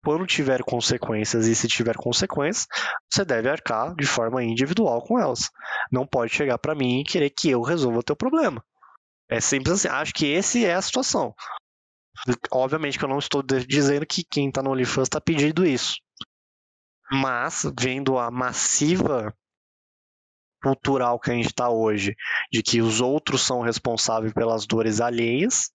quando 0.01 0.25
tiver 0.25 0.63
consequências 0.63 1.47
e 1.47 1.53
se 1.53 1.67
tiver 1.67 1.97
consequências, 1.97 2.67
você 3.11 3.25
deve 3.25 3.49
arcar 3.49 3.93
de 3.95 4.05
forma 4.05 4.41
individual 4.41 5.01
com 5.01 5.19
elas. 5.19 5.51
Não 5.91 6.07
pode 6.07 6.33
chegar 6.33 6.57
para 6.57 6.73
mim 6.73 7.01
e 7.01 7.03
querer 7.03 7.29
que 7.29 7.49
eu 7.49 7.61
resolva 7.61 7.99
o 7.99 8.03
teu 8.03 8.15
problema. 8.15 8.63
É 9.29 9.41
simples 9.41 9.73
assim. 9.73 9.89
Acho 9.89 10.13
que 10.13 10.27
esse 10.27 10.65
é 10.65 10.73
a 10.73 10.81
situação. 10.81 11.35
Obviamente 12.49 12.97
que 12.97 13.03
eu 13.03 13.09
não 13.09 13.19
estou 13.19 13.43
dizendo 13.43 14.05
que 14.05 14.23
quem 14.23 14.47
está 14.47 14.63
no 14.63 14.71
OnlyFans 14.71 15.07
está 15.07 15.19
pedindo 15.19 15.65
isso. 15.65 15.95
Mas, 17.11 17.69
vendo 17.77 18.17
a 18.17 18.31
massiva 18.31 19.35
cultural 20.61 21.19
que 21.19 21.31
a 21.31 21.33
gente 21.33 21.47
está 21.47 21.69
hoje, 21.69 22.15
de 22.51 22.61
que 22.61 22.81
os 22.81 23.01
outros 23.01 23.41
são 23.41 23.61
responsáveis 23.61 24.33
pelas 24.33 24.65
dores 24.65 25.01
alheias, 25.01 25.71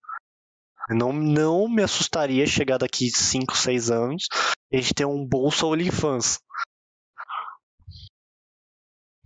não, 0.89 1.11
não 1.11 1.67
me 1.67 1.83
assustaria 1.83 2.45
chegar 2.47 2.77
daqui 2.77 3.09
5, 3.09 3.57
6 3.57 3.91
anos 3.91 4.27
e 4.71 4.77
a 4.77 4.81
gente 4.81 4.93
ter 4.93 5.05
um 5.05 5.25
bolsa 5.25 5.65
OnlyFans. 5.65 6.39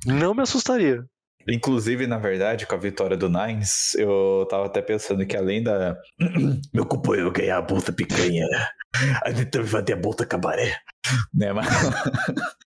Não 0.06 0.34
me 0.34 0.42
assustaria. 0.42 1.06
Inclusive, 1.48 2.08
na 2.08 2.18
verdade, 2.18 2.66
com 2.66 2.76
a 2.76 2.78
vitória 2.78 3.18
do 3.18 3.30
Nines, 3.30 3.94
eu 3.96 4.48
tava 4.50 4.66
até 4.66 4.82
pensando 4.82 5.26
que 5.26 5.38
além 5.38 5.64
da. 5.64 5.96
Meu 6.74 6.86
companheiro 6.86 7.32
ganhar 7.32 7.58
a 7.58 7.62
bolsa 7.62 7.92
picanha, 7.92 8.46
a 9.24 9.32
gente 9.32 9.50
também 9.50 9.68
vai 9.68 9.84
ter 9.84 9.94
a 9.94 9.98
bolsa 9.98 10.26
cabaré. 10.26 10.80
Né, 11.34 11.54
mas... 11.54 11.68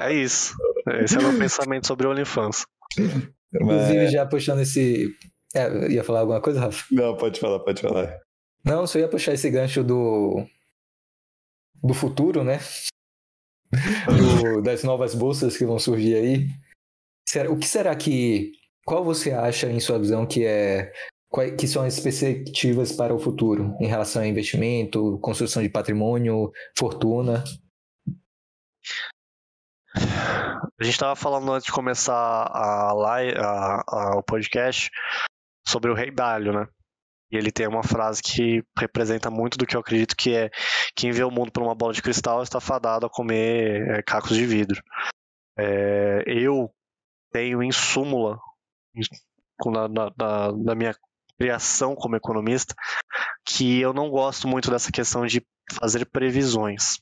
É 0.00 0.12
isso. 0.12 0.56
Esse 1.02 1.16
é 1.16 1.18
o 1.18 1.22
meu 1.22 1.38
pensamento 1.38 1.86
sobre 1.86 2.06
o 2.06 2.10
OnlyFans. 2.10 2.66
Inclusive, 3.54 4.08
já 4.08 4.26
puxando 4.26 4.60
esse. 4.60 5.14
É, 5.54 5.88
ia 5.90 6.04
falar 6.04 6.20
alguma 6.20 6.40
coisa, 6.40 6.60
Rafa? 6.60 6.84
Não, 6.92 7.16
pode 7.16 7.40
falar, 7.40 7.58
pode 7.60 7.80
falar. 7.82 8.18
Não, 8.64 8.86
só 8.86 8.98
ia 8.98 9.08
puxar 9.08 9.32
esse 9.32 9.50
gancho 9.50 9.82
do. 9.82 10.46
do 11.82 11.92
futuro, 11.94 12.44
né? 12.44 12.58
Do- 14.06 14.62
das 14.62 14.82
novas 14.84 15.14
bolsas 15.14 15.56
que 15.56 15.64
vão 15.64 15.78
surgir 15.78 16.14
aí. 16.14 16.46
O 17.48 17.56
que 17.58 17.66
será 17.66 17.94
que. 17.96 18.52
Qual 18.84 19.04
você 19.04 19.32
acha, 19.32 19.68
em 19.70 19.78
sua 19.80 19.98
visão, 19.98 20.26
que 20.26 20.44
é 20.44 20.92
quais 21.28 21.54
que 21.56 21.68
são 21.68 21.84
as 21.84 22.00
perspectivas 22.00 22.90
para 22.92 23.14
o 23.14 23.18
futuro 23.18 23.76
em 23.80 23.86
relação 23.86 24.22
a 24.22 24.26
investimento, 24.26 25.18
construção 25.20 25.62
de 25.62 25.68
patrimônio, 25.68 26.50
fortuna? 26.76 27.44
A 30.80 30.84
gente 30.84 30.94
estava 30.94 31.14
falando 31.14 31.52
antes 31.52 31.66
de 31.66 31.72
começar 31.72 32.14
a 32.14 32.94
live, 32.94 33.36
a, 33.38 33.84
a, 33.86 34.16
o 34.16 34.22
podcast 34.22 34.90
sobre 35.68 35.90
o 35.90 35.94
Rei 35.94 36.10
Dalio, 36.10 36.54
né? 36.54 36.66
E 37.30 37.36
ele 37.36 37.52
tem 37.52 37.68
uma 37.68 37.82
frase 37.82 38.22
que 38.22 38.64
representa 38.78 39.30
muito 39.30 39.58
do 39.58 39.66
que 39.66 39.76
eu 39.76 39.80
acredito 39.80 40.16
que 40.16 40.34
é 40.34 40.50
quem 40.96 41.12
vê 41.12 41.22
o 41.22 41.30
mundo 41.30 41.52
por 41.52 41.62
uma 41.62 41.74
bola 41.74 41.92
de 41.92 42.00
cristal 42.00 42.42
está 42.42 42.60
fadado 42.60 43.04
a 43.04 43.10
comer 43.10 43.88
é, 43.90 44.02
cacos 44.02 44.34
de 44.34 44.46
vidro. 44.46 44.82
É, 45.58 46.24
eu 46.26 46.72
tenho 47.30 47.62
em 47.62 47.70
súmula, 47.70 48.38
na, 49.66 49.86
na, 49.86 50.52
na 50.52 50.74
minha 50.74 50.94
criação 51.38 51.94
como 51.94 52.16
economista, 52.16 52.74
que 53.44 53.78
eu 53.80 53.92
não 53.92 54.08
gosto 54.08 54.48
muito 54.48 54.70
dessa 54.70 54.90
questão 54.90 55.26
de 55.26 55.46
fazer 55.70 56.06
previsões. 56.06 56.98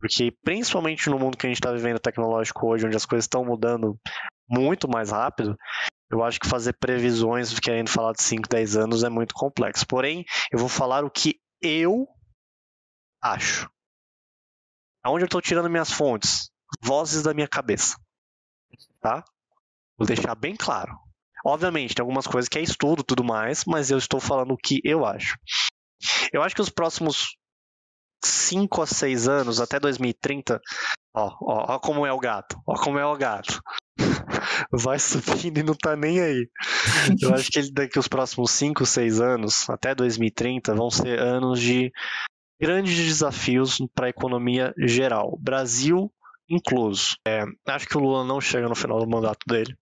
Porque, 0.00 0.32
principalmente 0.42 1.10
no 1.10 1.18
mundo 1.18 1.36
que 1.36 1.46
a 1.46 1.48
gente 1.50 1.58
está 1.58 1.70
vivendo 1.70 2.00
tecnológico 2.00 2.66
hoje, 2.66 2.86
onde 2.86 2.96
as 2.96 3.04
coisas 3.04 3.24
estão 3.24 3.44
mudando 3.44 4.00
muito 4.48 4.88
mais 4.88 5.10
rápido, 5.10 5.56
eu 6.10 6.24
acho 6.24 6.40
que 6.40 6.48
fazer 6.48 6.72
previsões, 6.72 7.56
querendo 7.60 7.90
falar 7.90 8.12
de 8.12 8.22
5, 8.22 8.48
10 8.48 8.76
anos, 8.76 9.04
é 9.04 9.10
muito 9.10 9.34
complexo. 9.34 9.86
Porém, 9.86 10.24
eu 10.50 10.58
vou 10.58 10.68
falar 10.68 11.04
o 11.04 11.10
que 11.10 11.38
eu 11.62 12.08
acho. 13.22 13.70
Aonde 15.04 15.22
eu 15.24 15.26
estou 15.26 15.42
tirando 15.42 15.70
minhas 15.70 15.92
fontes? 15.92 16.50
Vozes 16.82 17.22
da 17.22 17.34
minha 17.34 17.48
cabeça. 17.48 17.96
Tá? 19.00 19.22
Vou 19.98 20.06
deixar 20.06 20.34
bem 20.34 20.56
claro. 20.56 20.96
Obviamente, 21.44 21.94
tem 21.94 22.02
algumas 22.02 22.26
coisas 22.26 22.48
que 22.48 22.58
é 22.58 22.62
estudo 22.62 23.04
tudo 23.04 23.22
mais, 23.22 23.64
mas 23.64 23.90
eu 23.90 23.98
estou 23.98 24.18
falando 24.20 24.52
o 24.52 24.58
que 24.58 24.80
eu 24.84 25.04
acho. 25.04 25.38
Eu 26.32 26.42
acho 26.42 26.54
que 26.54 26.62
os 26.62 26.70
próximos 26.70 27.36
5 28.22 28.82
a 28.82 28.86
6 28.86 29.28
anos, 29.28 29.60
até 29.60 29.78
2030, 29.78 30.60
ó, 31.14 31.26
ó, 31.40 31.74
ó 31.74 31.78
como 31.78 32.06
é 32.06 32.12
o 32.12 32.18
gato, 32.18 32.60
ó 32.66 32.74
como 32.74 32.98
é 32.98 33.06
o 33.06 33.16
gato 33.16 33.60
vai 34.72 34.98
subindo 34.98 35.58
e 35.58 35.62
não 35.62 35.74
tá 35.74 35.96
nem 35.96 36.20
aí. 36.20 36.48
Eu 37.20 37.34
acho 37.34 37.50
que 37.50 37.72
daqui 37.72 37.98
os 37.98 38.08
próximos 38.08 38.50
5, 38.52 38.84
6 38.86 39.20
anos, 39.20 39.68
até 39.68 39.94
2030, 39.94 40.74
vão 40.74 40.90
ser 40.90 41.18
anos 41.18 41.60
de 41.60 41.90
grandes 42.60 42.96
desafios 42.96 43.78
para 43.94 44.06
a 44.06 44.10
economia 44.10 44.74
geral, 44.78 45.38
Brasil 45.40 46.12
incluso. 46.48 47.16
É, 47.26 47.44
acho 47.68 47.86
que 47.86 47.96
o 47.96 48.00
Lula 48.00 48.24
não 48.24 48.40
chega 48.40 48.68
no 48.68 48.74
final 48.74 48.98
do 48.98 49.08
mandato 49.08 49.38
dele 49.46 49.76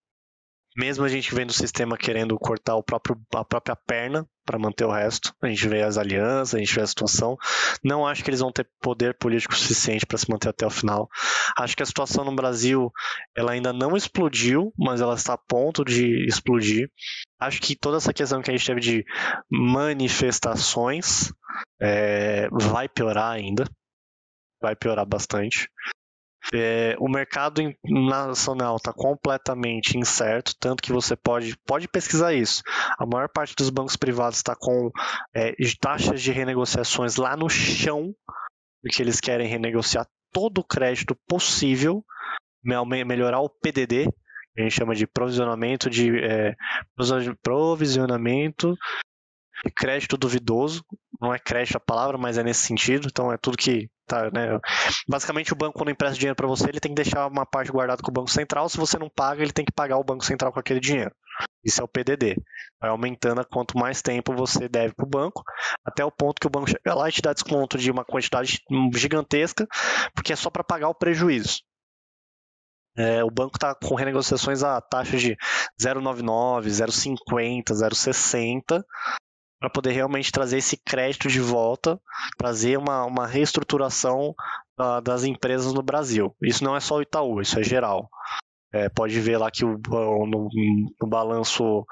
mesmo 0.78 1.04
a 1.04 1.08
gente 1.08 1.34
vendo 1.34 1.50
o 1.50 1.54
sistema 1.54 1.98
querendo 1.98 2.38
cortar 2.38 2.76
o 2.76 2.82
próprio, 2.84 3.20
a 3.34 3.44
própria 3.44 3.74
perna 3.74 4.24
para 4.48 4.58
manter 4.58 4.86
o 4.86 4.90
resto, 4.90 5.34
a 5.42 5.46
gente 5.46 5.68
vê 5.68 5.82
as 5.82 5.98
alianças, 5.98 6.54
a 6.54 6.58
gente 6.58 6.74
vê 6.74 6.80
a 6.80 6.86
situação. 6.86 7.36
Não 7.84 8.06
acho 8.06 8.24
que 8.24 8.30
eles 8.30 8.40
vão 8.40 8.50
ter 8.50 8.66
poder 8.80 9.12
político 9.18 9.54
suficiente 9.54 10.06
para 10.06 10.16
se 10.16 10.30
manter 10.30 10.48
até 10.48 10.66
o 10.66 10.70
final. 10.70 11.06
Acho 11.54 11.76
que 11.76 11.82
a 11.82 11.86
situação 11.86 12.24
no 12.24 12.34
Brasil 12.34 12.90
ela 13.36 13.52
ainda 13.52 13.74
não 13.74 13.94
explodiu, 13.94 14.72
mas 14.78 15.02
ela 15.02 15.14
está 15.16 15.34
a 15.34 15.38
ponto 15.38 15.84
de 15.84 16.24
explodir. 16.26 16.90
Acho 17.38 17.60
que 17.60 17.76
toda 17.76 17.98
essa 17.98 18.14
questão 18.14 18.40
que 18.40 18.50
a 18.50 18.56
gente 18.56 18.66
teve 18.66 18.80
de 18.80 19.04
manifestações 19.50 21.30
é, 21.78 22.48
vai 22.50 22.88
piorar 22.88 23.30
ainda. 23.30 23.64
Vai 24.62 24.74
piorar 24.74 25.04
bastante. 25.04 25.68
É, 26.54 26.96
o 26.98 27.08
mercado 27.08 27.62
nacional 27.84 28.76
está 28.76 28.92
completamente 28.92 29.98
incerto, 29.98 30.54
tanto 30.58 30.82
que 30.82 30.92
você 30.92 31.14
pode, 31.14 31.56
pode 31.66 31.88
pesquisar 31.88 32.32
isso. 32.32 32.62
A 32.98 33.04
maior 33.04 33.28
parte 33.28 33.54
dos 33.54 33.70
bancos 33.70 33.96
privados 33.96 34.38
está 34.38 34.54
com 34.56 34.90
é, 35.34 35.54
taxas 35.80 36.22
de 36.22 36.32
renegociações 36.32 37.16
lá 37.16 37.36
no 37.36 37.48
chão, 37.48 38.14
porque 38.82 39.02
eles 39.02 39.20
querem 39.20 39.48
renegociar 39.48 40.06
todo 40.32 40.58
o 40.58 40.64
crédito 40.64 41.14
possível, 41.26 42.04
melhorar 42.64 43.40
o 43.40 43.50
PDD, 43.50 44.06
que 44.54 44.60
a 44.60 44.62
gente 44.62 44.74
chama 44.74 44.94
de 44.94 45.06
provisionamento 45.06 45.90
de 45.90 46.18
é, 46.18 46.56
provisionamento 47.42 48.76
de 49.64 49.70
crédito 49.70 50.16
duvidoso. 50.16 50.84
Não 51.20 51.34
é 51.34 51.38
crédito 51.38 51.76
a 51.76 51.80
palavra, 51.80 52.16
mas 52.16 52.38
é 52.38 52.42
nesse 52.42 52.66
sentido. 52.66 53.08
Então 53.08 53.32
é 53.32 53.36
tudo 53.36 53.56
que 53.56 53.88
Tá, 54.08 54.30
né? 54.30 54.58
Basicamente, 55.06 55.52
o 55.52 55.56
banco, 55.56 55.76
quando 55.76 55.90
empresta 55.90 56.16
dinheiro 56.16 56.34
para 56.34 56.46
você, 56.46 56.66
ele 56.66 56.80
tem 56.80 56.94
que 56.94 57.02
deixar 57.02 57.26
uma 57.26 57.44
parte 57.44 57.70
guardada 57.70 58.02
com 58.02 58.10
o 58.10 58.14
Banco 58.14 58.30
Central. 58.30 58.66
Se 58.70 58.78
você 58.78 58.98
não 58.98 59.10
paga, 59.10 59.42
ele 59.42 59.52
tem 59.52 59.66
que 59.66 59.72
pagar 59.72 59.98
o 59.98 60.04
Banco 60.04 60.24
Central 60.24 60.50
com 60.50 60.58
aquele 60.58 60.80
dinheiro. 60.80 61.14
Isso 61.62 61.82
é 61.82 61.84
o 61.84 61.88
PDD. 61.88 62.34
Vai 62.80 62.88
aumentando 62.88 63.46
quanto 63.46 63.76
mais 63.76 64.00
tempo 64.00 64.34
você 64.34 64.66
deve 64.66 64.94
para 64.94 65.04
o 65.04 65.08
banco, 65.08 65.42
até 65.84 66.02
o 66.02 66.10
ponto 66.10 66.40
que 66.40 66.46
o 66.46 66.50
banco 66.50 66.70
chega 66.70 66.94
lá 66.94 67.06
e 67.06 67.12
te 67.12 67.20
dá 67.20 67.34
desconto 67.34 67.76
de 67.76 67.90
uma 67.90 68.04
quantidade 68.04 68.60
gigantesca, 68.94 69.68
porque 70.14 70.32
é 70.32 70.36
só 70.36 70.48
para 70.48 70.64
pagar 70.64 70.88
o 70.88 70.94
prejuízo. 70.94 71.60
É, 72.96 73.22
o 73.22 73.30
banco 73.30 73.56
está 73.56 73.74
com 73.74 73.94
renegociações 73.94 74.64
a 74.64 74.80
taxa 74.80 75.18
de 75.18 75.36
0,99, 75.80 76.64
0,50, 76.66 77.72
0,60 77.72 78.82
para 79.58 79.70
poder 79.70 79.92
realmente 79.92 80.30
trazer 80.30 80.58
esse 80.58 80.76
crédito 80.76 81.28
de 81.28 81.40
volta, 81.40 82.00
trazer 82.36 82.78
uma, 82.78 83.04
uma 83.04 83.26
reestruturação 83.26 84.34
uh, 84.78 85.00
das 85.02 85.24
empresas 85.24 85.72
no 85.72 85.82
Brasil. 85.82 86.34
Isso 86.42 86.62
não 86.62 86.76
é 86.76 86.80
só 86.80 86.96
o 86.96 87.02
Itaú, 87.02 87.40
isso 87.40 87.58
é 87.58 87.62
geral. 87.62 88.08
É, 88.72 88.88
pode 88.88 89.18
ver 89.20 89.38
lá 89.38 89.50
que 89.50 89.64
o, 89.64 89.78
no, 90.26 90.48
no 91.00 91.08
balanço 91.08 91.84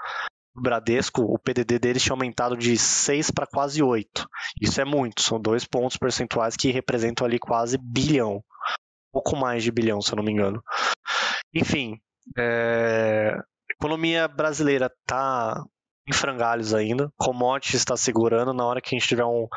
do 0.55 0.62
Bradesco, 0.62 1.22
o 1.22 1.38
PDD 1.38 1.78
deles 1.78 2.02
tinha 2.02 2.12
aumentado 2.12 2.56
de 2.56 2.76
6 2.76 3.30
para 3.30 3.47
quase 3.47 3.82
8. 3.82 4.28
Isso 4.60 4.80
é 4.80 4.84
muito, 4.84 5.22
são 5.22 5.40
dois 5.40 5.64
pontos 5.64 5.97
percentuais 5.97 6.56
que 6.56 6.70
representam 6.70 7.26
ali 7.26 7.38
quase 7.38 7.78
bilhão. 7.78 8.43
Pouco 9.12 9.36
mais 9.36 9.62
de 9.62 9.72
bilhão, 9.72 10.01
se 10.01 10.12
eu 10.12 10.16
não 10.16 10.24
me 10.24 10.32
engano. 10.32 10.62
Enfim, 11.55 11.98
é, 12.36 13.34
a 13.34 13.72
economia 13.72 14.28
brasileira 14.28 14.86
está 14.86 15.64
em 16.06 16.12
frangalhos 16.12 16.72
ainda. 16.72 17.12
Commodities 17.16 17.80
está 17.80 17.96
segurando 17.96 18.52
na 18.52 18.64
hora 18.64 18.80
que 18.80 18.94
a 18.94 18.98
gente 18.98 19.08
tiver 19.08 19.24
um, 19.24 19.48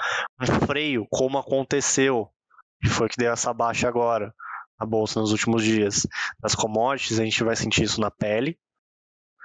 um 0.41 0.65
freio, 0.65 1.07
como 1.09 1.37
aconteceu, 1.37 2.29
que 2.81 2.89
foi 2.89 3.07
que 3.07 3.17
deu 3.17 3.31
essa 3.31 3.53
baixa 3.53 3.87
agora 3.87 4.33
na 4.79 4.85
bolsa 4.85 5.19
nos 5.19 5.31
últimos 5.31 5.63
dias. 5.63 6.07
Das 6.39 6.55
commodities, 6.55 7.19
a 7.19 7.25
gente 7.25 7.43
vai 7.43 7.55
sentir 7.55 7.83
isso 7.83 8.01
na 8.01 8.09
pele. 8.09 8.57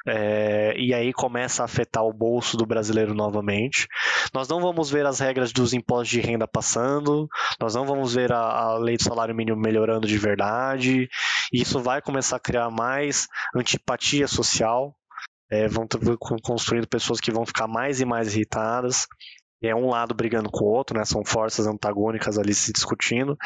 É, 0.06 0.74
e 0.76 0.92
aí 0.92 1.14
começa 1.14 1.62
a 1.62 1.64
afetar 1.64 2.04
o 2.04 2.12
bolso 2.12 2.58
do 2.58 2.66
brasileiro 2.66 3.14
novamente. 3.14 3.88
Nós 4.34 4.46
não 4.46 4.60
vamos 4.60 4.90
ver 4.90 5.06
as 5.06 5.18
regras 5.18 5.50
dos 5.50 5.72
impostos 5.72 6.08
de 6.08 6.20
renda 6.20 6.46
passando, 6.46 7.26
nós 7.58 7.74
não 7.74 7.86
vamos 7.86 8.14
ver 8.14 8.30
a, 8.30 8.38
a 8.38 8.78
lei 8.78 8.98
do 8.98 9.02
salário 9.02 9.34
mínimo 9.34 9.58
melhorando 9.58 10.06
de 10.06 10.18
verdade. 10.18 11.08
E 11.50 11.62
isso 11.62 11.80
vai 11.80 12.02
começar 12.02 12.36
a 12.36 12.40
criar 12.40 12.70
mais 12.70 13.26
antipatia 13.56 14.28
social 14.28 14.94
é, 15.50 15.68
vão 15.68 15.86
construindo 16.42 16.88
pessoas 16.88 17.20
que 17.20 17.30
vão 17.30 17.46
ficar 17.46 17.66
mais 17.66 18.00
e 18.00 18.04
mais 18.04 18.34
irritadas. 18.34 19.06
É 19.62 19.74
um 19.74 19.88
lado 19.88 20.14
brigando 20.14 20.50
com 20.50 20.64
o 20.64 20.68
outro, 20.68 20.98
né? 20.98 21.04
São 21.04 21.24
forças 21.24 21.66
antagônicas 21.66 22.38
ali 22.38 22.54
se 22.54 22.72
discutindo. 22.72 23.36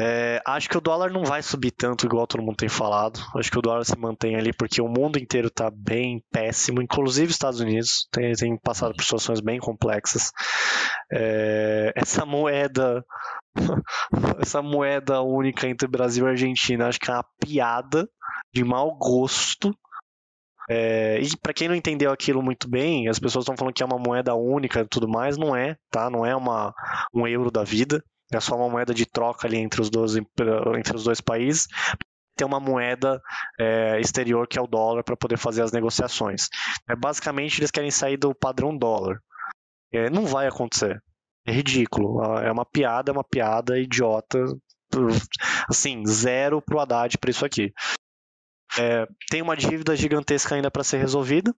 É, 0.00 0.40
acho 0.46 0.68
que 0.68 0.78
o 0.78 0.80
dólar 0.80 1.10
não 1.10 1.24
vai 1.24 1.42
subir 1.42 1.72
tanto 1.72 2.06
igual 2.06 2.26
todo 2.26 2.42
mundo 2.42 2.56
tem 2.56 2.68
falado. 2.68 3.18
Acho 3.34 3.50
que 3.50 3.58
o 3.58 3.62
dólar 3.62 3.84
se 3.84 3.98
mantém 3.98 4.36
ali 4.36 4.52
porque 4.52 4.80
o 4.80 4.86
mundo 4.86 5.18
inteiro 5.18 5.48
está 5.48 5.70
bem 5.70 6.22
péssimo, 6.30 6.80
inclusive 6.80 7.26
os 7.26 7.34
Estados 7.34 7.58
Unidos 7.58 8.06
tem, 8.12 8.32
tem 8.34 8.56
passado 8.58 8.94
por 8.94 9.02
situações 9.02 9.40
bem 9.40 9.58
complexas. 9.58 10.30
É, 11.10 11.92
essa 11.96 12.24
moeda, 12.24 13.04
essa 14.40 14.62
moeda 14.62 15.20
única 15.20 15.66
entre 15.66 15.88
Brasil 15.88 16.26
e 16.26 16.30
Argentina, 16.30 16.86
acho 16.86 17.00
que 17.00 17.10
é 17.10 17.14
uma 17.14 17.26
piada 17.40 18.08
de 18.54 18.62
mau 18.62 18.96
gosto 18.96 19.74
é, 20.68 21.18
e 21.20 21.36
para 21.38 21.54
quem 21.54 21.68
não 21.68 21.74
entendeu 21.74 22.12
aquilo 22.12 22.42
muito 22.42 22.68
bem, 22.68 23.08
as 23.08 23.18
pessoas 23.18 23.44
estão 23.44 23.56
falando 23.56 23.74
que 23.74 23.82
é 23.82 23.86
uma 23.86 23.98
moeda 23.98 24.34
única 24.34 24.80
e 24.80 24.86
tudo 24.86 25.08
mais, 25.08 25.38
não 25.38 25.56
é, 25.56 25.76
tá? 25.90 26.10
Não 26.10 26.26
é 26.26 26.36
uma, 26.36 26.74
um 27.14 27.26
euro 27.26 27.50
da 27.50 27.64
vida, 27.64 28.02
é 28.32 28.38
só 28.38 28.54
uma 28.56 28.68
moeda 28.68 28.92
de 28.92 29.06
troca 29.06 29.46
ali 29.46 29.56
entre 29.56 29.80
os 29.80 29.88
dois, 29.88 30.14
entre 30.16 30.96
os 30.96 31.04
dois 31.04 31.20
países. 31.20 31.66
Tem 32.36 32.46
uma 32.46 32.60
moeda 32.60 33.20
é, 33.58 33.98
exterior 33.98 34.46
que 34.46 34.58
é 34.58 34.62
o 34.62 34.66
dólar 34.66 35.02
para 35.02 35.16
poder 35.16 35.38
fazer 35.38 35.62
as 35.62 35.72
negociações. 35.72 36.48
É, 36.88 36.94
basicamente, 36.94 37.58
eles 37.58 37.70
querem 37.70 37.90
sair 37.90 38.16
do 38.16 38.34
padrão 38.34 38.76
dólar. 38.76 39.18
É, 39.92 40.10
não 40.10 40.26
vai 40.26 40.46
acontecer. 40.46 41.02
É 41.46 41.50
ridículo. 41.50 42.22
É 42.36 42.52
uma 42.52 42.64
piada, 42.64 43.10
é 43.10 43.12
uma 43.12 43.24
piada 43.24 43.78
idiota. 43.78 44.44
Assim, 45.68 46.04
zero 46.06 46.62
pro 46.62 46.78
Haddad 46.78 47.18
para 47.18 47.30
isso 47.30 47.44
aqui. 47.44 47.72
É, 48.78 49.06
tem 49.30 49.40
uma 49.40 49.56
dívida 49.56 49.94
gigantesca 49.96 50.54
ainda 50.54 50.70
para 50.70 50.84
ser 50.84 50.98
resolvida, 50.98 51.54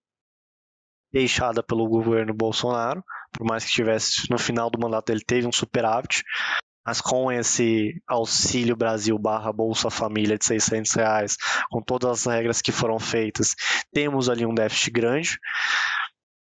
deixada 1.13 1.63
pelo 1.63 1.89
governo 1.89 2.35
Bolsonaro, 2.35 3.03
por 3.33 3.45
mais 3.47 3.65
que 3.65 3.73
tivesse 3.73 4.31
no 4.31 4.39
final 4.39 4.71
do 4.71 4.79
mandato 4.79 5.07
dele 5.07 5.25
teve 5.25 5.47
um 5.47 5.53
superávit, 5.53 6.23
mas 6.87 7.01
com 7.01 7.31
esse 7.31 8.01
auxílio 8.07 8.77
Brasil 8.77 9.19
barra 9.19 9.53
Bolsa 9.53 9.91
Família 9.91 10.39
de 10.39 10.45
600 10.45 10.93
reais, 10.93 11.37
com 11.71 11.83
todas 11.83 12.11
as 12.11 12.27
regras 12.27 12.63
que 12.63 12.73
foram 12.73 12.99
feitas, 12.99 13.55
temos 13.93 14.29
ali 14.29 14.47
um 14.47 14.55
déficit 14.55 14.91
grande. 14.91 15.39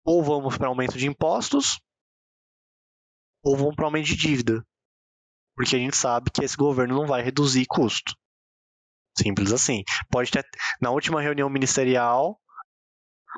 ou 0.05 0.23
vamos 0.23 0.57
para 0.57 0.69
aumento 0.69 0.99
de 0.99 1.07
impostos, 1.07 1.79
ou 3.43 3.57
vamos 3.57 3.75
para 3.77 3.87
aumento 3.87 4.07
de 4.07 4.17
dívida. 4.17 4.65
Porque 5.55 5.77
a 5.77 5.79
gente 5.79 5.97
sabe 5.97 6.31
que 6.31 6.45
esse 6.45 6.57
governo 6.57 6.95
não 6.95 7.07
vai 7.07 7.23
reduzir 7.23 7.67
custo. 7.67 8.15
Simples 9.23 9.53
assim. 9.53 9.83
Pode 10.11 10.31
ter. 10.31 10.45
Na 10.81 10.91
última 10.91 11.21
reunião 11.21 11.49
ministerial, 11.51 12.39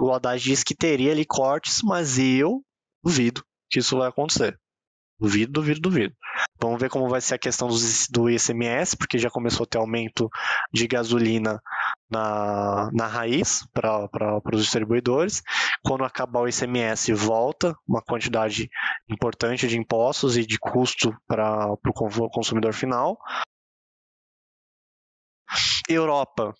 o 0.01 0.13
Haddad 0.13 0.43
disse 0.43 0.65
que 0.65 0.75
teria 0.75 1.13
ali 1.13 1.25
cortes, 1.25 1.81
mas 1.83 2.19
eu 2.19 2.63
duvido 3.03 3.45
que 3.71 3.81
isso 3.81 3.99
vai 3.99 4.09
acontecer. 4.09 4.59
Duvido, 5.19 5.53
duvido, 5.53 5.81
duvido. 5.81 6.15
Vamos 6.61 6.81
ver 6.81 6.91
como 6.91 7.09
vai 7.09 7.21
ser 7.21 7.35
a 7.35 7.39
questão 7.39 7.69
do 8.11 8.29
ICMS, 8.29 8.97
porque 8.97 9.19
já 9.19 9.31
começou 9.31 9.63
a 9.63 9.67
ter 9.67 9.79
aumento 9.79 10.29
de 10.73 10.87
gasolina 10.89 11.61
na, 12.11 12.91
na 12.93 13.07
raiz 13.07 13.65
para 13.73 14.41
os 14.53 14.63
distribuidores. 14.63 15.41
Quando 15.85 16.05
acabar 16.05 16.41
o 16.41 16.49
ICMS, 16.49 17.13
volta 17.13 17.73
uma 17.87 18.03
quantidade 18.03 18.69
importante 19.09 19.69
de 19.69 19.79
impostos 19.79 20.37
e 20.37 20.45
de 20.45 20.59
custo 20.59 21.15
para 21.27 21.73
o 21.73 22.31
consumidor 22.31 22.73
final. 22.73 23.17
Europa, 25.89 26.55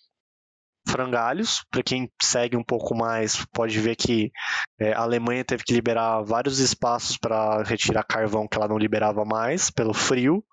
frangalhos. 0.87 1.63
Para 1.69 1.83
quem 1.83 2.11
segue 2.21 2.57
um 2.57 2.63
pouco 2.63 2.95
mais, 2.95 3.45
pode 3.53 3.79
ver 3.79 3.95
que 3.95 4.31
é, 4.79 4.93
a 4.93 5.01
Alemanha 5.01 5.43
teve 5.43 5.63
que 5.63 5.73
liberar 5.73 6.21
vários 6.23 6.59
espaços 6.59 7.17
para 7.17 7.63
retirar 7.63 8.03
carvão 8.03 8.47
que 8.47 8.57
ela 8.57 8.67
não 8.67 8.77
liberava 8.77 9.23
mais, 9.25 9.69
pelo 9.69 9.93
frio. 9.93 10.43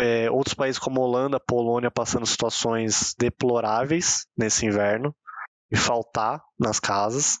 É, 0.00 0.28
outros 0.30 0.54
países 0.54 0.78
como 0.78 1.00
Holanda, 1.00 1.38
Polônia 1.38 1.90
passando 1.90 2.26
situações 2.26 3.14
deploráveis 3.16 4.26
nesse 4.36 4.66
inverno 4.66 5.14
e 5.70 5.76
faltar 5.76 6.42
nas 6.58 6.80
casas. 6.80 7.38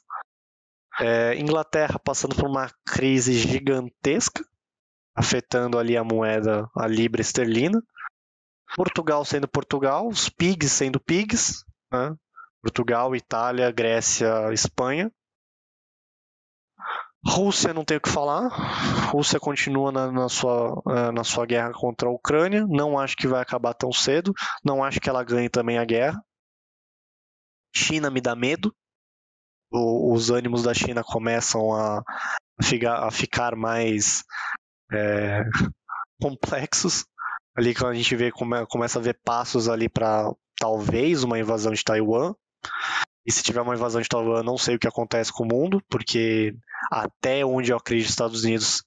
É, 1.00 1.34
Inglaterra 1.34 1.98
passando 1.98 2.36
por 2.36 2.48
uma 2.48 2.70
crise 2.86 3.34
gigantesca, 3.34 4.44
afetando 5.16 5.78
ali 5.78 5.96
a 5.96 6.04
moeda, 6.04 6.68
a 6.76 6.86
libra 6.86 7.20
esterlina. 7.20 7.82
Portugal 8.74 9.24
sendo 9.24 9.48
Portugal, 9.48 10.08
os 10.08 10.28
pigs 10.28 10.72
sendo 10.72 11.00
pigs, 11.00 11.64
né? 11.92 12.14
Portugal, 12.62 13.14
Itália, 13.14 13.70
Grécia, 13.70 14.52
Espanha. 14.52 15.12
Rússia 17.26 17.72
não 17.72 17.84
tem 17.84 17.96
o 17.96 18.00
que 18.00 18.08
falar. 18.08 18.48
Rússia 19.10 19.40
continua 19.40 19.90
na, 19.90 20.10
na, 20.10 20.28
sua, 20.28 20.82
é, 20.88 21.10
na 21.10 21.24
sua 21.24 21.46
guerra 21.46 21.72
contra 21.72 22.08
a 22.08 22.12
Ucrânia. 22.12 22.66
Não 22.66 22.98
acho 22.98 23.16
que 23.16 23.28
vai 23.28 23.40
acabar 23.40 23.74
tão 23.74 23.92
cedo. 23.92 24.32
Não 24.64 24.82
acho 24.82 25.00
que 25.00 25.08
ela 25.08 25.24
ganhe 25.24 25.48
também 25.48 25.78
a 25.78 25.84
guerra. 25.84 26.22
China 27.74 28.10
me 28.10 28.20
dá 28.20 28.34
medo. 28.34 28.74
O, 29.70 30.14
os 30.14 30.30
ânimos 30.30 30.62
da 30.62 30.74
China 30.74 31.02
começam 31.02 31.74
a, 31.74 32.02
ficar, 32.62 33.06
a 33.06 33.10
ficar 33.10 33.56
mais 33.56 34.22
é, 34.92 35.42
complexos. 36.20 37.04
Ali 37.56 37.74
quando 37.74 37.92
a 37.92 37.94
gente 37.94 38.16
vê, 38.16 38.30
come, 38.32 38.66
começa 38.66 38.98
a 38.98 39.02
ver 39.02 39.18
passos 39.24 39.68
ali 39.68 39.88
para 39.88 40.32
talvez 40.56 41.22
uma 41.22 41.38
invasão 41.38 41.72
de 41.72 41.84
Taiwan. 41.84 42.34
E 43.26 43.32
se 43.32 43.42
tiver 43.42 43.62
uma 43.62 43.74
invasão 43.74 44.00
de 44.00 44.08
Taiwan, 44.08 44.42
não 44.42 44.58
sei 44.58 44.76
o 44.76 44.78
que 44.78 44.88
acontece 44.88 45.32
com 45.32 45.44
o 45.44 45.48
mundo, 45.48 45.82
porque 45.88 46.54
até 46.90 47.44
onde 47.44 47.72
eu 47.72 47.76
acredito, 47.76 48.08
Estados 48.10 48.44
Unidos 48.44 48.82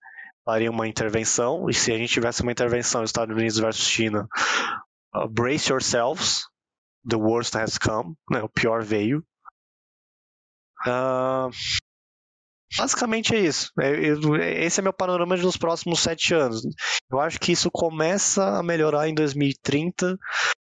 faria 0.45 0.69
uma 0.69 0.87
intervenção. 0.87 1.69
E 1.69 1.73
se 1.73 1.91
a 1.91 1.97
gente 1.97 2.13
tivesse 2.13 2.41
uma 2.41 2.51
intervenção 2.51 3.03
Estados 3.03 3.35
Unidos 3.35 3.57
versus 3.57 3.87
China, 3.87 4.27
uh, 5.15 5.27
brace 5.27 5.71
yourselves, 5.71 6.45
the 7.07 7.15
worst 7.17 7.55
has 7.55 7.77
come, 7.77 8.15
né? 8.29 8.41
o 8.41 8.49
pior 8.49 8.83
veio. 8.83 9.23
Uh, 10.85 11.49
Basicamente 12.75 13.33
é 13.33 13.39
isso. 13.39 13.71
É, 13.79 14.63
esse 14.63 14.79
é 14.79 14.83
meu 14.83 14.91
panorama 14.91 15.37
dos 15.37 15.55
próximos 15.55 15.99
sete 15.99 16.33
anos. 16.33 16.61
Eu 17.09 17.19
acho 17.19 17.39
que 17.39 17.51
isso 17.51 17.71
começa 17.71 18.57
a 18.57 18.63
melhorar 18.63 19.07
em 19.07 19.13
2030, 19.13 20.17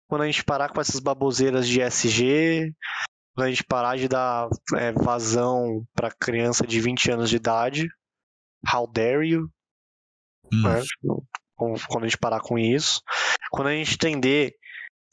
quando 0.08 0.22
a 0.22 0.26
gente 0.26 0.44
parar 0.44 0.68
com 0.68 0.80
essas 0.80 1.00
baboseiras 1.00 1.66
de 1.66 1.80
SG, 1.80 2.72
quando 3.34 3.46
a 3.46 3.50
gente 3.50 3.64
parar 3.64 3.96
de 3.96 4.08
dar 4.08 4.48
é, 4.76 4.92
vazão 4.92 5.84
para 5.94 6.10
criança 6.10 6.66
de 6.66 6.80
20 6.80 7.10
anos 7.10 7.30
de 7.30 7.36
idade. 7.36 7.88
How 8.72 8.86
dare 8.86 9.28
you? 9.28 9.50
Hum. 10.52 10.62
Né? 10.62 10.82
Quando 11.56 12.04
a 12.04 12.08
gente 12.08 12.18
parar 12.18 12.40
com 12.40 12.58
isso. 12.58 13.02
Quando 13.50 13.68
a 13.68 13.72
gente 13.72 13.94
entender 13.94 14.54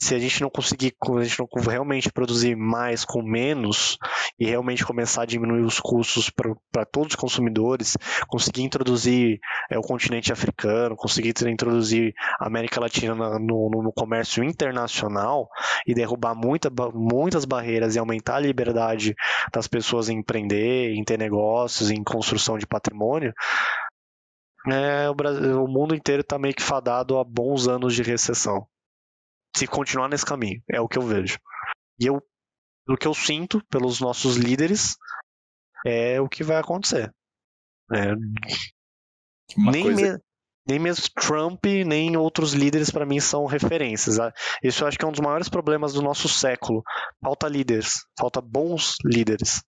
se 0.04 0.14
a 0.14 0.20
gente 0.20 0.42
não 0.42 0.50
conseguir, 0.50 0.94
a 1.18 1.24
gente 1.24 1.40
não 1.40 1.48
realmente 1.64 2.12
produzir 2.12 2.58
mais 2.58 3.06
com 3.06 3.22
menos 3.22 3.98
e 4.38 4.46
realmente 4.46 4.86
começar 4.86 5.22
a 5.22 5.26
diminuir 5.26 5.62
os 5.62 5.80
custos 5.80 6.30
para 6.30 6.86
todos 6.86 7.14
os 7.14 7.16
consumidores, 7.16 7.98
conseguir 8.28 8.64
introduzir 8.64 9.40
é, 9.72 9.80
o 9.80 9.82
continente 9.82 10.34
africano, 10.34 10.98
conseguir 10.98 11.34
introduzir 11.48 12.14
a 12.38 12.48
América 12.48 12.82
Latina 12.82 13.16
no, 13.40 13.70
no, 13.70 13.94
comércio 13.94 14.44
internacional 14.44 15.48
e 15.88 15.94
derrubar 15.94 16.36
muita, 16.36 16.70
muitas 16.94 17.46
barreiras 17.46 17.96
e 17.96 18.00
aumentar 18.00 18.36
a 18.36 18.42
liberdade 18.42 19.16
das 19.54 19.68
pessoas 19.68 20.10
em 20.10 20.18
empreender, 20.18 20.94
em 20.94 21.04
ter 21.04 21.18
negócios, 21.18 21.90
em 21.90 22.04
construção 22.04 22.58
de 22.58 22.68
patrimônio, 22.68 23.34
é, 24.68 25.10
o, 25.10 25.16
Brasil, 25.16 25.64
o 25.64 25.68
mundo 25.68 25.96
inteiro 25.96 26.22
está 26.22 26.38
meio 26.38 26.54
que 26.54 26.64
fadado 26.64 27.18
a 27.18 27.24
bons 27.24 27.68
anos 27.68 27.94
de 27.96 28.04
recessão 28.04 28.68
se 29.56 29.68
continuar 29.68 30.10
nesse 30.10 30.26
caminho. 30.26 30.62
É 30.70 30.82
o 30.82 30.88
que 30.88 30.98
eu 30.98 31.04
vejo. 31.04 31.38
E 32.00 32.08
eu, 32.08 32.22
o 32.88 32.98
que 32.98 33.08
eu 33.08 33.14
sinto 33.14 33.64
pelos 33.70 34.00
nossos 34.00 34.36
líderes, 34.36 34.96
é 35.86 36.20
o 36.20 36.30
que 36.30 36.44
vai 36.44 36.58
acontecer. 36.58 37.14
É, 37.92 38.16
nem, 39.58 39.84
coisa... 39.84 40.14
me, 40.14 40.20
nem 40.68 40.80
mesmo 40.80 41.06
Trump, 41.16 41.66
nem 41.66 42.16
outros 42.16 42.54
líderes 42.54 42.90
para 42.90 43.06
mim 43.06 43.20
são 43.20 43.46
referências. 43.46 44.20
Ah, 44.20 44.34
isso 44.64 44.84
eu 44.84 44.88
acho 44.88 44.98
que 44.98 45.06
é 45.06 45.08
um 45.08 45.12
dos 45.12 45.20
maiores 45.20 45.50
problemas 45.50 45.94
do 45.94 46.02
nosso 46.02 46.28
século. 46.30 46.82
Falta 47.22 47.48
líderes, 47.48 48.06
falta 48.18 48.42
bons 48.42 48.96
líderes. 49.04 49.62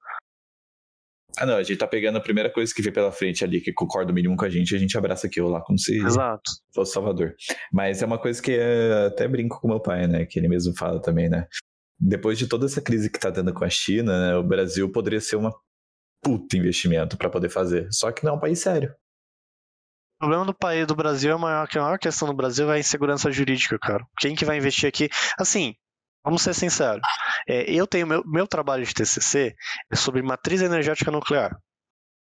Ah, 1.37 1.45
não, 1.45 1.57
a 1.57 1.63
gente 1.63 1.77
tá 1.77 1.87
pegando 1.87 2.17
a 2.17 2.21
primeira 2.21 2.49
coisa 2.49 2.73
que 2.73 2.81
vê 2.81 2.91
pela 2.91 3.11
frente 3.11 3.43
ali, 3.43 3.61
que 3.61 3.73
concorda 3.73 4.11
o 4.11 4.15
mínimo 4.15 4.35
com 4.35 4.45
a 4.45 4.49
gente, 4.49 4.75
a 4.75 4.79
gente 4.79 4.97
abraça 4.97 5.27
aquilo 5.27 5.49
lá, 5.49 5.61
como 5.61 5.77
se 5.77 5.97
Exato. 5.97 6.51
fosse 6.73 6.93
Salvador. 6.93 7.35
Mas 7.71 8.01
é 8.01 8.05
uma 8.05 8.17
coisa 8.17 8.41
que 8.41 8.51
é, 8.51 9.07
até 9.07 9.27
brinco 9.27 9.59
com 9.59 9.67
meu 9.67 9.79
pai, 9.79 10.07
né? 10.07 10.25
Que 10.25 10.39
ele 10.39 10.47
mesmo 10.47 10.73
fala 10.77 11.01
também, 11.01 11.29
né? 11.29 11.47
Depois 11.99 12.37
de 12.37 12.47
toda 12.47 12.65
essa 12.65 12.81
crise 12.81 13.09
que 13.09 13.19
tá 13.19 13.29
dando 13.29 13.53
com 13.53 13.63
a 13.63 13.69
China, 13.69 14.19
né, 14.19 14.35
o 14.35 14.43
Brasil 14.43 14.91
poderia 14.91 15.21
ser 15.21 15.37
uma 15.37 15.53
puta 16.21 16.57
investimento 16.57 17.17
para 17.17 17.29
poder 17.29 17.49
fazer. 17.49 17.87
Só 17.91 18.11
que 18.11 18.25
não 18.25 18.33
é 18.33 18.35
um 18.35 18.39
país 18.39 18.59
sério. 18.59 18.93
O 20.15 20.19
problema 20.19 20.45
do 20.45 20.53
país 20.53 20.87
do 20.87 20.95
Brasil 20.95 21.31
é 21.31 21.37
maior, 21.37 21.67
que 21.67 21.77
a 21.77 21.81
maior 21.81 21.99
questão 21.99 22.27
do 22.27 22.33
Brasil 22.33 22.71
é 22.71 22.75
a 22.75 22.79
insegurança 22.79 23.31
jurídica, 23.31 23.77
cara. 23.77 24.05
Quem 24.17 24.35
que 24.35 24.45
vai 24.45 24.57
investir 24.57 24.87
aqui? 24.87 25.09
Assim, 25.37 25.75
Vamos 26.25 26.41
ser 26.41 26.55
sinceros. 26.55 27.03
É, 27.47 27.71
eu 27.71 27.85
tenho 27.85 28.07
meu, 28.07 28.23
meu 28.25 28.47
trabalho 28.47 28.83
de 28.83 28.93
TCC 28.93 29.55
é 29.91 29.95
sobre 29.95 30.23
matriz 30.23 30.61
energética 30.61 31.11
nuclear. 31.11 31.55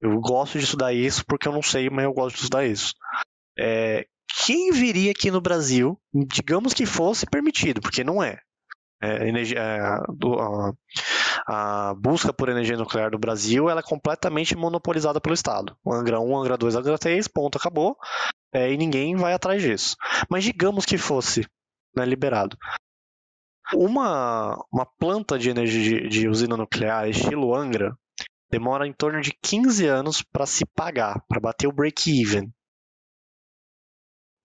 Eu 0.02 0.20
gosto 0.22 0.58
de 0.58 0.64
estudar 0.64 0.94
isso 0.94 1.26
porque 1.26 1.48
eu 1.48 1.52
não 1.52 1.62
sei, 1.62 1.90
mas 1.90 2.06
eu 2.06 2.14
gosto 2.14 2.36
de 2.36 2.42
estudar 2.42 2.66
isso. 2.66 2.94
É, 3.60 4.06
quem 4.46 4.72
viria 4.72 5.12
aqui 5.12 5.30
no 5.30 5.42
Brasil, 5.42 6.00
digamos 6.14 6.74
que 6.74 6.86
fosse 6.86 7.26
permitido, 7.26 7.82
porque 7.82 8.04
não 8.04 8.24
é. 8.24 8.40
é 9.02 9.30
é, 9.30 9.80
do, 10.08 10.40
a, 10.40 10.74
a, 11.48 11.94
busca 11.94 12.32
por 12.32 12.48
energia 12.48 12.78
nuclear 12.78 13.12
do 13.12 13.20
Brasil 13.20 13.70
ela 13.70 13.82
é 13.82 13.84
completamente 13.84 14.56
monopolizada 14.56 15.20
pelo 15.20 15.36
Estado. 15.36 15.76
Angra 15.86 16.20
1, 16.20 16.38
Angra 16.38 16.58
2, 16.58 16.76
Angra 16.76 16.98
3, 16.98 17.28
ponto, 17.28 17.58
acabou. 17.58 17.98
É, 18.54 18.72
e 18.72 18.78
ninguém 18.78 19.16
vai 19.18 19.34
atrás 19.34 19.62
disso. 19.62 19.98
Mas 20.30 20.46
digamos 20.46 20.86
que 20.86 20.98
fosse 20.98 21.46
né, 21.96 22.06
liberado. 22.06 22.58
Uma, 23.74 24.64
uma 24.72 24.86
planta 24.86 25.40
de 25.40 25.50
energia 25.50 26.02
de, 26.02 26.10
de 26.10 26.28
usina 26.28 26.58
nuclear 26.58 27.10
estilo 27.10 27.56
Angra 27.56 27.98
demora 28.52 28.86
em 28.86 28.92
torno 28.92 29.22
de 29.22 29.32
15 29.42 29.88
anos 29.88 30.22
para 30.22 30.46
se 30.46 30.66
pagar, 30.66 31.24
para 31.28 31.40
bater 31.40 31.68
o 31.68 31.72
break-even. 31.72 32.52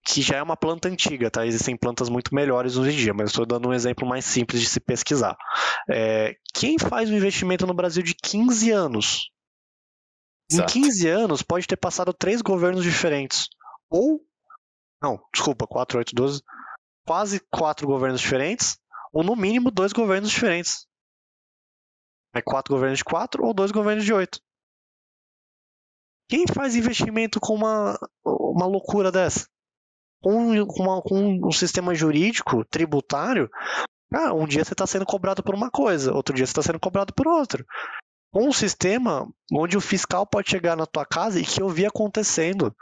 Que 0.04 0.22
já 0.22 0.36
é 0.36 0.42
uma 0.42 0.56
planta 0.56 0.88
antiga, 0.88 1.28
tá? 1.28 1.44
Existem 1.44 1.76
plantas 1.76 2.08
muito 2.08 2.32
melhores 2.32 2.76
hoje 2.76 2.96
em 2.96 2.96
dia, 2.96 3.12
mas 3.12 3.30
estou 3.30 3.44
dando 3.44 3.68
um 3.68 3.74
exemplo 3.74 4.08
mais 4.08 4.24
simples 4.24 4.60
de 4.60 4.68
se 4.68 4.78
pesquisar. 4.78 5.36
É, 5.90 6.36
quem 6.54 6.78
faz 6.78 7.10
um 7.10 7.16
investimento 7.16 7.66
no 7.66 7.74
Brasil 7.74 8.04
de 8.04 8.14
15 8.14 8.70
anos? 8.70 9.30
Exato. 10.48 10.78
Em 10.78 10.82
15 10.82 11.08
anos 11.08 11.42
pode 11.42 11.66
ter 11.66 11.76
passado 11.76 12.14
três 12.14 12.40
governos 12.40 12.84
diferentes. 12.84 13.48
Ou. 13.90 14.20
Não, 15.02 15.20
desculpa, 15.34 15.66
4, 15.66 15.98
8, 15.98 16.14
12. 16.14 16.42
Quase 17.04 17.40
quatro 17.50 17.86
governos 17.88 18.20
diferentes 18.20 18.78
ou 19.12 19.22
no 19.22 19.36
mínimo 19.36 19.70
dois 19.70 19.92
governos 19.92 20.30
diferentes. 20.30 20.86
É 22.34 22.42
quatro 22.42 22.74
governos 22.74 22.98
de 22.98 23.04
quatro 23.04 23.44
ou 23.44 23.54
dois 23.54 23.70
governos 23.70 24.04
de 24.04 24.12
oito. 24.12 24.40
Quem 26.28 26.44
faz 26.46 26.74
investimento 26.74 27.40
com 27.40 27.54
uma, 27.54 27.98
uma 28.24 28.66
loucura 28.66 29.12
dessa? 29.12 29.48
Com, 30.20 30.66
com, 30.66 30.82
uma, 30.82 31.02
com 31.02 31.46
um 31.46 31.52
sistema 31.52 31.94
jurídico, 31.94 32.64
tributário, 32.64 33.48
ah, 34.12 34.32
um 34.32 34.46
dia 34.46 34.64
você 34.64 34.72
está 34.72 34.86
sendo 34.86 35.06
cobrado 35.06 35.42
por 35.42 35.54
uma 35.54 35.70
coisa, 35.70 36.12
outro 36.12 36.34
dia 36.34 36.46
você 36.46 36.50
está 36.50 36.62
sendo 36.62 36.80
cobrado 36.80 37.12
por 37.12 37.26
outra. 37.26 37.64
um 38.34 38.52
sistema 38.52 39.26
onde 39.52 39.76
o 39.76 39.80
fiscal 39.80 40.26
pode 40.26 40.50
chegar 40.50 40.76
na 40.76 40.86
tua 40.86 41.04
casa 41.04 41.40
e 41.40 41.44
que 41.44 41.60
eu 41.60 41.68
vi 41.68 41.86
acontecendo. 41.86 42.74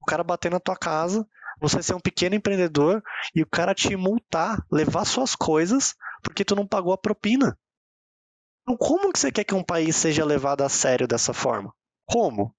O 0.00 0.06
cara 0.06 0.24
bater 0.24 0.50
na 0.50 0.60
tua 0.60 0.76
casa, 0.76 1.26
você 1.60 1.82
ser 1.82 1.94
um 1.94 2.00
pequeno 2.00 2.34
empreendedor 2.34 3.02
e 3.34 3.42
o 3.42 3.46
cara 3.46 3.74
te 3.74 3.96
multar, 3.96 4.64
levar 4.70 5.04
suas 5.04 5.34
coisas 5.34 5.94
porque 6.22 6.44
tu 6.44 6.56
não 6.56 6.66
pagou 6.66 6.92
a 6.92 6.98
propina. 6.98 7.56
Então, 8.62 8.76
como 8.76 9.12
que 9.12 9.18
você 9.18 9.30
quer 9.30 9.44
que 9.44 9.54
um 9.54 9.62
país 9.62 9.94
seja 9.94 10.24
levado 10.24 10.62
a 10.62 10.68
sério 10.68 11.06
dessa 11.06 11.34
forma? 11.34 11.72
Como? 12.06 12.54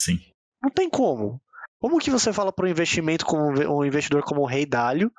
Sim. 0.00 0.18
Não 0.62 0.70
tem 0.70 0.88
como. 0.88 1.42
Como 1.80 1.98
que 1.98 2.10
você 2.10 2.32
fala 2.32 2.52
para 2.52 2.66
um 2.66 2.70
investimento 2.70 3.26
como 3.26 3.50
um 3.50 3.84
investidor 3.84 4.22
como 4.22 4.42
o 4.42 4.46
Rei 4.46 4.64
Dalio 4.64 5.12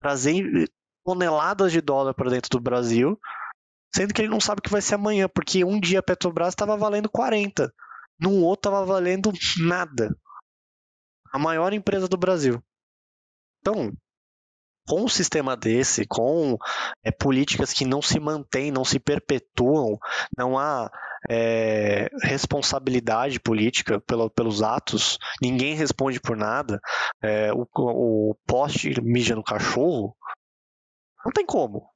trazer 0.00 0.70
toneladas 1.04 1.72
de 1.72 1.80
dólar 1.80 2.14
para 2.14 2.30
dentro 2.30 2.50
do 2.50 2.60
Brasil, 2.60 3.18
sendo 3.94 4.12
que 4.12 4.20
ele 4.20 4.28
não 4.28 4.40
sabe 4.40 4.58
o 4.58 4.62
que 4.62 4.70
vai 4.70 4.82
ser 4.82 4.96
amanhã, 4.96 5.28
porque 5.28 5.64
um 5.64 5.80
dia 5.80 6.00
a 6.00 6.02
Petrobras 6.02 6.50
estava 6.50 6.76
valendo 6.76 7.08
40, 7.08 7.72
num 8.20 8.42
outro 8.42 8.70
estava 8.70 8.86
valendo 8.86 9.32
nada. 9.66 10.14
A 11.34 11.38
maior 11.38 11.72
empresa 11.72 12.06
do 12.06 12.16
Brasil. 12.16 12.62
Então, 13.60 13.92
com 14.86 15.02
um 15.02 15.08
sistema 15.08 15.56
desse, 15.56 16.06
com 16.06 16.56
é, 17.02 17.10
políticas 17.10 17.72
que 17.72 17.84
não 17.84 18.00
se 18.00 18.20
mantêm, 18.20 18.70
não 18.70 18.84
se 18.84 19.00
perpetuam, 19.00 19.98
não 20.38 20.56
há 20.56 20.88
é, 21.28 22.08
responsabilidade 22.22 23.40
política 23.40 24.00
pelo, 24.00 24.30
pelos 24.30 24.62
atos, 24.62 25.18
ninguém 25.42 25.74
responde 25.74 26.20
por 26.20 26.36
nada, 26.36 26.78
é, 27.20 27.52
o, 27.52 27.66
o 27.74 28.36
poste 28.46 29.00
mija 29.00 29.34
no 29.34 29.42
cachorro, 29.42 30.14
não 31.24 31.32
tem 31.32 31.44
como. 31.44 31.88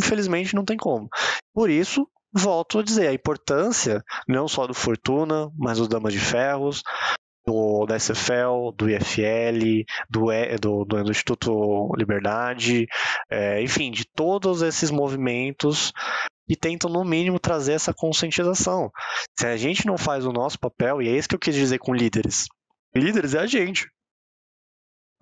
Infelizmente 0.00 0.56
não 0.56 0.64
tem 0.64 0.76
como. 0.76 1.08
Por 1.54 1.70
isso, 1.70 2.08
volto 2.32 2.80
a 2.80 2.82
dizer, 2.82 3.08
a 3.08 3.14
importância 3.14 4.02
não 4.26 4.48
só 4.48 4.66
do 4.66 4.74
Fortuna, 4.74 5.50
mas 5.56 5.78
dos 5.78 5.86
Damas 5.86 6.12
de 6.12 6.18
Ferros, 6.18 6.82
do, 7.46 7.86
da 7.86 7.98
SFL, 7.98 8.72
do 8.76 8.90
IFL, 8.90 9.84
do, 10.10 10.84
do, 10.84 10.84
do 10.84 11.10
Instituto 11.10 11.94
Liberdade, 11.96 12.86
é, 13.30 13.62
enfim, 13.62 13.90
de 13.90 14.04
todos 14.04 14.62
esses 14.62 14.90
movimentos 14.90 15.92
que 16.48 16.56
tentam, 16.56 16.90
no 16.90 17.04
mínimo, 17.04 17.38
trazer 17.38 17.72
essa 17.72 17.94
conscientização. 17.94 18.90
Se 19.38 19.46
a 19.46 19.56
gente 19.56 19.86
não 19.86 19.96
faz 19.96 20.24
o 20.24 20.32
nosso 20.32 20.58
papel, 20.58 21.02
e 21.02 21.08
é 21.08 21.16
isso 21.16 21.28
que 21.28 21.34
eu 21.34 21.40
quis 21.40 21.54
dizer 21.54 21.78
com 21.78 21.94
líderes, 21.94 22.46
líderes 22.94 23.34
é 23.34 23.40
a 23.40 23.46
gente. 23.46 23.88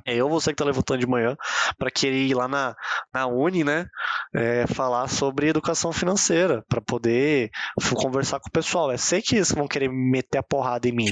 É 0.06 0.14
eu, 0.14 0.28
você 0.28 0.50
que 0.50 0.54
está 0.54 0.64
levantando 0.64 1.00
de 1.00 1.06
manhã, 1.06 1.34
para 1.78 1.90
querer 1.90 2.26
ir 2.26 2.34
lá 2.34 2.46
na, 2.46 2.76
na 3.12 3.26
Uni, 3.26 3.64
né? 3.64 3.86
É, 4.34 4.66
falar 4.66 5.08
sobre 5.08 5.48
educação 5.48 5.92
financeira, 5.92 6.62
para 6.68 6.80
poder 6.80 7.50
conversar 7.94 8.38
com 8.38 8.48
o 8.48 8.52
pessoal. 8.52 8.92
Eu 8.92 8.98
sei 8.98 9.22
que 9.22 9.36
eles 9.36 9.50
vão 9.50 9.66
querer 9.66 9.88
meter 9.88 10.38
a 10.38 10.42
porrada 10.42 10.86
em 10.86 10.92
mim, 10.92 11.10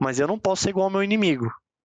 mas 0.00 0.18
eu 0.18 0.26
não 0.26 0.38
posso 0.38 0.62
ser 0.62 0.70
igual 0.70 0.86
ao 0.86 0.90
meu 0.90 1.02
inimigo. 1.02 1.46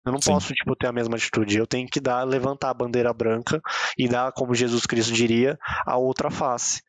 Eu 0.05 0.11
não 0.11 0.21
Sim. 0.21 0.33
posso, 0.33 0.53
tipo, 0.53 0.75
ter 0.75 0.87
a 0.87 0.91
mesma 0.91 1.15
atitude. 1.15 1.57
Eu 1.57 1.67
tenho 1.67 1.87
que 1.87 1.99
dar, 1.99 2.23
levantar 2.23 2.71
a 2.71 2.73
bandeira 2.73 3.13
branca 3.13 3.61
e 3.97 4.07
dar, 4.07 4.31
como 4.33 4.55
Jesus 4.55 4.85
Cristo 4.85 5.13
diria, 5.13 5.57
a 5.85 5.97
outra 5.97 6.29
face. 6.29 6.81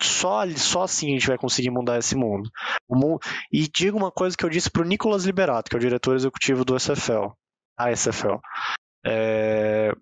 Só, 0.00 0.46
só 0.50 0.82
assim 0.82 1.08
a 1.08 1.10
gente 1.12 1.26
vai 1.26 1.38
conseguir 1.38 1.70
mudar 1.70 1.98
esse 1.98 2.14
mundo. 2.14 2.48
mundo... 2.88 3.18
E 3.50 3.66
digo 3.66 3.96
uma 3.96 4.12
coisa 4.12 4.36
que 4.36 4.44
eu 4.44 4.50
disse 4.50 4.70
para 4.70 4.82
o 4.82 4.84
Nicolas 4.84 5.24
Liberato, 5.24 5.70
que 5.70 5.76
é 5.76 5.78
o 5.78 5.80
diretor 5.80 6.14
executivo 6.14 6.64
do 6.64 6.78
SFL 6.78 7.32
a 7.76 7.90
SFL. 7.90 8.38
É... 9.06 9.92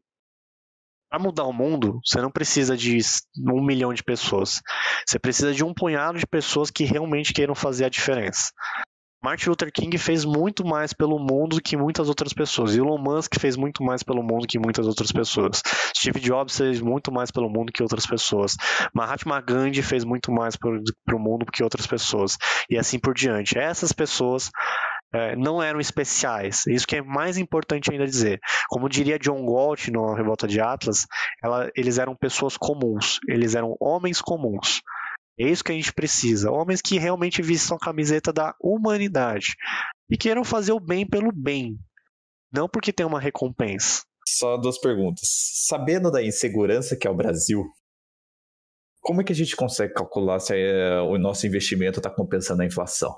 Para 1.11 1.19
mudar 1.19 1.45
o 1.45 1.53
mundo, 1.53 2.01
você 2.05 2.23
não 2.23 2.31
precisa 2.31 2.75
de 2.75 2.99
um 3.39 3.63
milhão 3.63 3.93
de 3.93 4.03
pessoas. 4.03 4.63
Você 5.07 5.19
precisa 5.19 5.53
de 5.53 5.63
um 5.63 5.75
punhado 5.75 6.19
de 6.19 6.27
pessoas 6.27 6.71
que 6.71 6.85
realmente 6.85 7.35
queiram 7.35 7.55
fazer 7.55 7.85
a 7.85 7.91
diferença. 7.91 8.51
Martin 9.23 9.51
Luther 9.51 9.71
King 9.73 9.97
fez 9.99 10.25
muito 10.25 10.67
mais 10.67 10.93
pelo 10.93 11.17
mundo 11.17 11.57
do 11.57 11.63
que 11.63 11.77
muitas 11.77 12.09
outras 12.09 12.33
pessoas. 12.33 12.75
Elon 12.75 12.99
Musk 12.99 13.39
fez 13.39 13.57
muito 13.57 13.85
mais 13.85 14.03
pelo 14.03 14.21
mundo 14.21 14.49
que 14.49 14.59
muitas 14.59 14.87
outras 14.89 15.13
pessoas. 15.13 15.63
Steve 15.97 16.19
Jobs 16.19 16.57
fez 16.57 16.81
muito 16.81 17.13
mais 17.13 17.31
pelo 17.31 17.49
mundo 17.49 17.71
que 17.73 17.85
outras 17.85 18.05
pessoas. 18.05 18.57
Mahatma 18.93 19.41
Gandhi 19.41 19.81
fez 19.81 20.03
muito 20.03 20.33
mais 20.33 20.57
para 20.57 20.71
o 21.15 21.21
mundo 21.21 21.47
que 21.47 21.63
outras 21.63 21.87
pessoas. 21.87 22.37
E 22.69 22.77
assim 22.77 22.99
por 22.99 23.15
diante. 23.15 23.57
Essas 23.57 23.93
pessoas 23.93 24.51
é, 25.13 25.37
não 25.37 25.63
eram 25.63 25.79
especiais. 25.79 26.67
Isso 26.67 26.87
que 26.87 26.97
é 26.97 27.03
mais 27.03 27.37
importante 27.37 27.91
ainda 27.91 28.07
dizer. 28.07 28.41
Como 28.69 28.89
diria 28.89 29.19
John 29.19 29.45
Galt 29.45 29.89
no 29.89 30.15
Revolta 30.15 30.49
de 30.49 30.61
Atlas, 30.61 31.07
ela, 31.43 31.71
eles 31.77 31.99
eram 31.99 32.17
pessoas 32.17 32.57
comuns, 32.57 33.19
eles 33.29 33.55
eram 33.55 33.77
homens 33.81 34.21
comuns. 34.21 34.81
É 35.39 35.49
isso 35.49 35.65
que 35.65 35.73
a 35.73 35.75
gente 35.75 35.93
precisa. 35.93 36.51
Homens 36.51 36.81
que 36.81 36.99
realmente 36.99 37.43
vistam 37.43 37.77
a 37.77 37.81
camiseta 37.81 38.33
da 38.33 38.55
humanidade 38.61 39.55
e 40.11 40.17
queiram 40.17 40.45
fazer 40.45 40.73
o 40.73 40.81
bem 40.81 41.07
pelo 41.07 41.33
bem, 41.33 41.79
não 42.53 42.69
porque 42.69 42.93
tem 42.93 43.07
uma 43.07 43.21
recompensa. 43.21 44.03
Só 44.29 44.57
duas 44.57 44.79
perguntas. 44.79 45.29
Sabendo 45.67 46.11
da 46.11 46.23
insegurança 46.23 46.97
que 46.97 47.07
é 47.07 47.11
o 47.11 47.17
Brasil, 47.17 47.65
como 49.01 49.21
é 49.21 49.25
que 49.25 49.33
a 49.33 49.37
gente 49.37 49.57
consegue 49.57 49.95
calcular 49.95 50.39
se 50.39 50.55
é, 50.55 51.01
o 51.01 51.19
nosso 51.19 51.47
investimento 51.47 51.99
está 51.99 52.09
compensando 52.11 52.63
a 52.63 52.67
inflação? 52.67 53.15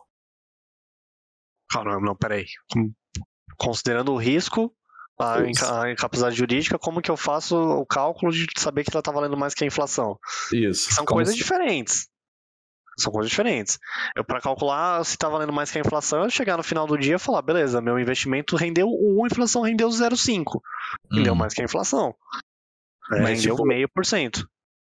Caramba, 1.74 2.01
não, 2.01 2.14
peraí. 2.14 2.46
Considerando 3.56 4.12
o 4.12 4.16
risco, 4.16 4.72
a, 5.18 5.38
a 5.82 5.90
incapacidade 5.90 6.36
jurídica, 6.36 6.78
como 6.78 7.02
que 7.02 7.10
eu 7.10 7.16
faço 7.16 7.56
o 7.56 7.84
cálculo 7.84 8.30
de 8.30 8.46
saber 8.56 8.84
que 8.84 8.90
ela 8.92 9.01
está 9.01 9.10
valendo 9.10 9.36
mais 9.36 9.55
que 9.55 9.64
a 9.64 9.66
inflação? 9.66 10.16
Isso. 10.52 10.92
São 10.92 11.05
como 11.05 11.16
coisas 11.16 11.34
se... 11.34 11.40
diferentes. 11.40 12.09
São 12.96 13.12
coisas 13.12 13.28
diferentes. 13.28 13.76
Eu, 14.14 14.24
para 14.24 14.40
calcular 14.40 15.05
se 15.05 15.16
está 15.16 15.28
valendo 15.28 15.52
mais 15.52 15.68
que 15.68 15.78
a 15.78 15.80
inflação, 15.80 16.22
eu 16.22 16.30
chegar 16.30 16.56
no 16.56 16.62
final 16.62 16.86
do 16.86 16.96
dia 16.96 17.16
e 17.16 17.18
falar, 17.18 17.42
beleza, 17.42 17.80
meu 17.80 17.98
investimento 17.98 18.55
rendeu 18.55 18.86
1, 18.88 19.24
a 19.24 19.26
inflação 19.26 19.62
rendeu 19.62 19.88
0,5. 19.88 20.60
Rendeu 21.12 21.32
hum. 21.32 21.36
mais 21.36 21.52
que 21.52 21.60
a 21.60 21.64
inflação. 21.64 22.14
É, 23.12 23.20
Mas, 23.20 23.40
rendeu 23.40 23.56
tipo, 23.56 23.66
meio 23.66 23.88
por 23.88 24.06
cento. 24.06 24.48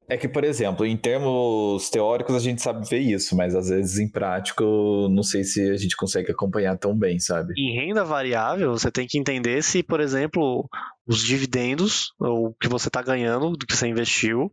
É 0.08 0.18
que, 0.18 0.28
por 0.28 0.44
exemplo, 0.44 0.86
em 0.86 0.96
termos 0.96 1.90
teóricos 1.90 2.36
a 2.36 2.40
gente 2.40 2.62
sabe 2.62 2.88
ver 2.88 3.00
isso, 3.00 3.36
mas 3.36 3.56
às 3.56 3.70
vezes 3.70 3.98
em 3.98 4.10
prático 4.10 5.08
não 5.10 5.24
sei 5.24 5.44
se 5.44 5.70
a 5.70 5.78
gente 5.78 5.96
consegue 5.96 6.32
acompanhar 6.32 6.78
tão 6.78 6.96
bem, 6.96 7.20
sabe? 7.20 7.54
Em 7.58 7.76
renda 7.76 8.04
variável, 8.04 8.72
você 8.72 8.92
tem 8.92 9.08
que 9.08 9.18
entender 9.18 9.64
se, 9.64 9.82
por 9.82 10.00
exemplo, 10.00 10.70
os 11.08 11.24
dividendos, 11.24 12.14
ou 12.20 12.48
o 12.48 12.54
que 12.54 12.68
você 12.68 12.88
está 12.88 13.02
ganhando 13.02 13.52
do 13.52 13.66
que 13.66 13.76
você 13.76 13.88
investiu, 13.88 14.52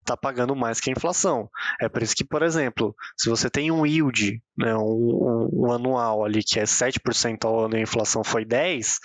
está 0.00 0.16
pagando 0.16 0.54
mais 0.54 0.80
que 0.80 0.90
a 0.90 0.92
inflação. 0.92 1.48
É 1.80 1.88
por 1.88 2.02
isso 2.02 2.14
que, 2.14 2.24
por 2.24 2.42
exemplo, 2.42 2.94
se 3.16 3.28
você 3.28 3.50
tem 3.50 3.70
um 3.70 3.84
yield, 3.84 4.40
né, 4.56 4.74
um, 4.76 4.80
um, 4.80 5.48
um 5.64 5.72
anual 5.72 6.24
ali 6.24 6.42
que 6.42 6.60
é 6.60 6.64
7% 6.64 7.44
ao 7.44 7.64
ano 7.64 7.76
e 7.76 7.78
a 7.80 7.82
inflação 7.82 8.22
foi 8.22 8.44
10%, 8.44 8.98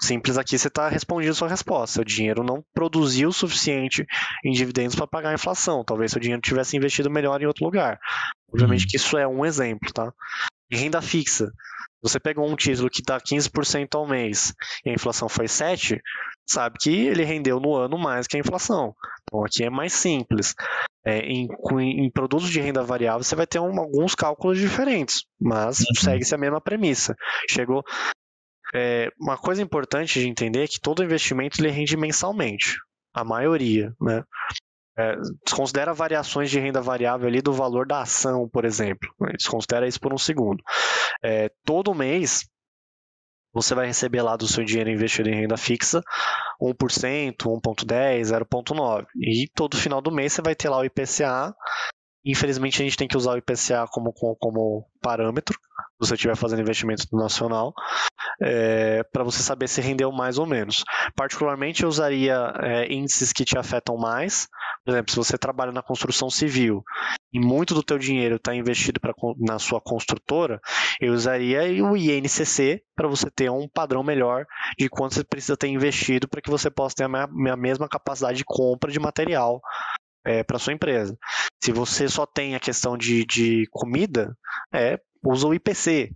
Simples 0.00 0.36
aqui 0.36 0.58
você 0.58 0.68
está 0.68 0.88
respondendo 0.88 1.30
a 1.30 1.34
sua 1.34 1.48
resposta. 1.48 1.94
Seu 1.94 2.04
dinheiro 2.04 2.42
não 2.42 2.62
produziu 2.74 3.30
o 3.30 3.32
suficiente 3.32 4.04
em 4.44 4.52
dividendos 4.52 4.94
para 4.94 5.06
pagar 5.06 5.30
a 5.30 5.34
inflação. 5.34 5.84
Talvez 5.84 6.12
seu 6.12 6.20
dinheiro 6.20 6.42
tivesse 6.42 6.76
investido 6.76 7.10
melhor 7.10 7.40
em 7.40 7.46
outro 7.46 7.64
lugar. 7.64 7.98
Obviamente 8.52 8.82
uhum. 8.82 8.88
que 8.88 8.96
isso 8.96 9.16
é 9.16 9.26
um 9.26 9.44
exemplo, 9.44 9.92
tá? 9.92 10.12
Em 10.70 10.76
renda 10.76 11.00
fixa, 11.00 11.50
você 12.02 12.20
pegou 12.20 12.48
um 12.48 12.56
título 12.56 12.90
que 12.90 13.02
dá 13.02 13.20
15% 13.20 13.94
ao 13.94 14.06
mês 14.06 14.52
e 14.84 14.90
a 14.90 14.92
inflação 14.92 15.28
foi 15.28 15.46
7%, 15.46 15.98
sabe 16.46 16.76
que 16.80 16.90
ele 16.90 17.24
rendeu 17.24 17.58
no 17.58 17.74
ano 17.74 17.98
mais 17.98 18.26
que 18.26 18.36
a 18.36 18.40
inflação. 18.40 18.94
Então 19.22 19.44
aqui 19.44 19.64
é 19.64 19.70
mais 19.70 19.92
simples. 19.92 20.54
É, 21.04 21.20
em, 21.20 21.48
em, 21.80 22.10
produtos 22.10 22.50
de 22.50 22.60
renda 22.60 22.82
variável 22.82 23.22
você 23.22 23.36
vai 23.36 23.46
ter 23.46 23.60
um, 23.60 23.78
alguns 23.78 24.16
cálculos 24.16 24.58
diferentes, 24.58 25.24
mas 25.40 25.78
uhum. 25.78 25.94
segue-se 25.96 26.34
a 26.34 26.38
mesma 26.38 26.60
premissa. 26.60 27.14
Chegou, 27.48 27.84
é, 28.74 29.10
uma 29.18 29.36
coisa 29.36 29.62
importante 29.62 30.20
de 30.20 30.28
entender 30.28 30.64
é 30.64 30.68
que 30.68 30.80
todo 30.80 31.04
investimento 31.04 31.60
ele 31.60 31.70
rende 31.70 31.96
mensalmente, 31.96 32.76
a 33.14 33.24
maioria, 33.24 33.92
né? 34.00 34.22
É, 34.98 35.14
desconsidera 35.44 35.92
variações 35.92 36.50
de 36.50 36.58
renda 36.58 36.80
variável 36.80 37.28
ali 37.28 37.42
do 37.42 37.52
valor 37.52 37.86
da 37.86 38.00
ação, 38.00 38.48
por 38.48 38.64
exemplo. 38.64 39.08
Desconsidera 39.36 39.86
isso 39.86 40.00
por 40.00 40.12
um 40.12 40.18
segundo. 40.18 40.62
É, 41.22 41.50
todo 41.64 41.94
mês 41.94 42.48
você 43.52 43.74
vai 43.74 43.86
receber 43.86 44.22
lá 44.22 44.36
do 44.36 44.46
seu 44.46 44.64
dinheiro 44.64 44.90
investido 44.90 45.28
em 45.28 45.34
renda 45.34 45.56
fixa 45.56 46.02
1%, 46.60 47.36
1,10%, 47.36 48.20
0,9%. 48.20 49.06
E 49.18 49.48
todo 49.54 49.76
final 49.76 50.00
do 50.00 50.12
mês 50.12 50.32
você 50.32 50.42
vai 50.42 50.54
ter 50.54 50.68
lá 50.68 50.78
o 50.78 50.84
IPCA. 50.84 51.54
Infelizmente 52.24 52.82
a 52.82 52.84
gente 52.84 52.96
tem 52.96 53.08
que 53.08 53.16
usar 53.16 53.32
o 53.32 53.38
IPCA 53.38 53.86
como, 53.90 54.12
como, 54.12 54.36
como 54.36 54.86
parâmetro, 55.00 55.58
você 55.98 56.14
estiver 56.14 56.36
fazendo 56.36 56.60
investimento 56.60 57.04
nacional 57.12 57.72
é, 58.40 59.02
para 59.04 59.24
você 59.24 59.42
saber 59.42 59.68
se 59.68 59.80
rendeu 59.80 60.12
mais 60.12 60.38
ou 60.38 60.46
menos. 60.46 60.84
Particularmente, 61.14 61.82
eu 61.82 61.88
usaria 61.88 62.52
é, 62.60 62.92
índices 62.92 63.32
que 63.32 63.44
te 63.44 63.58
afetam 63.58 63.96
mais. 63.96 64.48
Por 64.84 64.92
exemplo, 64.92 65.10
se 65.10 65.16
você 65.16 65.38
trabalha 65.38 65.72
na 65.72 65.82
construção 65.82 66.30
civil 66.30 66.82
e 67.32 67.40
muito 67.40 67.74
do 67.74 67.82
teu 67.82 67.98
dinheiro 67.98 68.36
está 68.36 68.54
investido 68.54 69.00
pra, 69.00 69.12
na 69.38 69.58
sua 69.58 69.80
construtora, 69.80 70.60
eu 71.00 71.12
usaria 71.12 71.62
o 71.84 71.96
INCC 71.96 72.82
para 72.94 73.08
você 73.08 73.30
ter 73.30 73.50
um 73.50 73.68
padrão 73.68 74.02
melhor 74.02 74.44
de 74.78 74.88
quanto 74.88 75.14
você 75.14 75.24
precisa 75.24 75.56
ter 75.56 75.68
investido 75.68 76.28
para 76.28 76.40
que 76.40 76.50
você 76.50 76.70
possa 76.70 76.96
ter 76.96 77.04
a, 77.04 77.24
a 77.52 77.56
mesma 77.56 77.88
capacidade 77.88 78.38
de 78.38 78.44
compra 78.44 78.90
de 78.90 79.00
material 79.00 79.60
é, 80.24 80.42
para 80.42 80.58
sua 80.58 80.72
empresa. 80.72 81.16
Se 81.62 81.72
você 81.72 82.08
só 82.08 82.26
tem 82.26 82.54
a 82.54 82.60
questão 82.60 82.96
de, 82.96 83.24
de 83.24 83.66
comida, 83.70 84.36
é, 84.72 84.98
usa 85.24 85.46
o 85.46 85.54
IPC. 85.54 86.10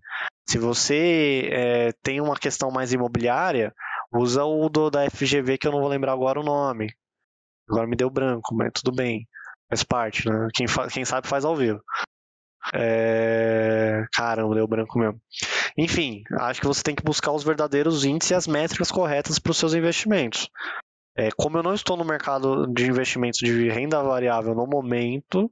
Se 0.49 0.59
você 0.59 1.49
é, 1.53 1.93
tem 2.03 2.21
uma 2.21 2.37
questão 2.37 2.71
mais 2.71 2.93
imobiliária, 2.93 3.73
usa 4.13 4.45
o 4.45 4.69
do, 4.69 4.91
da 4.91 5.09
FGV, 5.09 5.59
que 5.59 5.67
eu 5.67 5.73
não 5.73 5.81
vou 5.81 5.89
lembrar 5.89 6.13
agora 6.13 6.41
o 6.41 6.45
nome. 6.45 6.93
Agora 7.69 7.87
me 7.87 7.97
deu 7.97 8.11
branco, 8.11 8.55
mas 8.55 8.73
tudo 8.75 8.95
bem. 8.95 9.27
Faz 9.69 9.85
parte, 9.85 10.29
né? 10.29 10.49
Quem, 10.53 10.67
quem 10.93 11.05
sabe 11.05 11.29
faz 11.29 11.45
ao 11.45 11.55
vivo. 11.55 11.81
É... 12.75 14.05
Caramba, 14.13 14.55
deu 14.55 14.67
branco 14.67 14.99
mesmo. 14.99 15.21
Enfim, 15.79 16.23
acho 16.41 16.61
que 16.61 16.67
você 16.67 16.83
tem 16.83 16.95
que 16.95 17.05
buscar 17.05 17.33
os 17.33 17.45
verdadeiros 17.45 18.05
índices 18.05 18.31
e 18.31 18.35
as 18.35 18.47
métricas 18.47 18.91
corretas 18.91 19.39
para 19.39 19.53
os 19.53 19.57
seus 19.57 19.75
investimentos. 19.75 20.51
É, 21.17 21.31
como 21.37 21.59
eu 21.59 21.63
não 21.63 21.75
estou 21.75 21.97
no 21.97 22.05
mercado 22.05 22.67
de 22.67 22.87
investimentos 22.87 23.41
de 23.41 23.69
renda 23.69 24.03
variável 24.03 24.55
no 24.55 24.67
momento, 24.67 25.51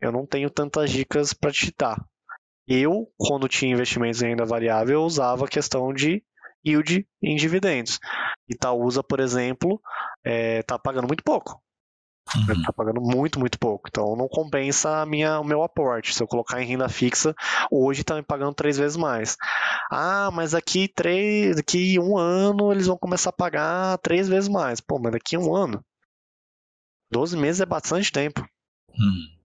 eu 0.00 0.12
não 0.12 0.26
tenho 0.26 0.50
tantas 0.50 0.90
dicas 0.90 1.32
para 1.32 1.50
te 1.50 1.72
dar. 1.78 2.04
Eu, 2.66 3.08
quando 3.16 3.48
tinha 3.48 3.72
investimentos 3.72 4.22
em 4.22 4.28
renda 4.28 4.44
variável, 4.44 5.00
eu 5.00 5.04
usava 5.04 5.44
a 5.44 5.48
questão 5.48 5.92
de 5.92 6.22
yield 6.66 7.06
em 7.22 7.36
dividendos. 7.36 8.00
Itaúsa, 8.48 9.02
por 9.02 9.20
exemplo, 9.20 9.80
está 10.24 10.30
é, 10.30 10.62
tá 10.62 10.78
pagando 10.78 11.06
muito 11.06 11.22
pouco. 11.22 11.62
Uhum. 12.34 12.62
Tá 12.62 12.72
pagando 12.72 13.00
muito, 13.00 13.38
muito 13.38 13.58
pouco. 13.58 13.88
Então 13.88 14.16
não 14.16 14.28
compensa 14.28 15.02
a 15.02 15.06
minha, 15.06 15.38
o 15.38 15.44
meu 15.44 15.62
aporte. 15.62 16.14
Se 16.14 16.22
eu 16.22 16.26
colocar 16.26 16.60
em 16.62 16.66
renda 16.66 16.88
fixa, 16.88 17.34
hoje 17.70 18.00
está 18.00 18.14
me 18.14 18.22
pagando 18.22 18.54
três 18.54 18.78
vezes 18.78 18.96
mais. 18.96 19.36
Ah, 19.90 20.30
mas 20.32 20.52
daqui 20.52 20.88
três, 20.88 21.56
daqui 21.56 21.98
um 22.00 22.16
ano 22.16 22.72
eles 22.72 22.86
vão 22.86 22.96
começar 22.96 23.30
a 23.30 23.34
pagar 23.34 23.98
três 23.98 24.28
vezes 24.28 24.48
mais. 24.48 24.80
Pô, 24.80 24.98
mas 24.98 25.12
daqui 25.12 25.36
um 25.36 25.54
ano. 25.54 25.84
12 27.12 27.36
meses 27.36 27.60
é 27.60 27.66
bastante 27.66 28.10
tempo. 28.10 28.44
Hum. 28.90 29.43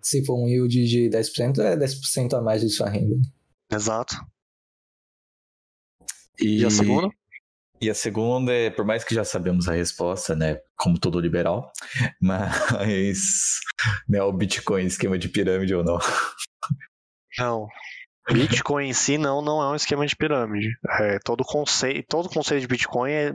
Se 0.00 0.24
for 0.24 0.38
um 0.38 0.48
yield 0.48 0.86
de 0.86 1.10
10%, 1.10 1.58
é 1.58 1.76
10% 1.76 2.34
a 2.34 2.40
mais 2.40 2.60
de 2.60 2.70
sua 2.70 2.88
renda. 2.88 3.16
Exato. 3.70 4.14
E, 6.40 6.60
e 6.60 6.64
a 6.64 6.70
segunda? 6.70 7.08
E 7.80 7.90
a 7.90 7.94
segunda 7.94 8.52
é, 8.52 8.70
por 8.70 8.84
mais 8.84 9.02
que 9.02 9.14
já 9.14 9.24
sabemos 9.24 9.68
a 9.68 9.72
resposta, 9.72 10.36
né, 10.36 10.60
como 10.76 11.00
todo 11.00 11.18
liberal, 11.18 11.72
mas 12.22 13.58
né, 14.08 14.22
o 14.22 14.32
Bitcoin 14.32 14.86
esquema 14.86 15.18
de 15.18 15.28
pirâmide 15.28 15.74
ou 15.74 15.82
não? 15.82 15.98
Não. 17.38 17.66
Bitcoin 18.30 18.88
em 18.88 18.92
si 18.92 19.18
não, 19.18 19.42
não 19.42 19.60
é 19.60 19.72
um 19.72 19.74
esquema 19.74 20.06
de 20.06 20.14
pirâmide. 20.14 20.68
É, 21.00 21.18
todo 21.24 21.42
conceito, 21.42 22.06
todo 22.08 22.28
conceito 22.28 22.60
de 22.60 22.68
Bitcoin 22.68 23.10
é, 23.10 23.32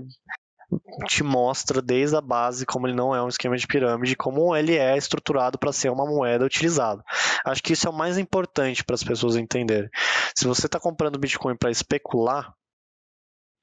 te 1.06 1.23
mostra 1.23 1.81
desde 1.81 2.15
a 2.18 2.22
base 2.22 2.65
como 2.65 2.88
ele 2.88 2.95
não 2.95 3.15
é 3.15 3.22
um 3.23 3.27
esquema 3.27 3.56
de 3.56 3.65
pirâmide, 3.65 4.15
como 4.15 4.56
ele 4.56 4.76
é 4.76 4.98
estruturado 4.98 5.57
para 5.57 5.72
ser 5.72 5.89
uma 5.89 6.06
moeda 6.06 6.45
utilizada. 6.45 7.03
Acho 7.45 7.64
que 7.64 7.73
isso 7.73 7.88
é 7.88 7.89
o 7.89 7.94
mais 7.94 8.18
importante 8.18 8.84
para 8.84 8.95
as 8.95 9.03
pessoas 9.03 9.35
entenderem. 9.35 9.89
Se 10.35 10.45
você 10.45 10.65
está 10.65 10.80
comprando 10.80 11.19
Bitcoin 11.19 11.56
para 11.56 11.72
especular, 11.72 12.53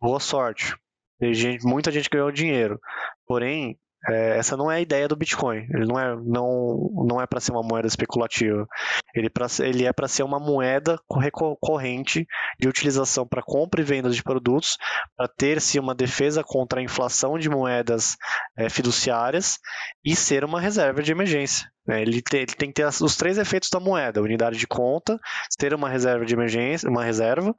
boa 0.00 0.20
sorte. 0.20 0.74
Gente, 1.20 1.64
muita 1.64 1.90
gente 1.90 2.08
ganhou 2.10 2.32
dinheiro. 2.32 2.80
Porém, 3.26 3.78
é, 4.08 4.38
essa 4.38 4.56
não 4.56 4.70
é 4.70 4.76
a 4.76 4.80
ideia 4.80 5.08
do 5.08 5.16
Bitcoin. 5.16 5.66
Ele 5.70 5.86
não 5.86 5.98
é, 5.98 6.16
não, 6.16 6.90
não 7.08 7.20
é 7.20 7.26
para 7.26 7.40
ser 7.40 7.52
uma 7.52 7.62
moeda 7.62 7.86
especulativa. 7.86 8.66
Ele, 9.14 9.30
pra, 9.30 9.46
ele 9.60 9.86
é 9.86 9.92
para 9.92 10.08
ser 10.08 10.22
uma 10.22 10.38
moeda 10.38 10.98
recorrente 11.20 12.26
de 12.58 12.68
utilização 12.68 13.26
para 13.26 13.42
compra 13.42 13.80
e 13.80 13.84
venda 13.84 14.10
de 14.10 14.22
produtos, 14.22 14.76
para 15.16 15.28
ter-se 15.28 15.78
uma 15.78 15.94
defesa 15.94 16.42
contra 16.44 16.80
a 16.80 16.82
inflação 16.82 17.38
de 17.38 17.48
moedas 17.48 18.16
é, 18.56 18.68
fiduciárias 18.68 19.58
e 20.04 20.14
ser 20.14 20.44
uma 20.44 20.60
reserva 20.60 21.02
de 21.02 21.12
emergência. 21.12 21.68
Né? 21.86 22.02
Ele, 22.02 22.22
tem, 22.22 22.40
ele 22.40 22.54
tem 22.54 22.68
que 22.68 22.74
ter 22.74 22.86
os 22.86 23.16
três 23.16 23.38
efeitos 23.38 23.68
da 23.70 23.80
moeda: 23.80 24.22
unidade 24.22 24.58
de 24.58 24.66
conta, 24.66 25.18
ter 25.58 25.74
uma 25.74 25.88
reserva 25.88 26.24
de 26.24 26.34
emergência, 26.34 26.88
uma 26.88 27.04
reserva 27.04 27.54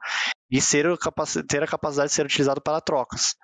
e 0.50 0.60
ser, 0.60 0.86
ter 1.48 1.62
a 1.62 1.66
capacidade 1.66 2.08
de 2.08 2.14
ser 2.14 2.26
utilizado 2.26 2.60
para 2.60 2.80
trocas. 2.80 3.34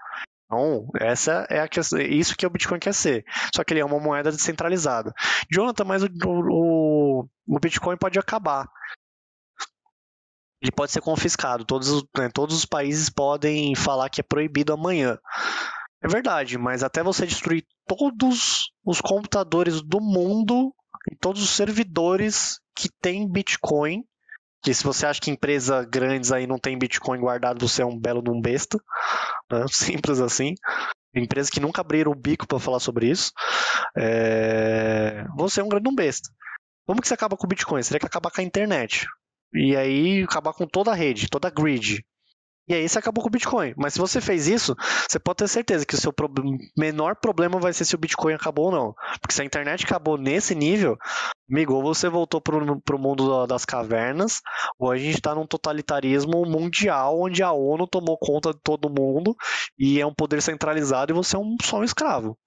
Então, 0.52 0.86
essa 1.00 1.46
é 1.48 1.60
a 1.60 1.68
questão, 1.68 1.98
isso 1.98 2.36
que 2.36 2.46
o 2.46 2.50
Bitcoin 2.50 2.78
quer 2.78 2.92
ser. 2.92 3.24
Só 3.54 3.64
que 3.64 3.72
ele 3.72 3.80
é 3.80 3.84
uma 3.84 3.98
moeda 3.98 4.30
descentralizada. 4.30 5.14
Jonathan, 5.50 5.84
mas 5.84 6.02
o, 6.02 6.08
o, 6.26 7.28
o 7.46 7.58
Bitcoin 7.58 7.96
pode 7.96 8.18
acabar. 8.18 8.68
Ele 10.60 10.70
pode 10.70 10.92
ser 10.92 11.00
confiscado. 11.00 11.64
Todos, 11.64 12.04
né, 12.16 12.28
todos 12.28 12.54
os 12.54 12.66
países 12.66 13.08
podem 13.08 13.74
falar 13.74 14.10
que 14.10 14.20
é 14.20 14.24
proibido 14.24 14.74
amanhã. 14.74 15.18
É 16.02 16.08
verdade, 16.08 16.58
mas 16.58 16.82
até 16.82 17.02
você 17.02 17.24
destruir 17.24 17.64
todos 17.86 18.70
os 18.84 19.00
computadores 19.00 19.80
do 19.80 20.02
mundo 20.02 20.70
e 21.10 21.16
todos 21.16 21.42
os 21.42 21.50
servidores 21.50 22.60
que 22.76 22.90
têm 23.00 23.30
Bitcoin, 23.30 24.04
que 24.62 24.72
se 24.72 24.84
você 24.84 25.06
acha 25.06 25.20
que 25.20 25.30
empresas 25.30 25.84
grandes 25.86 26.30
aí 26.30 26.47
não 26.47 26.59
tem 26.59 26.78
Bitcoin 26.78 27.20
guardado, 27.20 27.66
você 27.66 27.82
é 27.82 27.86
um 27.86 27.98
belo 27.98 28.22
de 28.22 28.30
um 28.30 28.40
besta. 28.40 28.78
Né? 29.51 29.64
Simples 29.68 30.20
assim. 30.20 30.55
Empresas 31.14 31.51
que 31.51 31.60
nunca 31.60 31.80
abriram 31.80 32.12
o 32.12 32.14
bico 32.14 32.47
para 32.47 32.60
falar 32.60 32.78
sobre 32.78 33.10
isso. 33.10 33.32
É... 33.97 35.24
Você 35.36 35.60
é 35.60 35.64
um 35.64 35.68
grande 35.68 35.89
um 35.89 35.94
besta. 35.94 36.30
Como 36.86 37.01
que 37.01 37.09
você 37.09 37.14
acaba 37.14 37.36
com 37.36 37.47
o 37.47 37.48
Bitcoin? 37.48 37.82
Você 37.82 37.90
teria 37.90 38.01
que 38.01 38.06
acabar 38.06 38.30
com 38.30 38.40
a 38.40 38.44
internet. 38.44 39.06
E 39.52 39.76
aí 39.76 40.22
acabar 40.22 40.52
com 40.52 40.66
toda 40.66 40.93
a 40.93 40.94
rede, 40.94 41.28
toda 41.28 41.48
a 41.48 41.51
grid. 41.51 42.05
E 42.72 42.74
aí 42.74 42.88
você 42.88 42.98
acabou 42.98 43.22
com 43.22 43.28
o 43.28 43.30
Bitcoin. 43.30 43.74
Mas 43.76 43.92
se 43.92 44.00
você 44.00 44.18
fez 44.18 44.48
isso, 44.48 44.74
você 45.06 45.18
pode 45.18 45.36
ter 45.36 45.48
certeza 45.48 45.84
que 45.84 45.94
o 45.94 46.00
seu 46.00 46.10
pro... 46.10 46.32
menor 46.74 47.16
problema 47.16 47.60
vai 47.60 47.70
ser 47.70 47.84
se 47.84 47.94
o 47.94 47.98
Bitcoin 47.98 48.32
acabou 48.32 48.66
ou 48.66 48.72
não. 48.72 48.94
Porque 49.20 49.34
se 49.34 49.42
a 49.42 49.44
internet 49.44 49.84
acabou 49.84 50.16
nesse 50.16 50.54
nível, 50.54 50.96
amigo, 51.50 51.74
ou 51.74 51.82
você 51.82 52.08
voltou 52.08 52.40
para 52.40 52.56
o 52.56 52.98
mundo 52.98 53.46
das 53.46 53.66
cavernas, 53.66 54.40
ou 54.78 54.90
a 54.90 54.96
gente 54.96 55.16
está 55.16 55.34
num 55.34 55.46
totalitarismo 55.46 56.46
mundial 56.46 57.20
onde 57.20 57.42
a 57.42 57.52
ONU 57.52 57.86
tomou 57.86 58.16
conta 58.16 58.54
de 58.54 58.60
todo 58.62 58.88
mundo 58.88 59.36
e 59.78 60.00
é 60.00 60.06
um 60.06 60.14
poder 60.14 60.40
centralizado 60.40 61.12
e 61.12 61.14
você 61.14 61.36
é 61.36 61.38
um, 61.38 61.54
só 61.62 61.76
um 61.76 61.84
escravo. 61.84 62.38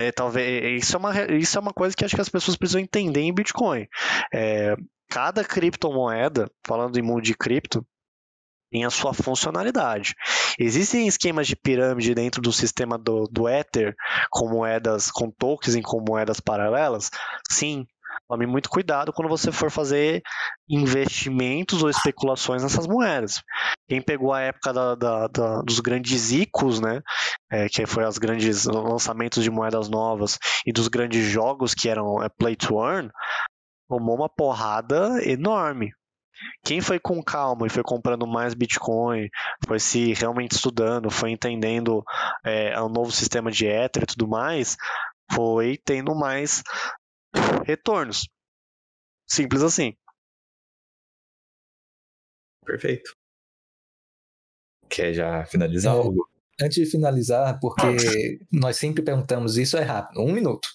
É, 0.00 0.10
talvez 0.10 0.82
isso 0.82 0.96
é, 0.96 0.98
uma, 0.98 1.32
isso 1.34 1.58
é 1.58 1.60
uma 1.60 1.72
coisa 1.74 1.94
que 1.94 2.02
acho 2.02 2.14
que 2.14 2.22
as 2.22 2.30
pessoas 2.30 2.56
precisam 2.56 2.80
entender 2.80 3.20
em 3.20 3.34
Bitcoin. 3.34 3.86
É, 4.32 4.74
cada 5.10 5.44
criptomoeda, 5.44 6.50
falando 6.66 6.98
em 6.98 7.02
mundo 7.02 7.20
de 7.20 7.34
cripto, 7.34 7.86
tem 8.74 8.84
a 8.84 8.90
sua 8.90 9.14
funcionalidade. 9.14 10.16
Existem 10.58 11.06
esquemas 11.06 11.46
de 11.46 11.54
pirâmide 11.54 12.12
dentro 12.12 12.42
do 12.42 12.52
sistema 12.52 12.98
do, 12.98 13.28
do 13.30 13.48
Ether, 13.48 13.94
com 14.28 14.48
moedas, 14.48 15.12
com 15.12 15.30
tokens 15.30 15.80
com 15.80 16.02
moedas 16.06 16.40
paralelas? 16.40 17.08
Sim. 17.48 17.86
Tome 18.28 18.46
muito 18.46 18.68
cuidado 18.68 19.12
quando 19.12 19.28
você 19.28 19.52
for 19.52 19.70
fazer 19.70 20.22
investimentos 20.68 21.84
ou 21.84 21.90
especulações 21.90 22.64
nessas 22.64 22.86
moedas. 22.86 23.40
Quem 23.88 24.02
pegou 24.02 24.32
a 24.32 24.40
época 24.40 24.72
da, 24.72 24.94
da, 24.96 25.28
da, 25.28 25.62
dos 25.62 25.78
grandes 25.78 26.32
ICOs, 26.32 26.80
né, 26.80 27.00
é, 27.52 27.68
que 27.68 27.86
foi 27.86 28.04
os 28.04 28.18
grandes 28.18 28.64
lançamentos 28.64 29.42
de 29.44 29.50
moedas 29.50 29.88
novas 29.88 30.36
e 30.66 30.72
dos 30.72 30.88
grandes 30.88 31.24
jogos 31.24 31.74
que 31.74 31.88
eram 31.88 32.20
é, 32.22 32.28
Play 32.28 32.56
to 32.56 32.82
Earn, 32.84 33.10
tomou 33.88 34.16
uma 34.16 34.28
porrada 34.28 35.22
enorme. 35.22 35.92
Quem 36.64 36.80
foi 36.80 36.98
com 36.98 37.22
calma 37.22 37.66
e 37.66 37.70
foi 37.70 37.82
comprando 37.82 38.26
mais 38.26 38.54
Bitcoin, 38.54 39.28
foi 39.66 39.78
se 39.78 40.12
realmente 40.14 40.52
estudando, 40.52 41.10
foi 41.10 41.30
entendendo 41.30 42.02
é, 42.44 42.80
o 42.80 42.88
novo 42.88 43.10
sistema 43.10 43.50
de 43.50 43.66
Ether 43.66 44.02
e 44.02 44.06
tudo 44.06 44.28
mais, 44.28 44.76
foi 45.32 45.78
tendo 45.84 46.14
mais 46.14 46.62
retornos. 47.64 48.28
Simples 49.26 49.62
assim. 49.62 49.94
Perfeito. 52.64 53.14
Quer 54.88 55.12
já 55.12 55.44
finalizar 55.44 55.94
algo? 55.94 56.28
Antes 56.60 56.84
de 56.84 56.88
finalizar, 56.88 57.58
porque 57.58 58.38
nós 58.52 58.76
sempre 58.76 59.02
perguntamos, 59.02 59.56
isso 59.56 59.76
é 59.76 59.82
rápido, 59.82 60.20
um 60.20 60.32
minuto. 60.32 60.68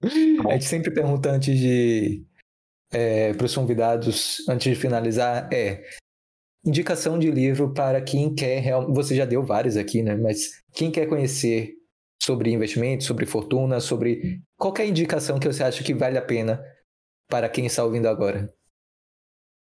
Tá 0.00 0.48
a 0.48 0.52
gente 0.52 0.66
sempre 0.66 0.92
pergunta 0.92 1.32
antes 1.32 1.58
de 1.58 2.24
é, 2.90 3.32
para 3.34 3.46
os 3.46 3.54
convidados, 3.54 4.48
antes 4.48 4.74
de 4.74 4.80
finalizar, 4.80 5.48
é 5.52 5.82
indicação 6.64 7.18
de 7.18 7.30
livro 7.30 7.72
para 7.72 8.00
quem 8.00 8.34
quer. 8.34 8.62
Você 8.88 9.14
já 9.16 9.24
deu 9.24 9.42
vários 9.42 9.76
aqui, 9.76 10.02
né? 10.02 10.16
Mas 10.16 10.62
quem 10.72 10.90
quer 10.90 11.06
conhecer 11.06 11.74
sobre 12.22 12.50
investimento, 12.50 13.04
sobre 13.04 13.26
fortuna, 13.26 13.80
sobre 13.80 14.40
qualquer 14.56 14.86
indicação 14.86 15.38
que 15.38 15.46
você 15.46 15.62
acha 15.62 15.84
que 15.84 15.94
vale 15.94 16.18
a 16.18 16.22
pena 16.22 16.62
para 17.28 17.48
quem 17.48 17.66
está 17.66 17.84
ouvindo 17.84 18.08
agora? 18.08 18.52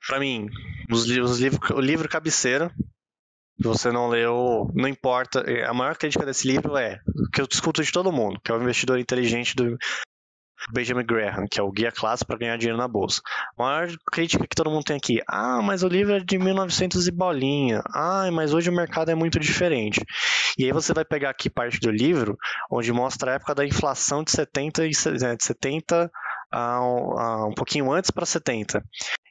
Para 0.08 0.20
mim, 0.20 0.48
os, 0.92 1.08
os 1.08 1.40
livros, 1.40 1.70
o 1.72 1.80
livro 1.80 2.10
cabeceira. 2.10 2.72
Se 3.58 3.68
você 3.68 3.92
não 3.92 4.08
leu, 4.08 4.72
não 4.74 4.88
importa. 4.88 5.44
A 5.68 5.74
maior 5.74 5.96
crítica 5.96 6.26
desse 6.26 6.48
livro 6.48 6.76
é 6.76 7.00
que 7.32 7.40
eu 7.40 7.48
discuto 7.48 7.84
de 7.84 7.92
todo 7.92 8.12
mundo, 8.12 8.40
que 8.44 8.52
é 8.52 8.56
o 8.56 8.62
investidor 8.62 8.98
inteligente 8.98 9.56
do 9.56 9.78
Benjamin 10.72 11.06
Graham, 11.06 11.48
que 11.50 11.60
é 11.60 11.64
o 11.64 11.72
Guia 11.72 11.92
Clássico 11.92 12.28
para 12.28 12.40
Ganhar 12.40 12.58
Dinheiro 12.58 12.78
na 12.78 12.88
Bolsa. 12.88 13.22
A 13.58 13.64
maior 13.64 13.90
crítica 14.12 14.46
que 14.48 14.56
todo 14.56 14.70
mundo 14.70 14.84
tem 14.84 14.98
aqui, 14.98 15.20
ah, 15.28 15.62
mas 15.62 15.84
o 15.84 15.88
livro 15.88 16.14
é 16.14 16.20
de 16.20 16.38
1900 16.38 17.08
e 17.08 17.12
bolinha, 17.12 17.82
ah, 17.94 18.30
mas 18.32 18.54
hoje 18.54 18.70
o 18.70 18.74
mercado 18.74 19.10
é 19.12 19.16
muito 19.16 19.40
diferente. 19.40 20.04
E 20.58 20.66
aí 20.66 20.72
você 20.72 20.94
vai 20.94 21.06
pegar 21.06 21.30
aqui 21.30 21.50
parte 21.50 21.80
do 21.80 21.90
livro, 21.90 22.38
onde 22.70 22.92
mostra 22.92 23.32
a 23.32 23.36
época 23.36 23.56
da 23.56 23.66
inflação 23.66 24.24
de 24.24 24.32
70 24.32 24.86
e 24.86 24.92
né, 25.20 25.36
de 25.36 25.44
70 25.44 26.12
a 26.52 26.82
um, 26.82 27.18
a 27.18 27.48
um 27.48 27.54
pouquinho 27.54 27.92
antes 27.92 28.12
para 28.12 28.26
70. 28.26 28.84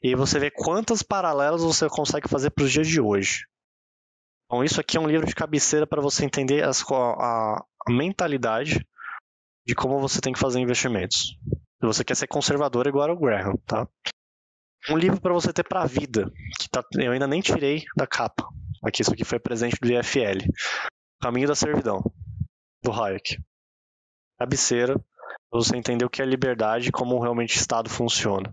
E 0.03 0.15
você 0.15 0.39
vê 0.39 0.51
quantas 0.51 1.03
paralelas 1.03 1.63
você 1.63 1.89
consegue 1.89 2.29
fazer 2.29 2.51
para 2.51 2.65
os 2.65 2.73
dias 2.73 2.89
de 2.89 3.01
hoje. 3.01 3.45
Então, 4.47 4.65
isso 4.65 4.81
aqui 4.81 4.97
é 4.97 5.01
um 5.01 5.07
livro 5.07 5.27
de 5.27 5.35
cabeceira 5.35 5.87
para 5.87 6.03
você 6.03 6.25
entender 6.25 6.65
as, 6.65 6.83
a, 6.91 6.95
a, 6.95 7.65
mentalidade 7.89 8.85
de 9.71 9.75
como 9.77 10.01
você 10.01 10.21
tem 10.21 10.33
que 10.33 10.39
fazer 10.41 10.59
investimentos. 10.59 11.39
Se 11.79 11.87
você 11.87 12.05
quer 12.05 12.17
ser 12.17 12.27
conservador, 12.27 12.89
igual 12.89 13.09
ao 13.09 13.17
Graham, 13.17 13.57
tá? 13.65 13.89
Um 14.91 14.97
livro 14.97 15.21
para 15.21 15.33
você 15.33 15.53
ter 15.53 15.63
para 15.63 15.83
a 15.83 15.87
vida, 15.87 16.29
que 16.59 16.69
tá, 16.69 16.85
eu 16.95 17.13
ainda 17.13 17.29
nem 17.29 17.41
tirei 17.41 17.85
da 17.97 18.05
capa. 18.05 18.49
Aqui, 18.83 19.03
isso 19.03 19.13
aqui 19.13 19.25
foi 19.25 19.39
presente 19.39 19.77
do 19.81 19.87
IFL. 19.87 20.51
Caminho 21.23 21.47
da 21.47 21.55
Servidão, 21.55 22.03
do 22.83 22.91
Hayek. 22.91 23.39
Cabeceira, 24.41 25.01
você 25.53 25.77
entender 25.77 26.05
o 26.05 26.11
que 26.11 26.21
é 26.21 26.25
liberdade 26.25 26.89
e 26.89 26.93
como 26.93 27.21
realmente 27.21 27.57
o 27.57 27.61
Estado 27.61 27.89
funciona. 27.89 28.53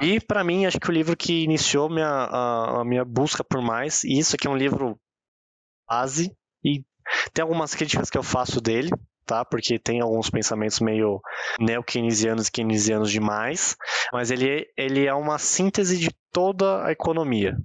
E 0.00 0.18
para 0.18 0.42
mim, 0.42 0.66
acho 0.66 0.80
que 0.80 0.90
o 0.90 0.92
livro 0.92 1.16
que 1.16 1.44
iniciou 1.44 1.88
minha, 1.88 2.08
a, 2.08 2.80
a, 2.80 2.84
minha 2.84 3.04
busca 3.04 3.44
por 3.44 3.62
mais, 3.62 4.02
e 4.02 4.18
isso 4.18 4.34
aqui 4.34 4.48
é 4.48 4.50
um 4.50 4.56
livro 4.56 4.98
base, 5.88 6.36
e 6.64 6.82
tem 7.32 7.42
algumas 7.42 7.72
críticas 7.72 8.10
que 8.10 8.18
eu 8.18 8.22
faço 8.24 8.60
dele, 8.60 8.90
tá? 9.30 9.44
Porque 9.44 9.78
tem 9.78 10.00
alguns 10.00 10.28
pensamentos 10.28 10.80
meio 10.80 11.20
neo-keynesianos 11.60 12.48
e 12.48 12.50
keynesianos 12.50 13.12
demais, 13.12 13.76
mas 14.12 14.32
ele, 14.32 14.68
ele 14.76 15.06
é 15.06 15.14
uma 15.14 15.38
síntese 15.38 15.96
de 15.96 16.10
toda 16.32 16.84
a 16.84 16.90
economia. 16.90 17.56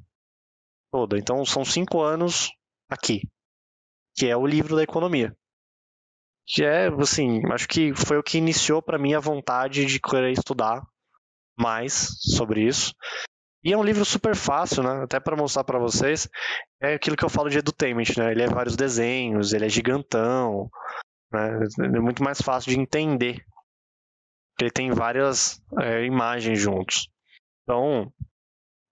Toda. 0.91 1.17
Então 1.17 1.43
são 1.43 1.65
cinco 1.65 2.01
anos 2.01 2.51
aqui, 2.87 3.21
que 4.15 4.27
é 4.27 4.37
o 4.37 4.45
livro 4.45 4.75
da 4.75 4.83
economia. 4.83 5.35
Que 6.45 6.63
é, 6.63 6.87
assim, 6.99 7.41
acho 7.51 7.67
que 7.67 7.95
foi 7.95 8.19
o 8.19 8.23
que 8.23 8.37
iniciou 8.37 8.79
para 8.79 8.99
mim 8.99 9.15
a 9.15 9.19
vontade 9.19 9.85
de 9.85 9.99
querer 9.99 10.31
estudar 10.33 10.85
mais 11.57 12.09
sobre 12.19 12.61
isso. 12.61 12.93
E 13.63 13.73
é 13.73 13.77
um 13.77 13.83
livro 13.83 14.05
super 14.05 14.35
fácil, 14.35 14.83
né? 14.83 15.01
Até 15.03 15.19
para 15.19 15.35
mostrar 15.35 15.63
para 15.63 15.79
vocês, 15.79 16.29
é 16.79 16.93
aquilo 16.93 17.17
que 17.17 17.25
eu 17.25 17.29
falo 17.29 17.49
de 17.49 17.57
edutainment, 17.57 18.15
né? 18.15 18.31
Ele 18.31 18.43
é 18.43 18.47
vários 18.47 18.75
desenhos, 18.75 19.53
ele 19.53 19.65
é 19.65 19.69
gigantão, 19.69 20.69
né? 21.35 21.59
É 21.97 21.99
muito 21.99 22.23
mais 22.23 22.41
fácil 22.41 22.71
de 22.71 22.79
entender. 22.79 23.43
Ele 24.59 24.71
tem 24.71 24.91
várias 24.91 25.61
é, 25.81 26.05
imagens 26.05 26.59
juntos. 26.59 27.09
Então, 27.63 28.11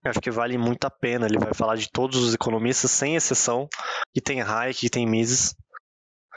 acho 0.06 0.20
que 0.20 0.30
vale 0.30 0.58
muito 0.58 0.86
a 0.86 0.92
pena. 0.92 1.26
Ele 1.26 1.40
vai 1.40 1.54
falar 1.54 1.76
de 1.76 1.90
todos 1.90 2.18
os 2.18 2.34
economistas, 2.34 2.92
sem 2.92 3.16
exceção. 3.16 3.68
E 4.16 4.22
tem 4.22 4.42
Hayek, 4.42 4.86
e 4.86 4.90
tem 4.90 5.08
Mises. 5.08 5.56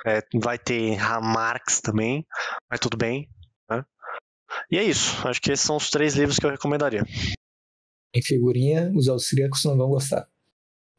É, 0.06 0.22
vai 0.40 0.56
ter 0.56 0.96
Marx 1.20 1.80
também, 1.80 2.24
mas 2.70 2.78
tudo 2.78 2.96
bem. 2.96 3.28
E 4.70 4.78
é 4.78 4.82
isso. 4.82 5.26
Acho 5.26 5.40
que 5.40 5.52
esses 5.52 5.64
são 5.64 5.76
os 5.76 5.90
três 5.90 6.14
livros 6.14 6.38
que 6.38 6.46
eu 6.46 6.50
recomendaria. 6.50 7.02
Em 8.14 8.22
figurinha, 8.22 8.92
os 8.94 9.08
austríacos 9.08 9.64
não 9.64 9.76
vão 9.76 9.90
gostar. 9.90 10.28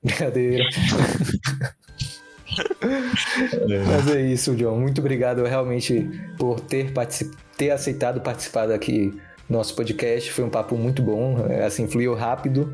Brincadeira. 0.04 0.64
Mas 3.88 4.16
é 4.16 4.22
isso, 4.22 4.56
John. 4.56 4.80
Muito 4.80 5.00
obrigado 5.00 5.44
realmente 5.44 6.10
por 6.38 6.60
ter, 6.60 6.92
particip... 6.92 7.36
ter 7.58 7.72
aceitado 7.72 8.22
participar 8.22 8.72
aqui 8.72 9.14
do 9.50 9.58
nosso 9.58 9.76
podcast. 9.76 10.32
Foi 10.32 10.44
um 10.44 10.50
papo 10.50 10.76
muito 10.76 11.02
bom. 11.02 11.46
É, 11.50 11.66
assim, 11.66 11.88
fluiu 11.88 12.14
rápido. 12.14 12.74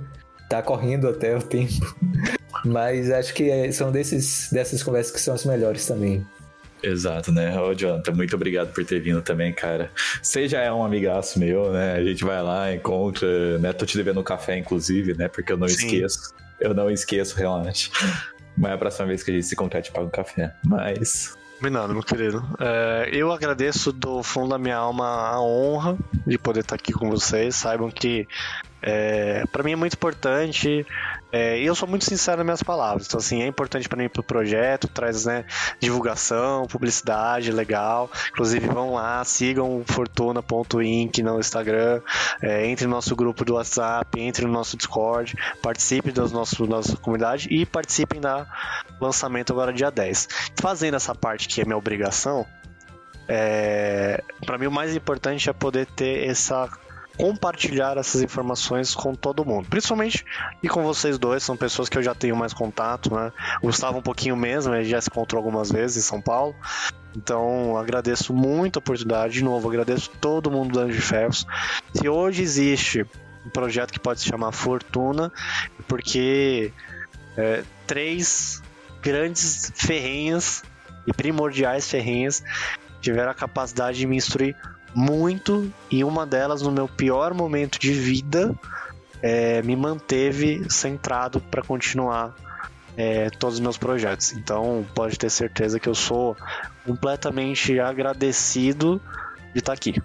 Tá 0.50 0.62
correndo 0.62 1.08
até 1.08 1.36
o 1.36 1.42
tempo. 1.42 1.96
Mas 2.66 3.12
acho 3.12 3.34
que 3.34 3.50
é, 3.50 3.72
são 3.72 3.92
desses, 3.92 4.50
dessas 4.52 4.82
conversas 4.82 5.12
que 5.12 5.20
são 5.20 5.34
as 5.34 5.46
melhores 5.46 5.86
também. 5.86 6.26
Exato, 6.84 7.32
né? 7.32 7.58
Ô, 7.60 7.74
Jonathan, 7.74 8.12
muito 8.12 8.36
obrigado 8.36 8.74
por 8.74 8.84
ter 8.84 9.00
vindo 9.00 9.22
também, 9.22 9.54
cara. 9.54 9.90
Você 10.22 10.50
já 10.50 10.60
é 10.62 10.72
um 10.72 10.84
amigaço 10.84 11.40
meu, 11.40 11.72
né? 11.72 11.94
A 11.94 12.04
gente 12.04 12.26
vai 12.26 12.42
lá, 12.44 12.74
encontra, 12.74 13.58
né? 13.58 13.72
Tô 13.72 13.86
te 13.86 13.98
devendo 13.98 14.20
um 14.20 14.24
café, 14.24 14.58
inclusive, 14.58 15.14
né? 15.14 15.30
Porque 15.30 15.54
eu 15.54 15.58
não 15.58 15.68
Sim. 15.68 15.86
esqueço. 15.86 16.34
Eu 16.60 16.74
não 16.74 16.92
esqueço, 16.92 17.38
realmente. 17.38 17.90
Mas 18.58 18.72
é 18.72 18.74
a 18.76 18.78
próxima 18.78 19.08
vez 19.08 19.24
que 19.24 19.32
a 19.32 19.34
gente 19.34 19.46
se 19.46 19.54
encontrar, 19.54 19.82
te 19.82 19.92
paga 19.92 20.06
um 20.06 20.10
café. 20.10 20.54
Mas. 20.66 21.36
Combinado, 21.58 21.94
meu 21.94 22.04
querido. 22.04 22.44
É, 22.60 23.10
eu 23.12 23.32
agradeço 23.32 23.92
do 23.92 24.22
fundo 24.22 24.50
da 24.50 24.58
minha 24.58 24.76
alma 24.76 25.06
a 25.06 25.42
honra 25.42 25.98
de 26.28 26.38
poder 26.38 26.60
estar 26.62 26.76
aqui 26.76 26.92
com 26.92 27.10
vocês. 27.10 27.56
Saibam 27.56 27.90
que 27.90 28.28
é, 28.82 29.46
para 29.52 29.64
mim 29.64 29.72
é 29.72 29.76
muito 29.76 29.94
importante. 29.94 30.86
É, 31.34 31.60
e 31.60 31.66
eu 31.66 31.74
sou 31.74 31.88
muito 31.88 32.06
sincero 32.06 32.38
nas 32.38 32.46
minhas 32.46 32.62
palavras. 32.62 33.08
Então, 33.08 33.18
assim, 33.18 33.42
é 33.42 33.48
importante 33.48 33.90
para 33.90 33.98
mim 33.98 34.08
pro 34.08 34.22
projeto, 34.22 34.88
traz 34.88 35.26
né, 35.26 35.46
divulgação, 35.80 36.68
publicidade 36.68 37.52
legal. 37.52 38.08
Inclusive, 38.30 38.68
vão 38.68 38.94
lá, 38.94 39.24
sigam 39.24 39.84
fortuna.inc 39.84 41.24
no 41.24 41.40
Instagram, 41.40 42.02
é, 42.40 42.68
entre 42.68 42.86
no 42.86 42.92
nosso 42.92 43.16
grupo 43.16 43.44
do 43.44 43.56
WhatsApp, 43.56 44.22
entre 44.22 44.46
no 44.46 44.52
nosso 44.52 44.78
Discord, 44.78 45.36
participe 45.60 46.12
da 46.12 46.28
nossa 46.28 46.96
comunidade 46.98 47.48
e 47.50 47.66
participem 47.66 48.22
da 48.22 48.46
lançamento 49.02 49.52
agora 49.52 49.74
dia 49.74 49.90
10. 49.90 50.28
Fazendo 50.62 50.98
essa 50.98 51.16
parte 51.16 51.48
que 51.48 51.62
é 51.62 51.66
minha 51.66 51.78
obrigação, 51.78 52.46
é, 53.28 54.24
para 54.46 54.60
mim 54.60 54.68
o 54.68 54.72
mais 54.72 54.96
importante 54.96 55.50
é 55.50 55.54
poder 55.54 55.88
ter 55.88 56.28
essa 56.28 56.70
compartilhar 57.18 57.98
essas 57.98 58.22
informações 58.22 58.96
com 58.96 59.14
todo 59.14 59.46
mundo. 59.46 59.68
Principalmente 59.70 60.26
e 60.62 60.68
com 60.68 60.84
vocês 60.84 61.18
dois, 61.18 61.44
são 61.44 61.56
pessoas 61.56 61.90
que 61.90 61.98
eu 61.98 62.04
já 62.04 62.16
tenho 62.16 62.36
mais 62.36 62.54
contato, 62.54 63.14
né? 63.14 63.32
Gustavo 63.62 64.00
um 64.00 64.02
pouquinho 64.02 64.36
mesmo, 64.36 64.74
ele 64.74 64.86
já 64.86 65.00
se 65.00 65.10
encontrou 65.10 65.40
algumas 65.40 65.72
vezes 65.72 65.98
em 65.98 66.08
São 66.08 66.22
Paulo. 66.22 66.56
Então, 67.16 67.78
agradeço 67.78 68.34
muito 68.34 68.78
a 68.78 68.80
oportunidade. 68.80 69.36
De 69.36 69.44
novo, 69.44 69.70
agradeço 69.70 70.10
todo 70.20 70.50
mundo 70.50 70.74
do 70.74 70.80
Anjo 70.80 70.96
de 70.96 71.02
Ferros. 71.02 71.46
Se 71.94 72.10
hoje 72.10 72.42
existe 72.42 73.06
um 73.46 73.50
projeto 73.50 73.92
que 73.92 74.00
pode 74.00 74.22
se 74.22 74.28
chamar 74.28 74.52
Fortuna, 74.52 75.32
porque 75.88 76.74
é, 77.38 77.64
três 77.86 78.62
grandes 79.02 79.72
ferrenhas 79.76 80.64
e 81.06 81.14
primordiais 81.14 81.90
ferrenhas 81.90 82.44
tiveram 83.02 83.32
a 83.32 83.36
capacidade 83.36 83.98
de 83.98 84.08
me 84.08 84.16
instruir 84.16 84.56
muito 84.94 85.72
e 85.90 86.04
uma 86.04 86.26
delas 86.26 86.62
no 86.62 86.72
meu 86.72 86.88
pior 86.88 87.34
momento 87.34 87.80
de 87.80 87.92
vida 87.92 88.56
é, 89.22 89.62
me 89.62 89.76
manteve 89.76 90.66
centrado 90.70 91.40
para 91.40 91.62
continuar 91.64 92.36
é, 92.98 93.30
todos 93.30 93.56
os 93.56 93.62
meus 93.62 93.78
projetos. 93.78 94.34
Então 94.34 94.86
pode 94.94 95.18
ter 95.18 95.30
certeza 95.30 95.80
que 95.80 95.88
eu 95.88 95.96
sou 95.96 96.36
completamente 96.86 97.80
agradecido 97.80 99.02
de 99.54 99.60
estar 99.60 99.72
tá 99.72 99.74
aqui. 99.74 100.02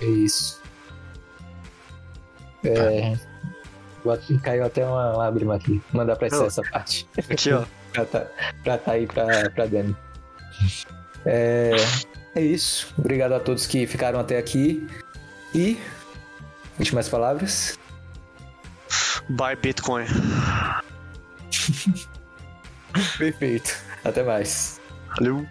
É 0.00 0.04
isso. 0.04 0.62
É, 2.62 3.16
caiu 4.42 4.64
até 4.64 4.86
uma 4.86 5.12
lágrima 5.12 5.54
aqui. 5.54 5.82
Mandar 5.92 6.16
pra 6.16 6.26
essa 6.26 6.62
parte. 6.70 7.06
Aqui, 7.30 7.52
ó. 7.52 7.64
pra, 7.92 8.04
tá, 8.04 8.26
pra 8.62 8.78
tá 8.78 8.92
aí 8.92 9.06
pra, 9.06 9.50
pra 9.50 9.66
Dani. 9.66 9.96
É, 11.24 11.72
é 12.34 12.42
isso. 12.42 12.92
Obrigado 12.98 13.32
a 13.32 13.40
todos 13.40 13.66
que 13.66 13.86
ficaram 13.86 14.18
até 14.18 14.38
aqui. 14.38 14.86
E. 15.54 15.78
Últimas 16.78 17.08
palavras? 17.08 17.78
Buy 19.28 19.56
Bitcoin. 19.56 20.06
Perfeito. 23.18 23.76
Até 24.04 24.22
mais. 24.22 24.80
Valeu. 25.16 25.46